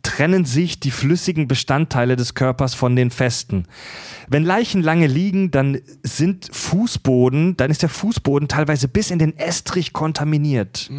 [0.01, 3.65] trennen sich die flüssigen Bestandteile des Körpers von den festen.
[4.27, 9.35] Wenn Leichen lange liegen, dann sind Fußboden, dann ist der Fußboden teilweise bis in den
[9.37, 10.89] Estrich kontaminiert.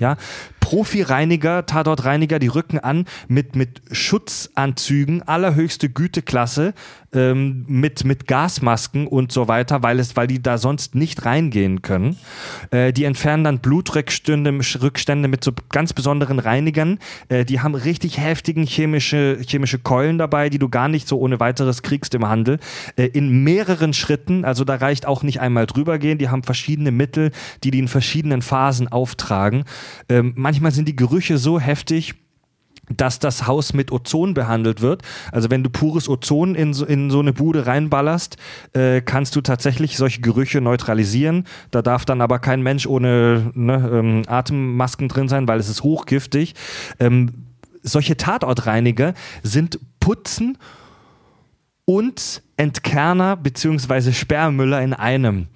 [0.00, 0.16] Ja,
[0.60, 6.74] Profireiniger, Tatortreiniger, die rücken an mit, mit Schutzanzügen allerhöchste Güteklasse,
[7.12, 11.82] ähm, mit, mit Gasmasken und so weiter, weil, es, weil die da sonst nicht reingehen
[11.82, 12.16] können.
[12.70, 16.98] Äh, die entfernen dann Blutrückstände Rückstände mit so ganz besonderen Reinigern.
[17.28, 21.40] Äh, die haben richtig heftigen chemische, chemische Keulen dabei, die du gar nicht so ohne
[21.40, 22.58] weiteres kriegst im Handel.
[22.96, 26.18] Äh, in mehreren Schritten, also da reicht auch nicht einmal drüber gehen.
[26.18, 27.32] Die haben verschiedene Mittel,
[27.64, 29.64] die die in verschiedenen Phasen auftragen.
[30.08, 32.14] Ähm, manchmal sind die Gerüche so heftig,
[32.96, 35.02] dass das Haus mit Ozon behandelt wird.
[35.32, 38.36] Also wenn du pures Ozon in so, in so eine Bude reinballerst,
[38.72, 41.44] äh, kannst du tatsächlich solche Gerüche neutralisieren.
[41.70, 45.82] Da darf dann aber kein Mensch ohne ne, ähm, Atemmasken drin sein, weil es ist
[45.82, 46.54] hochgiftig.
[46.98, 47.46] Ähm,
[47.82, 50.58] solche Tatortreiniger sind Putzen
[51.84, 54.12] und Entkerner bzw.
[54.12, 55.46] Sperrmüller in einem.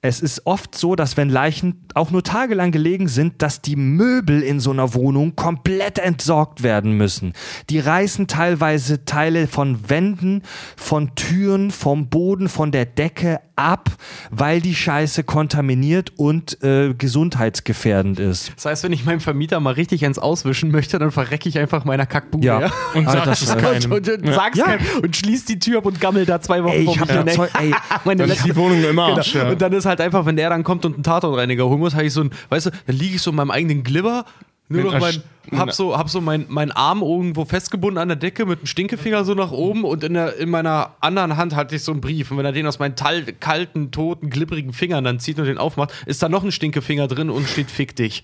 [0.00, 4.42] Es ist oft so, dass wenn Leichen auch nur tagelang gelegen sind, dass die Möbel
[4.42, 7.32] in so einer Wohnung komplett entsorgt werden müssen.
[7.68, 10.42] Die reißen teilweise Teile von Wänden,
[10.76, 13.90] von Türen, vom Boden, von der Decke ab,
[14.30, 18.52] weil die Scheiße kontaminiert und äh, gesundheitsgefährdend ist.
[18.54, 21.84] Das heißt, wenn ich meinem Vermieter mal richtig eins auswischen möchte, dann verrecke ich einfach
[21.84, 22.46] meiner Kackbude.
[22.46, 22.60] Ja.
[22.60, 22.72] Ja.
[22.94, 23.90] Und keinem.
[23.90, 24.66] Und, und, und sag's Ja.
[24.66, 27.26] keinem und schließ die Tür ab und gammel da zwei Wochen Ey, vor ich hab
[27.26, 27.34] ey.
[27.34, 29.16] Zeug, ey, Meine Dann ist die Wohnung immer Genau.
[29.18, 29.34] Arsch.
[29.34, 29.48] Ja.
[29.50, 32.04] Und dann ist halt einfach, wenn der dann kommt und einen Tatortreiniger holen muss, habe
[32.06, 34.24] ich so ein, weißt du, dann liege ich so in meinem eigenen Glibber,
[34.70, 38.18] nur Mit noch mein, hab so, hab so mein, mein Arm irgendwo festgebunden an der
[38.18, 41.74] Decke mit einem Stinkefinger so nach oben und in, der, in meiner anderen Hand hatte
[41.76, 42.30] ich so einen Brief.
[42.30, 45.56] Und wenn er den aus meinen tal kalten, toten, glibbrigen Fingern dann zieht und den
[45.56, 48.22] aufmacht, ist da noch ein Stinkefinger drin und steht Fick dich.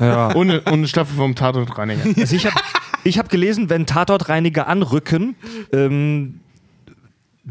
[0.00, 0.32] Ja.
[0.32, 2.02] Und, eine- und eine Staffel vom Tatortreiniger.
[2.20, 2.56] Also ich habe
[3.04, 5.36] ich hab gelesen, wenn Tatortreiniger anrücken,
[5.72, 6.40] ähm,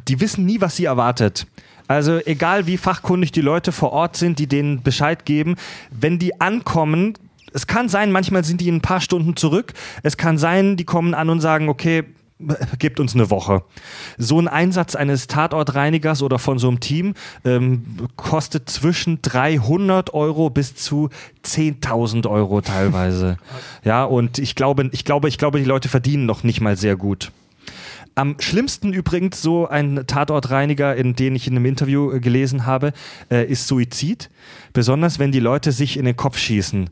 [0.07, 1.48] die wissen nie, was sie erwartet.
[1.88, 5.56] Also egal wie fachkundig die Leute vor Ort sind, die denen Bescheid geben,
[5.90, 7.14] wenn die ankommen,
[7.53, 9.74] es kann sein, manchmal sind die in ein paar Stunden zurück.
[10.03, 12.03] Es kann sein, die kommen an und sagen, okay,
[12.78, 13.64] gibt uns eine Woche.
[14.18, 17.84] So ein Einsatz eines Tatortreinigers oder von so einem Team ähm,
[18.15, 21.10] kostet zwischen 300 Euro bis zu
[21.44, 23.38] 10.000 Euro teilweise.
[23.84, 26.95] ja, und ich glaube, ich glaube, ich glaube, die Leute verdienen noch nicht mal sehr
[26.95, 27.32] gut.
[28.18, 32.94] Am schlimmsten übrigens so ein Tatortreiniger, in den ich in einem Interview äh, gelesen habe,
[33.30, 34.31] äh, ist Suizid.
[34.73, 36.89] Besonders wenn die Leute sich in den Kopf schießen.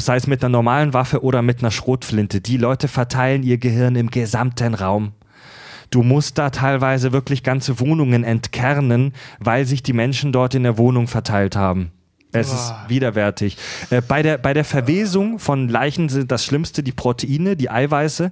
[0.00, 2.40] Sei es mit einer normalen Waffe oder mit einer Schrotflinte.
[2.40, 5.12] Die Leute verteilen ihr Gehirn im gesamten Raum.
[5.90, 10.76] Du musst da teilweise wirklich ganze Wohnungen entkernen, weil sich die Menschen dort in der
[10.76, 11.92] Wohnung verteilt haben.
[12.30, 13.56] Es ist widerwärtig.
[13.88, 18.30] Äh, bei, der, bei der Verwesung von Leichen sind das Schlimmste die Proteine, die Eiweiße.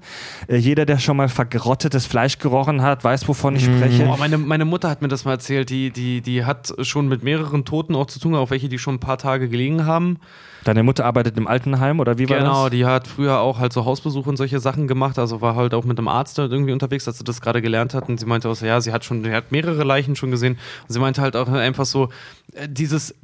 [0.49, 4.05] Äh, jeder, der schon mal verrottetes Fleisch gerochen hat, weiß, wovon ich spreche.
[4.05, 5.71] Boah, meine, meine Mutter hat mir das mal erzählt.
[5.71, 8.97] Die, die, die hat schon mit mehreren Toten auch zu tun, auch welche, die schon
[8.97, 10.19] ein paar Tage gelegen haben.
[10.65, 12.73] Deine Mutter arbeitet im Altenheim oder wie war Genau, das?
[12.73, 15.19] die hat früher auch halt so Hausbesuche und solche Sachen gemacht.
[15.19, 18.09] Also war halt auch mit einem Arzt irgendwie unterwegs, als sie das gerade gelernt hat.
[18.09, 20.59] Und sie meinte auch so, ja, sie hat schon, sie hat mehrere Leichen schon gesehen.
[20.87, 22.09] Und sie meinte halt auch einfach so,
[22.53, 23.15] äh, dieses,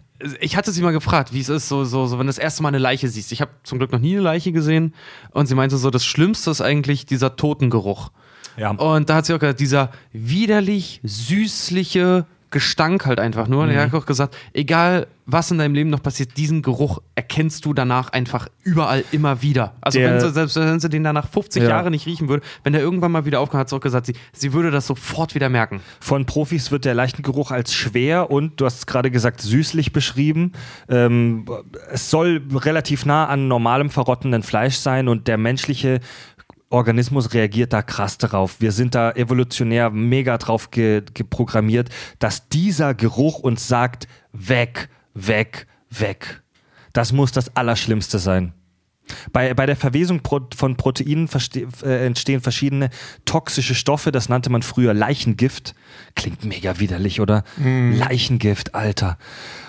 [0.40, 2.62] ich hatte sie mal gefragt, wie es ist, so, so, so, wenn du das erste
[2.62, 3.32] Mal eine Leiche siehst.
[3.32, 4.94] Ich habe zum Glück noch nie eine Leiche gesehen.
[5.32, 8.10] Und sie meinte so, das Schlimmste ist eigentlich dieser Totengeruch.
[8.56, 8.70] Ja.
[8.70, 13.64] Und da hat sie auch gesagt, dieser widerlich süßliche Gestank halt einfach nur.
[13.64, 17.64] Und er hat auch gesagt, egal was in deinem Leben noch passiert, diesen Geruch erkennst
[17.64, 19.74] du danach einfach überall immer wieder.
[19.80, 21.68] Also Der- wenn sie, selbst wenn sie den danach 50 Ja.
[21.68, 24.14] Jahre nicht riechen würde, wenn der irgendwann mal wieder aufkommt, hat sie auch gesagt, sie,
[24.32, 25.80] sie würde das sofort wieder merken.
[26.00, 30.52] Von Profis wird der Leichengeruch als schwer und, du hast es gerade gesagt, süßlich beschrieben.
[30.88, 31.46] Ähm,
[31.92, 36.00] es soll relativ nah an normalem verrottenden Fleisch sein und der menschliche
[36.72, 38.60] Organismus reagiert da krass darauf.
[38.60, 45.66] Wir sind da evolutionär mega drauf ge geprogrammiert, dass dieser Geruch uns sagt, weg, weg,
[45.90, 46.42] weg.
[46.92, 48.52] Das muss das Allerschlimmste sein.
[49.32, 50.20] Bei, bei der Verwesung
[50.54, 51.28] von Proteinen
[51.82, 52.90] äh, entstehen verschiedene
[53.24, 54.12] toxische Stoffe.
[54.12, 55.74] Das nannte man früher Leichengift.
[56.14, 57.44] Klingt mega widerlich, oder?
[57.96, 59.16] Leichengift, Alter.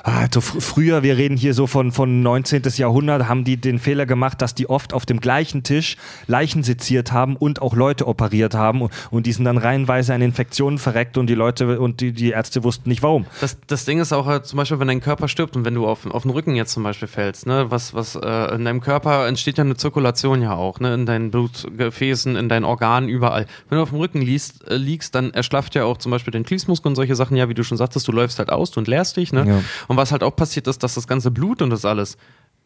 [0.03, 2.64] Also fr früher, wir reden hier so von, von 19.
[2.76, 5.95] Jahrhundert, haben die den Fehler gemacht, dass die oft auf dem gleichen Tisch
[6.28, 8.82] Leichen seziert haben und auch Leute operiert haben.
[8.82, 12.32] Und, und die sind dann reihenweise an Infektionen verreckt und die Leute und die, die
[12.32, 13.26] Ärzte wussten nicht warum.
[13.40, 15.88] Das, das Ding ist auch äh, zum Beispiel, wenn dein Körper stirbt und wenn du
[15.88, 19.28] auf, auf den Rücken jetzt zum Beispiel fällst, ne, was, was äh, in deinem Körper
[19.28, 23.45] entsteht ja eine Zirkulation ja auch, ne, in deinen Blutgefäßen, in deinen Organen, überall.
[23.70, 26.45] Wenn du auf dem Rücken liegst, äh, liegst dann erschlafft ja auch zum Beispiel den
[26.45, 29.18] Schließmuskel und solche Sachen, ja, wie du schon sagtest, du läufst halt aus, du entleerst
[29.18, 29.45] dich, ne?
[29.47, 29.61] Ja.
[29.88, 32.18] Und was halt auch passiert ist, dass das ganze Blut und das alles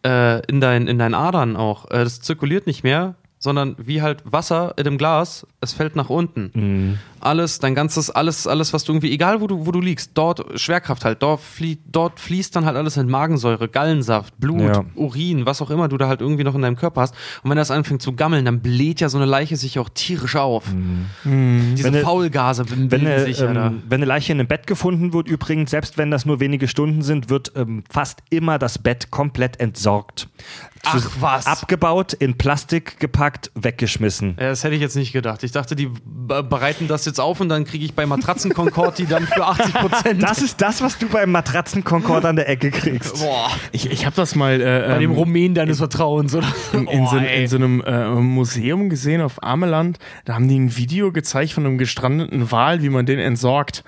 [0.06, 4.24] äh, in, dein, in deinen Adern auch, äh, das zirkuliert nicht mehr, sondern wie halt
[4.26, 7.00] Wasser in einem Glas, es fällt nach unten.
[7.20, 10.60] Alles, dein ganzes, alles, alles, was du irgendwie, egal wo du, wo du liegst, dort,
[10.60, 14.86] Schwerkraft halt, dort, flie, dort fließt dann halt alles in Magensäure, Gallensaft, Blut, Ja.
[14.96, 17.16] Urin, was auch immer du da halt irgendwie noch in deinem Körper hast.
[17.44, 20.36] Und wenn das anfängt zu gammeln, dann bläht ja so eine Leiche sich auch tierisch
[20.36, 20.66] auf.
[21.24, 25.14] Diese Wenn Faulgase bilden Wenn eine, sich ähm, wenn eine Leiche in einem Bett gefunden
[25.14, 29.12] wird, übrigens, selbst wenn das nur wenige Stunden sind, wird ähm, fast immer das Bett
[29.12, 30.28] komplett entsorgt.
[30.84, 31.48] Ach, was?
[31.48, 34.38] Abgebaut, in Plastik gepackt, weggeschmissen.
[34.40, 35.44] Ja, das hätte ich jetzt nicht gedacht.
[35.44, 38.98] Ich dachte, die be- bereiten das jetzt auf und dann kriege ich bei Matratzen Concord
[38.98, 40.24] die dann für 80 Prozent.
[40.24, 43.20] Das ist das, was du beim Matratzenkonkord an der Ecke kriegst.
[43.20, 43.50] Boah.
[43.72, 46.48] Ich, ich habe das mal äh, Bei dem ähm, Rumänen deines Vertrauens, oder?
[46.74, 50.00] in, in, Oh, so, in so einem äh, Museum gesehen auf Ameland.
[50.26, 53.84] Da haben die ein Video gezeigt von einem gestrandeten Wal, wie man den entsorgt.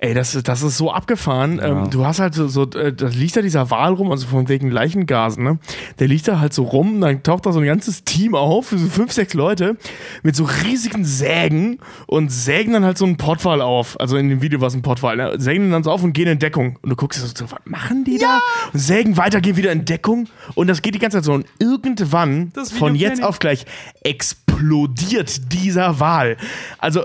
[0.00, 1.60] Ey, das, das ist so abgefahren.
[1.60, 4.48] Ähm, du hast halt so, so äh, da liegt da dieser Wal rum, also von
[4.48, 5.58] wegen Leichengasen, ne?
[5.98, 8.78] Der liegt da halt so rum, dann taucht da so ein ganzes Team auf, so
[8.78, 9.76] fünf, sechs Leute,
[10.22, 13.98] mit so riesigen Sägen und sägen dann halt so einen Pottwal auf.
[13.98, 15.34] Also in dem Video war es ein Pottwal, ne?
[15.38, 16.78] Sägen den dann so auf und gehen in Deckung.
[16.80, 18.38] Und du guckst so, was machen die da?
[18.72, 20.28] Und sägen weiter, gehen wieder in Deckung.
[20.54, 21.32] Und das geht die ganze Zeit so.
[21.32, 23.66] Und irgendwann, Das von jetzt auf gleich,
[24.04, 26.36] explodiert dieser Wal.
[26.78, 27.02] Also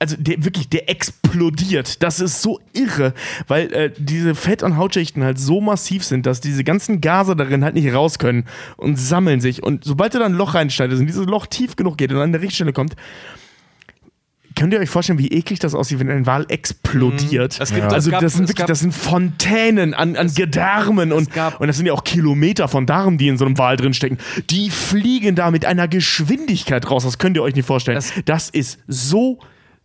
[0.00, 2.02] also der wirklich, der explodiert.
[2.04, 3.14] Das ist so irre,
[3.48, 7.64] weil äh, diese Fett- und Hautschichten halt so massiv sind, dass diese ganzen Gase darin
[7.64, 8.44] halt nicht raus können
[8.76, 9.62] und sammeln sich.
[9.62, 12.30] Und sobald du da ein Loch reinschneidest und dieses Loch tief genug geht und an
[12.30, 12.94] der Richtstelle kommt,
[14.56, 17.56] könnt ihr euch vorstellen, wie eklig das aussieht, wenn ein Wal explodiert?
[17.58, 17.62] Mhm.
[17.62, 21.12] Es gibt- also es gab- das sind es wirklich, das sind Fontänen an, an Gedärmen
[21.12, 23.76] und, gab- und das sind ja auch Kilometer von Darm, die in so einem Wal
[23.76, 24.18] drin stecken.
[24.50, 27.04] Die fliegen da mit einer Geschwindigkeit raus.
[27.04, 27.98] Das könnt ihr euch nicht vorstellen.
[27.98, 29.38] Es- das ist so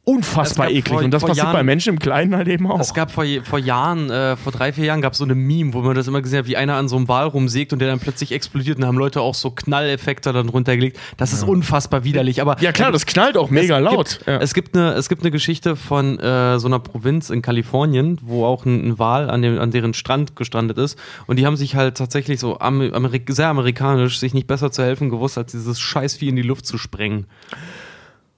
[0.06, 0.88] unfassbar eklig.
[0.88, 2.80] vor- und das passiert Jahren- bei Menschen im Kleinen halt eben auch.
[2.80, 5.74] Es gab vor, vor Jahren, äh, vor drei, vier Jahren gab es so eine Meme,
[5.74, 7.88] wo man das immer gesehen hat, wie einer an so einem Wal rumsägt und der
[7.88, 11.00] dann plötzlich explodiert und da haben Leute auch so Knalleffekte dann drunter gelegt.
[11.16, 12.42] Das ist unfassbar widerlich.
[12.42, 14.10] Aber ja klar, das knallt auch mega es laut.
[14.10, 14.38] Gibt, ja.
[14.40, 18.46] es, gibt eine, es gibt eine Geschichte von äh, so einer Provinz in Kalifornien, wo
[18.46, 21.00] auch ein, ein Wal an, dem, an deren Strand gestrandet ist.
[21.28, 24.84] Und die haben sich halt tatsächlich so Amer Amerik sehr amerikanisch sich nicht besser zu
[24.84, 27.26] helfen gewusst, als dieses Scheißvieh in die Luft zu sprengen.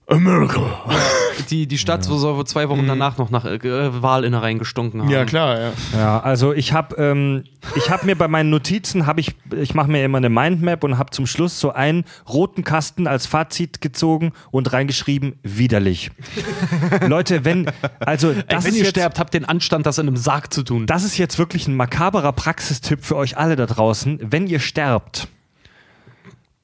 [0.08, 0.62] America.
[1.50, 3.60] Die, die Stadt so soll wohl zwei Wochen danach noch nach äh,
[4.02, 5.10] Walinnereien gestunken haben.
[5.10, 5.72] Ja, klar, ja.
[5.94, 7.44] Ja, also ich habe ähm,
[7.76, 10.98] ich hab mir bei meinen Notizen, habe ich, ich mache mir immer eine Mindmap und
[10.98, 16.10] habe zum Schluss so einen roten Kasten als Fazit gezogen und reingeschrieben, widerlich.
[17.08, 17.70] Leute, wenn,
[18.00, 20.54] also Ey, das wenn ist ihr jetzt, sterbt, habt den Anstand, das in einem Sarg
[20.54, 20.86] zu tun.
[20.86, 24.20] das ist jetzt wirklich ein makaberer Praxistipp für euch alle da draußen.
[24.22, 25.28] Wenn ihr sterbt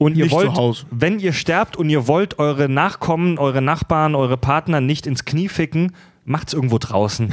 [0.02, 4.14] und ihr Nicht zu wollt, wenn ihr sterbt und ihr wollt eure Nachkommen, eure Nachbarn,
[4.14, 5.92] eure Partner nicht ins Knie ficken,
[6.24, 7.30] macht's irgendwo draußen.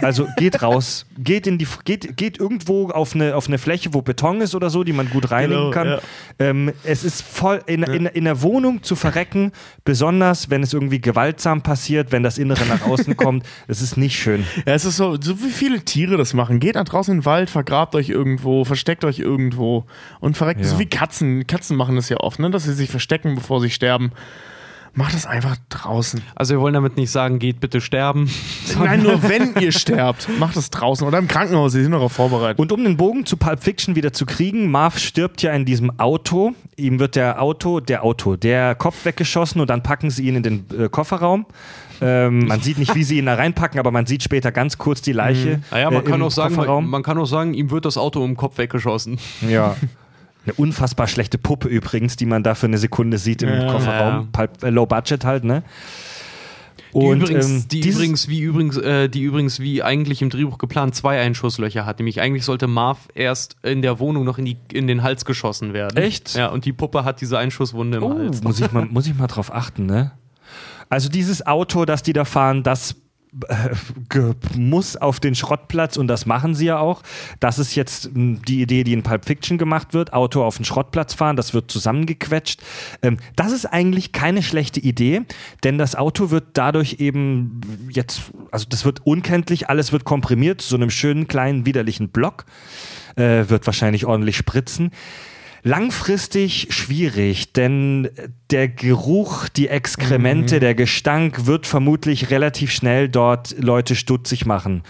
[0.00, 4.02] Also geht raus, geht in die, geht, geht irgendwo auf eine, auf eine Fläche, wo
[4.02, 5.88] Beton ist oder so, die man gut reinigen Genau, kann.
[5.88, 6.00] ja.
[6.38, 9.52] Ähm, es ist voll in, in, in der Wohnung zu verrecken,
[9.84, 13.44] besonders wenn es irgendwie gewaltsam passiert, wenn das Innere nach außen kommt.
[13.66, 14.44] Es ist nicht schön.
[14.66, 16.60] Ja, es ist so, so wie viele Tiere das machen.
[16.60, 19.84] Geht nach draußen in den Wald, vergrabt euch irgendwo, versteckt euch irgendwo
[20.20, 20.60] und verreckt.
[20.60, 20.66] Ja.
[20.68, 21.46] So wie Katzen.
[21.46, 22.50] Katzen machen das ja oft, ne?
[22.50, 24.12] dass sie sich verstecken, bevor sie sterben.
[24.94, 26.22] Macht das einfach draußen.
[26.34, 28.30] Also wir wollen damit nicht sagen, geht bitte sterben.
[28.78, 31.72] Nein, nur wenn ihr sterbt, macht es draußen oder im Krankenhaus.
[31.72, 32.58] Sie sind darauf vorbereitet.
[32.58, 35.98] Und um den Bogen zu Pulp Fiction wieder zu kriegen, Marv stirbt ja in diesem
[35.98, 36.52] Auto.
[36.76, 40.42] Ihm wird der Auto, der Auto, der Kopf weggeschossen und dann packen sie ihn in
[40.42, 41.46] den äh, Kofferraum.
[42.00, 45.02] Ähm, man sieht nicht, wie sie ihn da reinpacken, aber man sieht später ganz kurz
[45.02, 45.60] die Leiche.
[45.70, 48.24] Naja, man, äh, kann im auch sagen, man kann auch sagen, ihm wird das Auto
[48.24, 49.18] im Kopf weggeschossen.
[49.48, 49.76] Ja.
[50.44, 53.70] Eine unfassbar schlechte Puppe übrigens, die man da für eine Sekunde sieht im Ja.
[53.70, 54.28] Kofferraum.
[54.32, 55.62] Pulp, äh, low Budget halt, ne?
[56.94, 60.56] Die Und, übrigens, ähm, die, übrigens, wie übrigens, äh, die übrigens wie eigentlich im Drehbuch
[60.56, 61.98] geplant zwei Einschusslöcher hat.
[61.98, 65.74] Nämlich eigentlich sollte Marv erst in der Wohnung noch in, die, in den Hals geschossen
[65.74, 65.98] werden.
[65.98, 66.34] Echt?
[66.34, 68.42] Ja, und die Puppe hat diese Einschusswunde im Oh, Hals.
[68.42, 70.12] muss ich, mal, muss ich mal drauf achten, ne?
[70.88, 72.96] Also dieses Auto, das die da fahren, das
[74.56, 77.02] muss auf den Schrottplatz und das machen sie ja auch.
[77.40, 80.12] Das ist jetzt mh, die Idee, die in Pulp Fiction gemacht wird.
[80.12, 82.62] Auto auf den Schrottplatz fahren, das wird zusammengequetscht.
[83.02, 85.22] Ähm, das ist eigentlich keine schlechte Idee,
[85.64, 87.60] denn das Auto wird dadurch eben
[87.90, 92.46] jetzt, also das wird unkenntlich, alles wird komprimiert zu so einem schönen kleinen widerlichen Block.
[93.16, 94.92] Äh, wird wahrscheinlich ordentlich spritzen.
[95.62, 98.08] Langfristig schwierig, denn
[98.50, 104.82] der Geruch, die Exkremente, der Gestank wird vermutlich relativ schnell dort Leute stutzig machen.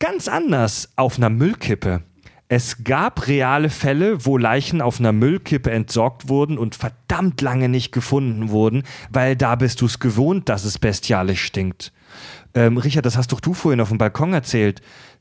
[0.00, 2.02] Ganz anders auf einer Müllkippe.
[2.50, 7.92] Es gab reale Fälle, wo Leichen auf einer Müllkippe entsorgt wurden und verdammt lange nicht
[7.92, 11.92] gefunden wurden, weil da bist du es gewohnt, dass es bestialisch stinkt.
[12.54, 14.80] Ähm, Richard, das hast doch du vorhin auf dem Balkon erzählt.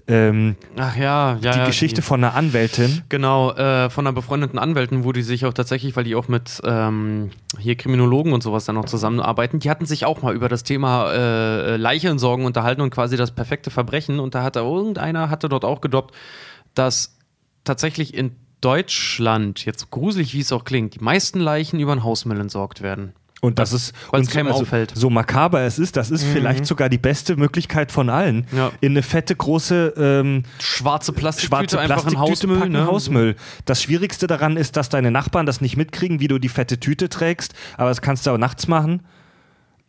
[0.09, 1.51] Ähm, Ach ja, ja.
[1.51, 3.01] die ja, Geschichte von einer Anwältin.
[3.09, 6.61] Genau, äh, von einer befreundeten Anwältin, wo die sich auch tatsächlich, weil die auch mit
[6.63, 10.63] ähm, hier Kriminologen und sowas dann noch zusammenarbeiten, die hatten sich auch mal über das
[10.63, 14.19] Thema äh, Leichensorgen unterhalten und quasi das perfekte Verbrechen.
[14.19, 16.15] Und da hatte irgendeiner, hatte dort auch gedroppt,
[16.73, 17.17] dass
[17.65, 22.39] tatsächlich in Deutschland, jetzt gruselig wie es auch klingt, die meisten Leichen über den Hausmüll
[22.39, 23.13] entsorgt werden.
[23.39, 24.93] Und das ist und keinem also, auffällt.
[24.95, 28.47] So makaber es ist, das ist vielleicht sogar die beste Möglichkeit von allen.
[28.51, 28.71] Ja.
[28.81, 32.59] In eine fette große ähm, Schwarze Plastiktüte schwarze Plastiktüte Hausmüll.
[32.59, 32.87] packen, ne?
[32.87, 33.35] Hausmüll.
[33.65, 37.09] Das Schwierigste daran ist, dass deine Nachbarn das nicht mitkriegen, wie du die fette Tüte
[37.09, 37.53] trägst.
[37.77, 39.01] Aber das kannst du auch nachts machen.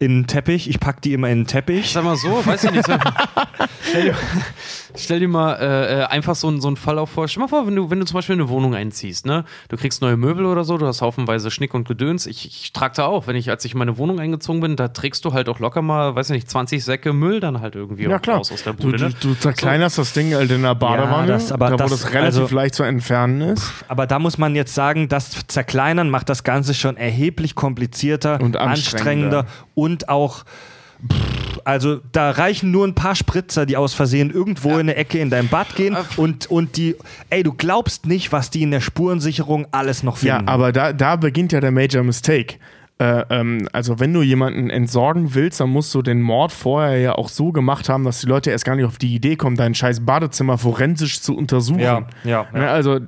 [0.01, 0.71] In einen Teppich.
[0.71, 1.91] Ich pack die immer in einen Teppich.
[1.93, 2.87] Sag mal so, weiß ich nicht.
[2.87, 2.93] So.
[3.83, 4.15] stell, dir,
[4.97, 7.27] stell dir mal äh, äh, einfach so, einen- so einen Fall auch vor.
[7.27, 9.45] Stell dir mal vor, wenn du, wenn du zum Beispiel in eine Wohnung einziehst, ne?
[9.69, 12.27] Du kriegst neue Möbel oder so, du hast haufenweise Schnick und Gedöns.
[12.27, 14.87] Ich, ich trage da auch, wenn ich, als ich in meine Wohnung eingezogen bin, da
[14.87, 18.05] trägst du halt auch locker mal, weiß ich nicht, 20 Säcke Müll dann halt irgendwie
[18.05, 18.37] Ja, klar.
[18.37, 18.99] raus aus der Du, Bude.
[18.99, 19.15] du, ne?
[19.21, 22.41] du zerkleinerst das Ding halt in der Badewanne, das- aber da, wo das- das, relativ
[22.43, 23.73] also- leicht zu entfernen ist.
[23.89, 28.57] Aber da muss man jetzt sagen, das Zerkleinern macht das Ganze schon erheblich komplizierter Und
[28.57, 29.47] anstrengender anstrengender.
[29.75, 30.45] und auch.
[31.11, 35.19] pff, Also da reichen nur ein paar Spritzer, die aus Versehen irgendwo in eine Ecke
[35.19, 36.97] in dein Bad gehen und, und die,
[37.31, 40.49] ey, du glaubst nicht, was die in der Spurensicherung alles noch Ja, finden.
[40.49, 42.57] aber da, da beginnt ja der Major Mistake.
[43.01, 47.13] Äh, ähm, also wenn du jemanden entsorgen willst, dann musst du den Mord vorher ja
[47.15, 49.75] auch so gemacht haben, dass die Leute erst gar nicht auf die Idee kommen, dein
[49.77, 51.79] scheiß Badezimmer forensisch zu untersuchen.
[51.79, 52.59] Ja, ja, ja.
[52.59, 53.01] Ne, Also, äh,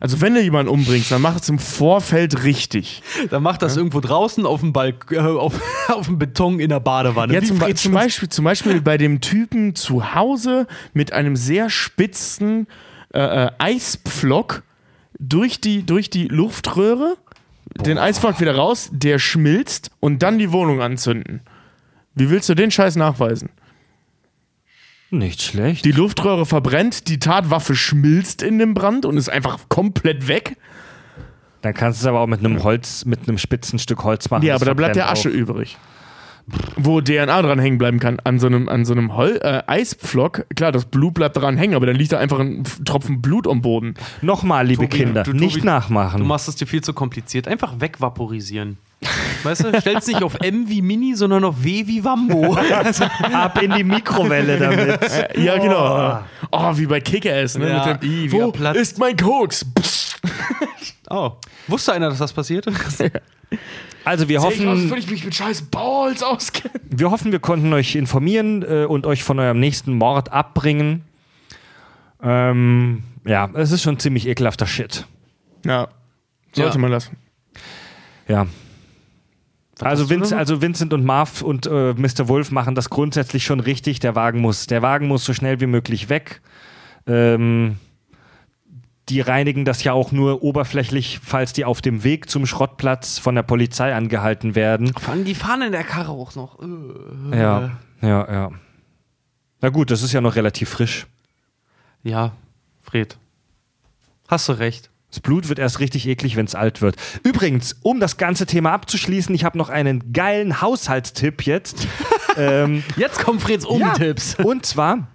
[0.00, 3.02] also wenn du jemanden umbringst, dann mach es im Vorfeld richtig.
[3.30, 6.80] Dann mach das irgendwo draußen auf dem Balk äh, auf, auf dem Beton in der
[6.80, 7.34] Badewanne.
[7.34, 7.92] Ja, zum, Be- zum.
[7.92, 12.66] Beispiel, zum Beispiel bei dem Typen zu Hause mit einem sehr spitzen
[13.14, 14.62] äh, äh, Eispflock
[15.18, 17.16] durch die, durch die Luftröhre,
[17.84, 21.42] den Eispflock wieder raus, der schmilzt und dann die Wohnung anzünden.
[22.14, 23.50] Wie willst du den Scheiß nachweisen?
[25.10, 25.84] Nicht schlecht.
[25.84, 30.56] Die Luftröhre verbrennt, die Tatwaffe schmilzt in dem Brand und ist einfach komplett weg.
[31.62, 34.44] Dann kannst du es aber auch mit einem Holz, mit einem spitzen Stück Holz machen.
[34.44, 35.32] Ja, aber da bleibt der Asche auch.
[35.34, 35.76] übrig.
[36.76, 38.18] Wo DNA dran hängen bleiben kann.
[38.24, 41.74] An so einem, an so einem Hol äh, Eispflock, klar, das Blut bleibt daran hängen,
[41.74, 43.94] aber dann liegt da einfach ein Tropfen Blut am Boden.
[44.22, 46.18] Nochmal, liebe Tobi, Kinder, du- Tobi, nicht nachmachen.
[46.20, 47.46] Du machst es dir viel zu kompliziert.
[47.46, 48.78] Einfach wegvaporisieren.
[49.42, 52.54] Weißt du, stellst nicht auf M wie Mini, sondern auf W wie Wambo.
[53.32, 55.00] Ab in die Mikrowelle damit.
[55.38, 56.20] Ja, genau.
[56.52, 57.70] Oh, wie bei Kick-Ass, ne?
[57.70, 58.78] Ja, Mit dem, i, wie Wo platzt.
[58.80, 59.64] ist mein Koks?
[61.12, 61.32] Oh.
[61.66, 62.66] Wusste einer, dass das passiert?
[64.04, 66.72] Also wir hoffen, wenn ich mich mit scheiß Balls auskenne.
[66.88, 71.04] wir hoffen, wir konnten euch informieren äh, und euch von eurem nächsten Mord abbringen.
[72.22, 75.04] Ähm, ja, es ist schon ziemlich ekelhafter Shit.
[75.66, 75.88] Ja,
[76.52, 76.80] sollte Ja.
[76.80, 77.16] man lassen.
[78.28, 78.46] Ja.
[79.82, 82.28] Also, Vince, also Vincent und Marv und äh, Mr.
[82.28, 84.00] Wolf machen das grundsätzlich schon richtig.
[84.00, 86.40] Der Wagen muss, der Wagen muss so schnell wie möglich weg.
[87.06, 87.76] Ähm,
[89.08, 93.34] die reinigen das ja auch nur oberflächlich, falls die auf dem Weg zum Schrottplatz von
[93.34, 94.92] der Polizei angehalten werden.
[94.94, 96.60] Vor allem die fahren in der Karre auch noch.
[96.60, 97.36] Äh.
[97.38, 97.70] Ja,
[98.00, 98.50] ja, ja.
[99.60, 101.06] Na gut, das ist ja noch relativ frisch.
[102.02, 102.32] Ja,
[102.82, 103.18] Fred.
[104.28, 104.90] Hast du recht.
[105.10, 106.96] Das Blut wird erst richtig eklig, wenn es alt wird.
[107.24, 111.86] Übrigens, um das ganze Thema abzuschließen, ich habe noch einen geilen Haushaltstipp jetzt.
[112.36, 113.66] ähm, Jetzt kommen Freds.
[113.68, 113.94] Ja.
[114.44, 115.08] Und zwar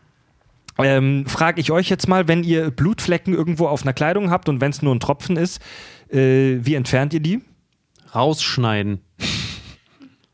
[0.77, 4.59] ähm, frage ich euch jetzt mal, wenn ihr Blutflecken irgendwo auf einer Kleidung habt und
[4.59, 5.61] wenn es nur ein Tropfen ist,
[6.11, 7.41] äh, wie entfernt ihr die?
[8.13, 8.99] Rausschneiden.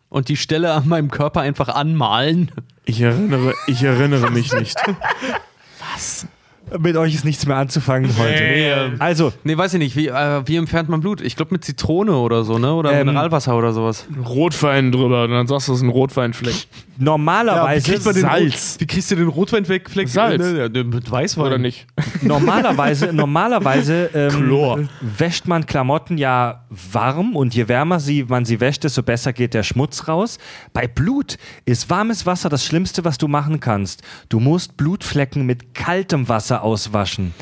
[0.10, 2.52] Und die Stelle an meinem Körper einfach anmalen.
[2.86, 4.78] Ich erinnere, ich erinnere mich nicht.
[6.80, 8.44] Mit euch ist nichts mehr anzufangen heute.
[8.44, 8.72] Nee.
[9.00, 9.96] Also, Nee, weiß ich nicht.
[9.96, 11.22] Wie, äh, wie entfernt man Blut?
[11.22, 12.74] Ich glaube mit Zitrone oder so, ne?
[12.74, 14.06] Oder Ähm, Mineralwasser oder sowas.
[14.26, 16.56] Rotwein drüber, und dann sagst du, es ist ein Rotweinfleck.
[17.02, 18.76] Normalerweise Ja, wie kriegt Salz.
[18.80, 19.90] Wie kriegst du den Rotweinfleck?
[20.08, 20.42] Salz.
[20.42, 21.46] Ne, ne, mit Weißwein.
[21.46, 21.88] Oder nicht?
[22.22, 24.80] Normalerweise, normalerweise ähm, Chlor.
[25.02, 29.54] wäscht man Klamotten ja warm und je wärmer sie, man sie wäscht, desto besser geht
[29.54, 30.38] der Schmutz raus.
[30.74, 34.02] Bei Blut ist warmes Wasser das Schlimmste, was du machen kannst.
[34.30, 37.34] Du musst Blutflecken mit kaltem Wasser auswaschen.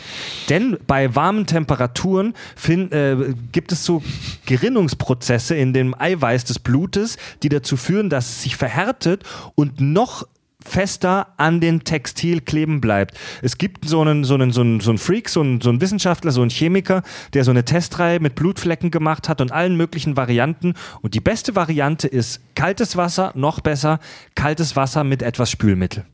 [0.49, 4.01] Denn bei warmen Temperaturen fin, äh, gibt es so
[4.45, 9.23] Gerinnungsprozesse in dem Eiweiß des Blutes, die dazu führen, dass es sich verhärtet
[9.55, 10.25] und noch
[10.63, 13.17] fester an den Textil kleben bleibt.
[13.41, 15.79] Es gibt so einen, so einen, so einen, so einen Freak, so einen, so einen
[15.81, 17.01] Wissenschaftler, so einen Chemiker,
[17.33, 20.73] der so eine Testreihe mit Blutflecken gemacht hat und allen möglichen Varianten.
[21.01, 23.99] Und die beste Variante ist kaltes Wasser, noch besser,
[24.35, 26.05] kaltes Wasser mit etwas Spülmittel.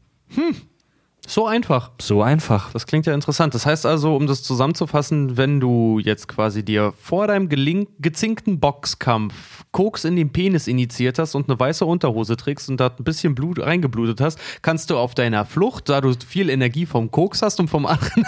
[1.28, 1.92] So einfach.
[2.00, 2.72] So einfach.
[2.72, 3.54] Das klingt ja interessant.
[3.54, 7.50] Das heißt also, um das zusammenzufassen, wenn du jetzt quasi dir vor deinem
[8.00, 12.88] gezinkten Boxkampf Koks in den Penis initiiert hast und eine weiße Unterhose trägst und da
[12.88, 17.12] ein bisschen Blut reingeblutet hast, kannst du auf deiner Flucht, da du viel Energie vom
[17.12, 18.26] Koks hast und vom Adrenalin,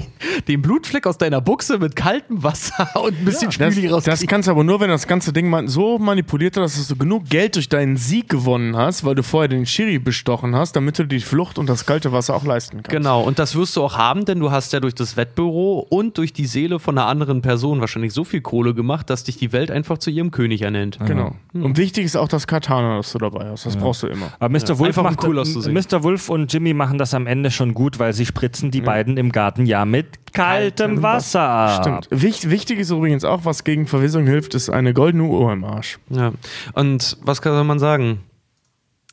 [0.48, 4.26] den Blutfleck aus deiner Buchse mit kaltem Wasser und ein bisschen Das, Spüli das rauskriegen.
[4.28, 7.28] kannst du aber nur, wenn das ganze Ding mal so manipuliert hast, dass du genug
[7.28, 11.06] Geld durch deinen Sieg gewonnen hast, weil du vorher den Schiri bestochen hast, damit du
[11.06, 12.90] die Flucht und das kalte Wasser auch leisten kannst.
[12.90, 16.18] Genau, und das wirst du auch haben, denn du hast ja durch das Wettbüro und
[16.18, 19.52] durch die Seele von einer anderen Person wahrscheinlich so viel Kohle gemacht, dass dich die
[19.52, 20.98] Welt einfach zu ihrem König ernennt.
[21.06, 21.34] Genau.
[21.52, 23.66] Und wichtig ist auch das Katana, das du dabei hast.
[23.66, 24.32] Das brauchst du immer.
[24.38, 24.78] Aber Mr.
[24.78, 25.74] Wolf, einfach um macht, cool auszusehen.
[25.74, 26.02] Mr.
[26.02, 29.32] Wolf und Jimmy machen das am Ende schon gut, weil sie spritzen die beiden im
[29.32, 31.82] Garten ja mit kaltem Wasser ab.
[31.82, 32.08] Stimmt.
[32.10, 35.98] Wicht, wichtig ist übrigens auch, was gegen Verwesung hilft, ist eine goldene Uhr im Arsch.
[36.10, 36.32] Ja.
[36.74, 38.20] Und was kann man sagen?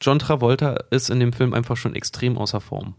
[0.02, 2.94] John Travolta ist in dem Film einfach schon extrem außer Form.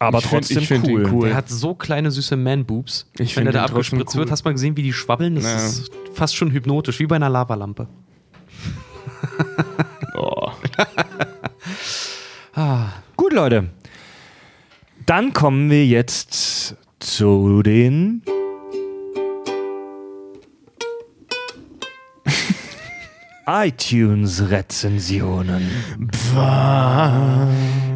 [0.00, 1.08] Aber Ich trotzdem ich find ihn cool.
[1.12, 1.28] cool.
[1.28, 3.06] Er hat so kleine süße Man-Boobs.
[3.18, 4.20] Ich Wenn er da abgespritzt cool.
[4.20, 5.36] wird, hast du mal gesehen, wie die schwabbeln?
[5.36, 5.56] Das Ja.
[5.56, 7.86] ist fast schon hypnotisch, wie bei einer Lavalampe.
[10.14, 10.50] Oh.
[13.16, 13.70] Gut, Leute.
[15.06, 18.22] Dann kommen wir jetzt zu den
[23.46, 25.70] iTunes-Rezensionen.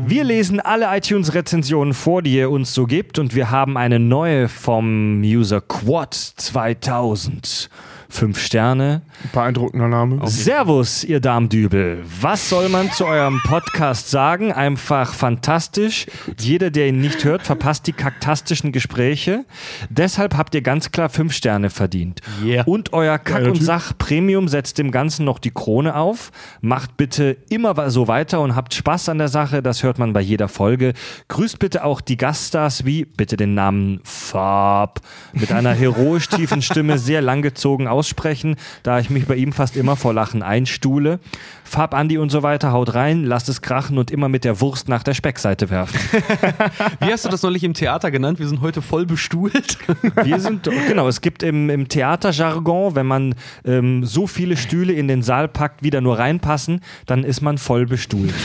[0.06, 4.48] Wir lesen alle iTunes-Rezensionen vor, die ihr uns so gibt, und wir haben eine neue
[4.48, 7.68] vom User Quad 2000.
[8.08, 9.02] Fünf Sterne.
[9.32, 10.20] Beeindruckender Name.
[10.26, 12.04] Servus, ihr Darmdübel.
[12.20, 14.52] Was soll man zu eurem Podcast sagen?
[14.52, 16.06] Einfach fantastisch.
[16.38, 19.44] Jeder, der ihn nicht hört, verpasst die kaktastischen Gespräche.
[19.90, 22.20] Deshalb habt ihr ganz klar fünf Sterne verdient.
[22.44, 22.64] Yeah.
[22.64, 23.62] Und euer Kack- und.
[23.62, 26.30] Sach-Premium setzt dem Ganzen noch die Krone auf.
[26.60, 29.62] Macht bitte immer so weiter und habt Spaß an der Sache.
[29.62, 30.92] Das hört man bei jeder Folge.
[31.28, 35.00] Grüßt bitte auch die Gaststars wie, bitte den Namen Fab,
[35.32, 39.96] mit einer heroisch tiefen Stimme sehr langgezogen aussprechen, da ich mich bei ihm fast immer
[39.96, 41.18] vor Lachen einstuhle.
[41.64, 44.88] Fab, Andi und so weiter, haut rein, lasst es krachen und immer mit der Wurst
[44.88, 45.98] nach der Speckseite werfen.
[47.00, 48.38] Wie hast du das neulich im Theater genannt?
[48.38, 49.78] Wir sind heute voll bestuhlt.
[50.22, 55.08] Wir sind, genau, es gibt im, im Theaterjargon, wenn man ähm, so viele Stühle in
[55.08, 58.34] den Saal packt, wie da nur reinpassen, dann ist man voll bestuhlt.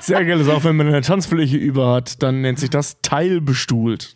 [0.00, 4.14] Sehr geil ist auch, wenn man eine Tanzfläche über hat, dann nennt sich das teilbestuhlt.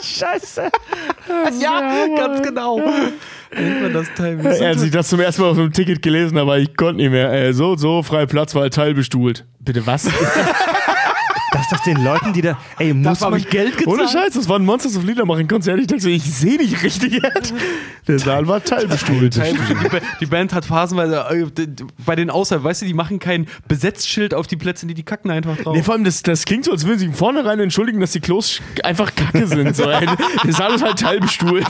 [0.00, 0.70] Scheiße.
[1.60, 2.80] ja, ganz genau.
[4.60, 7.32] Als ich das zum ersten Mal auf dem Ticket gelesen habe, ich konnte nicht mehr.
[7.32, 9.44] Äh, so, so, frei Platz, weil teilbestuhlt.
[9.60, 10.08] Bitte was?
[11.52, 12.58] Das ist doch den Leuten, die da.
[12.78, 13.34] Ey, muss man.
[13.36, 13.98] ich Geld gezahlt.
[13.98, 15.78] Ohne Scheiß, das war ein Monsters of Liedermachen Konzert.
[15.80, 17.22] Ich dachte so, ich sehe nicht richtig.
[18.06, 19.34] Der Saal war teilbestuhlt.
[19.36, 21.66] Die, Ba- die Band hat phasenweise äh,
[22.04, 25.30] bei den Auswahl, weißt du, die machen kein Besetzschild auf die Plätze, die die kacken
[25.30, 25.74] einfach drauf.
[25.74, 28.20] Nee, vor allem, das, das klingt so, als würden sie von vornherein entschuldigen, dass die
[28.20, 29.74] Klos einfach kacke sind.
[29.74, 30.06] So, ey.
[30.44, 31.66] Der Saal ist halt teilbestuhlt.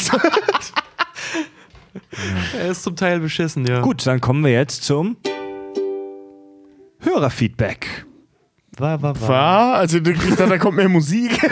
[2.59, 3.81] er ist zum Teil beschissen, ja.
[3.81, 5.17] Gut, dann kommen wir jetzt zum
[7.01, 8.07] Hörerfeedback.
[8.79, 9.29] War, war, war.
[9.29, 9.75] War?
[9.75, 11.39] Also, ich dachte, da kommt mehr Musik.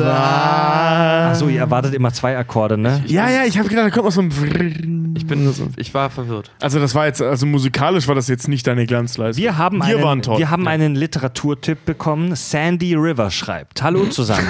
[0.00, 3.02] Achso, ihr erwartet immer zwei Akkorde, ne?
[3.06, 5.14] Ja, ja, ich habe gedacht, da kommt noch so ein.
[5.16, 6.52] Ich bin, ich war verwirrt.
[6.60, 9.42] Also, das war jetzt, also musikalisch war das jetzt nicht deine Glanzleistung.
[9.42, 10.38] Wir haben, Wir einen, waren toll.
[10.38, 12.36] wir haben einen Literaturtipp bekommen.
[12.36, 13.82] Sandy River schreibt.
[13.82, 14.46] Hallo zusammen.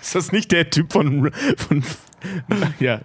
[0.00, 1.30] Ist das nicht der Typ von.
[1.56, 1.84] von
[2.80, 3.00] ja.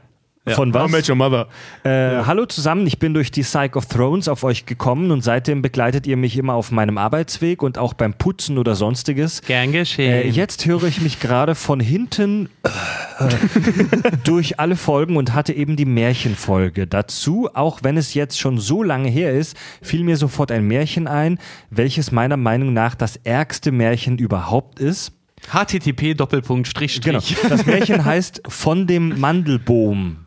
[0.47, 0.55] Ja.
[0.55, 0.83] Von was?
[0.83, 1.47] How Met Your Mother.
[1.83, 5.61] Äh, Hallo zusammen, ich bin durch die Psych of Thrones auf euch gekommen und seitdem
[5.61, 9.41] begleitet ihr mich immer auf meinem Arbeitsweg und auch beim Putzen oder sonstiges.
[9.41, 10.33] Gern Äh, geschehen.
[10.33, 12.69] jetzt höre ich mich gerade von hinten äh,
[14.25, 16.87] durch alle Folgen und hatte eben die Märchenfolge.
[16.87, 21.07] Dazu, auch wenn es jetzt schon so lange her ist, fiel mir sofort ein Märchen
[21.07, 21.39] ein,
[21.69, 25.13] welches meiner Meinung nach das ärgste Märchen überhaupt ist.
[25.51, 27.19] HTTP Doppelpunkt Strich Genau.
[27.49, 30.22] Das Märchen heißt Von dem Mandelboom.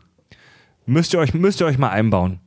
[0.87, 2.39] Müsst ihr euch, müsst ihr euch mal einbauen.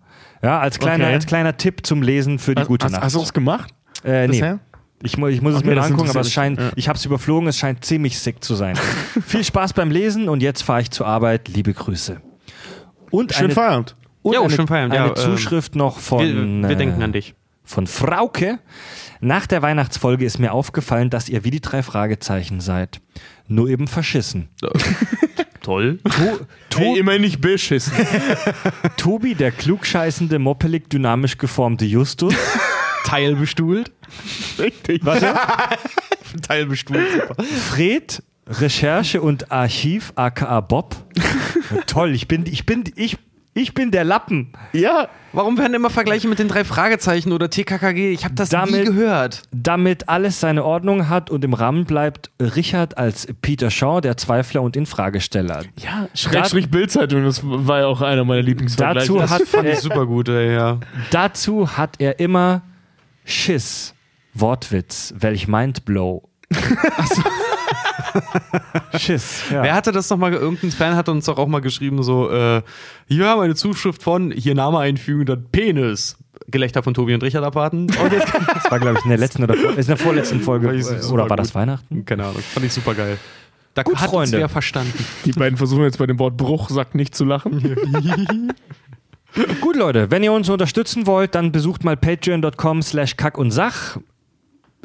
[0.43, 1.15] Ja, als kleiner, Okay.
[1.15, 3.03] als kleiner Tipp zum Lesen für die gute hast, Nacht.
[3.03, 3.73] hast du es gemacht?
[4.05, 4.33] äh, nee.
[4.33, 4.59] bisher?
[5.03, 6.71] Ich, mu ich muss es Okay, mir das noch angucken, aber es scheint, ja.
[6.77, 8.77] ich habe es überflogen, es scheint ziemlich sick zu sein.
[9.27, 11.49] Viel Spaß beim Lesen und jetzt fahre ich zur Arbeit.
[11.49, 12.21] Liebe Grüße.
[13.11, 13.95] Und Schönen eine, Feierabend.
[14.23, 17.03] und Jo, eine, schönen Feierabend, eine ja, ähm, Zuschrift noch von, Wir, wir äh, denken
[17.03, 17.35] an dich.
[17.65, 18.59] von Frauke.
[19.21, 23.01] Nach der Weihnachtsfolge ist mir aufgefallen, dass ihr wie die drei Fragezeichen seid.
[23.49, 24.49] Nur eben verschissen.
[25.63, 25.99] Toll.
[26.73, 27.93] Hey, immer nicht beschissen.
[28.97, 32.35] Tobi, der klugscheißende, moppelig, dynamisch geformte Justus.
[33.05, 33.93] Teilbestuhlt.
[34.59, 35.05] Richtig.
[35.05, 35.35] Warte.
[36.41, 37.43] Teilbestuhlt, super.
[37.45, 40.97] Fred, Recherche und Archiv, aka Bob.
[41.87, 43.19] Toll, ich bin, ich bin, ich,
[43.55, 44.53] ich bin der Lappen.
[44.73, 45.09] Ja.
[45.33, 48.13] Warum werden immer Vergleiche mit den drei Fragezeichen oder TKKG?
[48.13, 49.43] Ich habe das nie Damit- gehört.
[49.53, 54.63] Damit alles seine Ordnung hat und im Rahmen bleibt, Richard als Peter Shaw, der Zweifler
[54.63, 55.65] und Infragesteller.
[55.79, 59.07] Ja, Schrägstrich Bildzeitung, das war ja auch einer meiner Lieblingsvergleiche.
[59.13, 60.79] Dazu hat, Fand ich super gut, ey, ja.
[61.11, 62.63] dazu hat er immer
[63.25, 63.95] Schiss.
[64.35, 66.23] Wortwitz, welch Mindblow.
[68.99, 69.43] Schiss.
[69.51, 69.63] Ja.
[69.63, 70.33] Wer hatte das nochmal?
[70.33, 72.63] Irgendein Fan hat uns doch auch mal geschrieben, so, äh,
[73.09, 76.17] hier haben wir eine Zuschrift von, hier Name einfügen, dann Penis.
[76.49, 77.87] Gelächter von Tobi und Richard abwarten.
[78.03, 80.69] Und jetzt, Das war, glaube ich, in der letzten oder in der vorletzten Folge.
[81.13, 81.55] Oder war das gut.
[81.55, 82.05] Weihnachten?
[82.05, 83.19] keine Ahnung, fand ich super geil.
[83.75, 84.39] Da Gut, hat uns Freunde.
[84.39, 85.05] wer verstanden.
[85.25, 88.51] Die beiden versuchen jetzt bei dem Wort Bruchsack nicht zu lachen.
[89.61, 93.99] Gut, Leute, wenn ihr uns unterstützen wollt, dann besucht mal patreon.com slash kack und sach.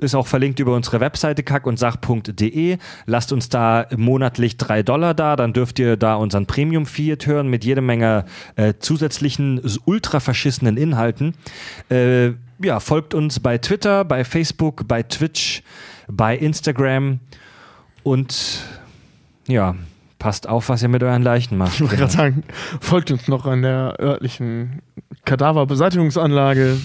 [0.02, 2.78] Ist auch verlinkt über unsere Webseite kackundsach.de.
[3.06, 7.64] Lasst uns da monatlich drei Dollar da, dann dürft ihr da unseren Premium-Feed hören mit
[7.64, 8.26] jede Menge
[8.58, 11.34] äh, zusätzlichen ultra verschissenen Inhalten.
[11.90, 15.64] Äh, ja, folgt uns bei Twitter, bei Facebook, bei Twitch,
[16.08, 17.20] bei Instagram
[18.04, 18.64] und
[19.48, 19.76] ja,
[20.20, 21.76] passt auf, was ihr mit euren Leichen macht.
[21.76, 22.44] Ich wollte gerade sagen,
[22.82, 24.82] folgt uns noch an der örtlichen
[25.24, 26.78] Kadaverbeseitigungsanlage,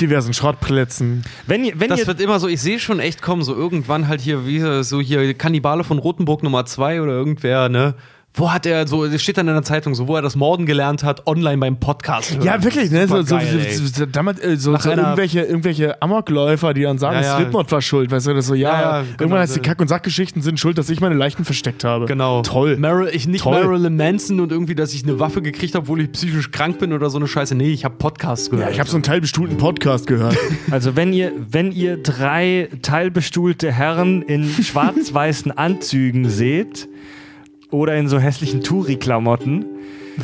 [0.00, 1.24] diversen Schrottplätzen.
[1.46, 4.08] Wenn ihr, wenn Das ihr wird immer so, ich sehe schon echt kommen, so irgendwann
[4.08, 7.94] halt hier, wie so hier Kannibale von Rotenburg Nummer 2 oder irgendwer, ne?
[8.38, 10.66] Wo hat er so, das steht dann in der Zeitung, so, wo er das Morden
[10.66, 12.34] gelernt hat, online beim Podcast.
[12.34, 12.44] hören.
[12.44, 13.08] Ja, wirklich, ne?
[13.08, 13.72] So, so, ey.
[13.72, 17.36] so, so, damals, äh, so, so irgendwelche, irgendwelche Amokläufer, die dann sagen, Ja, ja.
[17.36, 19.60] Slipknot war schuld, weißt du, das so, ja, Ja, ja, irgendwann genau, heißt die.
[19.60, 22.04] Kack- und Sackgeschichten sind schuld, dass ich meine Leichen versteckt habe.
[22.04, 22.42] Genau.
[22.42, 22.76] Toll.
[22.76, 23.64] Maril, ich nicht Toll.
[23.64, 26.92] Marilyn Manson und irgendwie, dass ich eine Waffe gekriegt habe, obwohl ich psychisch krank bin
[26.92, 27.54] oder so eine Scheiße.
[27.54, 28.68] Nee, ich habe Podcasts gehört.
[28.68, 30.36] Ja, ich habe so einen teilbestuhlten Podcast gehört.
[30.70, 36.88] Also wenn ihr, wenn ihr drei teilbestuhlte Herren in schwarz-weißen Anzügen seht
[37.70, 39.64] oder in so hässlichen Touri-Klamotten,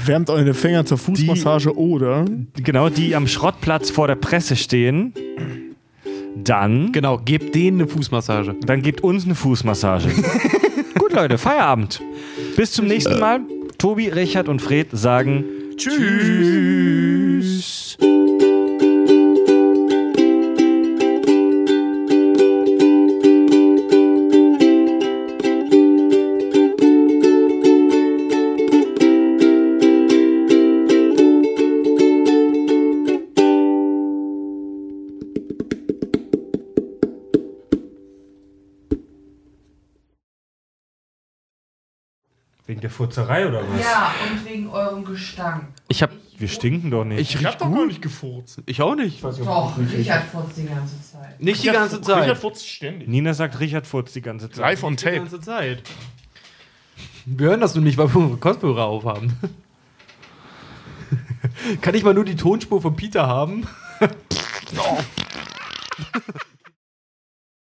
[0.06, 2.24] Wärmt eure Finger zur Fußmassage oder
[2.62, 5.12] genau, die am Schrottplatz vor der Presse stehen,
[6.34, 8.54] dann, Genau, gebt denen eine Fußmassage.
[8.64, 10.08] dann gebt uns eine Fußmassage.
[10.98, 12.00] Gut, Leute, Feierabend.
[12.56, 13.40] Bis zum nächsten Mal.
[13.76, 15.44] Tobi, Richard und Fred sagen
[15.76, 16.78] Tschüss.
[42.72, 43.82] Wegen der Furzerei oder was?
[43.82, 45.64] Ja, und wegen eurem Gestank.
[45.88, 47.20] Ich hab, Wir stinken doch nicht.
[47.20, 48.62] ich Ich riech hab doch gar nicht gefurzt.
[48.64, 49.22] Ich auch nicht.
[49.22, 51.38] Doch, Richard furzt die ganze Zeit.
[51.38, 52.22] Nicht die ganze Zeit.
[52.22, 53.08] Richard furzt ständig.
[53.08, 54.56] Nina sagt, Richard furzt die ganze Zeit.
[54.56, 55.16] Live on Die tape.
[55.18, 55.82] ganze Zeit.
[57.26, 59.38] Wir hören das nur nicht, weil wir unsere Kopfhörer aufhaben.
[61.82, 63.66] Kann ich mal nur die Tonspur von Peter haben?